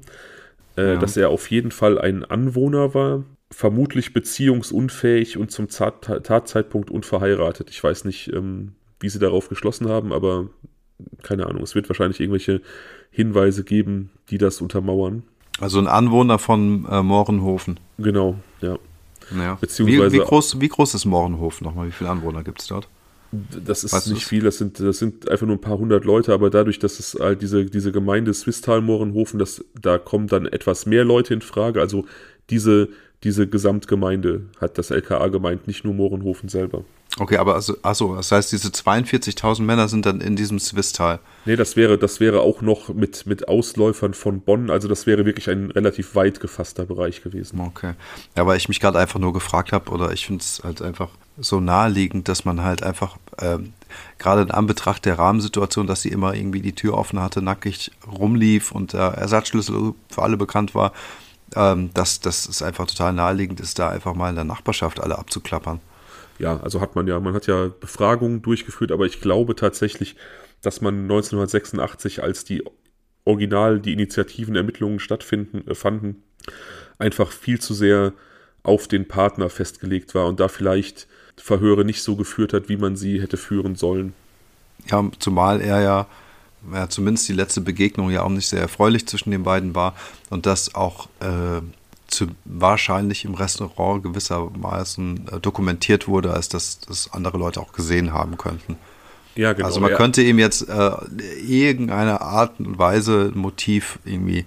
Äh, 0.77 0.95
ja. 0.95 0.97
Dass 0.97 1.17
er 1.17 1.29
auf 1.29 1.49
jeden 1.49 1.71
Fall 1.71 1.97
ein 1.99 2.25
Anwohner 2.25 2.93
war, 2.93 3.23
vermutlich 3.53 4.13
beziehungsunfähig 4.13 5.39
und 5.39 5.53
zum 5.53 5.69
Tatzeitpunkt 5.69 6.91
unverheiratet. 6.91 7.71
Ich 7.71 7.85
weiß 7.85 8.05
nicht, 8.05 8.33
ähm, 8.33 8.73
wie 8.99 9.09
sie 9.09 9.21
darauf 9.21 9.49
geschlossen 9.49 9.89
haben, 9.89 10.13
aber 10.13 10.49
keine 11.23 11.47
Ahnung. 11.47 11.63
Es 11.63 11.77
wird 11.77 11.89
wahrscheinlich 11.89 12.19
irgendwelche 12.19 12.61
Hinweise 13.11 13.63
geben, 13.63 14.11
die 14.31 14.39
das 14.39 14.61
untermauern. 14.61 15.23
Also 15.61 15.79
ein 15.79 15.87
Anwohner 15.87 16.41
von 16.41 16.85
äh, 16.91 17.01
Mohrenhofen. 17.01 17.79
Genau, 17.99 18.41
ja. 18.61 18.77
ja. 19.39 19.55
Beziehungsweise 19.61 20.13
wie, 20.13 20.19
wie, 20.19 20.25
groß, 20.25 20.61
wie 20.61 20.69
groß 20.69 20.95
ist 20.95 21.05
Mohrenhofen 21.05 21.65
nochmal? 21.65 21.87
Wie 21.87 21.93
viele 21.93 22.11
Anwohner 22.11 22.43
gibt 22.43 22.61
es 22.61 22.67
dort? 22.67 22.89
Das 23.65 23.85
ist 23.85 23.93
weißt 23.93 24.13
nicht 24.13 24.27
viel, 24.27 24.43
das 24.43 24.59
sind, 24.59 24.81
das 24.81 24.99
sind 24.99 25.29
einfach 25.31 25.47
nur 25.47 25.57
ein 25.57 25.61
paar 25.61 25.79
hundert 25.79 26.05
Leute, 26.05 26.33
aber 26.33 26.51
dadurch, 26.51 26.79
dass 26.79 26.99
es 26.99 27.17
halt 27.19 27.43
diese, 27.43 27.65
diese 27.65 27.93
Gemeinde 27.93 28.33
Swisttal-Mohrenhofen, 28.33 29.43
da 29.81 29.99
kommen 29.99 30.27
dann 30.27 30.47
etwas 30.47 30.87
mehr 30.87 31.05
Leute 31.05 31.35
in 31.35 31.41
Frage. 31.41 31.81
Also 31.81 32.07
diese, 32.51 32.89
diese 33.25 33.49
Gesamtgemeinde 33.49 34.43
hat 34.61 34.79
das 34.79 34.91
LKA 34.91 35.29
gemeint, 35.29 35.67
nicht 35.67 35.85
nur 35.85 35.95
Mohrenhofen 35.95 36.49
selber. 36.49 36.85
Okay, 37.19 37.37
aber 37.37 37.55
also, 37.55 37.77
achso, 37.83 38.17
das 38.17 38.33
heißt, 38.33 38.51
diese 38.51 38.69
42.000 38.69 39.63
Männer 39.63 39.89
sind 39.89 40.05
dann 40.05 40.21
in 40.21 40.35
diesem 40.35 40.59
Swisttal. 40.59 41.21
Nee, 41.45 41.55
das 41.55 41.77
wäre, 41.77 41.97
das 41.97 42.19
wäre 42.19 42.41
auch 42.41 42.61
noch 42.61 42.89
mit, 42.89 43.25
mit 43.27 43.47
Ausläufern 43.47 44.15
von 44.15 44.41
Bonn, 44.41 44.69
also 44.69 44.89
das 44.89 45.07
wäre 45.07 45.25
wirklich 45.25 45.49
ein 45.49 45.71
relativ 45.71 46.17
weit 46.17 46.41
gefasster 46.41 46.85
Bereich 46.85 47.23
gewesen. 47.23 47.61
Okay. 47.61 47.95
Ja, 48.37 48.47
weil 48.47 48.57
ich 48.57 48.69
mich 48.69 48.81
gerade 48.81 48.99
einfach 48.99 49.21
nur 49.21 49.33
gefragt 49.33 49.73
habe, 49.73 49.91
oder 49.91 50.13
ich 50.13 50.27
finde 50.27 50.43
es 50.43 50.63
halt 50.65 50.83
einfach 50.83 51.11
so 51.39 51.61
naheliegend, 51.61 52.29
dass 52.29 52.45
man 52.45 52.63
halt 52.63 52.83
einfach, 52.83 53.17
ähm, 53.41 53.73
gerade 54.19 54.43
in 54.43 54.51
Anbetracht 54.51 55.05
der 55.05 55.19
Rahmensituation, 55.19 55.87
dass 55.87 56.03
sie 56.03 56.09
immer 56.09 56.35
irgendwie 56.35 56.63
die 56.63 56.75
Tür 56.75 56.95
offen 56.95 57.21
hatte, 57.21 57.43
nackig 57.43 57.93
rumlief 58.11 58.73
und 58.73 58.93
der 58.93 59.15
Ersatzschlüssel 59.15 59.95
für 60.11 60.23
alle 60.23 60.37
bekannt 60.37 60.75
war, 60.75 60.93
ähm, 61.55 61.91
dass, 61.95 62.21
dass 62.21 62.49
es 62.49 62.63
einfach 62.63 62.87
total 62.87 63.13
naheliegend 63.13 63.61
ist, 63.61 63.79
da 63.79 63.91
einfach 63.91 64.15
mal 64.15 64.31
in 64.31 64.37
der 64.37 64.45
Nachbarschaft 64.45 65.01
alle 65.01 65.19
abzuklappern. 65.19 65.81
Ja, 66.39 66.61
also 66.61 66.81
hat 66.81 66.97
man 66.97 67.07
ja, 67.07 67.21
man 67.21 67.35
hat 67.35 67.47
ja 67.47 67.69
Befragungen 67.69 68.43
durchgeführt, 68.43 68.91
aber 68.91 69.07
ich 69.07 69.21
glaube 69.21 69.55
tatsächlich, 69.55 70.17
dass 70.63 70.81
man 70.81 71.03
1986, 71.03 72.23
als 72.23 72.45
die 72.45 72.65
Original, 73.25 73.81
die 73.81 73.93
Initiativen, 73.93 74.57
Ermittlungen 74.57 74.99
stattfinden, 74.99 75.67
äh, 75.69 75.75
fanden, 75.75 76.23
einfach 76.99 77.31
viel 77.31 77.61
zu 77.61 77.75
sehr 77.75 78.13
auf 78.63 78.89
den 78.89 79.07
Partner 79.07 79.51
festgelegt 79.51 80.15
war 80.15 80.27
und 80.27 80.41
da 80.41 80.49
vielleicht 80.49 81.07
Verhöre 81.37 81.85
nicht 81.85 82.03
so 82.03 82.17
geführt 82.17 82.53
hat, 82.53 82.69
wie 82.69 82.77
man 82.77 82.97
sie 82.97 83.21
hätte 83.21 83.37
führen 83.37 83.75
sollen. 83.75 84.15
Ja, 84.87 85.05
zumal 85.19 85.61
er 85.61 85.81
ja, 85.81 86.07
ja 86.73 86.89
zumindest 86.89 87.29
die 87.29 87.33
letzte 87.33 87.61
Begegnung 87.61 88.11
ja 88.11 88.23
auch 88.23 88.29
nicht 88.29 88.49
sehr 88.49 88.61
erfreulich 88.61 89.07
zwischen 89.07 89.31
den 89.31 89.43
beiden 89.43 89.75
war 89.75 89.95
und 90.31 90.47
das 90.47 90.75
auch 90.75 91.09
äh, 91.21 91.61
zu, 92.07 92.27
wahrscheinlich 92.45 93.25
im 93.25 93.35
Restaurant 93.35 94.03
gewissermaßen 94.03 95.29
äh, 95.29 95.41
dokumentiert 95.41 96.09
wurde, 96.09 96.33
als 96.33 96.49
dass 96.49 96.81
das 96.81 97.13
andere 97.13 97.39
Leute 97.39 97.61
auch 97.61 97.73
gesehen 97.73 98.13
haben 98.13 98.39
könnten. 98.39 98.77
Ja, 99.35 99.53
genau. 99.53 99.67
Also 99.67 99.81
man 99.81 99.91
ja. 99.91 99.97
könnte 99.97 100.23
ihm 100.23 100.39
jetzt 100.39 100.69
äh, 100.69 100.91
irgendeine 101.45 102.21
Art 102.21 102.61
und 102.61 102.79
Weise 102.79 103.33
ein 103.35 103.39
Motiv 103.39 103.99
irgendwie 104.05 104.45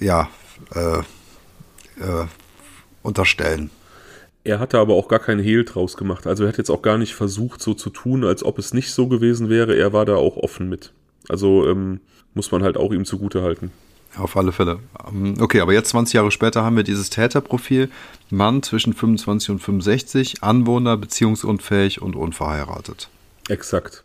ja 0.00 0.28
äh, 0.74 0.98
äh, 0.98 2.26
unterstellen. 3.02 3.70
Er 4.42 4.60
hatte 4.60 4.78
aber 4.78 4.94
auch 4.94 5.08
gar 5.08 5.18
keinen 5.18 5.42
Hehl 5.42 5.64
draus 5.64 5.96
gemacht. 5.96 6.26
Also 6.26 6.44
er 6.44 6.50
hat 6.50 6.58
jetzt 6.58 6.70
auch 6.70 6.82
gar 6.82 6.98
nicht 6.98 7.14
versucht, 7.14 7.60
so 7.60 7.74
zu 7.74 7.90
tun, 7.90 8.24
als 8.24 8.44
ob 8.44 8.58
es 8.58 8.74
nicht 8.74 8.92
so 8.92 9.08
gewesen 9.08 9.48
wäre. 9.48 9.76
Er 9.76 9.92
war 9.92 10.04
da 10.04 10.16
auch 10.16 10.36
offen 10.36 10.68
mit. 10.68 10.92
Also 11.28 11.68
ähm, 11.68 12.00
muss 12.34 12.50
man 12.52 12.62
halt 12.62 12.76
auch 12.76 12.92
ihm 12.92 13.04
zugute 13.04 13.42
halten. 13.42 13.70
Auf 14.16 14.36
alle 14.36 14.52
Fälle. 14.52 14.78
Ähm, 15.08 15.34
okay, 15.40 15.60
aber 15.60 15.72
jetzt 15.72 15.90
20 15.90 16.14
Jahre 16.14 16.30
später 16.30 16.64
haben 16.64 16.76
wir 16.76 16.84
dieses 16.84 17.10
Täterprofil. 17.10 17.90
Mann 18.30 18.62
zwischen 18.62 18.94
25 18.94 19.50
und 19.50 19.58
65, 19.58 20.42
Anwohner, 20.42 20.96
beziehungsunfähig 20.96 22.00
und 22.00 22.16
unverheiratet. 22.16 23.08
Exakt. 23.48 24.04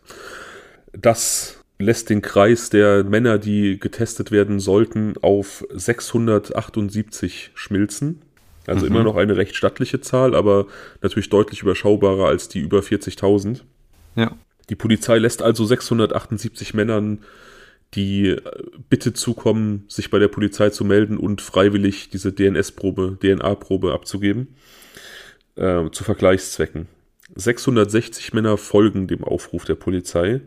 Das 0.92 1.56
lässt 1.78 2.10
den 2.10 2.22
Kreis 2.22 2.70
der 2.70 3.04
Männer, 3.04 3.38
die 3.38 3.78
getestet 3.80 4.30
werden 4.30 4.60
sollten, 4.60 5.14
auf 5.20 5.64
678 5.70 7.50
schmilzen. 7.54 8.22
Also 8.66 8.86
mhm. 8.86 8.92
immer 8.92 9.02
noch 9.02 9.16
eine 9.16 9.36
recht 9.36 9.56
stattliche 9.56 10.00
Zahl, 10.00 10.34
aber 10.34 10.66
natürlich 11.00 11.30
deutlich 11.30 11.62
überschaubarer 11.62 12.26
als 12.26 12.48
die 12.48 12.60
über 12.60 12.80
40.000. 12.80 13.62
Ja. 14.14 14.32
Die 14.72 14.76
Polizei 14.76 15.18
lässt 15.18 15.42
also 15.42 15.66
678 15.66 16.72
Männern 16.72 17.18
die 17.92 18.36
Bitte 18.88 19.12
zukommen, 19.12 19.84
sich 19.86 20.08
bei 20.08 20.18
der 20.18 20.28
Polizei 20.28 20.70
zu 20.70 20.82
melden 20.86 21.18
und 21.18 21.42
freiwillig 21.42 22.08
diese 22.08 22.32
DNS-Probe, 22.32 23.18
DNA-Probe 23.20 23.92
abzugeben, 23.92 24.56
äh, 25.56 25.90
zu 25.90 26.04
Vergleichszwecken. 26.04 26.88
660 27.34 28.32
Männer 28.32 28.56
folgen 28.56 29.08
dem 29.08 29.24
Aufruf 29.24 29.66
der 29.66 29.74
Polizei, 29.74 30.40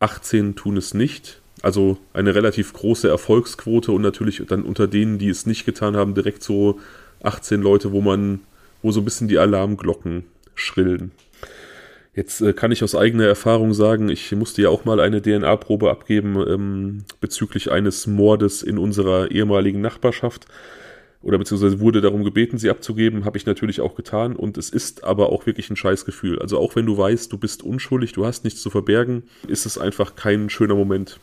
18 0.00 0.56
tun 0.56 0.76
es 0.76 0.92
nicht, 0.92 1.40
also 1.62 1.96
eine 2.12 2.34
relativ 2.34 2.72
große 2.72 3.08
Erfolgsquote 3.08 3.92
und 3.92 4.02
natürlich 4.02 4.42
dann 4.48 4.64
unter 4.64 4.88
denen, 4.88 5.18
die 5.18 5.28
es 5.28 5.46
nicht 5.46 5.64
getan 5.64 5.94
haben, 5.94 6.16
direkt 6.16 6.42
so 6.42 6.80
18 7.22 7.62
Leute, 7.62 7.92
wo 7.92 8.00
man, 8.00 8.40
wo 8.82 8.90
so 8.90 9.00
ein 9.00 9.04
bisschen 9.04 9.28
die 9.28 9.38
Alarmglocken 9.38 10.24
schrillen. 10.56 11.12
Jetzt 12.14 12.40
äh, 12.40 12.52
kann 12.52 12.72
ich 12.72 12.84
aus 12.84 12.94
eigener 12.94 13.26
Erfahrung 13.26 13.74
sagen, 13.74 14.08
ich 14.08 14.30
musste 14.32 14.62
ja 14.62 14.68
auch 14.68 14.84
mal 14.84 15.00
eine 15.00 15.20
DNA-Probe 15.20 15.90
abgeben 15.90 16.36
ähm, 16.46 17.04
bezüglich 17.20 17.72
eines 17.72 18.06
Mordes 18.06 18.62
in 18.62 18.78
unserer 18.78 19.30
ehemaligen 19.30 19.80
Nachbarschaft 19.80 20.46
oder 21.24 21.38
beziehungsweise 21.38 21.80
wurde 21.80 22.02
darum 22.02 22.22
gebeten, 22.22 22.58
sie 22.58 22.70
abzugeben, 22.70 23.24
habe 23.24 23.38
ich 23.38 23.46
natürlich 23.46 23.80
auch 23.80 23.94
getan 23.96 24.36
und 24.36 24.58
es 24.58 24.68
ist 24.68 25.04
aber 25.04 25.30
auch 25.30 25.46
wirklich 25.46 25.70
ein 25.70 25.76
Scheißgefühl. 25.76 26.38
Also 26.38 26.58
auch 26.58 26.76
wenn 26.76 26.86
du 26.86 26.96
weißt, 26.98 27.32
du 27.32 27.38
bist 27.38 27.62
unschuldig, 27.62 28.12
du 28.12 28.26
hast 28.26 28.44
nichts 28.44 28.60
zu 28.60 28.70
verbergen, 28.70 29.24
ist 29.48 29.64
es 29.64 29.78
einfach 29.78 30.16
kein 30.16 30.50
schöner 30.50 30.74
Moment. 30.74 31.18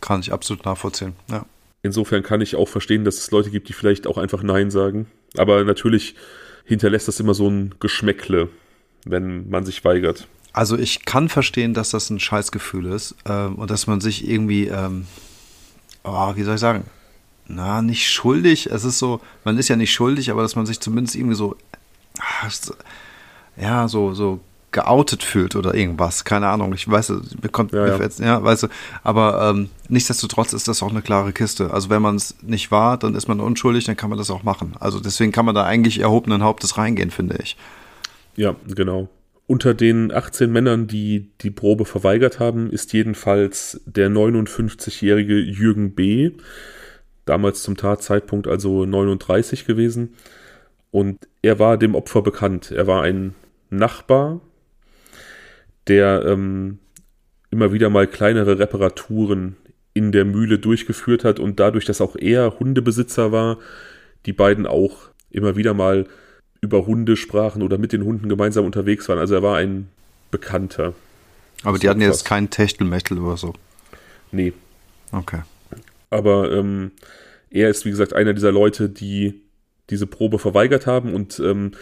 Kann 0.00 0.20
ich 0.20 0.32
absolut 0.32 0.64
nachvollziehen, 0.64 1.14
ja. 1.30 1.46
Insofern 1.82 2.22
kann 2.22 2.40
ich 2.40 2.56
auch 2.56 2.68
verstehen, 2.68 3.04
dass 3.04 3.18
es 3.18 3.30
Leute 3.30 3.50
gibt, 3.50 3.68
die 3.68 3.74
vielleicht 3.74 4.06
auch 4.06 4.16
einfach 4.16 4.42
Nein 4.42 4.70
sagen. 4.70 5.06
Aber 5.36 5.62
natürlich 5.64 6.14
hinterlässt 6.64 7.08
das 7.08 7.20
immer 7.20 7.34
so 7.34 7.46
ein 7.48 7.74
Geschmäckle, 7.78 8.48
wenn 9.04 9.48
man 9.48 9.64
sich 9.64 9.84
weigert. 9.84 10.26
Also 10.52 10.78
ich 10.78 11.04
kann 11.04 11.28
verstehen, 11.28 11.74
dass 11.74 11.90
das 11.90 12.10
ein 12.10 12.20
Scheißgefühl 12.20 12.86
ist 12.86 13.16
ähm, 13.26 13.56
und 13.56 13.70
dass 13.70 13.86
man 13.86 14.00
sich 14.00 14.28
irgendwie, 14.28 14.68
ähm, 14.68 15.06
oh, 16.04 16.36
wie 16.36 16.42
soll 16.42 16.54
ich 16.54 16.60
sagen, 16.60 16.84
na, 17.46 17.82
nicht 17.82 18.08
schuldig. 18.08 18.66
Es 18.66 18.84
ist 18.84 18.98
so, 18.98 19.20
man 19.44 19.58
ist 19.58 19.68
ja 19.68 19.76
nicht 19.76 19.92
schuldig, 19.92 20.30
aber 20.30 20.42
dass 20.42 20.56
man 20.56 20.66
sich 20.66 20.80
zumindest 20.80 21.16
irgendwie 21.16 21.34
so, 21.34 21.56
ah, 22.18 22.48
ja, 23.56 23.88
so, 23.88 24.14
so 24.14 24.40
geoutet 24.74 25.22
fühlt 25.22 25.54
oder 25.54 25.74
irgendwas. 25.74 26.24
Keine 26.24 26.48
Ahnung. 26.48 26.72
Ich 26.74 26.90
weiß, 26.90 27.12
mir 27.40 27.48
kommt, 27.50 27.72
ja, 27.72 27.86
ja. 27.86 27.96
Jetzt, 27.96 28.18
ja 28.18 28.42
weißt 28.42 28.64
du, 28.64 28.68
aber 29.04 29.50
ähm, 29.50 29.70
nichtsdestotrotz 29.88 30.52
ist 30.52 30.66
das 30.66 30.82
auch 30.82 30.90
eine 30.90 31.00
klare 31.00 31.32
Kiste. 31.32 31.72
Also 31.72 31.90
wenn 31.90 32.02
man 32.02 32.16
es 32.16 32.34
nicht 32.42 32.70
war, 32.70 32.98
dann 32.98 33.14
ist 33.14 33.28
man 33.28 33.40
unschuldig, 33.40 33.84
dann 33.84 33.96
kann 33.96 34.10
man 34.10 34.18
das 34.18 34.30
auch 34.30 34.42
machen. 34.42 34.74
Also 34.80 34.98
deswegen 35.00 35.30
kann 35.30 35.46
man 35.46 35.54
da 35.54 35.64
eigentlich 35.64 36.00
erhobenen 36.00 36.42
Hauptes 36.42 36.76
reingehen, 36.76 37.12
finde 37.12 37.38
ich. 37.42 37.56
Ja, 38.36 38.56
genau. 38.74 39.08
Unter 39.46 39.74
den 39.74 40.10
18 40.12 40.50
Männern, 40.50 40.86
die 40.86 41.30
die 41.42 41.50
Probe 41.50 41.84
verweigert 41.84 42.40
haben, 42.40 42.70
ist 42.70 42.92
jedenfalls 42.92 43.80
der 43.84 44.10
59-jährige 44.10 45.38
Jürgen 45.38 45.94
B., 45.94 46.30
damals 47.26 47.62
zum 47.62 47.76
Tatzeitpunkt 47.76 48.46
also 48.46 48.84
39 48.86 49.66
gewesen. 49.66 50.14
Und 50.90 51.26
er 51.42 51.58
war 51.58 51.78
dem 51.78 51.94
Opfer 51.94 52.22
bekannt. 52.22 52.70
Er 52.70 52.86
war 52.86 53.02
ein 53.02 53.34
Nachbar 53.70 54.40
der 55.86 56.24
ähm, 56.26 56.78
immer 57.50 57.72
wieder 57.72 57.90
mal 57.90 58.06
kleinere 58.06 58.58
Reparaturen 58.58 59.56
in 59.92 60.12
der 60.12 60.24
Mühle 60.24 60.58
durchgeführt 60.58 61.24
hat 61.24 61.38
und 61.38 61.60
dadurch, 61.60 61.84
dass 61.84 62.00
auch 62.00 62.16
er 62.16 62.58
Hundebesitzer 62.58 63.32
war, 63.32 63.58
die 64.26 64.32
beiden 64.32 64.66
auch 64.66 65.10
immer 65.30 65.56
wieder 65.56 65.74
mal 65.74 66.06
über 66.64 66.86
Hunde 66.86 67.16
sprachen 67.16 67.62
oder 67.62 67.78
mit 67.78 67.92
den 67.92 68.04
Hunden 68.04 68.28
gemeinsam 68.28 68.64
unterwegs 68.64 69.08
waren. 69.08 69.18
Also 69.18 69.34
er 69.34 69.42
war 69.42 69.56
ein 69.56 69.88
Bekannter. 70.30 70.94
Aber 71.62 71.78
die 71.78 71.88
hatten 71.88 72.00
jetzt 72.00 72.24
keinen 72.24 72.50
Techtelmechtel 72.50 73.18
oder 73.18 73.36
so. 73.36 73.54
Nee. 74.32 74.52
Okay. 75.12 75.42
Aber 76.10 76.50
ähm, 76.50 76.90
er 77.50 77.70
ist, 77.70 77.84
wie 77.84 77.90
gesagt, 77.90 78.12
einer 78.12 78.34
dieser 78.34 78.50
Leute, 78.50 78.88
die 78.88 79.40
diese 79.90 80.06
Probe 80.06 80.38
verweigert 80.38 80.86
haben 80.86 81.14
und 81.14 81.38
ähm, 81.38 81.72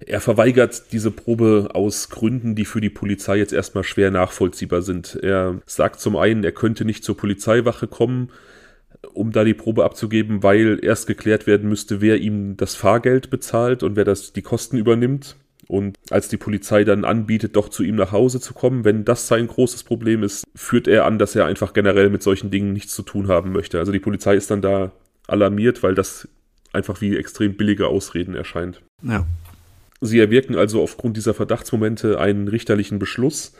er 0.00 0.20
verweigert 0.20 0.92
diese 0.92 1.10
Probe 1.10 1.70
aus 1.72 2.10
Gründen, 2.10 2.54
die 2.54 2.66
für 2.66 2.82
die 2.82 2.90
Polizei 2.90 3.36
jetzt 3.36 3.52
erstmal 3.52 3.84
schwer 3.84 4.10
nachvollziehbar 4.10 4.82
sind. 4.82 5.18
Er 5.22 5.60
sagt 5.64 6.00
zum 6.00 6.16
einen, 6.16 6.44
er 6.44 6.52
könnte 6.52 6.84
nicht 6.84 7.02
zur 7.02 7.16
Polizeiwache 7.16 7.86
kommen, 7.86 8.30
um 9.12 9.32
da 9.32 9.44
die 9.44 9.54
Probe 9.54 9.84
abzugeben, 9.84 10.42
weil 10.42 10.78
erst 10.82 11.06
geklärt 11.06 11.46
werden 11.46 11.68
müsste, 11.68 12.00
wer 12.00 12.18
ihm 12.18 12.56
das 12.56 12.74
Fahrgeld 12.74 13.30
bezahlt 13.30 13.82
und 13.82 13.96
wer 13.96 14.04
das 14.04 14.32
die 14.32 14.42
Kosten 14.42 14.76
übernimmt. 14.76 15.36
Und 15.68 15.96
als 16.10 16.28
die 16.28 16.36
Polizei 16.36 16.84
dann 16.84 17.04
anbietet, 17.04 17.56
doch 17.56 17.68
zu 17.68 17.82
ihm 17.82 17.96
nach 17.96 18.12
Hause 18.12 18.40
zu 18.40 18.54
kommen, 18.54 18.84
wenn 18.84 19.04
das 19.04 19.26
sein 19.26 19.48
großes 19.48 19.82
Problem 19.82 20.22
ist, 20.22 20.44
führt 20.54 20.86
er 20.86 21.06
an, 21.06 21.18
dass 21.18 21.34
er 21.34 21.46
einfach 21.46 21.72
generell 21.72 22.08
mit 22.08 22.22
solchen 22.22 22.50
Dingen 22.50 22.72
nichts 22.72 22.94
zu 22.94 23.02
tun 23.02 23.26
haben 23.26 23.52
möchte. 23.52 23.80
Also 23.80 23.90
die 23.90 23.98
Polizei 23.98 24.36
ist 24.36 24.50
dann 24.50 24.62
da 24.62 24.92
alarmiert, 25.26 25.82
weil 25.82 25.96
das 25.96 26.28
einfach 26.72 27.00
wie 27.00 27.16
extrem 27.16 27.56
billige 27.56 27.88
Ausreden 27.88 28.36
erscheint. 28.36 28.80
Ja. 29.02 29.26
Sie 30.00 30.20
erwirken 30.20 30.54
also 30.54 30.82
aufgrund 30.82 31.16
dieser 31.16 31.34
Verdachtsmomente 31.34 32.20
einen 32.20 32.48
richterlichen 32.48 32.98
Beschluss 32.98 33.54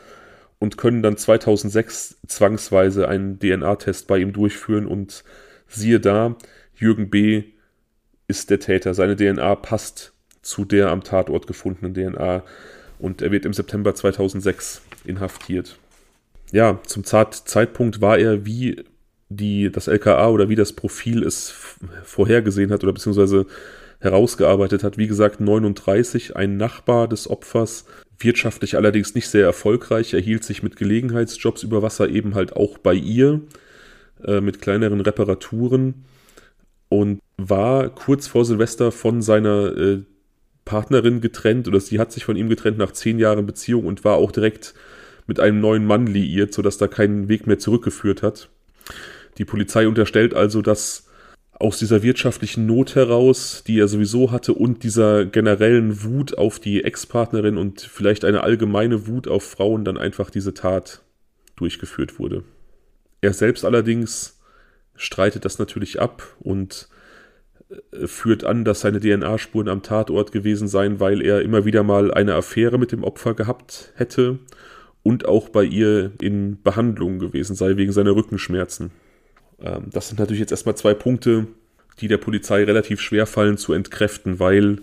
und 0.59 0.77
können 0.77 1.03
dann 1.03 1.17
2006 1.17 2.17
zwangsweise 2.27 3.07
einen 3.07 3.39
DNA-Test 3.39 4.07
bei 4.07 4.17
ihm 4.17 4.33
durchführen 4.33 4.87
und 4.87 5.23
siehe 5.67 5.99
da, 5.99 6.35
Jürgen 6.75 7.09
B. 7.09 7.43
ist 8.27 8.49
der 8.49 8.59
Täter. 8.59 8.93
Seine 8.93 9.15
DNA 9.15 9.55
passt 9.55 10.13
zu 10.41 10.65
der 10.65 10.89
am 10.89 11.03
Tatort 11.03 11.47
gefundenen 11.47 11.93
DNA 11.93 12.43
und 12.99 13.21
er 13.21 13.31
wird 13.31 13.45
im 13.45 13.53
September 13.53 13.93
2006 13.93 14.81
inhaftiert. 15.05 15.77
Ja, 16.51 16.79
zum 16.85 17.03
Zeitpunkt 17.03 18.01
war 18.01 18.17
er, 18.17 18.45
wie 18.45 18.83
die, 19.29 19.69
das 19.71 19.87
LKA 19.87 20.29
oder 20.29 20.49
wie 20.49 20.55
das 20.55 20.73
Profil 20.73 21.23
es 21.23 21.53
vorhergesehen 22.03 22.71
hat 22.71 22.83
oder 22.83 22.93
beziehungsweise 22.93 23.45
herausgearbeitet 23.99 24.83
hat. 24.83 24.97
Wie 24.97 25.07
gesagt, 25.07 25.41
39, 25.41 26.35
ein 26.35 26.57
Nachbar 26.57 27.07
des 27.07 27.29
Opfers, 27.29 27.85
wirtschaftlich 28.19 28.75
allerdings 28.75 29.15
nicht 29.15 29.27
sehr 29.29 29.45
erfolgreich, 29.45 30.13
erhielt 30.13 30.43
sich 30.43 30.63
mit 30.63 30.75
Gelegenheitsjobs 30.75 31.63
über 31.63 31.81
Wasser 31.81 32.09
eben 32.09 32.35
halt 32.35 32.55
auch 32.55 32.77
bei 32.77 32.93
ihr, 32.93 33.41
äh, 34.23 34.41
mit 34.41 34.61
kleineren 34.61 35.01
Reparaturen 35.01 36.05
und 36.89 37.19
war 37.37 37.89
kurz 37.89 38.27
vor 38.27 38.45
Silvester 38.45 38.91
von 38.91 39.21
seiner 39.21 39.77
äh, 39.77 40.03
Partnerin 40.65 41.21
getrennt 41.21 41.67
oder 41.67 41.79
sie 41.79 41.99
hat 41.99 42.11
sich 42.11 42.25
von 42.25 42.35
ihm 42.35 42.49
getrennt 42.49 42.77
nach 42.77 42.91
zehn 42.91 43.19
Jahren 43.19 43.45
Beziehung 43.45 43.85
und 43.85 44.03
war 44.03 44.15
auch 44.15 44.31
direkt 44.31 44.73
mit 45.27 45.39
einem 45.39 45.59
neuen 45.59 45.85
Mann 45.85 46.07
liiert, 46.07 46.53
sodass 46.53 46.77
da 46.77 46.87
keinen 46.87 47.29
Weg 47.29 47.47
mehr 47.47 47.59
zurückgeführt 47.59 48.23
hat. 48.23 48.49
Die 49.37 49.45
Polizei 49.45 49.87
unterstellt 49.87 50.33
also, 50.33 50.61
dass 50.61 51.06
aus 51.59 51.79
dieser 51.79 52.03
wirtschaftlichen 52.03 52.65
Not 52.67 52.95
heraus, 52.95 53.63
die 53.65 53.79
er 53.79 53.87
sowieso 53.87 54.31
hatte, 54.31 54.53
und 54.53 54.83
dieser 54.83 55.25
generellen 55.25 56.03
Wut 56.03 56.37
auf 56.37 56.59
die 56.59 56.83
Ex-Partnerin 56.83 57.57
und 57.57 57.81
vielleicht 57.81 58.25
eine 58.25 58.43
allgemeine 58.43 59.07
Wut 59.07 59.27
auf 59.27 59.43
Frauen 59.43 59.83
dann 59.83 59.97
einfach 59.97 60.29
diese 60.29 60.53
Tat 60.53 61.01
durchgeführt 61.55 62.19
wurde. 62.19 62.43
Er 63.21 63.33
selbst 63.33 63.65
allerdings 63.65 64.39
streitet 64.95 65.45
das 65.45 65.57
natürlich 65.57 65.99
ab 65.99 66.23
und 66.39 66.89
äh, 67.69 68.05
führt 68.05 68.43
an, 68.43 68.63
dass 68.63 68.81
seine 68.81 68.99
DNA-Spuren 68.99 69.69
am 69.69 69.81
Tatort 69.81 70.31
gewesen 70.31 70.67
seien, 70.67 70.99
weil 70.99 71.23
er 71.23 71.41
immer 71.41 71.65
wieder 71.65 71.81
mal 71.81 72.13
eine 72.13 72.35
Affäre 72.35 72.77
mit 72.77 72.91
dem 72.91 73.03
Opfer 73.03 73.33
gehabt 73.33 73.91
hätte 73.95 74.37
und 75.01 75.25
auch 75.27 75.49
bei 75.49 75.63
ihr 75.63 76.11
in 76.21 76.61
Behandlung 76.61 77.17
gewesen 77.17 77.55
sei 77.55 77.77
wegen 77.77 77.91
seiner 77.91 78.15
Rückenschmerzen. 78.15 78.91
Ähm, 79.61 79.85
das 79.91 80.09
sind 80.09 80.19
natürlich 80.19 80.39
jetzt 80.39 80.51
erstmal 80.51 80.75
zwei 80.75 80.93
Punkte, 80.93 81.47
die 81.99 82.07
der 82.07 82.17
Polizei 82.17 82.63
relativ 82.63 83.01
schwer 83.01 83.25
fallen 83.25 83.57
zu 83.57 83.73
entkräften, 83.73 84.39
weil 84.39 84.79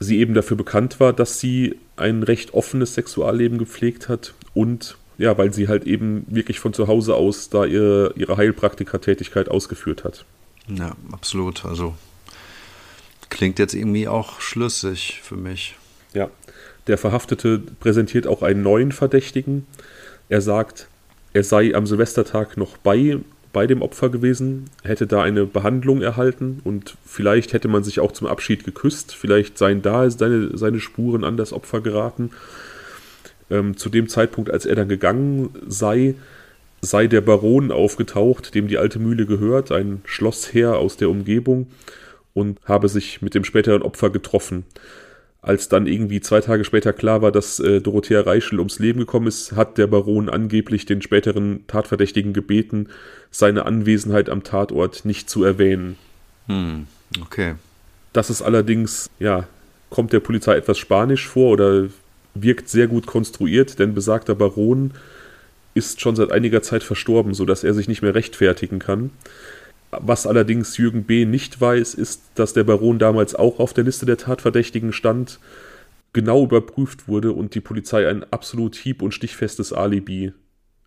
sie 0.00 0.18
eben 0.18 0.34
dafür 0.34 0.56
bekannt 0.56 1.00
war, 1.00 1.12
dass 1.12 1.40
sie 1.40 1.78
ein 1.96 2.22
recht 2.22 2.54
offenes 2.54 2.94
Sexualleben 2.94 3.58
gepflegt 3.58 4.08
hat 4.08 4.34
und 4.52 4.96
ja, 5.16 5.38
weil 5.38 5.52
sie 5.52 5.68
halt 5.68 5.84
eben 5.84 6.26
wirklich 6.28 6.58
von 6.58 6.74
zu 6.74 6.88
Hause 6.88 7.14
aus 7.14 7.48
da 7.48 7.64
ihre, 7.64 8.12
ihre 8.16 8.36
Heilpraktikertätigkeit 8.36 9.48
ausgeführt 9.48 10.02
hat. 10.02 10.24
Ja, 10.66 10.96
absolut. 11.12 11.64
Also 11.64 11.94
klingt 13.30 13.58
jetzt 13.58 13.74
irgendwie 13.74 14.08
auch 14.08 14.40
schlüssig 14.40 15.20
für 15.22 15.36
mich. 15.36 15.76
Ja, 16.14 16.30
der 16.86 16.98
Verhaftete 16.98 17.62
präsentiert 17.80 18.26
auch 18.26 18.42
einen 18.42 18.62
neuen 18.62 18.92
Verdächtigen. 18.92 19.66
Er 20.28 20.40
sagt, 20.40 20.88
er 21.32 21.44
sei 21.44 21.74
am 21.74 21.86
Silvestertag 21.86 22.56
noch 22.56 22.76
bei 22.76 23.18
bei 23.54 23.66
dem 23.66 23.80
Opfer 23.80 24.10
gewesen, 24.10 24.66
hätte 24.82 25.06
da 25.06 25.22
eine 25.22 25.46
Behandlung 25.46 26.02
erhalten 26.02 26.60
und 26.64 26.98
vielleicht 27.06 27.54
hätte 27.54 27.68
man 27.68 27.82
sich 27.82 28.00
auch 28.00 28.12
zum 28.12 28.26
Abschied 28.26 28.64
geküsst, 28.64 29.14
vielleicht 29.14 29.56
seien 29.56 29.80
da 29.80 30.10
seine, 30.10 30.58
seine 30.58 30.80
Spuren 30.80 31.24
an 31.24 31.38
das 31.38 31.54
Opfer 31.54 31.80
geraten. 31.80 32.32
Ähm, 33.50 33.78
zu 33.78 33.88
dem 33.88 34.08
Zeitpunkt, 34.08 34.50
als 34.50 34.66
er 34.66 34.74
dann 34.74 34.88
gegangen 34.88 35.50
sei, 35.66 36.16
sei 36.82 37.06
der 37.06 37.22
Baron 37.22 37.70
aufgetaucht, 37.70 38.54
dem 38.54 38.68
die 38.68 38.76
alte 38.76 38.98
Mühle 38.98 39.24
gehört, 39.24 39.72
ein 39.72 40.02
Schlossherr 40.04 40.76
aus 40.76 40.98
der 40.98 41.08
Umgebung, 41.08 41.68
und 42.34 42.58
habe 42.64 42.88
sich 42.88 43.22
mit 43.22 43.34
dem 43.34 43.44
späteren 43.44 43.82
Opfer 43.82 44.10
getroffen. 44.10 44.64
Als 45.44 45.68
dann 45.68 45.86
irgendwie 45.86 46.22
zwei 46.22 46.40
Tage 46.40 46.64
später 46.64 46.94
klar 46.94 47.20
war, 47.20 47.30
dass 47.30 47.60
äh, 47.60 47.82
Dorothea 47.82 48.22
Reischel 48.22 48.58
ums 48.58 48.78
Leben 48.78 49.00
gekommen 49.00 49.26
ist, 49.26 49.52
hat 49.52 49.76
der 49.76 49.86
Baron 49.86 50.30
angeblich 50.30 50.86
den 50.86 51.02
späteren 51.02 51.66
Tatverdächtigen 51.66 52.32
gebeten, 52.32 52.88
seine 53.30 53.66
Anwesenheit 53.66 54.30
am 54.30 54.42
Tatort 54.42 55.04
nicht 55.04 55.28
zu 55.28 55.44
erwähnen. 55.44 55.98
Hm, 56.46 56.86
okay. 57.20 57.56
Das 58.14 58.30
ist 58.30 58.40
allerdings, 58.40 59.10
ja, 59.18 59.46
kommt 59.90 60.14
der 60.14 60.20
Polizei 60.20 60.56
etwas 60.56 60.78
spanisch 60.78 61.28
vor 61.28 61.52
oder 61.52 61.88
wirkt 62.32 62.70
sehr 62.70 62.86
gut 62.86 63.04
konstruiert, 63.04 63.78
denn 63.78 63.92
besagter 63.92 64.34
Baron 64.34 64.92
ist 65.74 66.00
schon 66.00 66.16
seit 66.16 66.32
einiger 66.32 66.62
Zeit 66.62 66.82
verstorben, 66.82 67.34
sodass 67.34 67.64
er 67.64 67.74
sich 67.74 67.86
nicht 67.86 68.00
mehr 68.00 68.14
rechtfertigen 68.14 68.78
kann. 68.78 69.10
Was 70.00 70.26
allerdings 70.26 70.76
Jürgen 70.76 71.04
B. 71.04 71.24
nicht 71.24 71.60
weiß, 71.60 71.94
ist, 71.94 72.22
dass 72.34 72.52
der 72.52 72.64
Baron 72.64 72.98
damals 72.98 73.34
auch 73.34 73.58
auf 73.58 73.72
der 73.72 73.84
Liste 73.84 74.06
der 74.06 74.16
Tatverdächtigen 74.16 74.92
stand, 74.92 75.38
genau 76.12 76.44
überprüft 76.44 77.08
wurde 77.08 77.32
und 77.32 77.54
die 77.54 77.60
Polizei 77.60 78.08
ein 78.08 78.24
absolut 78.32 78.76
hieb- 78.76 79.02
und 79.02 79.12
stichfestes 79.12 79.72
Alibi 79.72 80.32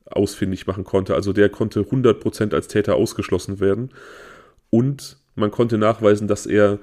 ausfindig 0.06 0.68
machen 0.68 0.84
konnte. 0.84 1.16
Also 1.16 1.34
der 1.34 1.50
konnte 1.50 1.82
100% 1.82 2.54
als 2.54 2.68
Täter 2.68 2.96
ausgeschlossen 2.96 3.60
werden. 3.60 3.90
Und 4.70 5.18
man 5.36 5.52
konnte 5.52 5.78
nachweisen, 5.78 6.28
dass 6.28 6.46
er 6.46 6.80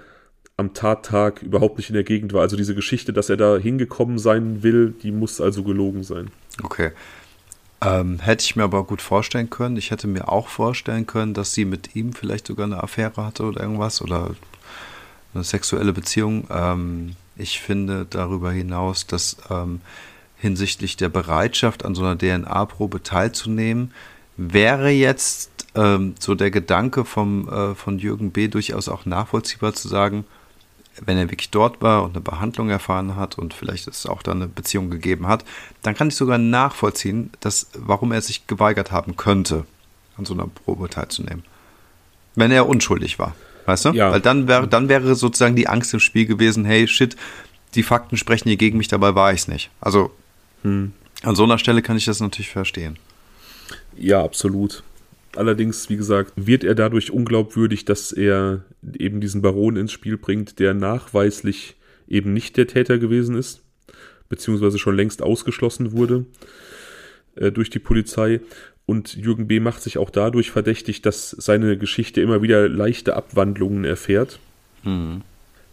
am 0.57 0.75
Tattag 0.75 1.43
überhaupt 1.43 1.79
nicht 1.79 1.91
in 1.91 1.95
der 1.95 2.05
Gegend 2.05 2.33
war. 2.33 2.43
Also 2.43 2.57
diese 2.57 2.75
Geschichte, 2.75 3.13
dass 3.13 3.29
er 3.31 3.37
da 3.37 3.57
hingekommen 3.57 4.19
sein 4.19 4.63
will, 4.63 4.95
die 5.03 5.11
muss 5.11 5.41
also 5.41 5.65
gelogen 5.65 6.03
sein. 6.03 6.31
Okay. 6.63 6.93
Ähm, 7.85 8.19
hätte 8.21 8.45
ich 8.45 8.57
mir 8.57 8.65
aber 8.65 8.85
gut 8.85 9.03
vorstellen 9.03 9.51
können. 9.51 9.77
Ich 9.77 9.91
hätte 9.91 10.07
mir 10.07 10.29
auch 10.29 10.49
vorstellen 10.49 11.07
können, 11.07 11.35
dass 11.35 11.53
sie 11.55 11.65
mit 11.65 11.95
ihm 11.95 12.13
vielleicht 12.13 12.47
sogar 12.47 12.67
eine 12.67 12.83
Affäre 12.83 13.25
hatte 13.25 13.45
oder 13.45 13.61
irgendwas 13.61 14.01
oder 14.01 14.31
eine 15.35 15.45
sexuelle 15.45 15.93
Beziehung. 15.93 16.47
Ähm, 16.51 17.17
ich 17.37 17.61
finde 17.61 18.07
darüber 18.09 18.53
hinaus, 18.53 19.07
dass 19.07 19.37
ähm, 19.51 19.81
hinsichtlich 20.37 20.97
der 20.97 21.09
Bereitschaft 21.09 21.85
an 21.85 21.95
so 21.95 22.05
einer 22.05 22.19
DNA-Probe 22.19 23.03
teilzunehmen, 23.03 23.93
wäre 24.37 24.91
jetzt 24.91 25.51
ähm, 25.75 26.15
so 26.19 26.35
der 26.35 26.51
Gedanke 26.51 27.05
vom, 27.05 27.49
äh, 27.49 27.75
von 27.75 27.99
Jürgen 27.99 28.31
B. 28.31 28.49
durchaus 28.49 28.89
auch 28.89 29.07
nachvollziehbar 29.07 29.75
zu 29.75 29.89
sagen, 29.89 30.25
wenn 31.01 31.19
er 31.19 31.31
wirklich 31.31 31.51
dort 31.51 31.83
war 31.83 32.03
und 32.05 32.13
eine 32.13 32.21
Behandlung 32.21 32.71
erfahren 32.71 33.17
hat 33.17 33.39
und 33.39 33.55
vielleicht 33.55 33.89
es 33.89 34.07
auch 34.07 34.23
dann 34.23 34.43
eine 34.43 34.49
Beziehung 34.49 34.91
gegeben 34.91 35.27
hat, 35.27 35.45
dann 35.83 35.95
kann 35.95 36.09
ich 36.09 36.17
sogar 36.17 36.39
nachvollziehen, 36.39 37.31
dass, 37.41 37.71
warum 37.75 38.13
er 38.13 38.21
sich 38.21 38.47
geweigert 38.47 38.93
haben 38.93 39.17
könnte, 39.17 39.65
an 40.17 40.25
so 40.25 40.35
einer 40.35 40.47
Probe 40.47 40.89
teilzunehmen. 40.89 41.45
Wenn 42.35 42.51
er 42.51 42.69
unschuldig 42.69 43.19
war. 43.19 43.35
Weißt 43.67 43.87
du? 43.87 43.91
Ja. 43.91 44.13
Weil 44.13 44.21
dann 44.21 44.47
wäre, 44.47 44.69
dann 44.69 44.89
wäre 44.89 45.15
sozusagen 45.15 45.57
die 45.57 45.69
Angst 45.69 45.95
im 45.95 46.01
Spiel 46.01 46.27
gewesen, 46.27 46.65
hey, 46.65 46.87
shit, 46.87 47.17
die 47.75 47.83
Fakten 47.83 48.17
sprechen 48.17 48.49
hier 48.49 48.57
gegen 48.57 48.79
mich, 48.79 48.89
dabei 48.89 49.15
war 49.15 49.33
ich 49.33 49.41
es 49.41 49.49
nicht. 49.49 49.71
Also 49.81 50.11
hm. 50.63 50.93
an 51.23 51.37
so 51.37 51.45
einer 51.45 51.59
Stelle 51.59 51.83
kann 51.83 51.97
ich 51.97 52.05
das 52.05 52.21
natürlich 52.21 52.51
verstehen. 52.51 52.99
Ja, 53.97 54.23
absolut. 54.23 54.83
Allerdings, 55.37 55.91
wie 55.91 55.97
gesagt, 55.97 56.33
wird 56.37 56.65
er 56.65 56.75
dadurch 56.75 57.11
unglaubwürdig, 57.11 57.85
dass 57.85 58.13
er 58.13 58.65
eben 58.99 59.21
diesen 59.21 59.43
Baron 59.43 59.77
ins 59.77 59.93
Spiel 59.93 60.17
bringt, 60.17 60.59
der 60.59 60.75
nachweislich 60.75 61.77
eben 62.07 62.33
nicht 62.33 62.57
der 62.57 62.67
Täter 62.67 62.99
gewesen 62.99 63.37
ist, 63.37 63.63
beziehungsweise 64.29 64.79
schon 64.79 64.97
längst 64.97 65.23
ausgeschlossen 65.23 65.93
wurde 65.93 66.27
äh, 67.37 67.51
durch 67.51 67.71
die 67.71 67.79
Polizei. 67.79 68.41
Und 68.87 69.15
Jürgen 69.17 69.49
B. 69.49 69.61
macht 69.61 69.83
sich 69.83 69.99
auch 69.99 70.11
dadurch 70.11 70.51
verdächtig, 70.51 71.03
dass 71.03 71.31
seine 71.31 71.79
Geschichte 71.79 72.21
immer 72.21 72.43
wieder 72.43 72.69
leichte 72.69 73.17
Abwandlungen 73.17 73.85
erfährt. 73.85 74.39
Mhm. 74.83 75.23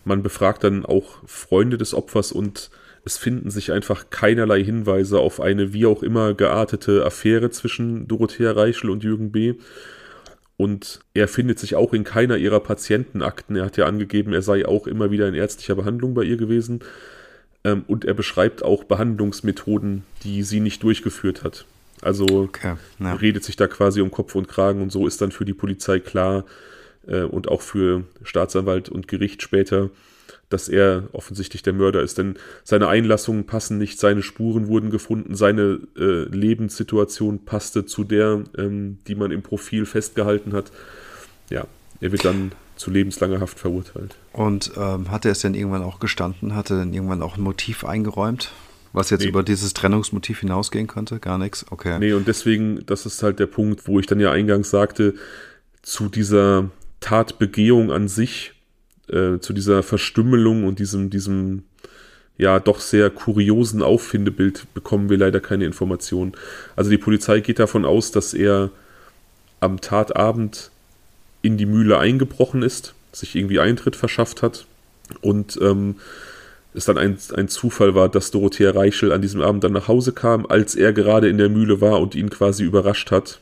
Man 0.06 0.24
befragt 0.24 0.64
dann 0.64 0.86
auch 0.86 1.20
Freunde 1.28 1.78
des 1.78 1.94
Opfers 1.94 2.32
und 2.32 2.72
es 3.04 3.18
finden 3.18 3.50
sich 3.50 3.72
einfach 3.72 4.10
keinerlei 4.10 4.64
Hinweise 4.64 5.20
auf 5.20 5.40
eine 5.40 5.74
wie 5.74 5.86
auch 5.86 6.04
immer 6.04 6.34
geartete 6.34 7.06
Affäre 7.06 7.50
zwischen 7.50 8.08
Dorothea 8.08 8.52
Reichel 8.52 8.90
und 8.90 9.04
Jürgen 9.04 9.32
B. 9.32 9.56
Und 10.58 11.00
er 11.16 11.28
findet 11.28 11.58
sich 11.58 11.76
auch 11.76 11.94
in 11.94 12.04
keiner 12.04 12.38
ihrer 12.38 12.60
Patientenakten. 12.60 13.56
Er 13.56 13.66
hat 13.66 13.78
ja 13.78 13.88
angegeben, 13.88 14.34
er 14.34 14.44
sei 14.44 14.68
auch 14.68 14.86
immer 14.86 15.10
wieder 15.10 15.28
in 15.28 15.34
ärztlicher 15.34 15.74
Behandlung 15.74 16.14
bei 16.14 16.24
ihr 16.24 16.38
gewesen. 16.38 16.82
Ähm, 17.64 17.84
und 17.88 18.06
er 18.06 18.14
beschreibt 18.14 18.64
auch 18.64 18.84
Behandlungsmethoden, 18.84 20.04
die 20.24 20.44
sie 20.44 20.60
nicht 20.60 20.84
durchgeführt 20.84 21.44
hat. 21.44 21.66
Also 22.02 22.26
okay, 22.26 22.76
ja. 23.00 23.14
redet 23.14 23.44
sich 23.44 23.56
da 23.56 23.68
quasi 23.68 24.02
um 24.02 24.12
Kopf 24.12 24.36
und 24.36 24.48
Kragen 24.48 24.82
und 24.82 24.92
so 24.92 25.06
ist 25.06 25.22
dann 25.22 25.32
für 25.32 25.46
die 25.46 25.54
Polizei 25.54 26.00
klar 26.00 26.46
äh, 27.08 27.22
und 27.22 27.48
auch 27.48 27.62
für 27.62 28.04
Staatsanwalt 28.24 28.90
und 28.90 29.08
Gericht 29.08 29.42
später, 29.42 29.90
dass 30.52 30.70
er 30.70 31.08
offensichtlich 31.14 31.64
der 31.64 31.74
Mörder 31.74 32.02
ist. 32.02 32.18
Denn 32.18 32.36
seine 32.64 32.88
Einlassungen 32.88 33.46
passen 33.46 33.78
nicht, 33.78 34.00
seine 34.00 34.22
Spuren 34.22 34.68
wurden 34.68 34.90
gefunden, 34.90 35.36
seine 35.36 35.80
äh, 35.98 36.24
Lebenssituation 36.26 37.46
passte 37.46 37.86
zu 37.86 38.04
der, 38.04 38.44
ähm, 38.58 39.00
die 39.08 39.16
man 39.16 39.32
im 39.32 39.42
Profil 39.42 39.86
festgehalten 39.86 40.54
hat. 40.54 40.72
Ja, 41.50 41.66
er 42.00 42.12
wird 42.12 42.26
dann 42.26 42.52
zu 42.76 42.92
lebenslanger 42.92 43.40
Haft 43.40 43.60
verurteilt. 43.60 44.16
Und 44.34 44.72
ähm, 44.76 45.12
hat 45.12 45.26
er 45.26 45.32
es 45.32 45.42
denn 45.42 45.54
irgendwann 45.54 45.84
auch 45.84 46.00
gestanden? 46.00 46.56
Hat 46.56 46.72
er 46.72 46.80
denn 46.80 46.94
irgendwann 46.94 47.22
auch 47.22 47.38
ein 47.38 47.44
Motiv 47.44 47.86
eingeräumt? 47.86 48.52
Was 48.94 49.10
jetzt 49.10 49.22
nee. 49.22 49.30
über 49.30 49.44
dieses 49.44 49.74
Trennungsmotiv 49.74 50.42
hinausgehen 50.42 50.88
könnte? 50.88 51.20
Gar 51.20 51.38
nichts? 51.38 51.66
Okay. 51.70 51.98
Nee, 52.00 52.14
und 52.14 52.28
deswegen, 52.28 52.86
das 52.86 53.06
ist 53.06 53.24
halt 53.24 53.40
der 53.40 53.46
Punkt, 53.46 53.88
wo 53.88 54.00
ich 54.00 54.08
dann 54.08 54.20
ja 54.20 54.32
eingangs 54.32 54.70
sagte, 54.70 55.14
zu 55.82 56.10
dieser 56.10 56.70
Tatbegehung 57.00 57.92
an 57.92 58.08
sich, 58.08 58.54
äh, 59.08 59.40
zu 59.40 59.54
dieser 59.54 59.84
Verstümmelung 59.84 60.64
und 60.64 60.80
diesem, 60.80 61.10
diesem 61.10 61.64
ja 62.38 62.60
doch 62.60 62.80
sehr 62.80 63.10
kuriosen 63.10 63.84
Auffindebild 63.84 64.74
bekommen 64.74 65.10
wir 65.10 65.18
leider 65.18 65.40
keine 65.40 65.66
Informationen. 65.66 66.34
Also 66.76 66.90
die 66.90 66.98
Polizei 66.98 67.40
geht 67.40 67.60
davon 67.60 67.86
aus, 67.86 68.12
dass 68.12 68.34
er 68.34 68.72
am 69.60 69.80
Tatabend 69.80 70.72
in 71.42 71.58
die 71.58 71.66
Mühle 71.66 71.98
eingebrochen 72.00 72.64
ist, 72.64 72.96
sich 73.12 73.36
irgendwie 73.36 73.60
Eintritt 73.60 73.96
verschafft 73.96 74.42
hat 74.42 74.66
und 75.22 75.60
ähm, 75.62 75.96
es 76.74 76.86
dann 76.86 76.98
ein, 76.98 77.18
ein 77.36 77.48
Zufall 77.48 77.96
war, 77.96 78.10
dass 78.10 78.32
Dorothea 78.32 78.72
Reichel 78.72 79.12
an 79.12 79.22
diesem 79.22 79.42
Abend 79.42 79.64
dann 79.64 79.74
nach 79.74 79.88
Hause 79.88 80.14
kam, 80.14 80.46
als 80.46 80.76
er 80.76 80.94
gerade 80.94 81.30
in 81.30 81.38
der 81.38 81.50
Mühle 81.50 81.82
war 81.82 82.00
und 82.00 82.16
ihn 82.16 82.30
quasi 82.30 82.64
überrascht 82.64 83.12
hat. 83.12 83.40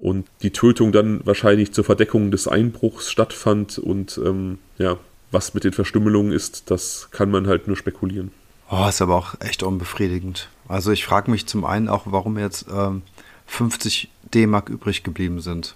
Und 0.00 0.26
die 0.42 0.50
Tötung 0.50 0.92
dann 0.92 1.20
wahrscheinlich 1.24 1.72
zur 1.72 1.84
Verdeckung 1.84 2.30
des 2.30 2.48
Einbruchs 2.48 3.10
stattfand 3.10 3.78
und 3.78 4.18
ähm, 4.24 4.58
ja, 4.78 4.96
was 5.30 5.54
mit 5.54 5.64
den 5.64 5.72
Verstümmelungen 5.72 6.32
ist, 6.32 6.70
das 6.70 7.08
kann 7.10 7.30
man 7.30 7.46
halt 7.46 7.66
nur 7.66 7.76
spekulieren. 7.76 8.32
Oh, 8.70 8.86
ist 8.88 9.02
aber 9.02 9.16
auch 9.16 9.34
echt 9.40 9.62
unbefriedigend. 9.62 10.48
Also 10.68 10.92
ich 10.92 11.04
frage 11.04 11.30
mich 11.30 11.46
zum 11.46 11.64
einen 11.64 11.88
auch, 11.88 12.04
warum 12.06 12.38
jetzt 12.38 12.66
ähm, 12.72 13.02
50 13.46 14.08
D-Mark 14.32 14.68
übrig 14.68 15.02
geblieben 15.02 15.40
sind. 15.40 15.74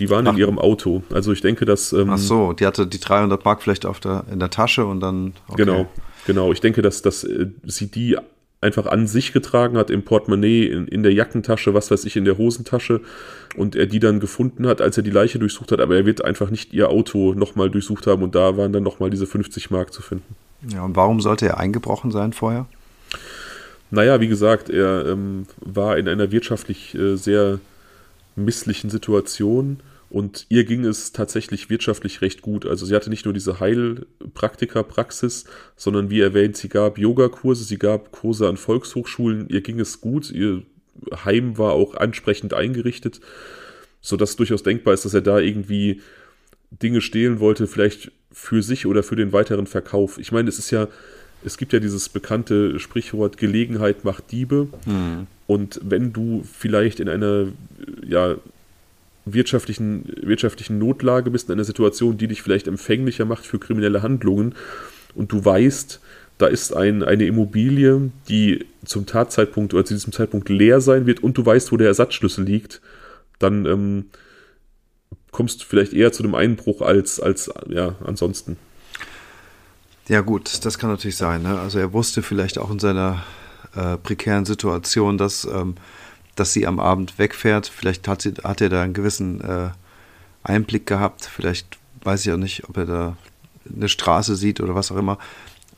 Die 0.00 0.10
waren 0.10 0.26
Ach. 0.26 0.32
in 0.32 0.38
ihrem 0.38 0.58
Auto. 0.58 1.02
Also 1.10 1.32
ich 1.32 1.40
denke, 1.40 1.66
dass. 1.66 1.92
Ähm, 1.92 2.10
Ach 2.10 2.18
so, 2.18 2.52
die 2.52 2.66
hatte 2.66 2.86
die 2.86 2.98
300 2.98 3.44
Mark 3.44 3.62
vielleicht 3.62 3.86
auf 3.86 4.00
der, 4.00 4.24
in 4.32 4.40
der 4.40 4.50
Tasche 4.50 4.86
und 4.86 5.00
dann. 5.00 5.34
Okay. 5.46 5.64
Genau, 5.64 5.88
genau. 6.26 6.52
Ich 6.52 6.60
denke, 6.60 6.82
dass, 6.82 7.02
dass 7.02 7.22
äh, 7.22 7.46
sie 7.64 7.86
die 7.86 8.16
einfach 8.60 8.86
an 8.86 9.06
sich 9.06 9.32
getragen 9.32 9.78
hat, 9.78 9.90
im 9.90 10.02
Portemonnaie, 10.02 10.66
in, 10.66 10.86
in 10.86 11.02
der 11.02 11.12
Jackentasche, 11.12 11.72
was 11.72 11.90
weiß 11.90 12.04
ich, 12.04 12.16
in 12.16 12.24
der 12.24 12.36
Hosentasche 12.36 13.00
und 13.56 13.74
er 13.74 13.86
die 13.86 14.00
dann 14.00 14.20
gefunden 14.20 14.66
hat, 14.66 14.82
als 14.82 14.96
er 14.96 15.02
die 15.02 15.10
Leiche 15.10 15.38
durchsucht 15.38 15.72
hat, 15.72 15.80
aber 15.80 15.96
er 15.96 16.06
wird 16.06 16.24
einfach 16.24 16.50
nicht 16.50 16.72
ihr 16.74 16.90
Auto 16.90 17.32
nochmal 17.34 17.70
durchsucht 17.70 18.06
haben 18.06 18.22
und 18.22 18.34
da 18.34 18.56
waren 18.56 18.72
dann 18.72 18.82
nochmal 18.82 19.10
diese 19.10 19.26
50 19.26 19.70
Mark 19.70 19.92
zu 19.92 20.02
finden. 20.02 20.36
Ja, 20.68 20.84
und 20.84 20.94
warum 20.94 21.20
sollte 21.20 21.46
er 21.46 21.58
eingebrochen 21.58 22.10
sein 22.10 22.34
vorher? 22.34 22.66
Naja, 23.90 24.20
wie 24.20 24.28
gesagt, 24.28 24.68
er 24.68 25.06
ähm, 25.06 25.46
war 25.60 25.96
in 25.96 26.06
einer 26.06 26.30
wirtschaftlich 26.30 26.94
äh, 26.94 27.16
sehr 27.16 27.60
misslichen 28.36 28.90
Situation 28.90 29.80
und 30.10 30.46
ihr 30.48 30.64
ging 30.64 30.84
es 30.84 31.12
tatsächlich 31.12 31.70
wirtschaftlich 31.70 32.20
recht 32.20 32.42
gut. 32.42 32.66
Also 32.66 32.84
sie 32.84 32.96
hatte 32.96 33.10
nicht 33.10 33.24
nur 33.24 33.32
diese 33.32 33.60
Heilpraktikerpraxis, 33.60 35.44
sondern 35.76 36.10
wie 36.10 36.20
erwähnt, 36.20 36.56
sie 36.56 36.68
gab 36.68 36.98
Yogakurse, 36.98 37.62
sie 37.62 37.78
gab 37.78 38.10
Kurse 38.10 38.48
an 38.48 38.56
Volkshochschulen. 38.56 39.48
Ihr 39.48 39.60
ging 39.60 39.78
es 39.78 40.00
gut. 40.00 40.32
Ihr 40.32 40.62
Heim 41.24 41.58
war 41.58 41.72
auch 41.72 41.94
ansprechend 41.94 42.54
eingerichtet, 42.54 43.20
sodass 44.00 44.34
durchaus 44.34 44.64
denkbar 44.64 44.94
ist, 44.94 45.04
dass 45.04 45.14
er 45.14 45.22
da 45.22 45.38
irgendwie 45.38 46.02
Dinge 46.72 47.00
stehlen 47.00 47.38
wollte, 47.38 47.68
vielleicht 47.68 48.10
für 48.32 48.62
sich 48.62 48.86
oder 48.86 49.04
für 49.04 49.16
den 49.16 49.32
weiteren 49.32 49.68
Verkauf. 49.68 50.18
Ich 50.18 50.32
meine, 50.32 50.48
es 50.48 50.58
ist 50.58 50.72
ja, 50.72 50.88
es 51.44 51.56
gibt 51.56 51.72
ja 51.72 51.78
dieses 51.78 52.08
bekannte 52.08 52.80
Sprichwort, 52.80 53.36
Gelegenheit 53.36 54.04
macht 54.04 54.32
Diebe. 54.32 54.68
Mhm. 54.86 55.28
Und 55.46 55.80
wenn 55.84 56.12
du 56.12 56.44
vielleicht 56.52 56.98
in 56.98 57.08
einer 57.08 57.46
ja, 58.04 58.36
wirtschaftlichen, 59.24 60.04
wirtschaftlichen 60.22 60.78
Notlage 60.78 61.30
bist, 61.30 61.48
in 61.48 61.54
einer 61.54 61.64
Situation, 61.64 62.18
die 62.18 62.28
dich 62.28 62.42
vielleicht 62.42 62.68
empfänglicher 62.68 63.24
macht 63.24 63.46
für 63.46 63.58
kriminelle 63.58 64.02
Handlungen 64.02 64.54
und 65.14 65.32
du 65.32 65.44
weißt, 65.44 66.00
da 66.38 66.46
ist 66.46 66.74
ein, 66.74 67.02
eine 67.02 67.26
Immobilie, 67.26 68.10
die 68.28 68.66
zum 68.84 69.04
Tatzeitpunkt 69.06 69.74
oder 69.74 69.84
zu 69.84 69.94
diesem 69.94 70.12
Zeitpunkt 70.12 70.48
leer 70.48 70.80
sein 70.80 71.06
wird 71.06 71.22
und 71.22 71.36
du 71.36 71.44
weißt, 71.44 71.70
wo 71.70 71.76
der 71.76 71.88
Ersatzschlüssel 71.88 72.44
liegt, 72.44 72.80
dann 73.38 73.66
ähm, 73.66 74.06
kommst 75.30 75.62
du 75.62 75.66
vielleicht 75.66 75.92
eher 75.92 76.12
zu 76.12 76.22
einem 76.22 76.34
Einbruch 76.34 76.80
als, 76.80 77.20
als 77.20 77.50
ja, 77.68 77.96
ansonsten. 78.04 78.56
Ja, 80.08 80.22
gut, 80.22 80.64
das 80.64 80.78
kann 80.78 80.90
natürlich 80.90 81.16
sein. 81.16 81.42
Ne? 81.42 81.60
Also 81.60 81.78
er 81.78 81.92
wusste 81.92 82.22
vielleicht 82.22 82.58
auch 82.58 82.70
in 82.70 82.78
seiner 82.78 83.22
äh, 83.76 83.96
prekären 83.96 84.44
Situation, 84.44 85.18
dass 85.18 85.44
ähm, 85.44 85.74
dass 86.36 86.52
sie 86.52 86.66
am 86.66 86.80
Abend 86.80 87.18
wegfährt. 87.18 87.66
Vielleicht 87.68 88.08
hat, 88.08 88.22
sie, 88.22 88.34
hat 88.42 88.60
er 88.60 88.68
da 88.68 88.82
einen 88.82 88.94
gewissen 88.94 89.40
äh, 89.40 89.70
Einblick 90.42 90.86
gehabt. 90.86 91.24
Vielleicht 91.24 91.78
weiß 92.02 92.24
ich 92.24 92.32
auch 92.32 92.38
nicht, 92.38 92.68
ob 92.68 92.76
er 92.76 92.86
da 92.86 93.16
eine 93.74 93.88
Straße 93.88 94.36
sieht 94.36 94.60
oder 94.60 94.74
was 94.74 94.90
auch 94.90 94.96
immer. 94.96 95.18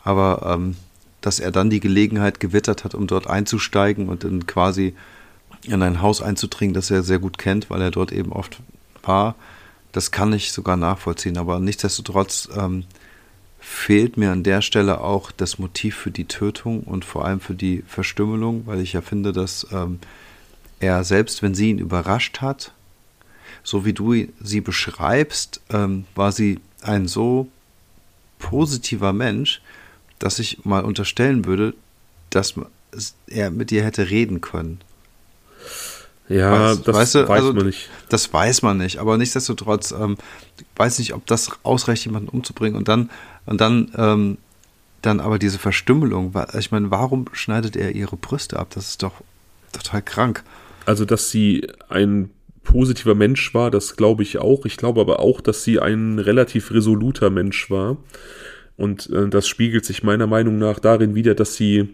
Aber 0.05 0.55
ähm, 0.55 0.77
dass 1.21 1.41
er 1.41 1.53
dann 1.53 1.71
die 1.71 1.81
Gelegenheit 1.81 2.41
gewittert 2.41 2.85
hat, 2.85 2.95
um 2.95 3.07
dort 3.07 3.27
einzusteigen 3.29 4.09
und 4.09 4.25
dann 4.25 4.47
quasi 4.47 4.95
in 5.65 5.83
ein 5.83 6.03
Haus 6.03 6.21
einzudringen, 6.21 6.75
das 6.75 6.91
er 6.91 7.03
sehr 7.03 7.21
gut 7.21 7.39
kennt, 7.39 7.71
weil 7.71 7.81
er 7.81 7.93
dort 7.93 8.13
eben 8.13 8.33
oft 8.33 8.61
war, 9.03 9.37
das 9.93 10.11
kann 10.11 10.33
ich 10.33 10.53
sogar 10.53 10.77
nachvollziehen. 10.77 11.39
Aber 11.39 11.61
nichtsdestotrotz 11.61 12.49
ähm, 12.57 12.85
fehlt 13.61 14.17
mir 14.17 14.33
an 14.33 14.43
der 14.43 14.63
Stelle 14.63 15.01
auch 15.01 15.31
das 15.31 15.59
Motiv 15.59 15.97
für 15.97 16.11
die 16.11 16.25
Tötung 16.25 16.83
und 16.83 17.05
vor 17.05 17.25
allem 17.25 17.41
für 17.41 17.55
die 17.55 17.85
Verstümmelung, 17.87 18.67
weil 18.67 18.81
ich 18.81 18.95
ja 18.95 19.03
finde, 19.03 19.33
dass 19.33 19.67
ähm, 19.71 20.01
er 20.83 21.05
selbst, 21.05 21.43
wenn 21.43 21.55
sie 21.55 21.71
ihn 21.71 21.79
überrascht 21.79 22.41
hat, 22.41 22.73
so 23.63 23.85
wie 23.85 23.93
du 23.93 24.27
sie 24.41 24.61
beschreibst, 24.61 25.61
ähm, 25.71 26.05
war 26.15 26.33
sie 26.33 26.59
ein 26.83 27.07
so 27.07 27.49
positiver 28.39 29.13
Mensch, 29.13 29.63
dass 30.19 30.39
ich 30.39 30.65
mal 30.65 30.85
unterstellen 30.85 31.45
würde, 31.45 31.75
dass 32.31 32.55
er 33.29 33.51
mit 33.51 33.71
ihr 33.71 33.85
hätte 33.85 34.11
reden 34.11 34.41
können. 34.41 34.81
Ja, 36.29 36.71
weiß, 36.71 36.83
das 36.83 36.97
weißt 36.97 37.15
du, 37.15 37.29
weiß 37.29 37.31
also, 37.31 37.53
man 37.53 37.67
nicht. 37.67 37.91
Das 38.09 38.33
weiß 38.33 38.63
man 38.63 38.79
nicht, 38.79 38.99
aber 38.99 39.17
nichtsdestotrotz 39.19 39.93
ähm, 39.93 40.17
weiß 40.77 40.99
nicht, 40.99 41.15
ob 41.15 41.27
das 41.27 41.51
ausreicht, 41.63 42.05
jemanden 42.05 42.29
umzubringen 42.29 42.77
und 42.77 42.89
dann 42.89 43.11
und 43.47 43.61
dann 43.61 43.91
ähm, 43.97 44.39
dann 45.03 45.21
aber 45.21 45.39
diese 45.39 45.59
Verstümmelung. 45.59 46.33
Ich 46.57 46.71
meine, 46.71 46.91
warum 46.91 47.27
schneidet 47.33 47.77
er 47.77 47.93
ihre 47.93 48.17
Brüste 48.17 48.59
ab? 48.59 48.69
Das 48.71 48.89
ist 48.89 49.03
doch 49.03 49.15
total 49.73 50.03
krank. 50.03 50.45
Also, 50.85 51.05
dass 51.05 51.31
sie 51.31 51.67
ein 51.89 52.31
positiver 52.63 53.15
Mensch 53.15 53.55
war, 53.55 53.71
das 53.71 53.97
glaube 53.97 54.23
ich 54.23 54.39
auch. 54.39 54.67
Ich 54.67 54.77
glaube 54.77 55.01
aber 55.01 55.21
auch, 55.21 55.41
dass 55.41 55.65
sie 55.65 55.81
ein 55.81 56.19
relativ 56.19 56.71
resoluter 56.73 57.31
Mensch 57.31 57.71
war. 57.71 57.97
Und 58.77 59.11
äh, 59.11 59.29
das 59.29 59.49
spiegelt 59.49 59.85
sich 59.85 60.03
meiner 60.03 60.27
Meinung 60.27 60.59
nach 60.59 60.79
darin 60.79 61.15
wider, 61.15 61.35
dass 61.35 61.55
sie 61.55 61.89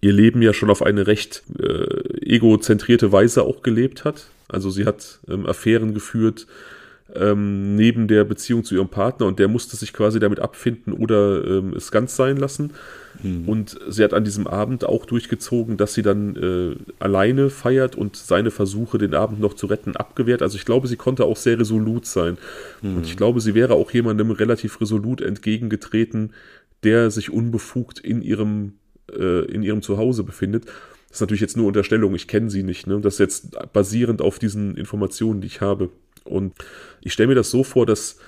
ihr 0.00 0.12
Leben 0.12 0.42
ja 0.42 0.52
schon 0.52 0.70
auf 0.70 0.82
eine 0.82 1.06
recht 1.06 1.42
äh, 1.58 2.20
egozentrierte 2.20 3.10
Weise 3.10 3.42
auch 3.44 3.62
gelebt 3.62 4.04
hat. 4.04 4.28
Also 4.48 4.70
sie 4.70 4.84
hat 4.84 5.20
ähm, 5.28 5.46
Affären 5.46 5.94
geführt 5.94 6.46
ähm, 7.14 7.74
neben 7.74 8.06
der 8.06 8.24
Beziehung 8.24 8.64
zu 8.64 8.74
ihrem 8.74 8.88
Partner 8.88 9.26
und 9.26 9.38
der 9.38 9.48
musste 9.48 9.76
sich 9.76 9.92
quasi 9.92 10.20
damit 10.20 10.40
abfinden 10.40 10.92
oder 10.92 11.44
ähm, 11.44 11.72
es 11.74 11.90
ganz 11.90 12.16
sein 12.16 12.36
lassen. 12.36 12.72
Mhm. 13.22 13.48
Und 13.48 13.78
sie 13.88 14.04
hat 14.04 14.14
an 14.14 14.24
diesem 14.24 14.46
Abend 14.46 14.84
auch 14.84 15.06
durchgezogen, 15.06 15.76
dass 15.76 15.94
sie 15.94 16.02
dann 16.02 16.36
äh, 16.36 16.76
alleine 16.98 17.50
feiert 17.50 17.96
und 17.96 18.16
seine 18.16 18.50
Versuche, 18.50 18.98
den 18.98 19.14
Abend 19.14 19.40
noch 19.40 19.54
zu 19.54 19.66
retten, 19.66 19.96
abgewehrt. 19.96 20.42
Also 20.42 20.56
ich 20.56 20.64
glaube, 20.64 20.88
sie 20.88 20.96
konnte 20.96 21.24
auch 21.24 21.36
sehr 21.36 21.58
resolut 21.58 22.06
sein. 22.06 22.38
Mhm. 22.82 22.96
Und 22.98 23.06
ich 23.06 23.16
glaube, 23.16 23.40
sie 23.40 23.54
wäre 23.54 23.74
auch 23.74 23.90
jemandem 23.90 24.30
relativ 24.30 24.80
resolut 24.80 25.20
entgegengetreten, 25.20 26.32
der 26.84 27.10
sich 27.10 27.30
unbefugt 27.30 27.98
in 27.98 28.22
ihrem 28.22 28.74
äh, 29.12 29.44
in 29.46 29.62
ihrem 29.62 29.82
Zuhause 29.82 30.22
befindet. 30.22 30.66
Das 31.08 31.16
ist 31.16 31.20
natürlich 31.22 31.40
jetzt 31.40 31.56
nur 31.56 31.66
Unterstellung, 31.66 32.14
ich 32.14 32.28
kenne 32.28 32.50
sie 32.50 32.62
nicht. 32.62 32.86
Ne? 32.86 33.00
Das 33.00 33.14
ist 33.14 33.20
jetzt 33.20 33.72
basierend 33.72 34.20
auf 34.20 34.38
diesen 34.38 34.76
Informationen, 34.76 35.40
die 35.40 35.46
ich 35.46 35.60
habe. 35.60 35.90
Und 36.24 36.52
ich 37.00 37.14
stelle 37.14 37.28
mir 37.28 37.34
das 37.34 37.50
so 37.50 37.64
vor, 37.64 37.86
dass 37.86 38.18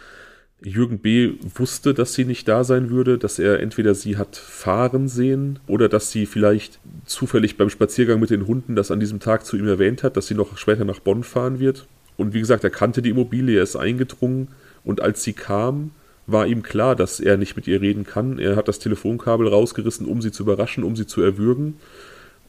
Jürgen 0.63 0.99
B. 0.99 1.35
wusste, 1.55 1.95
dass 1.95 2.15
sie 2.15 2.25
nicht 2.25 2.47
da 2.47 2.65
sein 2.65 2.91
würde, 2.91 3.17
dass 3.17 3.39
er 3.39 3.61
entweder 3.61 3.95
sie 3.95 4.17
hat 4.17 4.37
fahren 4.37 5.09
sehen 5.09 5.59
oder 5.67 5.89
dass 5.89 6.11
sie 6.11 6.27
vielleicht 6.27 6.79
zufällig 7.07 7.57
beim 7.57 7.71
Spaziergang 7.71 8.21
mit 8.21 8.31
den 8.31 8.47
Hunden 8.47 8.77
das 8.77 8.91
an 8.91 9.01
diesem 9.01 9.21
Tag 9.21 9.47
zu 9.47 9.57
ihm 9.57 9.67
erwähnt 9.67 10.03
hat, 10.03 10.17
dass 10.17 10.27
sie 10.27 10.35
noch 10.35 10.59
später 10.59 10.85
nach 10.85 11.01
Bonn 11.01 11.25
fahren 11.25 11.61
wird. 11.61 11.87
Und 12.19 12.35
wie 12.35 12.41
gesagt, 12.41 12.65
er 12.65 12.71
kannte 12.71 13.01
die 13.01 13.11
Immobilie, 13.11 13.57
er 13.57 13.63
ist 13.63 13.77
eingedrungen 13.77 14.49
und 14.85 15.01
als 15.01 15.23
sie 15.25 15.33
kam, 15.33 15.93
war 16.27 16.47
ihm 16.47 16.63
klar, 16.63 16.95
dass 16.95 17.21
er 17.21 17.39
nicht 17.39 17.57
mit 17.57 17.67
ihr 17.67 17.81
reden 17.81 18.05
kann. 18.05 18.39
Er 18.39 18.57
hat 18.57 18.69
das 18.69 18.79
Telefonkabel 18.79 19.49
rausgerissen, 19.49 20.07
um 20.07 20.21
sie 20.21 20.31
zu 20.31 20.43
überraschen, 20.43 20.85
um 20.85 20.95
sie 20.95 21.07
zu 21.07 21.23
erwürgen. 21.23 21.77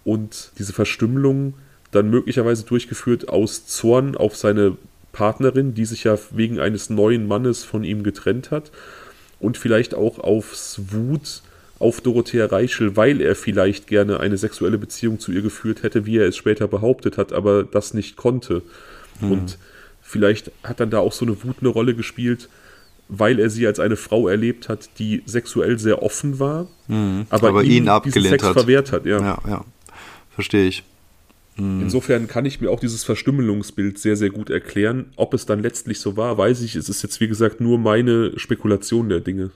Und 0.03 0.51
diese 0.59 0.73
Verstümmelung 0.73 1.53
dann 1.91 2.09
möglicherweise 2.09 2.65
durchgeführt 2.65 3.29
aus 3.29 3.65
Zorn 3.67 4.15
auf 4.15 4.35
seine 4.35 4.77
Partnerin, 5.11 5.73
die 5.73 5.85
sich 5.85 6.03
ja 6.03 6.17
wegen 6.31 6.59
eines 6.59 6.89
neuen 6.89 7.27
Mannes 7.27 7.63
von 7.63 7.83
ihm 7.83 8.03
getrennt 8.03 8.51
hat. 8.51 8.71
Und 9.39 9.57
vielleicht 9.57 9.95
auch 9.95 10.19
aufs 10.19 10.79
Wut 10.91 11.41
auf 11.79 11.99
Dorothea 11.99 12.45
Reichel, 12.45 12.95
weil 12.95 13.21
er 13.21 13.35
vielleicht 13.35 13.87
gerne 13.87 14.19
eine 14.19 14.37
sexuelle 14.37 14.77
Beziehung 14.77 15.19
zu 15.19 15.31
ihr 15.31 15.41
geführt 15.41 15.81
hätte, 15.81 16.05
wie 16.05 16.17
er 16.17 16.27
es 16.27 16.37
später 16.37 16.67
behauptet 16.67 17.17
hat, 17.17 17.33
aber 17.33 17.63
das 17.63 17.95
nicht 17.95 18.17
konnte. 18.17 18.61
Mhm. 19.19 19.31
Und 19.31 19.57
vielleicht 20.01 20.51
hat 20.63 20.79
dann 20.79 20.91
da 20.91 20.99
auch 20.99 21.11
so 21.11 21.25
eine 21.25 21.43
Wut 21.43 21.57
eine 21.59 21.69
Rolle 21.69 21.95
gespielt, 21.95 22.49
weil 23.07 23.39
er 23.39 23.49
sie 23.49 23.65
als 23.65 23.79
eine 23.79 23.97
Frau 23.97 24.27
erlebt 24.27 24.69
hat, 24.69 24.89
die 24.99 25.23
sexuell 25.25 25.79
sehr 25.79 26.03
offen 26.03 26.39
war, 26.39 26.67
mhm, 26.87 27.25
aber, 27.29 27.49
aber 27.49 27.63
ihn 27.63 27.89
abgelehnt 27.89 28.29
Sex 28.29 28.43
hat. 28.43 28.53
verwehrt 28.53 28.91
hat. 28.91 29.05
Ja, 29.05 29.19
ja, 29.19 29.37
ja. 29.47 29.65
verstehe 30.33 30.67
ich. 30.67 30.83
Mhm. 31.61 31.81
Insofern 31.83 32.27
kann 32.27 32.45
ich 32.45 32.59
mir 32.59 32.71
auch 32.71 32.79
dieses 32.79 33.03
Verstümmelungsbild 33.03 33.99
sehr, 33.99 34.15
sehr 34.15 34.29
gut 34.29 34.49
erklären. 34.49 35.11
Ob 35.15 35.33
es 35.33 35.45
dann 35.45 35.61
letztlich 35.61 35.99
so 35.99 36.17
war, 36.17 36.37
weiß 36.37 36.61
ich. 36.61 36.75
Es 36.75 36.89
ist 36.89 37.03
jetzt, 37.03 37.21
wie 37.21 37.27
gesagt, 37.27 37.61
nur 37.61 37.77
meine 37.77 38.37
Spekulation 38.37 39.09
der 39.09 39.19
Dinge. 39.19 39.51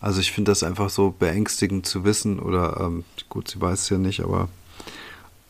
Also 0.00 0.20
ich 0.20 0.32
finde 0.32 0.50
das 0.50 0.62
einfach 0.62 0.88
so 0.88 1.14
beängstigend 1.18 1.84
zu 1.84 2.04
wissen, 2.04 2.38
oder 2.40 2.80
ähm, 2.80 3.04
gut, 3.28 3.48
sie 3.48 3.60
weiß 3.60 3.82
es 3.82 3.88
ja 3.90 3.98
nicht, 3.98 4.20
aber 4.20 4.48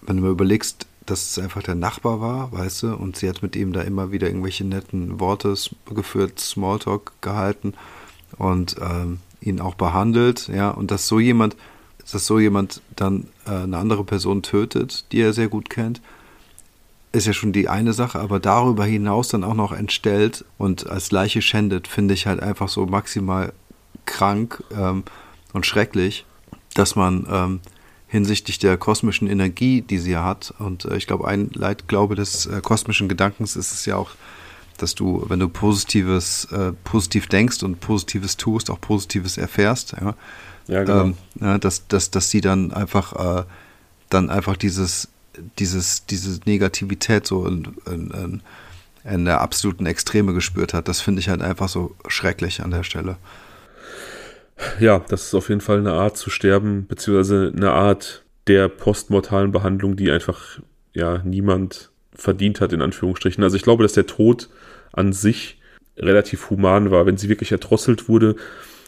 wenn 0.03 0.17
du 0.17 0.23
mal 0.23 0.33
überlegst, 0.33 0.87
dass 1.07 1.31
es 1.31 1.39
einfach 1.39 1.63
der 1.63 1.75
Nachbar 1.75 2.21
war, 2.21 2.53
weißt 2.53 2.83
du, 2.85 2.95
und 2.95 3.17
sie 3.17 3.29
hat 3.29 3.43
mit 3.43 3.55
ihm 3.55 3.73
da 3.73 3.83
immer 3.83 4.13
wieder 4.13 4.27
irgendwelche 4.27 4.65
netten 4.65 5.21
Worte 5.21 5.55
geführt, 5.95 6.41
Smalltalk 6.41 7.13
gehalten 7.21 7.75
und 8.39 8.77
ähm, 8.81 9.19
ihn 9.41 9.61
auch 9.61 9.75
behandelt, 9.75 10.49
ja, 10.49 10.71
und 10.71 10.91
dass 10.91 11.07
so 11.07 11.21
jemand, 11.21 11.57
dass 12.11 12.27
so 12.27 12.39
jemand 12.39 12.83
dann 12.97 13.29
äh, 13.47 13.51
eine 13.51 13.79
andere 13.79 14.05
Person 14.05 14.43
tötet, 14.43 15.11
die 15.13 15.21
er 15.21 15.33
sehr 15.33 15.49
gut 15.49 15.71
kennt, 15.71 16.01
ist 17.13 17.27
ja 17.27 17.33
schon 17.33 17.53
die 17.53 17.69
eine 17.69 17.93
Sache, 17.93 18.21
aber 18.21 18.39
darüber 18.39 18.85
hinaus 18.85 19.29
dann 19.29 19.45
auch 19.45 19.55
noch 19.55 19.73
entstellt 19.73 20.45
und 20.59 20.89
als 20.89 21.11
Leiche 21.11 21.43
schändet, 21.43 21.89
finde 21.89 22.15
ich 22.15 22.27
halt 22.27 22.41
einfach 22.41 22.69
so 22.69 22.87
maximal 22.87 23.53
krank 24.07 24.63
ähm, 24.77 25.05
und 25.53 25.67
schrecklich, 25.67 26.25
dass 26.75 26.95
man 26.95 27.27
ähm, 27.29 27.61
hinsichtlich 28.07 28.59
der 28.59 28.77
kosmischen 28.77 29.29
Energie, 29.29 29.83
die 29.83 29.99
sie 29.99 30.17
hat. 30.17 30.53
Und 30.59 30.85
äh, 30.85 30.97
ich 30.97 31.07
glaube, 31.07 31.27
ein 31.29 31.51
Leitglaube 31.55 32.17
des 32.17 32.47
äh, 32.47 32.61
kosmischen 32.61 33.09
Gedankens 33.09 33.57
ist 33.57 33.73
es 33.73 33.87
ja 33.87 33.97
auch, 33.97 34.11
dass 34.79 34.95
du, 34.95 35.25
wenn 35.29 35.41
du 35.41 35.49
Positives, 35.49 36.47
äh, 36.47 36.73
positiv 36.85 37.29
denkst 37.29 37.63
und 37.63 37.81
Positives 37.81 38.37
tust, 38.37 38.71
auch 38.71 38.81
Positives 38.81 39.37
erfährst. 39.37 39.95
Ja, 40.01 40.15
ja 40.67 40.85
genau. 40.85 41.03
Ähm, 41.03 41.15
ja, 41.41 41.59
dass, 41.59 41.87
dass, 41.89 42.11
dass 42.11 42.31
sie 42.31 42.41
dann 42.41 42.73
einfach, 42.73 43.41
äh, 43.41 43.45
dann 44.09 44.31
einfach 44.31 44.57
dieses, 44.57 45.09
dieses, 45.59 46.07
diese 46.07 46.41
Negativität 46.45 47.27
so 47.27 47.47
in, 47.47 47.77
in, 47.87 48.11
in, 48.11 48.43
in 49.05 49.25
der 49.25 49.41
absoluten 49.41 49.87
Extreme 49.87 50.35
gespürt 50.35 50.75
hat. 50.75 50.89
Das 50.89 51.01
finde 51.01 51.21
ich 51.21 51.29
halt 51.29 51.43
einfach 51.43 51.69
so 51.69 51.95
schrecklich 52.09 52.63
an 52.63 52.71
der 52.71 52.83
Stelle 52.83 53.17
ja, 54.79 55.05
das 55.09 55.27
ist 55.27 55.35
auf 55.35 55.49
jeden 55.49 55.61
Fall 55.61 55.79
eine 55.79 55.93
Art 55.93 56.17
zu 56.17 56.31
sterben, 56.31 56.87
beziehungsweise 56.87 57.53
eine 57.55 57.73
Art 57.73 58.25
der 58.47 58.69
postmortalen 58.69 59.53
Behandlung, 59.53 59.97
die 59.97 60.11
einfach 60.11 60.61
ja 60.93 61.19
niemand 61.25 61.91
verdient 62.15 62.61
hat, 62.61 62.73
in 62.73 62.83
Anführungsstrichen. 62.83 63.43
Also 63.45 63.57
ich 63.57 63.63
glaube, 63.63 63.83
dass 63.83 63.93
der 63.93 64.07
Tod 64.07 64.49
an 64.93 65.13
sich 65.13 65.61
relativ 65.97 66.51
human 66.51 66.91
war. 66.91 67.07
Wenn 67.07 67.17
sie 67.17 67.29
wirklich 67.29 67.53
erdrosselt 67.53 68.09
wurde, 68.09 68.37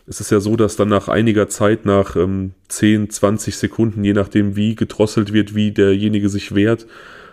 ist 0.06 0.20
es 0.20 0.30
ja 0.30 0.40
so, 0.40 0.56
dass 0.56 0.76
dann 0.76 0.88
nach 0.88 1.08
einiger 1.08 1.48
Zeit, 1.48 1.84
nach 1.84 2.16
ähm, 2.16 2.52
10, 2.68 3.10
20 3.10 3.56
Sekunden, 3.56 4.04
je 4.04 4.12
nachdem 4.12 4.56
wie 4.56 4.74
gedrosselt 4.74 5.32
wird, 5.32 5.54
wie 5.54 5.70
derjenige 5.70 6.28
sich 6.28 6.54
wehrt, 6.54 6.86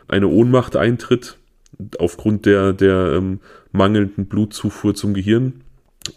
eine 0.08 0.28
Ohnmacht 0.28 0.76
eintritt, 0.76 1.38
aufgrund 1.98 2.46
der, 2.46 2.74
der 2.74 3.14
ähm, 3.14 3.40
mangelnden 3.72 4.26
Blutzufuhr 4.26 4.96
zum 4.96 5.14
Gehirn. 5.14 5.62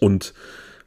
Und 0.01 0.35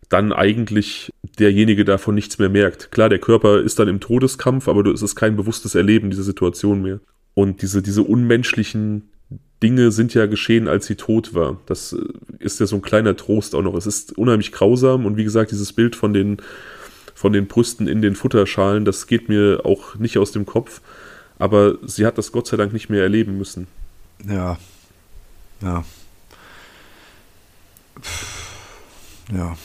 dann 0.09 0.33
eigentlich 0.33 1.11
derjenige 1.39 1.85
davon 1.85 2.15
nichts 2.15 2.37
mehr 2.37 2.49
merkt. 2.49 2.91
Klar, 2.91 3.09
der 3.09 3.19
Körper 3.19 3.59
ist 3.59 3.79
dann 3.79 3.87
im 3.87 3.99
Todeskampf, 3.99 4.67
aber 4.67 4.85
es 4.91 5.01
ist 5.01 5.15
kein 5.15 5.35
bewusstes 5.35 5.75
Erleben 5.75 6.09
dieser 6.09 6.23
Situation 6.23 6.81
mehr. 6.81 6.99
Und 7.33 7.61
diese, 7.61 7.81
diese 7.81 8.03
unmenschlichen 8.03 9.09
Dinge 9.63 9.91
sind 9.91 10.13
ja 10.13 10.25
geschehen, 10.25 10.67
als 10.67 10.85
sie 10.85 10.95
tot 10.95 11.33
war. 11.33 11.59
Das 11.65 11.93
äh, 11.93 11.97
ist 12.39 12.59
ja 12.59 12.65
so 12.65 12.75
ein 12.75 12.81
kleiner 12.81 13.15
Trost 13.15 13.55
auch 13.55 13.61
noch. 13.61 13.75
Es 13.75 13.85
ist 13.87 14.17
unheimlich 14.17 14.51
grausam 14.51 15.05
und 15.05 15.17
wie 15.17 15.23
gesagt, 15.23 15.51
dieses 15.51 15.73
Bild 15.73 15.95
von 15.95 16.13
den, 16.13 16.37
von 17.13 17.33
den 17.33 17.47
Brüsten 17.47 17.87
in 17.87 18.01
den 18.01 18.15
Futterschalen, 18.15 18.85
das 18.85 19.07
geht 19.07 19.29
mir 19.29 19.61
auch 19.63 19.95
nicht 19.95 20.17
aus 20.17 20.31
dem 20.31 20.45
Kopf. 20.45 20.81
Aber 21.37 21.77
sie 21.85 22.05
hat 22.05 22.17
das 22.17 22.31
Gott 22.31 22.47
sei 22.47 22.57
Dank 22.57 22.73
nicht 22.73 22.89
mehr 22.89 23.03
erleben 23.03 23.37
müssen. 23.37 23.67
Ja. 24.27 24.57
Ja. 25.61 25.83
Ja 29.33 29.55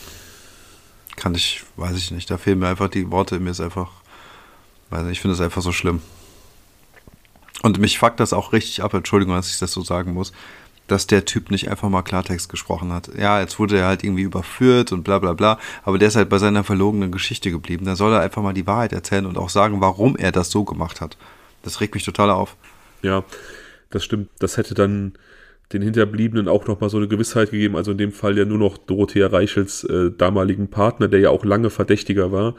kann 1.21 1.35
ich, 1.35 1.61
weiß 1.75 1.95
ich 1.97 2.09
nicht. 2.09 2.31
Da 2.31 2.39
fehlen 2.39 2.57
mir 2.57 2.67
einfach 2.67 2.89
die 2.89 3.11
Worte. 3.11 3.39
Mir 3.39 3.51
ist 3.51 3.61
einfach, 3.61 3.91
weiß 4.89 5.03
nicht, 5.03 5.11
ich 5.11 5.21
finde 5.21 5.35
es 5.35 5.41
einfach 5.41 5.61
so 5.61 5.71
schlimm. 5.71 6.01
Und 7.63 7.79
mich 7.79 7.99
fuckt 7.99 8.19
das 8.19 8.33
auch 8.33 8.53
richtig 8.53 8.83
ab, 8.83 8.93
Entschuldigung, 8.93 9.35
dass 9.35 9.51
ich 9.51 9.59
das 9.59 9.71
so 9.71 9.81
sagen 9.81 10.13
muss, 10.13 10.31
dass 10.87 11.07
der 11.07 11.25
Typ 11.25 11.51
nicht 11.51 11.69
einfach 11.69 11.89
mal 11.89 12.01
Klartext 12.01 12.49
gesprochen 12.49 12.91
hat. 12.91 13.11
Ja, 13.17 13.39
jetzt 13.39 13.59
wurde 13.59 13.77
er 13.77 13.85
halt 13.85 14.03
irgendwie 14.03 14.23
überführt 14.23 14.91
und 14.91 15.03
bla 15.03 15.19
bla 15.19 15.33
bla, 15.33 15.59
aber 15.83 15.97
der 15.97 16.09
ist 16.09 16.15
halt 16.15 16.29
bei 16.29 16.37
seiner 16.37 16.63
verlogenen 16.63 17.11
Geschichte 17.11 17.51
geblieben. 17.51 17.85
Da 17.85 17.95
soll 17.95 18.13
er 18.13 18.21
einfach 18.21 18.41
mal 18.41 18.53
die 18.53 18.67
Wahrheit 18.67 18.91
erzählen 18.91 19.25
und 19.25 19.37
auch 19.37 19.49
sagen, 19.49 19.79
warum 19.79 20.17
er 20.17 20.31
das 20.31 20.51
so 20.51 20.65
gemacht 20.65 20.99
hat. 20.99 21.17
Das 21.63 21.79
regt 21.79 21.93
mich 21.93 22.03
total 22.03 22.29
auf. 22.29 22.57
Ja, 23.03 23.23
das 23.89 24.03
stimmt. 24.03 24.29
Das 24.39 24.57
hätte 24.57 24.73
dann 24.73 25.13
den 25.71 25.81
Hinterbliebenen 25.81 26.47
auch 26.47 26.67
nochmal 26.67 26.89
so 26.89 26.97
eine 26.97 27.07
Gewissheit 27.07 27.51
gegeben. 27.51 27.75
Also 27.75 27.91
in 27.91 27.97
dem 27.97 28.11
Fall 28.11 28.37
ja 28.37 28.45
nur 28.45 28.57
noch 28.57 28.77
Dorothea 28.77 29.27
Reichels 29.27 29.83
äh, 29.85 30.11
damaligen 30.11 30.69
Partner, 30.69 31.07
der 31.07 31.19
ja 31.19 31.29
auch 31.29 31.45
lange 31.45 31.69
Verdächtiger 31.69 32.31
war, 32.31 32.55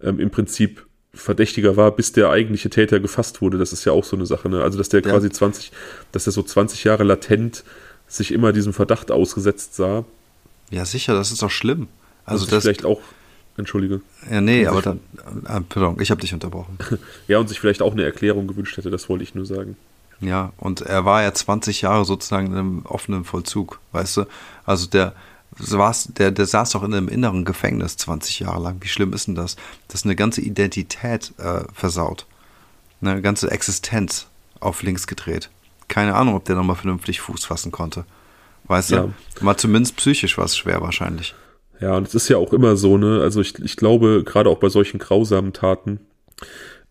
ähm, 0.00 0.18
im 0.18 0.30
Prinzip 0.30 0.85
Verdächtiger 1.16 1.76
war, 1.76 1.90
bis 1.90 2.12
der 2.12 2.30
eigentliche 2.30 2.70
Täter 2.70 3.00
gefasst 3.00 3.40
wurde. 3.40 3.58
Das 3.58 3.72
ist 3.72 3.84
ja 3.84 3.92
auch 3.92 4.04
so 4.04 4.16
eine 4.16 4.26
Sache. 4.26 4.48
Ne? 4.48 4.62
Also 4.62 4.78
dass 4.78 4.88
der 4.88 5.02
ja. 5.02 5.10
quasi 5.10 5.30
20, 5.30 5.72
dass 6.12 6.26
er 6.26 6.32
so 6.32 6.42
20 6.42 6.84
Jahre 6.84 7.04
latent 7.04 7.64
sich 8.06 8.32
immer 8.32 8.52
diesem 8.52 8.72
Verdacht 8.72 9.10
ausgesetzt 9.10 9.74
sah. 9.74 10.04
Ja, 10.70 10.84
sicher, 10.84 11.14
das 11.14 11.32
ist 11.32 11.42
doch 11.42 11.50
schlimm. 11.50 11.88
Also 12.24 12.46
das 12.46 12.62
vielleicht 12.62 12.84
auch 12.84 13.00
Entschuldige. 13.56 14.02
Ja, 14.30 14.40
nee, 14.40 14.66
aber 14.66 14.82
dann, 14.82 15.00
äh, 15.46 15.60
pardon, 15.66 15.98
ich 16.00 16.10
habe 16.10 16.20
dich 16.20 16.34
unterbrochen. 16.34 16.76
ja, 17.28 17.38
und 17.38 17.48
sich 17.48 17.58
vielleicht 17.58 17.80
auch 17.80 17.92
eine 17.92 18.04
Erklärung 18.04 18.46
gewünscht 18.46 18.76
hätte, 18.76 18.90
das 18.90 19.08
wollte 19.08 19.24
ich 19.24 19.34
nur 19.34 19.46
sagen. 19.46 19.76
Ja, 20.20 20.52
und 20.58 20.82
er 20.82 21.04
war 21.04 21.22
ja 21.22 21.32
20 21.32 21.82
Jahre 21.82 22.04
sozusagen 22.04 22.48
in 22.48 22.54
einem 22.54 22.86
offenen 22.86 23.24
Vollzug, 23.24 23.80
weißt 23.92 24.18
du? 24.18 24.24
Also 24.64 24.86
der, 24.86 25.14
der, 25.58 26.30
der 26.30 26.46
saß 26.46 26.70
doch 26.70 26.82
in 26.82 26.94
einem 26.94 27.08
inneren 27.08 27.44
Gefängnis 27.44 27.96
20 27.96 28.40
Jahre 28.40 28.62
lang. 28.62 28.76
Wie 28.80 28.88
schlimm 28.88 29.12
ist 29.12 29.26
denn 29.26 29.34
das? 29.34 29.56
Das 29.88 30.00
ist 30.00 30.04
eine 30.04 30.16
ganze 30.16 30.40
Identität 30.40 31.32
äh, 31.38 31.64
versaut. 31.72 32.26
Eine 33.00 33.22
ganze 33.22 33.50
Existenz 33.50 34.26
auf 34.60 34.82
links 34.82 35.06
gedreht. 35.06 35.50
Keine 35.88 36.14
Ahnung, 36.14 36.34
ob 36.34 36.44
der 36.44 36.56
nochmal 36.56 36.76
vernünftig 36.76 37.20
Fuß 37.20 37.44
fassen 37.44 37.72
konnte. 37.72 38.04
Weißt 38.64 38.90
ja. 38.90 39.08
du? 39.38 39.44
Mal 39.44 39.56
zumindest 39.56 39.96
psychisch 39.96 40.36
war 40.38 40.44
es 40.44 40.56
schwer 40.56 40.80
wahrscheinlich. 40.80 41.34
Ja, 41.80 41.96
und 41.96 42.08
es 42.08 42.14
ist 42.14 42.28
ja 42.28 42.38
auch 42.38 42.52
immer 42.52 42.76
so, 42.76 42.96
ne? 42.96 43.20
Also 43.20 43.40
ich, 43.40 43.58
ich 43.58 43.76
glaube, 43.76 44.24
gerade 44.24 44.48
auch 44.48 44.58
bei 44.58 44.68
solchen 44.68 44.98
grausamen 44.98 45.52
Taten, 45.52 46.00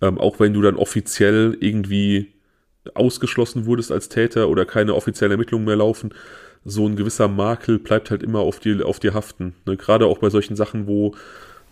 ähm, 0.02 0.18
auch 0.18 0.40
wenn 0.40 0.54
du 0.54 0.62
dann 0.62 0.76
offiziell 0.76 1.58
irgendwie 1.60 2.34
ausgeschlossen 2.94 3.66
wurdest 3.66 3.92
als 3.92 4.10
Täter 4.10 4.48
oder 4.48 4.66
keine 4.66 4.94
offiziellen 4.94 5.32
Ermittlungen 5.32 5.66
mehr 5.66 5.76
laufen, 5.76 6.14
so 6.66 6.88
ein 6.88 6.96
gewisser 6.96 7.28
Makel 7.28 7.78
bleibt 7.78 8.10
halt 8.10 8.24
immer 8.24 8.40
auf 8.40 8.60
dir, 8.60 8.86
auf 8.86 9.00
dir 9.00 9.14
haften. 9.14 9.54
Ne? 9.66 9.78
Gerade 9.78 10.08
auch 10.08 10.18
bei 10.18 10.32
solchen 10.32 10.56
Sachen, 10.56 10.88
wo, 10.88 11.14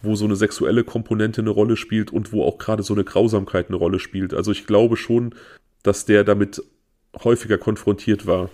wo 0.04 0.16
so 0.16 0.26
eine 0.26 0.36
sexuelle 0.36 0.84
Komponente 0.84 1.42
eine 1.42 1.50
Rolle 1.50 1.76
spielt 1.76 2.12
und 2.12 2.32
wo 2.32 2.44
auch 2.44 2.60
gerade 2.60 2.84
so 2.84 2.94
eine 2.94 3.04
Grausamkeit 3.04 3.70
eine 3.70 3.78
Rolle 3.78 4.00
spielt. 4.00 4.34
Also 4.34 4.52
ich 4.52 4.68
glaube 4.68 4.96
schon, 4.96 5.34
dass 5.82 6.06
der 6.06 6.24
damit 6.24 6.62
häufiger 7.24 7.58
konfrontiert 7.58 8.28
war. 8.28 8.50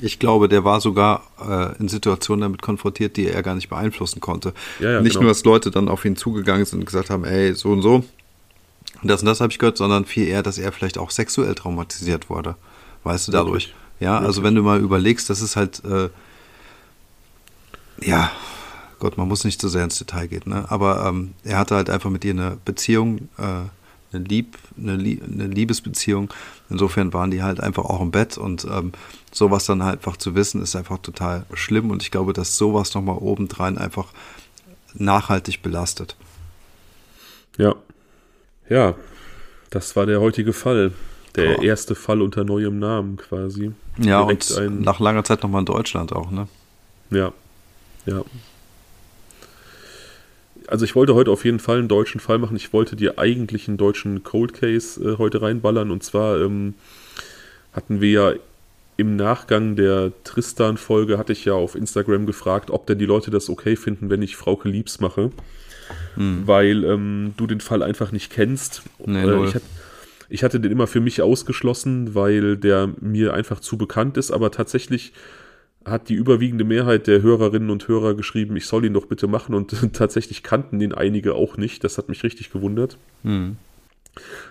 Ich 0.00 0.18
glaube, 0.18 0.48
der 0.48 0.64
war 0.64 0.80
sogar 0.80 1.22
äh, 1.38 1.78
in 1.78 1.88
Situationen 1.88 2.40
damit 2.40 2.62
konfrontiert, 2.62 3.16
die 3.18 3.28
er 3.28 3.42
gar 3.42 3.54
nicht 3.54 3.68
beeinflussen 3.68 4.20
konnte. 4.20 4.54
Ja, 4.80 4.92
ja, 4.92 5.00
nicht 5.02 5.12
genau. 5.12 5.24
nur, 5.24 5.30
dass 5.30 5.44
Leute 5.44 5.70
dann 5.70 5.88
auf 5.88 6.04
ihn 6.06 6.16
zugegangen 6.16 6.64
sind 6.64 6.80
und 6.80 6.86
gesagt 6.86 7.10
haben, 7.10 7.24
ey, 7.24 7.54
so 7.54 7.70
und 7.70 7.82
so, 7.82 8.02
das 9.02 9.20
und 9.20 9.26
das 9.26 9.40
habe 9.40 9.52
ich 9.52 9.58
gehört, 9.58 9.76
sondern 9.76 10.06
viel 10.06 10.26
eher, 10.26 10.42
dass 10.42 10.58
er 10.58 10.72
vielleicht 10.72 10.96
auch 10.96 11.10
sexuell 11.10 11.54
traumatisiert 11.54 12.30
wurde. 12.30 12.56
Weißt 13.04 13.28
du, 13.28 13.32
dadurch. 13.32 13.74
Ja, 14.02 14.18
also 14.18 14.42
wenn 14.42 14.56
du 14.56 14.62
mal 14.62 14.80
überlegst, 14.80 15.30
das 15.30 15.40
ist 15.40 15.54
halt, 15.54 15.80
äh, 15.84 16.08
ja, 18.04 18.32
Gott, 18.98 19.16
man 19.16 19.28
muss 19.28 19.44
nicht 19.44 19.60
so 19.60 19.68
sehr 19.68 19.84
ins 19.84 19.96
Detail 19.96 20.26
gehen, 20.26 20.42
ne? 20.46 20.64
aber 20.70 21.06
ähm, 21.06 21.34
er 21.44 21.58
hatte 21.58 21.76
halt 21.76 21.88
einfach 21.88 22.10
mit 22.10 22.24
ihr 22.24 22.32
eine 22.32 22.58
Beziehung, 22.64 23.28
äh, 23.38 23.42
eine, 24.12 24.24
Lieb, 24.24 24.58
eine, 24.76 24.96
Lieb, 24.96 25.22
eine 25.22 25.46
Liebesbeziehung. 25.46 26.34
Insofern 26.68 27.12
waren 27.12 27.30
die 27.30 27.44
halt 27.44 27.60
einfach 27.60 27.84
auch 27.84 28.00
im 28.00 28.10
Bett 28.10 28.36
und 28.38 28.64
ähm, 28.64 28.90
sowas 29.30 29.66
dann 29.66 29.84
halt 29.84 29.98
einfach 29.98 30.16
zu 30.16 30.34
wissen, 30.34 30.60
ist 30.62 30.74
einfach 30.74 30.98
total 30.98 31.46
schlimm 31.54 31.92
und 31.92 32.02
ich 32.02 32.10
glaube, 32.10 32.32
dass 32.32 32.56
sowas 32.56 32.94
nochmal 32.94 33.18
obendrein 33.18 33.78
einfach 33.78 34.08
nachhaltig 34.94 35.62
belastet. 35.62 36.16
Ja. 37.56 37.76
Ja, 38.68 38.96
das 39.70 39.94
war 39.94 40.06
der 40.06 40.20
heutige 40.20 40.52
Fall. 40.52 40.90
Der 41.36 41.58
oh. 41.58 41.62
erste 41.62 41.94
Fall 41.94 42.20
unter 42.20 42.44
neuem 42.44 42.78
Namen 42.78 43.16
quasi. 43.16 43.72
Ja, 43.98 44.22
Direkt 44.22 44.50
und 44.50 44.58
ein... 44.58 44.80
nach 44.82 45.00
langer 45.00 45.24
Zeit 45.24 45.42
nochmal 45.42 45.60
in 45.60 45.66
Deutschland 45.66 46.12
auch, 46.12 46.30
ne? 46.30 46.46
Ja, 47.10 47.32
ja 48.06 48.22
also 50.72 50.86
ich 50.86 50.94
wollte 50.94 51.14
heute 51.14 51.30
auf 51.30 51.44
jeden 51.44 51.58
Fall 51.58 51.78
einen 51.78 51.88
deutschen 51.88 52.18
Fall 52.18 52.38
machen. 52.38 52.56
Ich 52.56 52.72
wollte 52.72 52.96
dir 52.96 53.18
eigentlich 53.18 53.68
einen 53.68 53.76
deutschen 53.76 54.22
Cold 54.22 54.54
Case 54.54 55.00
äh, 55.02 55.18
heute 55.18 55.42
reinballern. 55.42 55.90
Und 55.90 56.02
zwar 56.02 56.40
ähm, 56.40 56.74
hatten 57.74 58.00
wir 58.00 58.10
ja 58.10 58.32
im 58.96 59.16
Nachgang 59.16 59.76
der 59.76 60.12
Tristan-Folge, 60.24 61.18
hatte 61.18 61.32
ich 61.32 61.44
ja 61.44 61.54
auf 61.54 61.74
Instagram 61.74 62.24
gefragt, 62.24 62.70
ob 62.70 62.86
denn 62.86 62.98
die 62.98 63.04
Leute 63.04 63.30
das 63.30 63.50
okay 63.50 63.76
finden, 63.76 64.08
wenn 64.08 64.22
ich 64.22 64.36
Frauke 64.36 64.68
Liebs 64.68 64.98
mache. 64.98 65.30
Hm. 66.14 66.46
Weil 66.46 66.84
ähm, 66.84 67.34
du 67.36 67.46
den 67.46 67.60
Fall 67.60 67.82
einfach 67.82 68.10
nicht 68.10 68.30
kennst. 68.30 68.82
Nee, 69.04 69.24
äh, 69.24 69.44
ich, 69.44 69.54
hat, 69.54 69.62
ich 70.32 70.42
hatte 70.42 70.60
den 70.60 70.72
immer 70.72 70.86
für 70.86 71.00
mich 71.00 71.20
ausgeschlossen, 71.20 72.14
weil 72.14 72.56
der 72.56 72.90
mir 73.00 73.34
einfach 73.34 73.60
zu 73.60 73.76
bekannt 73.76 74.16
ist. 74.16 74.30
Aber 74.30 74.50
tatsächlich 74.50 75.12
hat 75.84 76.08
die 76.08 76.14
überwiegende 76.14 76.64
Mehrheit 76.64 77.06
der 77.06 77.20
Hörerinnen 77.20 77.68
und 77.68 77.86
Hörer 77.86 78.14
geschrieben, 78.14 78.56
ich 78.56 78.66
soll 78.66 78.86
ihn 78.86 78.94
doch 78.94 79.06
bitte 79.06 79.26
machen 79.26 79.54
und 79.54 79.74
tatsächlich 79.92 80.42
kannten 80.42 80.80
ihn 80.80 80.94
einige 80.94 81.34
auch 81.34 81.58
nicht. 81.58 81.84
Das 81.84 81.98
hat 81.98 82.08
mich 82.08 82.22
richtig 82.24 82.50
gewundert. 82.50 82.96
Hm. 83.24 83.56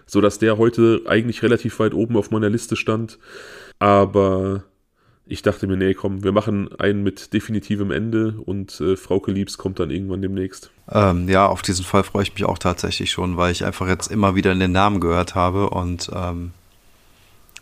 So 0.06 0.22
dass 0.22 0.38
der 0.38 0.60
heute 0.60 1.02
eigentlich 1.08 1.41
relativ 1.41 1.80
weit 1.80 1.95
oben 1.95 2.16
auf 2.16 2.30
meiner 2.30 2.49
Liste 2.49 2.76
stand. 2.76 3.18
Aber 3.80 4.64
ich 5.32 5.41
dachte 5.41 5.66
mir, 5.66 5.78
nee, 5.78 5.94
komm, 5.94 6.24
wir 6.24 6.34
machen 6.34 6.70
einen 6.78 7.03
mit 7.03 7.34
definitivem 7.34 7.91
Ende 7.91 8.36
und 8.45 8.80
äh, 8.82 8.98
Frauke 8.98 9.32
Liebs 9.32 9.58
kommt 9.58 9.80
dann 9.80 9.90
irgendwann 9.90 10.22
demnächst. 10.22 10.72
Ähm, 10.90 11.30
ja, 11.30 11.48
auf 11.48 11.62
diesen 11.62 11.86
Fall 11.86 12.03
freue 12.03 12.24
ich 12.24 12.34
mich 12.34 12.44
auch 12.44 12.58
tatsächlich 12.58 13.12
schon, 13.12 13.38
weil 13.38 13.52
ich 13.52 13.64
einfach 13.64 13.88
jetzt 13.88 14.12
immer 14.12 14.36
wieder 14.36 14.53
den 14.53 14.72
Namen 14.72 14.99
gehört 14.99 15.34
habe 15.34 15.70
und 15.70 16.12
ähm, 16.14 16.52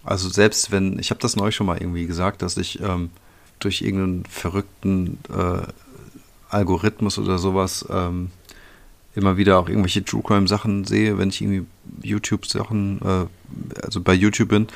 also 0.04 0.30
selbst 0.30 0.72
wenn, 0.72 0.98
ich 0.98 1.12
habe 1.12 1.22
das 1.22 1.36
neulich 1.36 1.56
schon 1.56 1.68
mal 1.68 1.78
irgendwie 1.78 2.08
gesagt, 2.08 2.42
dass 2.42 2.58
ich 2.58 2.82
ähm, 2.82 3.12
durch 3.60 3.82
irgendeinen 3.82 4.26
verrückten 4.26 5.20
äh, 5.30 5.62
Algorithmus 6.50 7.20
oder 7.20 7.38
sowas 7.38 7.86
ähm, 7.92 8.32
immer 9.14 9.38
wieder 9.38 9.60
auch 9.60 9.70
irgendwelche 9.70 10.04
True 10.04 10.24
Crime 10.24 10.48
Sachen 10.48 10.86
sehe, 10.86 11.18
wenn 11.20 11.30
ich 11.30 11.42
irgendwie 11.42 11.66
YouTube 12.02 12.48
Sachen, 12.48 13.00
äh, 13.04 13.26
also 13.84 14.02
bei 14.02 14.14
YouTube 14.14 14.50
bin. 14.50 14.68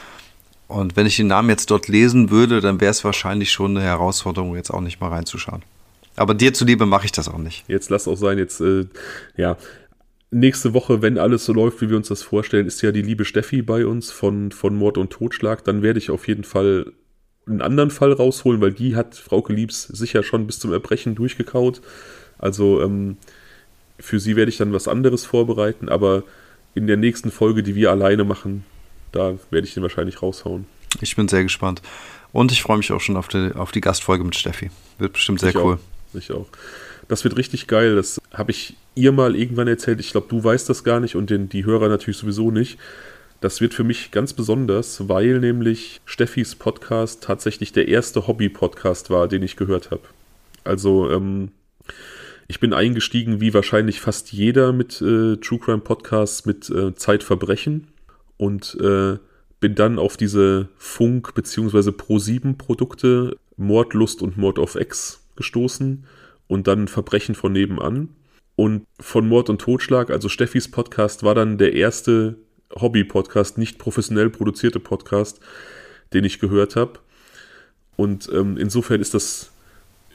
Und 0.68 0.95
wenn 0.95 1.06
ich 1.06 1.18
den 1.18 1.27
Namen 1.27 1.49
jetzt 1.49 1.69
dort 1.72 1.88
lesen 1.88 2.30
würde, 2.30 2.61
dann 2.61 2.81
wäre 2.81 2.91
es 2.91 3.03
wahrscheinlich 3.03 3.52
schon 3.52 3.77
eine 3.77 3.85
Herausforderung, 3.85 4.56
jetzt 4.56 4.72
auch 4.72 4.81
nicht 4.81 4.99
mal 4.99 5.10
reinzuschauen. 5.10 5.64
Aber 6.15 6.34
dir 6.34 6.53
zuliebe 6.53 6.85
mache 6.85 7.06
ich 7.06 7.11
das 7.11 7.27
auch 7.27 7.38
nicht. 7.38 7.65
Jetzt 7.68 7.90
lass 7.90 8.07
auch 8.07 8.15
sein, 8.15 8.38
jetzt, 8.38 8.61
äh, 8.61 8.85
ja. 9.35 9.57
Nächste 10.31 10.73
Woche, 10.73 11.03
wenn 11.03 11.19
alles 11.19 11.45
so 11.45 11.53
läuft, 11.53 11.81
wie 11.81 11.90
wir 11.91 11.98
uns 11.98 12.07
das 12.07 12.23
vorstellen, 12.23 12.65
ist 12.65 12.81
ja 12.81 12.91
die 12.91 13.03
liebe 13.03 13.23
Steffi 13.23 13.61
bei 13.61 13.85
uns 13.85 14.11
von, 14.11 14.52
von 14.52 14.76
Mord 14.76 14.98
und 14.98 15.11
Totschlag. 15.11 15.64
Dann 15.64 15.84
werde 15.84 15.99
ich 15.99 16.10
auf 16.10 16.27
jeden 16.27 16.44
Fall 16.44 16.91
einen 17.45 17.61
anderen 17.61 17.91
Fall 17.91 18.14
rausholen, 18.14 18.60
weil 18.60 18.73
die 18.73 18.95
hat 18.95 19.15
Frauke 19.15 19.53
Liebs 19.53 19.84
sicher 19.84 20.23
schon 20.23 20.48
bis 20.48 20.60
zum 20.60 20.72
Erbrechen 20.73 21.14
durchgekaut. 21.14 21.81
Also 22.40 22.81
ähm, 22.81 23.18
für 23.99 24.19
sie 24.19 24.35
werde 24.35 24.49
ich 24.49 24.57
dann 24.57 24.73
was 24.73 24.88
anderes 24.88 25.26
vorbereiten, 25.26 25.88
aber 25.88 26.23
in 26.73 26.88
der 26.88 26.98
nächsten 26.98 27.30
Folge, 27.30 27.61
die 27.61 27.76
wir 27.76 27.91
alleine 27.91 28.23
machen, 28.23 28.65
da 29.14 29.35
werde 29.52 29.65
ich 29.65 29.73
den 29.73 29.84
wahrscheinlich 29.84 30.22
raushauen. 30.22 30.65
Ich 30.99 31.15
bin 31.15 31.27
sehr 31.30 31.44
gespannt. 31.44 31.81
Und 32.34 32.52
ich 32.52 32.61
freue 32.61 32.77
mich 32.77 32.91
auch 32.91 32.99
schon 32.99 33.15
auf 33.15 33.27
die, 33.27 33.52
auf 33.56 33.72
die 33.72 33.80
Gastfolge 33.80 34.23
mit 34.23 34.35
Steffi. 34.35 34.72
Wird 34.98 35.14
bestimmt 35.14 35.40
sehr 35.40 35.49
ich 35.49 35.56
cool. 35.56 35.76
Auch. 35.76 36.18
Ich 36.18 36.31
auch. 36.31 36.48
Das 37.07 37.23
wird 37.23 37.38
richtig 37.38 37.68
geil. 37.68 37.95
Das 37.95 38.19
habe 38.34 38.52
ich 38.52 38.76
ihr 38.95 39.11
mal 39.11 39.35
irgendwann 39.35 39.68
erzählt. 39.68 39.99
Ich 39.99 40.11
glaube, 40.11 40.27
du 40.30 40.44
weißt 40.44 40.68
das 40.68 40.84
gar 40.84 40.99
nicht 40.99 41.15
und 41.15 41.30
den, 41.30 41.48
die 41.48 41.65
Hörer 41.65 41.90
natürlich 41.90 42.18
sowieso 42.18 42.52
nicht. 42.52 42.80
Das 43.40 43.61
wird 43.61 43.73
für 43.73 43.84
mich 43.84 44.11
ganz 44.11 44.34
besonders, 44.34 45.10
weil 45.10 45.40
nämlich 45.40 46.02
Steffis 46.06 46.56
Podcast 46.56 47.23
tatsächlich 47.23 47.73
der 47.73 47.88
erste 47.88 48.26
Hobby-Podcast 48.26 49.10
war, 49.10 49.27
den 49.27 49.44
ich 49.44 49.56
gehört 49.56 49.91
habe. 49.91 50.03
Also 50.64 51.11
ähm, 51.11 51.52
ich 52.48 52.60
bin 52.60 52.73
eingestiegen, 52.73 53.41
wie 53.41 53.53
wahrscheinlich 53.53 53.99
fast 53.99 54.31
jeder 54.31 54.72
mit 54.72 55.02
äh, 55.02 55.35
True 55.38 55.60
Crime 55.60 55.80
Podcasts 55.80 56.45
mit 56.45 56.69
äh, 56.69 56.95
Zeitverbrechen 56.95 57.90
und 58.38 58.76
äh, 58.80 59.18
bin 59.60 59.76
dann 59.76 59.97
auf 59.99 60.18
diese 60.18 60.68
Funk- 60.77 61.34
bzw. 61.35 61.91
Pro-7-Produkte 61.91 63.38
Mordlust 63.55 64.22
und 64.22 64.38
Mord 64.38 64.60
of 64.60 64.76
X 64.76 65.23
gestoßen 65.35 66.05
und 66.47 66.68
dann 66.68 66.88
Verbrechen 66.88 67.35
von 67.35 67.53
nebenan. 67.53 68.10
Und 68.55 68.85
von 68.99 69.27
Mord 69.27 69.49
und 69.49 69.61
Totschlag, 69.61 70.11
also 70.11 70.30
Steffis 70.30 70.69
Podcast, 70.69 71.23
war 71.23 71.34
dann 71.34 71.57
der 71.57 71.73
erste 71.73 72.35
Hobby-Podcast, 72.76 73.57
nicht 73.57 73.80
professionell 73.80 74.30
produzierte 74.30 74.80
Podcast, 74.80 75.39
den 76.14 76.23
ich 76.23 76.39
gehört 76.39 76.76
habe. 76.76 76.99
Und 77.95 78.30
ähm, 78.34 78.57
insofern 78.57 79.01
ist 79.01 79.14
das 79.14 79.52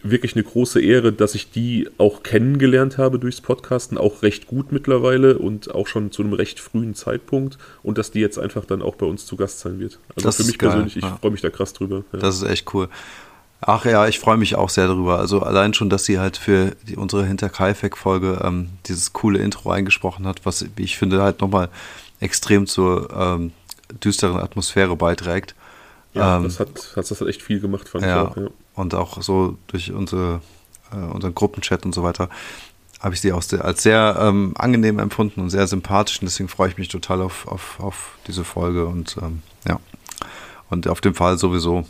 wirklich 0.02 0.34
eine 0.34 0.44
große 0.44 0.80
Ehre, 0.80 1.12
dass 1.12 1.34
ich 1.34 1.50
die 1.50 1.88
auch 1.98 2.22
kennengelernt 2.22 2.98
habe 2.98 3.18
durchs 3.18 3.40
Podcasten, 3.40 3.98
auch 3.98 4.22
recht 4.22 4.46
gut 4.46 4.72
mittlerweile 4.72 5.38
und 5.38 5.74
auch 5.74 5.86
schon 5.86 6.12
zu 6.12 6.22
einem 6.22 6.32
recht 6.32 6.60
frühen 6.60 6.94
Zeitpunkt 6.94 7.58
und 7.82 7.98
dass 7.98 8.10
die 8.10 8.20
jetzt 8.20 8.38
einfach 8.38 8.64
dann 8.64 8.82
auch 8.82 8.94
bei 8.94 9.06
uns 9.06 9.26
zu 9.26 9.36
Gast 9.36 9.60
sein 9.60 9.80
wird. 9.80 9.98
Also 10.14 10.28
das 10.28 10.36
für 10.36 10.44
mich 10.44 10.58
persönlich, 10.58 10.96
ich 10.96 11.02
ja. 11.02 11.16
freue 11.20 11.32
mich 11.32 11.40
da 11.40 11.50
krass 11.50 11.72
drüber. 11.72 12.04
Ja. 12.12 12.18
Das 12.20 12.36
ist 12.36 12.48
echt 12.48 12.72
cool. 12.74 12.88
Ach 13.60 13.84
ja, 13.84 14.06
ich 14.06 14.20
freue 14.20 14.36
mich 14.36 14.54
auch 14.54 14.70
sehr 14.70 14.86
darüber. 14.86 15.18
Also 15.18 15.42
allein 15.42 15.74
schon, 15.74 15.90
dass 15.90 16.04
sie 16.04 16.20
halt 16.20 16.36
für 16.36 16.76
die, 16.86 16.96
unsere 16.96 17.26
Hinter-Kaifek-Folge 17.26 18.40
ähm, 18.44 18.68
dieses 18.86 19.12
coole 19.12 19.40
Intro 19.40 19.70
eingesprochen 19.70 20.26
hat, 20.28 20.46
was, 20.46 20.64
wie 20.76 20.84
ich 20.84 20.96
finde, 20.96 21.22
halt 21.22 21.40
nochmal 21.40 21.68
extrem 22.20 22.66
zur 22.68 23.10
ähm, 23.12 23.52
düsteren 24.04 24.36
Atmosphäre 24.36 24.94
beiträgt. 24.94 25.56
Ja, 26.14 26.36
ähm, 26.36 26.44
das, 26.44 26.60
hat, 26.60 26.92
das 26.94 27.10
hat 27.10 27.28
echt 27.28 27.42
viel 27.42 27.58
gemacht, 27.58 27.88
fand 27.88 28.04
ja, 28.04 28.22
ich 28.22 28.28
auch. 28.30 28.36
Ja. 28.36 28.48
Und 28.78 28.94
auch 28.94 29.20
so 29.22 29.58
durch 29.66 29.92
unsere, 29.92 30.40
äh, 30.92 30.96
unseren 30.96 31.34
Gruppenchat 31.34 31.84
und 31.84 31.94
so 31.94 32.02
weiter 32.02 32.28
habe 33.00 33.14
ich 33.14 33.20
sie 33.20 33.32
auch 33.32 33.42
sehr, 33.42 33.64
als 33.64 33.82
sehr 33.82 34.16
ähm, 34.20 34.54
angenehm 34.56 34.98
empfunden 34.98 35.40
und 35.40 35.50
sehr 35.50 35.66
sympathisch. 35.66 36.20
Und 36.20 36.26
deswegen 36.26 36.48
freue 36.48 36.68
ich 36.68 36.78
mich 36.78 36.88
total 36.88 37.22
auf, 37.22 37.46
auf, 37.46 37.78
auf 37.80 38.18
diese 38.26 38.44
Folge 38.44 38.86
und 38.86 39.16
ähm, 39.22 39.42
ja. 39.68 39.78
Und 40.70 40.88
auf 40.88 41.00
dem 41.00 41.14
Fall 41.14 41.38
sowieso. 41.38 41.86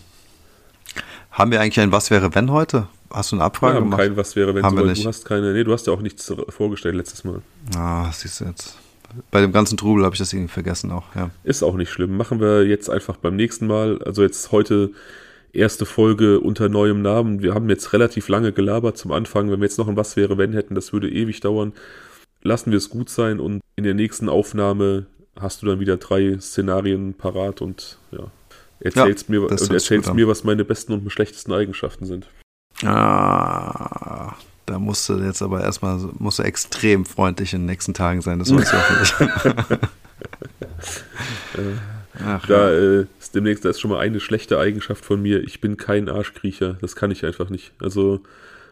Haben 1.31 1.51
wir 1.51 1.61
eigentlich 1.61 1.81
ein 1.81 1.93
Was 1.93 2.11
wäre 2.11 2.35
wenn 2.35 2.51
heute? 2.51 2.89
Hast 3.11 3.33
du 3.33 3.37
eine 3.37 3.45
Abfrage 3.45 3.75
wir 3.75 3.81
haben 3.81 3.91
gemacht? 3.91 4.01
kein 4.01 4.17
Was 4.17 4.37
wäre 4.37 4.55
wenn. 4.55 4.63
Haben 4.63 4.77
wir 4.77 4.85
nicht. 4.85 5.05
Du 5.05 5.09
hast 5.09 5.25
keine. 5.25 5.53
Nee, 5.53 5.65
du 5.65 5.73
hast 5.73 5.87
ja 5.87 5.93
auch 5.93 6.01
nichts 6.01 6.33
vorgestellt 6.51 6.95
letztes 6.95 7.25
Mal. 7.25 7.41
Ah, 7.77 8.11
siehst 8.13 8.41
du 8.41 8.45
jetzt. 8.45 8.77
Bei 9.31 9.41
dem 9.41 9.53
ganzen 9.53 9.79
Trubel 9.79 10.05
habe 10.05 10.15
ich 10.15 10.19
das 10.19 10.33
irgendwie 10.35 10.53
vergessen 10.53 10.93
auch, 10.93 11.15
ja. 11.15 11.31
Ist 11.43 11.63
auch 11.63 11.75
nicht 11.77 11.91
schlimm. 11.91 12.17
Machen 12.19 12.41
wir 12.41 12.67
jetzt 12.67 12.91
einfach 12.91 13.17
beim 13.17 13.37
nächsten 13.37 13.67
Mal. 13.67 14.03
Also 14.03 14.23
jetzt 14.23 14.53
heute 14.53 14.91
erste 15.53 15.87
Folge 15.87 16.41
unter 16.41 16.69
neuem 16.69 17.03
Namen. 17.03 17.43
Wir 17.43 17.55
haben 17.55 17.69
jetzt 17.69 17.93
relativ 17.93 18.29
lange 18.29 18.53
gelabert 18.53 18.97
zum 18.97 19.13
Anfang. 19.13 19.51
Wenn 19.51 19.61
wir 19.61 19.67
jetzt 19.67 19.79
noch 19.79 19.89
ein 19.89 19.97
Was 19.97 20.17
wäre, 20.17 20.39
wenn 20.39 20.53
hätten, 20.53 20.75
das 20.75 20.93
würde 20.93 21.11
ewig 21.11 21.41
dauern. 21.41 21.73
Lassen 22.43 22.71
wir 22.71 22.79
es 22.79 22.91
gut 22.91 23.09
sein 23.11 23.41
und 23.41 23.61
in 23.77 23.85
der 23.85 23.95
nächsten 23.95 24.29
Aufnahme 24.29 25.07
hast 25.39 25.63
du 25.63 25.67
dann 25.67 25.81
wieder 25.81 25.97
drei 25.97 26.39
Szenarien 26.39 27.15
parat 27.15 27.61
und 27.61 27.99
ja, 28.13 28.31
erzählst, 28.81 29.29
ja, 29.29 29.33
mir, 29.33 29.43
und 29.43 29.51
erzählst 29.51 30.15
mir, 30.15 30.29
was 30.29 30.45
meine 30.45 30.65
besten 30.65 30.93
und 30.93 31.11
schlechtesten 31.11 31.53
Eigenschaften 31.53 32.07
sind. 32.07 32.29
Ah, 32.85 34.35
da 34.67 34.79
musst 34.79 35.09
du 35.09 35.15
jetzt 35.19 35.43
aber 35.43 35.63
erstmal 35.63 35.99
musst 36.19 36.39
du 36.39 36.45
extrem 36.45 37.05
freundlich 37.05 37.55
in 37.55 37.63
den 37.63 37.67
nächsten 37.67 37.95
Tagen 37.95 38.21
sein. 38.21 38.39
Das 38.39 38.49
sollst 38.49 38.73
du 38.73 38.77
auch 38.77 39.01
nicht. 39.01 39.81
Ach, 42.29 42.47
da 42.47 42.71
ja. 42.71 43.01
äh, 43.01 43.07
ist 43.19 43.35
demnächst 43.35 43.65
da 43.65 43.71
ist 43.71 43.81
schon 43.81 43.91
mal 43.91 44.01
eine 44.01 44.21
schlechte 44.21 44.59
Eigenschaft 44.59 45.05
von 45.05 45.23
mir. 45.23 45.43
Ich 45.43 45.61
bin 45.61 45.77
kein 45.77 46.09
Arschkriecher. 46.09 46.77
Das 46.81 46.95
kann 46.95 47.11
ich 47.11 47.25
einfach 47.25 47.49
nicht. 47.49 47.73
Also 47.81 48.21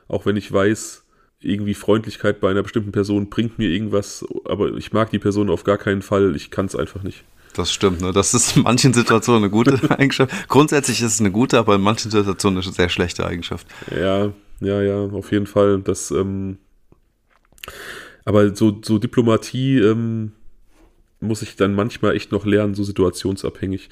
auch 0.08 0.26
wenn 0.26 0.36
ich 0.36 0.52
weiß, 0.52 1.04
irgendwie 1.40 1.74
Freundlichkeit 1.74 2.40
bei 2.40 2.50
einer 2.50 2.62
bestimmten 2.62 2.92
Person 2.92 3.28
bringt 3.28 3.58
mir 3.58 3.68
irgendwas, 3.68 4.24
aber 4.44 4.74
ich 4.76 4.92
mag 4.92 5.10
die 5.10 5.18
Person 5.18 5.50
auf 5.50 5.64
gar 5.64 5.78
keinen 5.78 6.02
Fall. 6.02 6.34
Ich 6.36 6.50
kann 6.50 6.66
es 6.66 6.76
einfach 6.76 7.02
nicht. 7.02 7.24
Das 7.54 7.72
stimmt, 7.72 8.02
ne? 8.02 8.12
Das 8.12 8.34
ist 8.34 8.56
in 8.56 8.64
manchen 8.64 8.92
Situationen 8.92 9.44
eine 9.44 9.50
gute 9.50 9.78
Eigenschaft. 9.98 10.48
Grundsätzlich 10.48 11.00
ist 11.00 11.14
es 11.14 11.20
eine 11.20 11.30
gute, 11.30 11.58
aber 11.58 11.76
in 11.76 11.80
manchen 11.80 12.10
Situationen 12.10 12.62
eine 12.62 12.72
sehr 12.72 12.90
schlechte 12.90 13.26
Eigenschaft. 13.26 13.66
Ja, 13.90 14.32
ja, 14.60 14.82
ja, 14.82 15.04
auf 15.06 15.32
jeden 15.32 15.46
Fall. 15.46 15.80
Das, 15.80 16.10
ähm, 16.10 16.58
aber 18.24 18.54
so, 18.54 18.80
so 18.84 18.98
Diplomatie 18.98 19.78
ähm, 19.78 20.32
muss 21.20 21.42
ich 21.42 21.56
dann 21.56 21.74
manchmal 21.74 22.14
echt 22.14 22.32
noch 22.32 22.44
lernen, 22.44 22.74
so 22.74 22.84
situationsabhängig. 22.84 23.88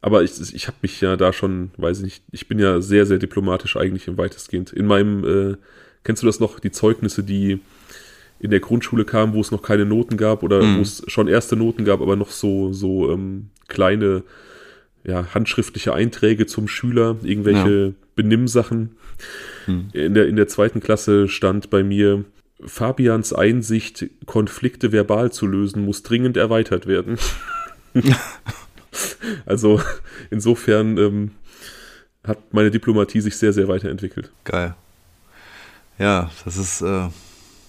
Aber 0.00 0.22
ich, 0.22 0.32
ich 0.54 0.66
habe 0.66 0.76
mich 0.82 1.00
ja 1.00 1.16
da 1.16 1.32
schon, 1.32 1.70
weiß 1.78 1.98
ich 1.98 2.04
nicht, 2.04 2.24
ich 2.30 2.46
bin 2.46 2.58
ja 2.58 2.80
sehr, 2.82 3.06
sehr 3.06 3.18
diplomatisch 3.18 3.76
eigentlich 3.76 4.06
im 4.06 4.18
weitestgehend. 4.18 4.72
In 4.72 4.86
meinem, 4.86 5.24
äh, 5.24 5.56
kennst 6.02 6.22
du 6.22 6.26
das 6.26 6.40
noch, 6.40 6.60
die 6.60 6.72
Zeugnisse, 6.72 7.22
die 7.22 7.60
in 8.38 8.50
der 8.50 8.60
Grundschule 8.60 9.06
kamen, 9.06 9.32
wo 9.32 9.40
es 9.40 9.50
noch 9.50 9.62
keine 9.62 9.86
Noten 9.86 10.18
gab 10.18 10.42
oder 10.42 10.62
mhm. 10.62 10.76
wo 10.76 10.82
es 10.82 11.02
schon 11.06 11.28
erste 11.28 11.56
Noten 11.56 11.86
gab, 11.86 12.02
aber 12.02 12.16
noch 12.16 12.30
so, 12.30 12.72
so 12.72 13.10
ähm, 13.10 13.48
kleine 13.68 14.24
ja, 15.04 15.32
handschriftliche 15.32 15.94
Einträge 15.94 16.44
zum 16.44 16.68
Schüler, 16.68 17.16
irgendwelche 17.22 17.86
ja. 17.86 17.92
Benimmsachen. 18.16 18.96
Mhm. 19.66 19.88
In, 19.92 20.14
der, 20.14 20.28
in 20.28 20.36
der 20.36 20.48
zweiten 20.48 20.80
Klasse 20.80 21.28
stand 21.28 21.70
bei 21.70 21.82
mir, 21.82 22.24
Fabians 22.66 23.32
Einsicht, 23.32 24.06
Konflikte 24.26 24.92
verbal 24.92 25.32
zu 25.32 25.46
lösen, 25.46 25.84
muss 25.84 26.02
dringend 26.02 26.36
erweitert 26.36 26.86
werden. 26.86 27.18
also 29.46 29.80
insofern 30.30 30.98
ähm, 30.98 31.30
hat 32.26 32.38
meine 32.52 32.70
Diplomatie 32.70 33.20
sich 33.20 33.36
sehr, 33.36 33.52
sehr 33.52 33.68
weiterentwickelt. 33.68 34.30
Geil. 34.44 34.74
Ja, 35.98 36.30
das 36.44 36.56
ist, 36.56 36.80
äh, 36.80 37.08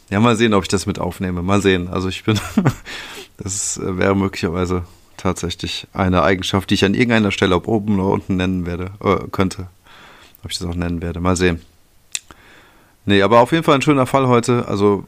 ja, 0.10 0.20
mal 0.20 0.36
sehen, 0.36 0.54
ob 0.54 0.64
ich 0.64 0.70
das 0.70 0.86
mit 0.86 1.00
aufnehme. 1.00 1.42
Mal 1.42 1.62
sehen. 1.62 1.88
Also 1.88 2.10
ich 2.10 2.24
bin, 2.24 2.40
das 3.38 3.78
äh, 3.78 3.98
wäre 3.98 4.16
möglicherweise 4.16 4.86
tatsächlich 5.18 5.88
eine 5.94 6.24
Eigenschaft, 6.24 6.70
die 6.70 6.76
ich 6.76 6.86
an 6.86 6.94
irgendeiner 6.94 7.32
Stelle, 7.32 7.56
ob 7.56 7.68
oben 7.68 8.00
oder 8.00 8.10
unten 8.10 8.36
nennen 8.36 8.66
werde, 8.66 8.92
äh, 9.04 9.28
könnte. 9.32 9.68
Ob 10.44 10.52
ich 10.52 10.58
das 10.58 10.68
auch 10.68 10.76
nennen 10.76 11.02
werde. 11.02 11.20
Mal 11.20 11.36
sehen. 11.36 11.62
Nee, 13.06 13.22
aber 13.22 13.40
auf 13.40 13.52
jeden 13.52 13.64
Fall 13.64 13.76
ein 13.76 13.82
schöner 13.82 14.06
Fall 14.06 14.28
heute. 14.28 14.68
Also, 14.68 15.06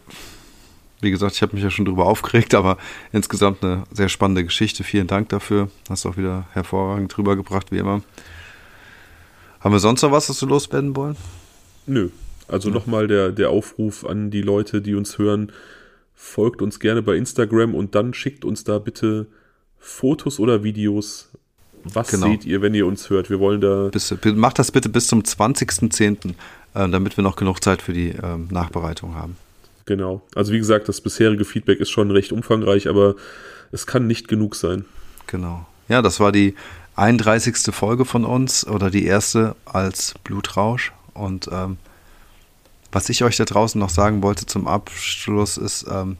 wie 1.01 1.11
gesagt, 1.11 1.35
ich 1.35 1.41
habe 1.41 1.55
mich 1.55 1.63
ja 1.63 1.69
schon 1.69 1.85
drüber 1.85 2.05
aufgeregt, 2.05 2.53
aber 2.53 2.77
insgesamt 3.11 3.63
eine 3.63 3.83
sehr 3.91 4.09
spannende 4.09 4.43
Geschichte. 4.43 4.83
Vielen 4.83 5.07
Dank 5.07 5.29
dafür. 5.29 5.69
Hast 5.89 6.05
du 6.05 6.09
auch 6.09 6.17
wieder 6.17 6.47
hervorragend 6.53 7.15
drüber 7.15 7.35
gebracht, 7.35 7.71
wie 7.71 7.77
immer. 7.77 8.01
Haben 9.59 9.73
wir 9.73 9.79
sonst 9.79 10.01
noch 10.03 10.11
was, 10.11 10.29
was 10.29 10.41
wir 10.41 10.47
loswerden 10.47 10.95
wollen? 10.95 11.17
Nö. 11.87 12.09
Also 12.47 12.69
nochmal 12.69 13.07
der, 13.07 13.31
der 13.31 13.49
Aufruf 13.49 14.05
an 14.05 14.31
die 14.31 14.41
Leute, 14.41 14.81
die 14.81 14.95
uns 14.95 15.17
hören. 15.17 15.51
Folgt 16.13 16.61
uns 16.61 16.79
gerne 16.79 17.01
bei 17.01 17.15
Instagram 17.15 17.75
und 17.75 17.93
dann 17.93 18.13
schickt 18.13 18.45
uns 18.45 18.63
da 18.63 18.79
bitte 18.79 19.27
Fotos 19.77 20.39
oder 20.39 20.63
Videos. 20.63 21.29
Was 21.83 22.09
genau. 22.09 22.27
seht 22.27 22.45
ihr, 22.45 22.61
wenn 22.61 22.73
ihr 22.73 22.85
uns 22.85 23.09
hört? 23.09 23.29
Wir 23.29 23.39
wollen 23.39 23.61
da. 23.61 23.89
Bis, 23.89 24.13
macht 24.35 24.59
das 24.59 24.71
bitte 24.71 24.89
bis 24.89 25.07
zum 25.07 25.21
20.10., 25.21 26.33
äh, 26.77 26.87
damit 26.89 27.17
wir 27.17 27.23
noch 27.23 27.35
genug 27.35 27.63
Zeit 27.63 27.81
für 27.81 27.93
die 27.93 28.09
ähm, 28.09 28.47
Nachbereitung 28.51 29.15
haben. 29.15 29.35
Genau. 29.85 30.21
Also 30.35 30.53
wie 30.53 30.59
gesagt, 30.59 30.87
das 30.87 31.01
bisherige 31.01 31.45
Feedback 31.45 31.79
ist 31.79 31.89
schon 31.89 32.11
recht 32.11 32.31
umfangreich, 32.31 32.87
aber 32.87 33.15
es 33.71 33.87
kann 33.87 34.05
nicht 34.05 34.27
genug 34.27 34.55
sein. 34.55 34.85
Genau. 35.25 35.65
Ja, 35.87 36.01
das 36.01 36.19
war 36.19 36.31
die 36.31 36.55
31. 36.95 37.73
Folge 37.73 38.05
von 38.05 38.25
uns 38.25 38.67
oder 38.67 38.91
die 38.91 39.05
erste 39.05 39.55
als 39.65 40.13
Blutrausch. 40.23 40.93
Und 41.13 41.49
ähm, 41.51 41.77
was 42.91 43.09
ich 43.09 43.23
euch 43.23 43.37
da 43.37 43.45
draußen 43.45 43.79
noch 43.79 43.89
sagen 43.89 44.21
wollte 44.21 44.45
zum 44.45 44.67
Abschluss 44.67 45.57
ist, 45.57 45.85
ähm, 45.89 46.17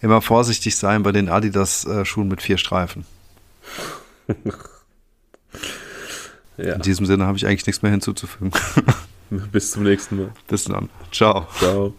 immer 0.00 0.22
vorsichtig 0.22 0.76
sein 0.76 1.02
bei 1.02 1.12
den 1.12 1.28
Adidas-Schuhen 1.28 2.28
äh, 2.28 2.30
mit 2.30 2.40
vier 2.40 2.56
Streifen. 2.56 3.04
ja. 6.56 6.74
In 6.74 6.82
diesem 6.82 7.04
Sinne 7.04 7.26
habe 7.26 7.36
ich 7.36 7.46
eigentlich 7.46 7.66
nichts 7.66 7.82
mehr 7.82 7.90
hinzuzufügen. 7.90 8.52
Bis 9.30 9.72
zum 9.72 9.82
nächsten 9.84 10.16
Mal. 10.16 10.30
Bis 10.46 10.64
dann. 10.64 10.88
Ciao. 11.10 11.46
Ciao. 11.58 11.94